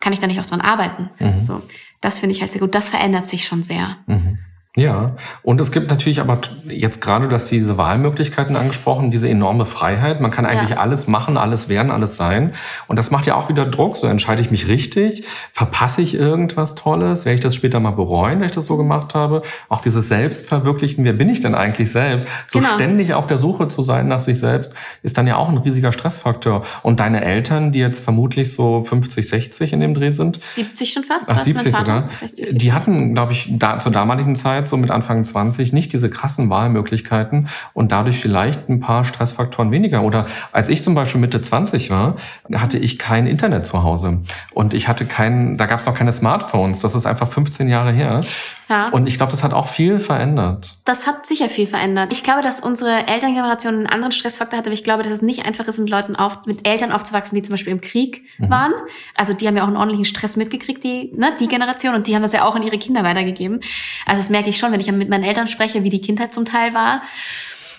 kann 0.00 0.12
ich 0.12 0.18
da 0.18 0.26
nicht 0.26 0.38
auch 0.38 0.46
dran 0.46 0.60
arbeiten? 0.60 1.10
Mhm. 1.18 1.42
So. 1.42 1.62
Das 2.06 2.20
finde 2.20 2.36
ich 2.36 2.40
halt 2.40 2.52
sehr 2.52 2.60
gut. 2.60 2.72
Das 2.76 2.88
verändert 2.88 3.26
sich 3.26 3.44
schon 3.44 3.64
sehr. 3.64 3.96
Mhm. 4.06 4.38
Ja, 4.76 5.12
und 5.42 5.58
es 5.60 5.72
gibt 5.72 5.88
natürlich 5.88 6.20
aber 6.20 6.38
jetzt 6.68 7.00
gerade, 7.00 7.28
du 7.28 7.34
hast 7.34 7.50
diese 7.50 7.78
Wahlmöglichkeiten 7.78 8.56
angesprochen, 8.56 9.10
diese 9.10 9.26
enorme 9.26 9.64
Freiheit. 9.64 10.20
Man 10.20 10.30
kann 10.30 10.44
eigentlich 10.44 10.70
Ja. 10.70 10.76
alles 10.76 11.06
machen, 11.08 11.38
alles 11.38 11.70
werden, 11.70 11.90
alles 11.90 12.16
sein. 12.18 12.52
Und 12.86 12.96
das 12.98 13.10
macht 13.10 13.26
ja 13.26 13.36
auch 13.36 13.48
wieder 13.48 13.64
Druck. 13.64 13.96
So 13.96 14.06
entscheide 14.06 14.42
ich 14.42 14.50
mich 14.50 14.68
richtig, 14.68 15.24
verpasse 15.52 16.02
ich 16.02 16.14
irgendwas 16.14 16.74
Tolles, 16.74 17.24
werde 17.24 17.36
ich 17.36 17.40
das 17.40 17.54
später 17.54 17.80
mal 17.80 17.92
bereuen, 17.92 18.40
wenn 18.40 18.46
ich 18.46 18.52
das 18.52 18.66
so 18.66 18.76
gemacht 18.76 19.14
habe. 19.14 19.40
Auch 19.70 19.80
dieses 19.80 20.08
Selbstverwirklichen, 20.08 21.06
wer 21.06 21.14
bin 21.14 21.30
ich 21.30 21.40
denn 21.40 21.54
eigentlich 21.54 21.90
selbst? 21.90 22.28
So 22.46 22.58
Genau. 22.58 22.74
ständig 22.74 23.14
auf 23.14 23.26
der 23.26 23.38
Suche 23.38 23.68
zu 23.68 23.80
sein 23.82 24.08
nach 24.08 24.20
sich 24.20 24.38
selbst, 24.38 24.74
ist 25.02 25.16
dann 25.16 25.26
ja 25.26 25.36
auch 25.36 25.48
ein 25.48 25.56
riesiger 25.56 25.90
Stressfaktor. 25.90 26.64
Und 26.82 27.00
deine 27.00 27.24
Eltern, 27.24 27.72
die 27.72 27.78
jetzt 27.78 28.04
vermutlich 28.04 28.52
so 28.52 28.82
50, 28.82 29.26
60 29.26 29.72
in 29.72 29.80
dem 29.80 29.94
Dreh 29.94 30.10
sind, 30.10 30.38
70 30.46 30.92
schon 30.92 31.02
fast? 31.04 31.30
Ach, 31.30 31.36
was, 31.36 31.46
mein 31.46 31.54
70 31.54 31.72
Vater? 31.74 31.86
sogar. 31.86 32.08
60, 32.14 32.36
70. 32.48 32.58
Die 32.58 32.72
hatten, 32.74 33.14
glaube 33.14 33.32
ich, 33.32 33.48
da, 33.58 33.78
zur 33.78 33.92
damaligen 33.92 34.36
Zeit, 34.36 34.65
so 34.68 34.76
mit 34.76 34.90
Anfang 34.90 35.24
20, 35.24 35.72
nicht 35.72 35.92
diese 35.92 36.10
krassen 36.10 36.50
Wahlmöglichkeiten 36.50 37.48
und 37.74 37.92
dadurch 37.92 38.20
vielleicht 38.20 38.68
ein 38.68 38.80
paar 38.80 39.04
Stressfaktoren 39.04 39.70
weniger. 39.70 40.02
Oder 40.02 40.26
als 40.52 40.68
ich 40.68 40.82
zum 40.82 40.94
Beispiel 40.94 41.20
Mitte 41.20 41.40
20 41.40 41.90
war, 41.90 42.16
hatte 42.54 42.78
ich 42.78 42.98
kein 42.98 43.26
Internet 43.26 43.66
zu 43.66 43.82
Hause. 43.82 44.20
Und 44.52 44.74
ich 44.74 44.88
hatte 44.88 45.04
kein, 45.06 45.56
da 45.56 45.66
gab 45.66 45.80
es 45.80 45.86
noch 45.86 45.94
keine 45.94 46.12
Smartphones. 46.12 46.80
Das 46.80 46.94
ist 46.94 47.06
einfach 47.06 47.28
15 47.28 47.68
Jahre 47.68 47.92
her. 47.92 48.20
Ja. 48.68 48.88
Und 48.88 49.06
ich 49.06 49.16
glaube, 49.16 49.30
das 49.30 49.44
hat 49.44 49.52
auch 49.52 49.68
viel 49.68 50.00
verändert. 50.00 50.74
Das 50.84 51.06
hat 51.06 51.24
sicher 51.24 51.48
viel 51.48 51.66
verändert. 51.68 52.12
Ich 52.12 52.24
glaube, 52.24 52.42
dass 52.42 52.60
unsere 52.60 53.06
Elterngeneration 53.06 53.74
einen 53.74 53.86
anderen 53.86 54.10
Stressfaktor 54.12 54.58
hatte, 54.58 54.70
aber 54.70 54.74
ich 54.74 54.82
glaube, 54.82 55.02
dass 55.04 55.12
es 55.12 55.22
nicht 55.22 55.46
einfach 55.46 55.66
ist, 55.68 55.78
mit 55.78 55.88
Leuten 55.88 56.16
auf, 56.16 56.46
mit 56.46 56.66
Eltern 56.66 56.90
aufzuwachsen, 56.90 57.36
die 57.36 57.42
zum 57.42 57.52
Beispiel 57.52 57.72
im 57.72 57.80
Krieg 57.80 58.24
Mhm. 58.38 58.50
waren. 58.50 58.72
Also 59.16 59.32
die 59.34 59.46
haben 59.46 59.56
ja 59.56 59.62
auch 59.62 59.68
einen 59.68 59.76
ordentlichen 59.76 60.04
Stress 60.04 60.36
mitgekriegt, 60.36 60.82
die, 60.82 61.12
ne, 61.16 61.32
die 61.38 61.46
Generation, 61.48 61.94
und 61.94 62.06
die 62.08 62.14
haben 62.16 62.22
das 62.22 62.32
ja 62.32 62.44
auch 62.44 62.56
an 62.56 62.62
ihre 62.62 62.78
Kinder 62.78 63.04
weitergegeben. 63.04 63.60
Also 64.04 64.20
das 64.20 64.30
merke 64.30 64.50
ich 64.50 64.58
schon, 64.58 64.72
wenn 64.72 64.80
ich 64.80 64.90
mit 64.90 65.08
meinen 65.08 65.24
Eltern 65.24 65.46
spreche, 65.48 65.84
wie 65.84 65.90
die 65.90 66.00
Kindheit 66.00 66.34
zum 66.34 66.44
Teil 66.44 66.74
war. 66.74 67.02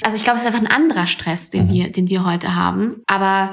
Also 0.04 0.16
ich 0.16 0.24
glaube, 0.24 0.38
es 0.38 0.44
ist 0.44 0.48
einfach 0.48 0.62
ein 0.62 0.68
anderer 0.72 1.08
Stress, 1.08 1.50
den 1.50 1.66
Mhm. 1.66 1.74
wir, 1.74 1.92
den 1.92 2.08
wir 2.10 2.24
heute 2.26 2.56
haben. 2.56 3.02
Aber 3.08 3.50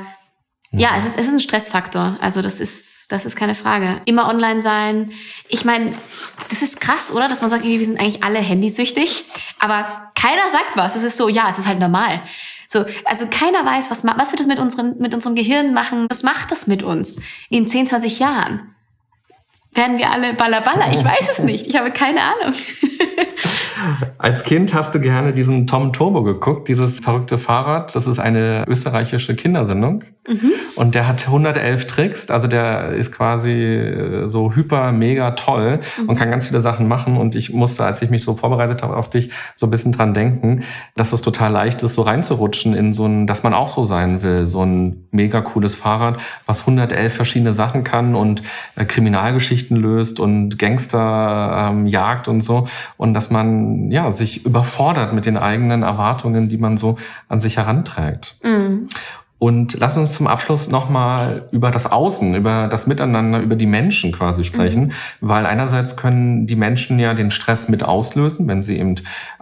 Ja, 0.77 0.91
es 0.99 1.07
ist, 1.07 1.19
es 1.19 1.27
ist 1.29 1.33
ein 1.33 1.41
Stressfaktor. 1.41 2.19
Also 2.21 2.43
das 2.43 2.61
ist, 2.61 3.13
das 3.13 3.27
ist 3.27 3.37
keine 3.37 3.55
Frage. 3.55 4.01
Immer 4.07 4.29
online 4.29 4.61
sein. 4.63 5.13
Ich 5.49 5.65
meine, 5.65 5.93
das 6.49 6.63
ist 6.63 6.81
krass, 6.81 7.13
oder? 7.13 7.29
Dass 7.29 7.41
man 7.41 7.51
sagt, 7.51 7.65
wir 7.65 7.85
sind 7.85 8.01
eigentlich 8.01 8.25
alle 8.25 8.39
handysüchtig. 8.39 9.25
Aber 9.59 10.11
keiner 10.15 10.51
sagt 10.51 10.77
was. 10.77 10.97
Es 10.97 11.03
ist 11.03 11.17
so, 11.17 11.29
ja, 11.29 11.47
es 11.51 11.59
ist 11.59 11.67
halt 11.67 11.81
normal. 11.81 12.21
So, 12.67 12.85
also 13.05 13.27
keiner 13.27 13.65
weiß, 13.65 13.91
was, 13.91 14.05
was 14.05 14.31
wird 14.33 14.41
das 14.41 14.47
mit, 14.47 14.59
unseren, 14.59 14.99
mit 14.99 15.15
unserem 15.15 15.35
Gehirn 15.35 15.75
machen? 15.75 16.07
Was 16.11 16.23
macht 16.23 16.51
das 16.51 16.67
mit 16.67 16.83
uns 16.83 17.21
in 17.51 17.69
10, 17.69 17.87
20 17.87 18.19
Jahren? 18.19 18.75
Werden 19.73 19.99
wir 19.99 20.11
alle 20.11 20.35
Ballaballa? 20.35 20.93
Ich 20.93 21.05
weiß 21.05 21.29
es 21.31 21.39
nicht. 21.41 21.67
Ich 21.67 21.77
habe 21.77 21.91
keine 21.91 22.23
Ahnung. 22.23 22.55
Als 24.19 24.43
Kind 24.45 24.75
hast 24.75 24.95
du 24.95 25.01
gerne 25.01 25.33
diesen 25.33 25.67
Tom 25.67 25.93
Turbo 25.93 26.23
geguckt, 26.23 26.69
dieses 26.69 27.01
verrückte 27.01 27.39
Fahrrad. 27.39 27.95
Das 27.95 28.07
ist 28.07 28.19
eine 28.19 28.65
österreichische 28.69 29.35
Kindersendung. 29.37 30.05
Mhm. 30.27 30.53
Und 30.77 30.95
der 30.95 31.07
hat 31.07 31.27
111 31.27 31.87
Tricks, 31.87 32.31
also 32.31 32.49
der 32.49 32.93
ist 32.93 33.13
quasi 33.13 33.51
äh, 33.51 34.27
so 34.27 34.55
hyper, 34.55 34.91
mega 34.91 35.33
toll 35.33 35.81
mhm. 36.01 36.09
und 36.09 36.17
kann 36.17 36.31
ganz 36.31 36.49
viele 36.49 36.63
Sachen 36.63 36.89
machen. 36.89 37.19
Und 37.19 37.35
ich 37.35 37.53
musste, 37.53 37.85
als 37.85 38.01
ich 38.01 38.09
mich 38.09 38.25
so 38.25 38.35
vorbereitet 38.35 38.83
habe 38.83 38.97
auf 38.97 39.11
dich, 39.11 39.31
so 39.55 39.67
ein 39.67 39.71
bisschen 39.71 39.93
dran 39.93 40.15
denken, 40.15 40.63
dass 40.97 41.13
es 41.13 41.21
total 41.21 41.53
leicht 41.53 41.83
ist, 41.83 41.95
so 41.95 42.03
reinzurutschen 42.03 42.75
in 42.75 42.95
so 42.95 43.05
ein, 43.05 43.27
dass 43.27 43.43
man 43.43 43.53
auch 43.53 43.69
so 43.69 43.85
sein 43.85 44.23
will. 44.23 44.47
So 44.47 44.65
ein 44.65 45.07
mega 45.11 45.43
cooles 45.43 45.75
Fahrrad, 45.75 46.19
was 46.47 46.61
111 46.61 47.13
verschiedene 47.13 47.53
Sachen 47.53 47.85
kann 47.85 48.15
und 48.15 48.43
äh, 48.77 48.87
Kriminalgeschichten 48.87 49.77
löst 49.77 50.21
und 50.21 50.59
Gangster 50.59 51.71
ähm, 51.71 51.87
jagt 51.87 52.29
und 52.29 52.41
so. 52.41 52.67
Und 52.97 53.13
dass 53.13 53.31
man, 53.31 53.74
ja, 53.91 54.11
sich 54.13 54.45
überfordert 54.47 55.13
mit 55.13 55.27
den 55.27 55.37
eigenen 55.37 55.83
Erwartungen, 55.83 56.49
die 56.49 56.59
man 56.59 56.77
so 56.77 56.99
an 57.29 57.41
sich 57.41 57.57
heranträgt. 57.57 58.37
Mhm. 58.43 58.89
Und 59.39 59.79
lass 59.79 59.99
uns 59.99 60.15
zum 60.15 60.27
Abschluss 60.27 60.71
nochmal 60.71 61.49
über 61.53 61.71
das 61.71 61.91
Außen, 61.91 62.35
über 62.35 62.69
das 62.69 62.87
Miteinander, 62.87 63.41
über 63.41 63.57
die 63.57 63.67
Menschen 63.67 64.11
quasi 64.11 64.43
sprechen, 64.43 64.87
mhm. 64.87 64.93
weil 65.21 65.45
einerseits 65.45 65.99
können 65.99 66.47
die 66.47 66.57
Menschen 66.57 66.99
ja 66.99 67.13
den 67.13 67.31
Stress 67.31 67.69
mit 67.69 67.83
auslösen, 67.83 68.49
wenn 68.49 68.63
sie 68.63 68.79
eben 68.79 68.95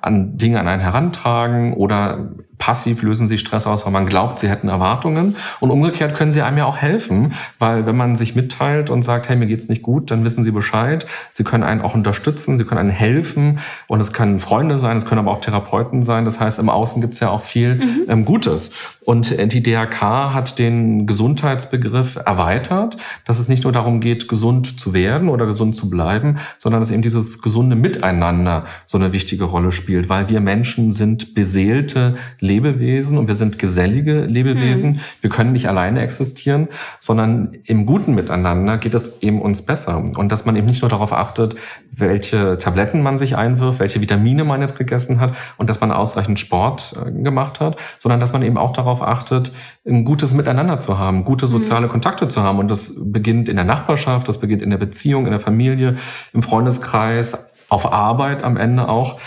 an 0.02 0.36
Dinge 0.36 0.60
an 0.60 0.68
einen 0.68 0.82
herantragen 0.82 1.74
oder 1.74 2.28
passiv 2.62 3.02
lösen 3.02 3.26
sie 3.26 3.38
Stress 3.38 3.66
aus, 3.66 3.84
weil 3.86 3.92
man 3.92 4.06
glaubt, 4.06 4.38
sie 4.38 4.48
hätten 4.48 4.68
Erwartungen. 4.68 5.34
Und 5.58 5.72
umgekehrt 5.72 6.14
können 6.14 6.30
sie 6.30 6.42
einem 6.42 6.58
ja 6.58 6.64
auch 6.64 6.76
helfen, 6.76 7.32
weil 7.58 7.86
wenn 7.86 7.96
man 7.96 8.14
sich 8.14 8.36
mitteilt 8.36 8.88
und 8.88 9.02
sagt, 9.02 9.28
hey, 9.28 9.34
mir 9.34 9.48
geht's 9.48 9.68
nicht 9.68 9.82
gut, 9.82 10.12
dann 10.12 10.22
wissen 10.22 10.44
sie 10.44 10.52
Bescheid. 10.52 11.04
Sie 11.30 11.42
können 11.42 11.64
einen 11.64 11.80
auch 11.80 11.96
unterstützen, 11.96 12.58
sie 12.58 12.64
können 12.64 12.78
einen 12.78 12.90
helfen. 12.90 13.58
Und 13.88 13.98
es 13.98 14.12
können 14.12 14.38
Freunde 14.38 14.76
sein, 14.76 14.96
es 14.96 15.06
können 15.06 15.18
aber 15.18 15.32
auch 15.32 15.40
Therapeuten 15.40 16.04
sein. 16.04 16.24
Das 16.24 16.38
heißt, 16.38 16.60
im 16.60 16.68
Außen 16.68 17.00
gibt's 17.02 17.18
ja 17.18 17.30
auch 17.30 17.42
viel 17.42 17.74
mhm. 17.74 18.04
ähm, 18.08 18.24
Gutes. 18.24 18.74
Und 19.04 19.36
äh, 19.36 19.48
die 19.48 19.62
DRK 19.62 20.32
hat 20.32 20.60
den 20.60 21.06
Gesundheitsbegriff 21.06 22.14
erweitert, 22.14 22.96
dass 23.24 23.40
es 23.40 23.48
nicht 23.48 23.64
nur 23.64 23.72
darum 23.72 23.98
geht, 23.98 24.28
gesund 24.28 24.78
zu 24.78 24.94
werden 24.94 25.28
oder 25.28 25.46
gesund 25.46 25.74
zu 25.74 25.90
bleiben, 25.90 26.36
sondern 26.58 26.80
dass 26.80 26.92
eben 26.92 27.02
dieses 27.02 27.42
gesunde 27.42 27.74
Miteinander 27.74 28.66
so 28.86 28.98
eine 28.98 29.12
wichtige 29.12 29.44
Rolle 29.44 29.72
spielt, 29.72 29.91
weil 30.08 30.28
wir 30.28 30.40
Menschen 30.40 30.92
sind 30.92 31.34
beseelte 31.34 32.16
Lebewesen 32.40 33.18
und 33.18 33.28
wir 33.28 33.34
sind 33.34 33.58
gesellige 33.58 34.24
Lebewesen. 34.24 34.92
Mhm. 34.92 35.00
Wir 35.20 35.30
können 35.30 35.52
nicht 35.52 35.68
alleine 35.68 36.00
existieren, 36.00 36.68
sondern 36.98 37.56
im 37.64 37.86
guten 37.86 38.14
Miteinander 38.14 38.78
geht 38.78 38.94
es 38.94 39.22
eben 39.22 39.40
uns 39.40 39.66
besser. 39.66 39.98
Und 39.98 40.30
dass 40.30 40.44
man 40.44 40.56
eben 40.56 40.66
nicht 40.66 40.82
nur 40.82 40.88
darauf 40.88 41.12
achtet, 41.12 41.56
welche 41.90 42.58
Tabletten 42.58 43.02
man 43.02 43.18
sich 43.18 43.36
einwirft, 43.36 43.80
welche 43.80 44.00
Vitamine 44.00 44.44
man 44.44 44.60
jetzt 44.60 44.78
gegessen 44.78 45.20
hat 45.20 45.36
und 45.58 45.68
dass 45.68 45.80
man 45.80 45.92
ausreichend 45.92 46.38
Sport 46.38 46.94
äh, 47.04 47.10
gemacht 47.10 47.60
hat, 47.60 47.76
sondern 47.98 48.20
dass 48.20 48.32
man 48.32 48.42
eben 48.42 48.56
auch 48.56 48.72
darauf 48.72 49.02
achtet, 49.02 49.52
ein 49.86 50.04
gutes 50.04 50.32
Miteinander 50.34 50.78
zu 50.78 50.98
haben, 50.98 51.24
gute 51.24 51.46
soziale 51.46 51.86
mhm. 51.86 51.90
Kontakte 51.90 52.28
zu 52.28 52.42
haben. 52.42 52.58
Und 52.58 52.70
das 52.70 53.12
beginnt 53.12 53.48
in 53.48 53.56
der 53.56 53.64
Nachbarschaft, 53.64 54.28
das 54.28 54.38
beginnt 54.38 54.62
in 54.62 54.70
der 54.70 54.78
Beziehung, 54.78 55.26
in 55.26 55.32
der 55.32 55.40
Familie, 55.40 55.96
im 56.32 56.42
Freundeskreis, 56.42 57.48
auf 57.72 57.90
Arbeit 57.90 58.44
am 58.44 58.58
Ende 58.58 58.86
auch 58.86 59.18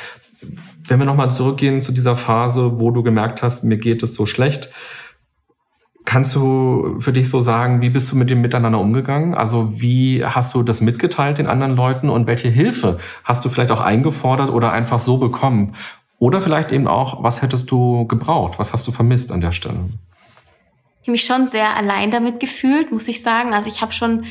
wenn 0.87 0.99
wir 0.99 1.05
nochmal 1.05 1.31
zurückgehen 1.31 1.81
zu 1.81 1.91
dieser 1.91 2.15
Phase, 2.15 2.79
wo 2.79 2.91
du 2.91 3.03
gemerkt 3.03 3.41
hast, 3.41 3.63
mir 3.63 3.77
geht 3.77 4.03
es 4.03 4.15
so 4.15 4.25
schlecht, 4.25 4.69
Kannst 6.05 6.35
du 6.35 6.99
für 6.99 7.11
dich 7.11 7.31
so 7.31 7.41
sagen, 7.41 7.81
wie 7.81 7.89
bist 7.89 8.11
du 8.11 8.15
mit 8.15 8.29
dem 8.29 8.39
Miteinander 8.41 8.79
umgegangen? 8.79 9.33
Also 9.33 9.81
wie 9.81 10.23
hast 10.23 10.53
du 10.53 10.61
das 10.61 10.79
mitgeteilt 10.79 11.39
den 11.39 11.47
anderen 11.47 11.75
Leuten 11.75 12.09
und 12.09 12.27
welche 12.27 12.47
Hilfe 12.47 12.99
hast 13.23 13.43
du 13.43 13.49
vielleicht 13.49 13.71
auch 13.71 13.81
eingefordert 13.81 14.51
oder 14.51 14.71
einfach 14.71 14.99
so 14.99 15.17
bekommen? 15.17 15.73
Oder 16.19 16.41
vielleicht 16.41 16.71
eben 16.71 16.87
auch, 16.87 17.23
was 17.23 17.41
hättest 17.41 17.71
du 17.71 18.05
gebraucht? 18.05 18.59
Was 18.59 18.71
hast 18.71 18.87
du 18.87 18.91
vermisst 18.91 19.31
an 19.31 19.41
der 19.41 19.51
Stelle? 19.51 19.79
Ich 21.01 21.07
habe 21.07 21.13
mich 21.13 21.25
schon 21.25 21.47
sehr 21.47 21.75
allein 21.75 22.11
damit 22.11 22.39
gefühlt, 22.39 22.91
muss 22.91 23.07
ich 23.07 23.23
sagen. 23.23 23.53
Also 23.53 23.67
ich 23.67 23.81
habe 23.81 23.91
schon 23.91 24.25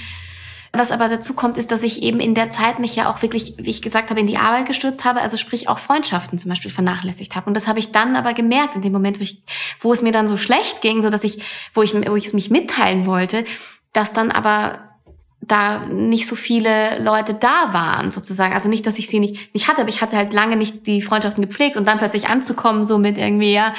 was 0.75 0.93
aber 0.93 1.09
dazu 1.09 1.35
kommt, 1.35 1.57
ist, 1.57 1.71
dass 1.71 1.83
ich 1.83 2.03
eben 2.03 2.21
in 2.21 2.35
der 2.35 2.51
Zeit 2.51 2.79
mich 2.79 2.97
ja 2.97 3.11
auch 3.11 3.23
wirklich, 3.23 3.55
wie 3.59 3.71
ich 3.71 3.83
gesagt 3.83 4.11
habe, 4.11 4.21
in 4.21 4.27
die 4.27 4.39
Arbeit 4.39 4.67
gestürzt 4.67 5.05
habe, 5.05 5.21
also 5.21 5.37
sprich 5.37 5.69
auch 5.69 5.79
Freundschaften 5.79 6.39
zum 6.39 6.49
Beispiel 6.49 6.71
vernachlässigt 6.71 7.37
habe. 7.37 7.47
Und 7.47 7.55
das 7.55 7.67
habe 7.69 7.79
ich 7.79 7.93
dann 7.93 8.17
aber 8.17 8.35
gemerkt 8.35 8.77
in 8.77 8.83
dem 8.83 8.93
Moment, 8.93 9.19
wo, 9.19 9.23
ich, 9.23 9.43
wo 9.81 9.93
es 9.93 10.03
mir 10.03 10.13
dann 10.13 10.29
so 10.29 10.37
schlecht 10.37 10.81
ging, 10.81 11.03
so 11.03 11.11
dass 11.11 11.25
ich, 11.25 11.43
wo 11.73 11.83
ich, 11.83 11.95
wo 11.95 12.17
ich 12.17 12.27
es 12.27 12.33
mich 12.33 12.51
mitteilen 12.51 13.07
wollte, 13.07 13.45
dass 13.93 14.13
dann 14.13 14.31
aber 14.31 14.79
da 15.41 15.81
nicht 15.87 16.27
so 16.27 16.37
viele 16.37 16.99
Leute 17.01 17.35
da 17.35 17.73
waren, 17.73 18.11
sozusagen. 18.11 18.55
Also 18.55 18.69
nicht, 18.69 18.87
dass 18.87 18.99
ich 18.99 19.09
sie 19.09 19.21
nicht, 19.21 19.55
nicht 19.55 19.69
hatte, 19.69 19.83
aber 19.83 19.91
ich 19.91 20.01
hatte 20.01 20.17
halt 20.17 20.33
lange 20.33 20.57
nicht 20.57 20.87
die 20.87 21.03
Freundschaften 21.03 21.47
gepflegt 21.47 21.77
und 21.77 21.87
dann 21.87 21.99
plötzlich 21.99 22.29
anzukommen, 22.29 22.85
so 22.85 22.99
mit 22.99 23.19
irgendwie, 23.19 23.53
ja, 23.53 23.75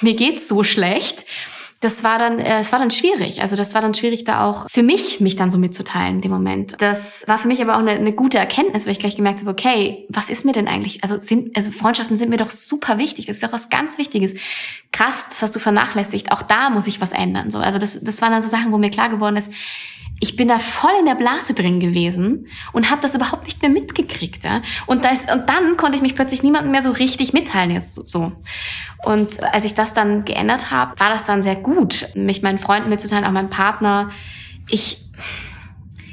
mir 0.00 0.14
geht's 0.14 0.48
so 0.48 0.62
schlecht 0.62 1.24
das 1.82 2.04
war 2.04 2.18
dann, 2.18 2.38
äh, 2.38 2.60
es 2.60 2.70
war 2.70 2.78
dann 2.78 2.92
schwierig. 2.92 3.42
Also 3.42 3.56
das 3.56 3.74
war 3.74 3.82
dann 3.82 3.92
schwierig, 3.92 4.22
da 4.22 4.48
auch 4.48 4.66
für 4.70 4.84
mich, 4.84 5.18
mich 5.18 5.34
dann 5.34 5.50
so 5.50 5.58
mitzuteilen 5.58 6.16
in 6.16 6.20
dem 6.20 6.30
Moment. 6.30 6.76
Das 6.78 7.24
war 7.26 7.38
für 7.38 7.48
mich 7.48 7.60
aber 7.60 7.74
auch 7.74 7.80
eine, 7.80 7.90
eine 7.90 8.12
gute 8.12 8.38
Erkenntnis, 8.38 8.86
weil 8.86 8.92
ich 8.92 9.00
gleich 9.00 9.16
gemerkt 9.16 9.40
habe, 9.40 9.50
okay, 9.50 10.06
was 10.08 10.30
ist 10.30 10.44
mir 10.44 10.52
denn 10.52 10.68
eigentlich? 10.68 11.02
Also 11.02 11.18
sind, 11.20 11.56
also 11.56 11.72
Freundschaften 11.72 12.16
sind 12.16 12.30
mir 12.30 12.36
doch 12.36 12.50
super 12.50 12.98
wichtig. 12.98 13.26
Das 13.26 13.36
ist 13.36 13.44
auch 13.44 13.52
was 13.52 13.68
ganz 13.68 13.98
Wichtiges. 13.98 14.34
Krass, 14.92 15.26
das 15.28 15.42
hast 15.42 15.56
du 15.56 15.58
vernachlässigt. 15.58 16.30
Auch 16.30 16.42
da 16.42 16.70
muss 16.70 16.86
ich 16.86 17.00
was 17.00 17.10
ändern. 17.10 17.50
So, 17.50 17.58
also 17.58 17.78
das, 17.78 17.98
das 18.00 18.22
waren 18.22 18.30
dann 18.30 18.42
so 18.42 18.48
Sachen, 18.48 18.70
wo 18.70 18.78
mir 18.78 18.90
klar 18.90 19.08
geworden 19.08 19.36
ist, 19.36 19.50
ich 20.22 20.36
bin 20.36 20.46
da 20.46 20.60
voll 20.60 20.92
in 21.00 21.04
der 21.04 21.16
Blase 21.16 21.52
drin 21.52 21.80
gewesen 21.80 22.46
und 22.72 22.92
habe 22.92 23.00
das 23.00 23.16
überhaupt 23.16 23.44
nicht 23.44 23.60
mehr 23.60 23.72
mitgekriegt. 23.72 24.44
Ja? 24.44 24.62
Und, 24.86 25.04
da 25.04 25.08
ist, 25.08 25.28
und 25.28 25.48
dann 25.48 25.76
konnte 25.76 25.96
ich 25.96 26.02
mich 26.02 26.14
plötzlich 26.14 26.44
niemandem 26.44 26.70
mehr 26.70 26.80
so 26.80 26.92
richtig 26.92 27.32
mitteilen 27.32 27.72
jetzt 27.72 28.08
so. 28.08 28.30
Und 29.04 29.42
als 29.52 29.64
ich 29.64 29.74
das 29.74 29.94
dann 29.94 30.24
geändert 30.24 30.70
habe, 30.70 30.98
war 31.00 31.08
das 31.08 31.26
dann 31.26 31.42
sehr 31.42 31.56
gut, 31.56 32.06
mich 32.14 32.40
meinen 32.40 32.58
Freunden 32.58 32.88
mitzuteilen, 32.88 33.24
auch 33.24 33.32
meinem 33.32 33.50
Partner. 33.50 34.10
Ich 34.68 34.98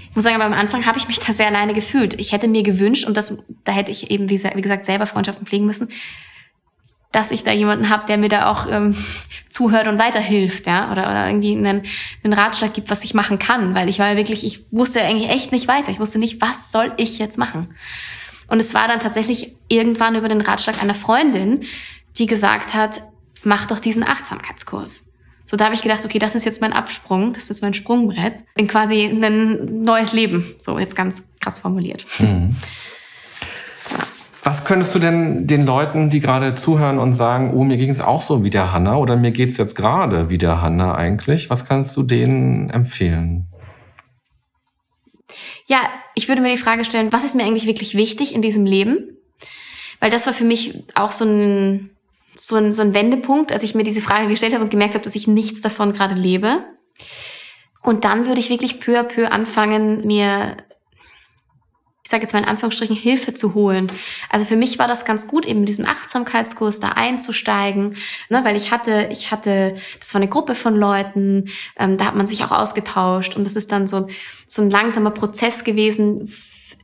ich 0.10 0.16
muss 0.16 0.24
sagen, 0.24 0.36
aber 0.38 0.46
am 0.46 0.60
Anfang 0.60 0.88
habe 0.88 0.98
ich 0.98 1.08
mich 1.08 1.20
da 1.20 1.32
sehr 1.32 1.48
alleine 1.48 1.76
gefühlt. 1.76 2.20
Ich 2.20 2.32
hätte 2.32 2.48
mir 2.48 2.64
gewünscht, 2.64 3.06
und 3.06 3.16
das, 3.16 3.38
da 3.64 3.72
hätte 3.72 3.92
ich 3.92 4.10
eben, 4.10 4.28
wie 4.28 4.62
gesagt, 4.62 4.86
selber 4.86 5.06
Freundschaften 5.06 5.46
pflegen 5.46 5.68
müssen, 5.68 5.90
dass 7.12 7.32
ich 7.32 7.44
da 7.44 7.52
jemanden 7.52 7.90
habe, 7.90 8.06
der 8.08 8.18
mir 8.18 8.30
da 8.30 8.52
auch 8.52 8.68
ähm, 8.70 8.96
zuhört 9.50 9.88
und 9.88 10.00
weiterhilft, 10.00 10.68
ja, 10.68 10.92
oder, 10.92 11.04
oder 11.04 11.28
irgendwie 11.28 11.56
einen, 11.56 11.84
einen 12.24 12.34
Ratschlag 12.34 12.74
gibt, 12.74 12.90
was 12.90 13.04
ich 13.04 13.14
machen 13.14 13.40
kann, 13.40 13.76
weil 13.76 13.90
ich 13.90 14.00
war 14.00 14.10
ja 14.12 14.18
wirklich, 14.18 14.46
ich 14.46 14.66
wusste 14.72 15.02
eigentlich 15.02 15.30
echt 15.30 15.52
nicht 15.52 15.68
weiter. 15.68 15.92
Ich 15.92 16.00
wusste 16.00 16.20
nicht, 16.20 16.42
was 16.42 16.72
soll 16.72 16.94
ich 16.98 17.18
jetzt 17.18 17.38
machen. 17.38 17.74
Und 18.48 18.60
es 18.60 18.74
war 18.74 18.88
dann 18.88 19.00
tatsächlich 19.00 19.56
irgendwann 19.68 20.16
über 20.16 20.28
den 20.28 20.42
Ratschlag 20.42 20.82
einer 20.82 20.96
Freundin, 20.96 21.62
die 22.18 22.26
gesagt 22.26 22.74
hat, 22.74 23.02
mach 23.44 23.68
doch 23.68 23.80
diesen 23.80 24.04
Achtsamkeitskurs. 24.04 25.14
So, 25.46 25.58
da 25.58 25.66
habe 25.66 25.76
ich 25.76 25.82
gedacht, 25.82 26.06
okay, 26.06 26.20
das 26.20 26.36
ist 26.36 26.46
jetzt 26.46 26.62
mein 26.62 26.74
Absprung, 26.74 27.34
das 27.34 27.44
ist 27.44 27.50
jetzt 27.50 27.62
mein 27.64 27.74
Sprungbrett 27.74 28.44
in 28.56 28.68
quasi 28.68 29.06
ein 29.06 29.84
neues 29.84 30.14
Leben. 30.14 30.46
So, 30.60 30.78
jetzt 30.78 30.96
ganz 30.96 31.30
krass 31.40 31.58
formuliert. 31.58 32.06
Mhm. 32.20 32.56
Was 34.50 34.66
könntest 34.66 34.96
du 34.96 35.00
denn 35.00 35.46
den 35.46 35.68
Leuten, 35.68 36.10
die 36.10 36.22
gerade 36.22 36.56
zuhören 36.56 36.98
und 36.98 37.14
sagen, 37.14 37.54
oh, 37.54 37.64
mir 37.64 37.78
ging 37.78 37.92
es 37.92 38.02
auch 38.02 38.24
so 38.24 38.44
wie 38.44 38.50
der 38.50 38.74
Hanna 38.74 38.98
oder 38.98 39.16
mir 39.16 39.30
geht's 39.30 39.58
jetzt 39.58 39.76
gerade 39.76 40.32
wie 40.32 40.40
der 40.40 40.60
Hanna 40.60 40.96
eigentlich, 40.96 41.52
was 41.52 41.68
kannst 41.68 41.96
du 41.96 42.02
denen 42.02 42.72
empfehlen? 42.72 43.46
Ja, 45.68 45.78
ich 46.16 46.28
würde 46.28 46.42
mir 46.42 46.50
die 46.50 46.58
Frage 46.58 46.84
stellen, 46.84 47.14
was 47.14 47.26
ist 47.26 47.36
mir 47.36 47.44
eigentlich 47.44 47.68
wirklich 47.68 47.94
wichtig 47.94 48.34
in 48.34 48.42
diesem 48.42 48.66
Leben? 48.66 49.20
Weil 50.00 50.10
das 50.10 50.26
war 50.26 50.34
für 50.34 50.46
mich 50.46 50.84
auch 50.96 51.12
so 51.12 51.26
ein, 51.26 51.92
so 52.34 52.56
ein, 52.56 52.72
so 52.72 52.82
ein 52.82 52.96
Wendepunkt, 52.96 53.52
als 53.52 53.62
ich 53.62 53.76
mir 53.76 53.84
diese 53.84 54.02
Frage 54.02 54.30
gestellt 54.30 54.56
habe 54.56 54.64
und 54.64 54.72
gemerkt 54.72 54.96
habe, 54.96 55.04
dass 55.04 55.14
ich 55.14 55.28
nichts 55.28 55.62
davon 55.62 55.94
gerade 55.94 56.16
lebe. 56.16 56.64
Und 57.84 58.04
dann 58.04 58.26
würde 58.26 58.40
ich 58.40 58.50
wirklich 58.50 58.80
peu 58.80 59.00
à 59.00 59.04
peu 59.04 59.28
anfangen, 59.32 60.08
mir 60.08 60.58
ich 62.10 62.12
sage 62.12 62.24
jetzt 62.24 62.34
mal 62.34 62.40
in 62.40 62.46
Anführungsstrichen, 62.46 62.96
Hilfe 62.96 63.36
zu 63.36 63.54
holen. 63.54 63.86
Also 64.32 64.44
für 64.44 64.56
mich 64.56 64.80
war 64.80 64.88
das 64.88 65.06
ganz 65.06 65.28
gut, 65.28 65.46
eben 65.46 65.60
in 65.60 65.68
diesem 65.68 65.86
Achtsamkeitskurs 65.86 66.80
da 66.80 66.94
einzusteigen, 66.96 67.98
ne, 68.30 68.44
weil 68.44 68.58
ich 68.58 68.72
hatte, 68.72 69.10
ich 69.12 69.30
hatte, 69.30 69.76
das 70.00 70.12
war 70.16 70.20
eine 70.20 70.28
Gruppe 70.28 70.56
von 70.56 70.76
Leuten, 70.76 71.52
ähm, 71.78 71.98
da 71.98 72.06
hat 72.06 72.16
man 72.16 72.26
sich 72.26 72.44
auch 72.44 72.50
ausgetauscht 72.50 73.36
und 73.36 73.44
das 73.44 73.56
ist 73.56 73.72
dann 73.72 73.86
so, 73.86 74.08
so 74.48 74.64
ein 74.64 74.72
langsamer 74.72 75.12
Prozess 75.12 75.64
gewesen. 75.64 76.34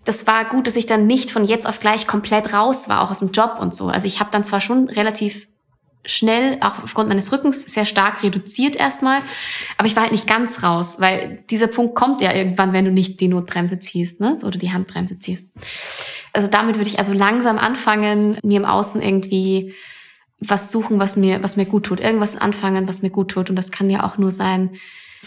Das 0.04 0.28
war 0.28 0.46
gut, 0.46 0.68
dass 0.68 0.76
ich 0.76 0.86
dann 0.86 1.08
nicht 1.08 1.32
von 1.32 1.44
jetzt 1.44 1.66
auf 1.66 1.80
gleich 1.80 2.06
komplett 2.06 2.54
raus 2.54 2.88
war, 2.88 3.02
auch 3.02 3.10
aus 3.10 3.18
dem 3.18 3.32
Job 3.32 3.58
und 3.60 3.74
so. 3.74 3.88
Also 3.88 4.06
ich 4.06 4.20
habe 4.20 4.30
dann 4.30 4.44
zwar 4.44 4.62
schon 4.62 4.90
relativ 4.90 5.48
schnell, 6.06 6.58
auch 6.62 6.84
aufgrund 6.84 7.10
meines 7.10 7.32
Rückens, 7.32 7.62
sehr 7.62 7.86
stark 7.86 8.24
reduziert 8.24 8.76
erstmal. 8.76 9.22
Aber 9.78 9.88
ich 9.88 9.96
war 9.96 10.04
halt 10.04 10.12
nicht 10.12 10.28
ganz 10.28 10.64
raus, 10.64 10.98
weil 11.00 11.44
dieser 11.50 11.68
Punkt 11.68 11.96
kommt 11.96 12.22
ja 12.22 12.34
irgendwann, 12.34 12.74
wenn 12.74 12.86
du 12.86 12.92
nicht 12.92 13.20
die 13.20 13.28
Notbremse 13.28 13.80
ziehst, 13.80 14.22
ne? 14.22 14.36
Oder 14.44 14.58
die 14.58 14.72
Handbremse 14.72 15.20
ziehst. 15.20 15.54
Also 16.34 16.50
damit 16.50 16.78
würde 16.78 16.90
ich 16.90 17.00
also 17.00 17.14
langsam 17.14 17.58
anfangen, 17.58 18.38
mir 18.44 18.58
im 18.58 18.66
Außen 18.66 19.02
irgendwie 19.02 19.74
was 20.40 20.72
suchen, 20.72 21.00
was 21.00 21.18
mir, 21.18 21.42
was 21.44 21.56
mir 21.56 21.66
gut 21.66 21.86
tut. 21.86 22.00
Irgendwas 22.00 22.38
anfangen, 22.38 22.88
was 22.88 23.02
mir 23.02 23.10
gut 23.10 23.32
tut. 23.32 23.50
Und 23.50 23.56
das 23.56 23.72
kann 23.72 23.90
ja 23.90 24.04
auch 24.04 24.18
nur 24.18 24.32
sein, 24.32 24.72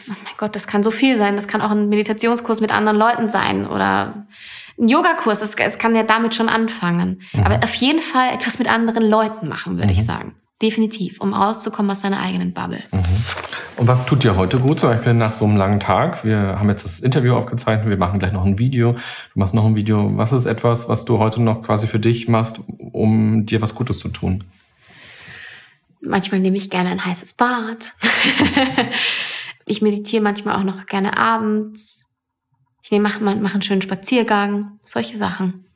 oh 0.09 0.13
mein 0.25 0.35
Gott, 0.37 0.55
das 0.55 0.67
kann 0.67 0.83
so 0.83 0.91
viel 0.91 1.17
sein. 1.17 1.37
Das 1.37 1.49
kann 1.49 1.61
auch 1.61 1.71
ein 1.71 1.89
Meditationskurs 1.89 2.61
mit 2.61 2.73
anderen 2.73 2.99
Leuten 2.99 3.29
sein 3.29 3.67
oder 3.67 4.27
ein 4.79 4.89
Yogakurs. 4.89 5.43
Es, 5.43 5.55
es 5.55 5.79
kann 5.79 5.95
ja 5.95 6.03
damit 6.03 6.35
schon 6.35 6.49
anfangen. 6.49 7.23
Mhm. 7.33 7.45
Aber 7.45 7.61
auf 7.65 7.75
jeden 7.75 8.03
Fall 8.03 8.35
etwas 8.35 8.59
mit 8.59 8.71
anderen 8.71 9.09
Leuten 9.09 9.49
machen, 9.49 9.77
würde 9.77 9.89
mhm. 9.89 9.95
ich 9.95 10.05
sagen. 10.05 10.35
Definitiv, 10.61 11.21
um 11.21 11.33
rauszukommen 11.33 11.91
aus 11.91 12.01
seiner 12.01 12.21
eigenen 12.21 12.53
Bubble. 12.53 12.83
Mhm. 12.91 13.05
Und 13.77 13.87
was 13.87 14.07
tut 14.07 14.25
dir 14.25 14.35
heute 14.35 14.59
gut, 14.59 14.81
zum 14.81 14.91
Beispiel 14.91 15.15
nach 15.15 15.33
so 15.33 15.45
einem 15.45 15.57
langen 15.57 15.79
Tag? 15.79 16.25
Wir 16.25 16.59
haben 16.59 16.69
jetzt 16.69 16.85
das 16.85 16.99
Interview 16.99 17.35
aufgezeichnet, 17.35 17.89
wir 17.89 17.97
machen 17.97 18.19
gleich 18.19 18.33
noch 18.33 18.45
ein 18.45 18.59
Video. 18.59 18.93
Du 18.93 18.99
machst 19.35 19.55
noch 19.55 19.65
ein 19.65 19.77
Video. 19.77 20.17
Was 20.17 20.33
ist 20.33 20.47
etwas, 20.47 20.89
was 20.89 21.05
du 21.05 21.19
heute 21.19 21.41
noch 21.41 21.63
quasi 21.63 21.87
für 21.87 22.01
dich 22.01 22.27
machst, 22.27 22.61
um 22.79 23.47
dir 23.47 23.63
was 23.63 23.77
Gutes 23.77 24.01
zu 24.01 24.09
tun? 24.09 24.43
Manchmal 26.01 26.41
nehme 26.41 26.57
ich 26.57 26.71
gerne 26.71 26.91
ein 26.91 27.05
heißes 27.05 27.35
Bad. 27.35 27.95
ich 29.65 29.81
meditiere 29.81 30.25
manchmal 30.25 30.57
auch 30.57 30.65
noch 30.65 30.87
gerne 30.87 31.17
abends. 31.17 32.17
Ich 32.83 32.99
mache, 32.99 33.23
mache 33.23 33.55
einen 33.55 33.63
schönen 33.63 33.83
Spaziergang. 33.83 34.79
Solche 34.85 35.17
Sachen. 35.17 35.67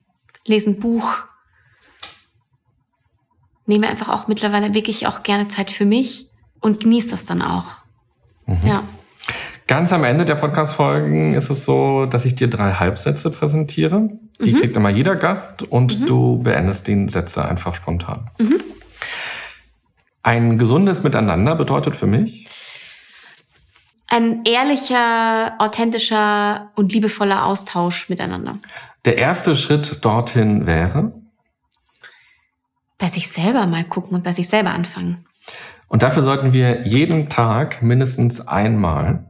Lese 0.45 0.71
ein 0.71 0.81
Buch. 0.81 1.19
Nehme 3.67 3.89
einfach 3.89 4.09
auch 4.09 4.29
mittlerweile 4.29 4.75
wirklich 4.75 5.07
auch 5.07 5.23
gerne 5.23 5.49
Zeit 5.49 5.71
für 5.71 5.85
mich 5.85 6.29
und 6.61 6.81
genieße 6.81 7.11
das 7.11 7.27
dann 7.27 7.43
auch. 7.43 7.79
Mhm. 8.47 8.59
Ja. 8.67 8.83
Ganz 9.67 9.93
am 9.93 10.05
Ende 10.05 10.25
der 10.25 10.35
Podcast-Folgen 10.35 11.35
ist 11.35 11.49
es 11.49 11.65
so, 11.65 12.07
dass 12.07 12.25
ich 12.25 12.35
dir 12.35 12.51
drei 12.51 12.73
Halbsätze 12.73 13.31
präsentiere. 13.31 14.11
Die 14.45 14.53
mhm. 14.53 14.61
kriegt 14.61 14.77
immer 14.77 14.91
jeder 14.91 15.17
Gast 15.17 15.63
und 15.63 16.01
mhm. 16.01 16.07
du 16.07 16.39
beendest 16.43 16.89
die 16.89 17.09
Sätze 17.09 17.45
einfach 17.45 17.75
spontan. 17.75 18.31
Mhm. 18.39 18.61
Ein 20.23 20.59
gesundes 20.59 21.03
Miteinander 21.03 21.55
bedeutet 21.55 21.97
für 21.97 22.07
mich? 22.07 22.47
Ein 24.09 24.45
ehrlicher, 24.45 25.55
authentischer 25.59 26.71
und 26.75 26.93
liebevoller 26.93 27.47
Austausch 27.47 28.09
miteinander. 28.09 28.59
Der 29.05 29.17
erste 29.17 29.57
Schritt 29.57 30.05
dorthin 30.05 30.67
wäre? 30.67 31.13
Bei 33.03 33.09
sich 33.09 33.29
selber 33.29 33.67
mal 33.67 33.83
gucken 33.83 34.15
und 34.15 34.23
bei 34.23 34.31
sich 34.31 34.47
selber 34.47 34.71
anfangen. 34.71 35.25
Und 35.89 36.05
dafür 36.05 36.23
sollten 36.23 36.53
wir 36.53 36.87
jeden 36.87 37.29
Tag 37.29 37.83
mindestens 37.83 38.47
einmal. 38.47 39.29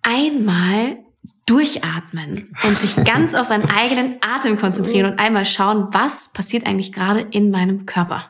Einmal 0.00 0.98
durchatmen 1.46 2.54
und 2.62 2.78
sich 2.78 2.94
ganz 3.04 3.34
auf 3.34 3.46
seinen 3.46 3.68
eigenen 3.68 4.18
Atem 4.20 4.56
konzentrieren 4.56 5.10
und 5.10 5.18
einmal 5.18 5.44
schauen, 5.44 5.88
was 5.90 6.32
passiert 6.32 6.64
eigentlich 6.64 6.92
gerade 6.92 7.22
in 7.22 7.50
meinem 7.50 7.86
Körper. 7.86 8.29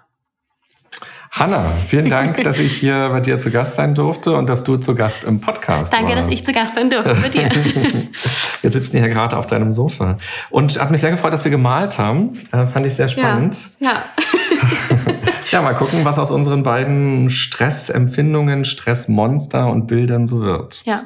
Hanna, 1.33 1.76
vielen 1.87 2.11
Dank, 2.11 2.43
dass 2.43 2.59
ich 2.59 2.76
hier 2.76 3.09
bei 3.09 3.20
dir 3.20 3.39
zu 3.39 3.53
Gast 3.53 3.76
sein 3.76 3.95
durfte 3.95 4.37
und 4.37 4.49
dass 4.49 4.64
du 4.64 4.76
zu 4.78 4.97
Gast 4.97 5.22
im 5.22 5.41
Podcast 5.41 5.93
Danke, 5.93 6.16
warst. 6.16 6.26
dass 6.26 6.35
ich 6.35 6.45
zu 6.45 6.53
Gast 6.53 6.74
sein 6.74 6.91
durfte 6.91 7.14
mit 7.14 7.35
dir. 7.35 7.49
wir 8.62 8.70
sitzen 8.70 8.99
hier 8.99 9.09
gerade 9.09 9.37
auf 9.37 9.47
deinem 9.47 9.70
Sofa. 9.70 10.16
Und 10.51 10.81
hat 10.81 10.91
mich 10.91 11.01
sehr 11.01 11.12
gefreut, 11.12 11.33
dass 11.33 11.45
wir 11.45 11.53
gemalt 11.53 11.99
haben. 11.99 12.37
Äh, 12.51 12.66
fand 12.66 12.85
ich 12.87 12.95
sehr 12.95 13.09
spannend. 13.09 13.57
Ja. 13.78 13.91
ja. 13.93 14.05
ja, 15.51 15.62
mal 15.62 15.74
gucken, 15.74 16.05
was 16.05 16.18
aus 16.18 16.33
unseren 16.33 16.64
beiden 16.64 17.31
Stressempfindungen, 17.31 18.64
Stressmonster 18.64 19.68
und 19.68 19.87
Bildern 19.87 20.26
so 20.26 20.41
wird. 20.41 20.83
Ja. 20.85 21.05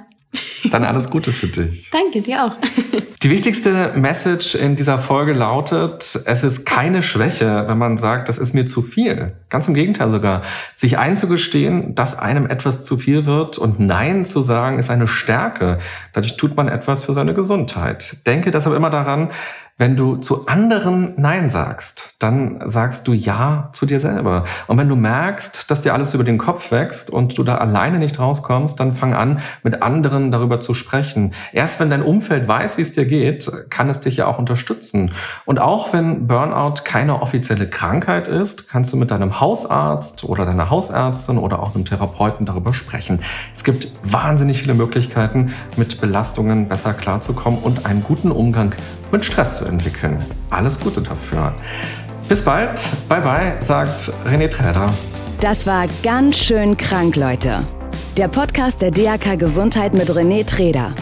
Dann 0.71 0.85
alles 0.85 1.11
Gute 1.11 1.33
für 1.33 1.47
dich. 1.47 1.91
Danke, 1.91 2.21
dir 2.23 2.45
auch. 2.45 2.57
Die 3.23 3.31
wichtigste 3.31 3.95
Message 3.97 4.55
in 4.55 4.77
dieser 4.77 4.99
Folge 4.99 5.33
lautet, 5.33 6.21
es 6.27 6.45
ist 6.45 6.67
keine 6.67 7.01
Schwäche, 7.01 7.65
wenn 7.69 7.79
man 7.79 7.97
sagt, 7.97 8.29
das 8.29 8.37
ist 8.37 8.55
mir 8.55 8.67
zu 8.67 8.83
viel. 8.83 9.33
Ganz 9.49 9.67
im 9.67 9.73
Gegenteil 9.73 10.11
sogar. 10.11 10.43
Sich 10.77 10.99
einzugestehen, 10.99 11.95
dass 11.95 12.19
einem 12.19 12.47
etwas 12.47 12.85
zu 12.85 12.99
viel 12.99 13.25
wird 13.25 13.57
und 13.57 13.81
Nein 13.81 14.27
zu 14.27 14.43
sagen, 14.43 14.79
ist 14.79 14.91
eine 14.91 15.07
Stärke. 15.07 15.79
Dadurch 16.13 16.37
tut 16.37 16.55
man 16.57 16.69
etwas 16.69 17.05
für 17.05 17.15
seine 17.15 17.33
Gesundheit. 17.33 18.27
Denke 18.27 18.51
deshalb 18.51 18.77
immer 18.77 18.91
daran, 18.91 19.31
wenn 19.77 19.97
du 19.97 20.17
zu 20.17 20.47
anderen 20.47 21.15
Nein 21.17 21.51
sagst, 21.51 22.23
dann 22.23 22.61
sagst 22.65 23.09
du 23.09 23.13
Ja 23.13 23.71
zu 23.73 23.87
dir 23.87 23.99
selber. 23.99 24.45
Und 24.69 24.79
wenn 24.79 24.89
du 24.89 24.95
merkst, 24.95 25.69
dass 25.69 25.83
dir 25.83 25.95
alles 25.95 26.15
über 26.15 26.23
den 26.23 26.39
Kopf 26.39 26.71
wächst 26.71 27.11
und 27.11 27.37
du 27.37 27.43
da 27.43 27.59
alleine 27.59 27.99
nicht 27.99 28.21
rauskommst, 28.21 28.79
dann 28.79 28.95
fang 28.95 29.15
an, 29.15 29.41
mit 29.65 29.83
anderen 29.83 30.31
darüber 30.31 30.61
zu 30.61 30.75
sprechen. 30.75 31.35
Erst 31.53 31.81
wenn 31.81 31.91
dein 31.91 32.03
Umfeld 32.03 32.47
weiß, 32.47 32.79
wie 32.79 32.83
es 32.83 32.93
dir 32.93 33.05
geht, 33.05 33.51
kann 33.69 33.89
es 33.89 34.01
dich 34.01 34.19
ja 34.19 34.29
auch 34.29 34.39
unterstützen. 34.39 35.11
Und 35.45 35.59
auch 35.59 35.93
wenn 35.93 36.29
Burnout 36.29 36.83
keine 36.85 37.21
offizielle 37.21 37.69
Krankheit 37.69 38.29
ist, 38.29 38.71
kannst 38.71 38.93
du 38.93 38.97
mit 38.97 39.11
deinem 39.11 39.41
Hausarzt 39.41 40.23
oder 40.23 40.45
deiner 40.45 40.71
Hausärztin 40.71 41.37
oder 41.37 41.59
auch 41.59 41.75
einem 41.75 41.85
Therapeuten 41.85 42.47
darüber 42.47 42.75
sprechen. 42.75 43.23
Es 43.57 43.65
gibt 43.65 43.89
wahnsinnig 44.05 44.61
viele 44.61 44.75
Möglichkeiten, 44.75 45.53
mit 45.77 46.01
Belastungen 46.01 46.69
besser 46.69 46.95
klarzukommen 46.95 47.59
und 47.59 47.87
einen 47.87 48.05
guten 48.05 48.31
Umgang 48.31 48.73
mit 49.15 49.25
Stress 49.25 49.59
zu 49.59 49.67
entwickeln. 49.67 50.19
Alles 50.51 50.81
Gute 50.81 51.01
dafür. 51.01 51.55
Bis 52.29 52.45
bald. 52.45 52.83
Bye 53.09 53.21
bye, 53.21 53.57
sagt 53.61 54.13
René 54.27 54.49
Träder. 54.49 54.93
Das 55.41 55.69
war 55.69 55.87
ganz 56.03 56.37
schön 56.37 56.77
krank, 56.77 57.15
Leute. 57.15 57.65
Der 58.17 58.27
Podcast 58.27 58.83
der 58.83 58.91
DAK 58.91 59.39
Gesundheit 59.39 59.95
mit 59.95 60.11
René 60.11 60.45
Träder. 60.45 60.95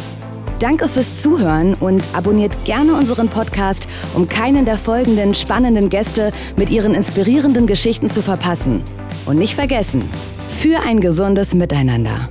Danke 0.59 0.89
fürs 0.89 1.23
Zuhören 1.23 1.73
und 1.75 2.03
abonniert 2.13 2.53
gerne 2.67 2.95
unseren 2.95 3.29
Podcast, 3.31 3.89
um 4.13 4.29
keinen 4.29 4.67
der 4.67 4.77
folgenden 4.77 5.35
spannenden 5.35 5.89
Gäste 5.89 6.33
mit 6.57 6.69
ihren 6.69 6.95
inspirierenden 6.95 7.67
Geschichten 7.67 8.11
zu 8.11 8.21
verpassen. 8.21 8.83
Und 9.25 9.39
nicht 9.39 9.55
vergessen, 9.55 10.05
für 10.51 10.81
ein 10.81 11.01
gesundes 11.01 11.55
Miteinander. 11.55 12.29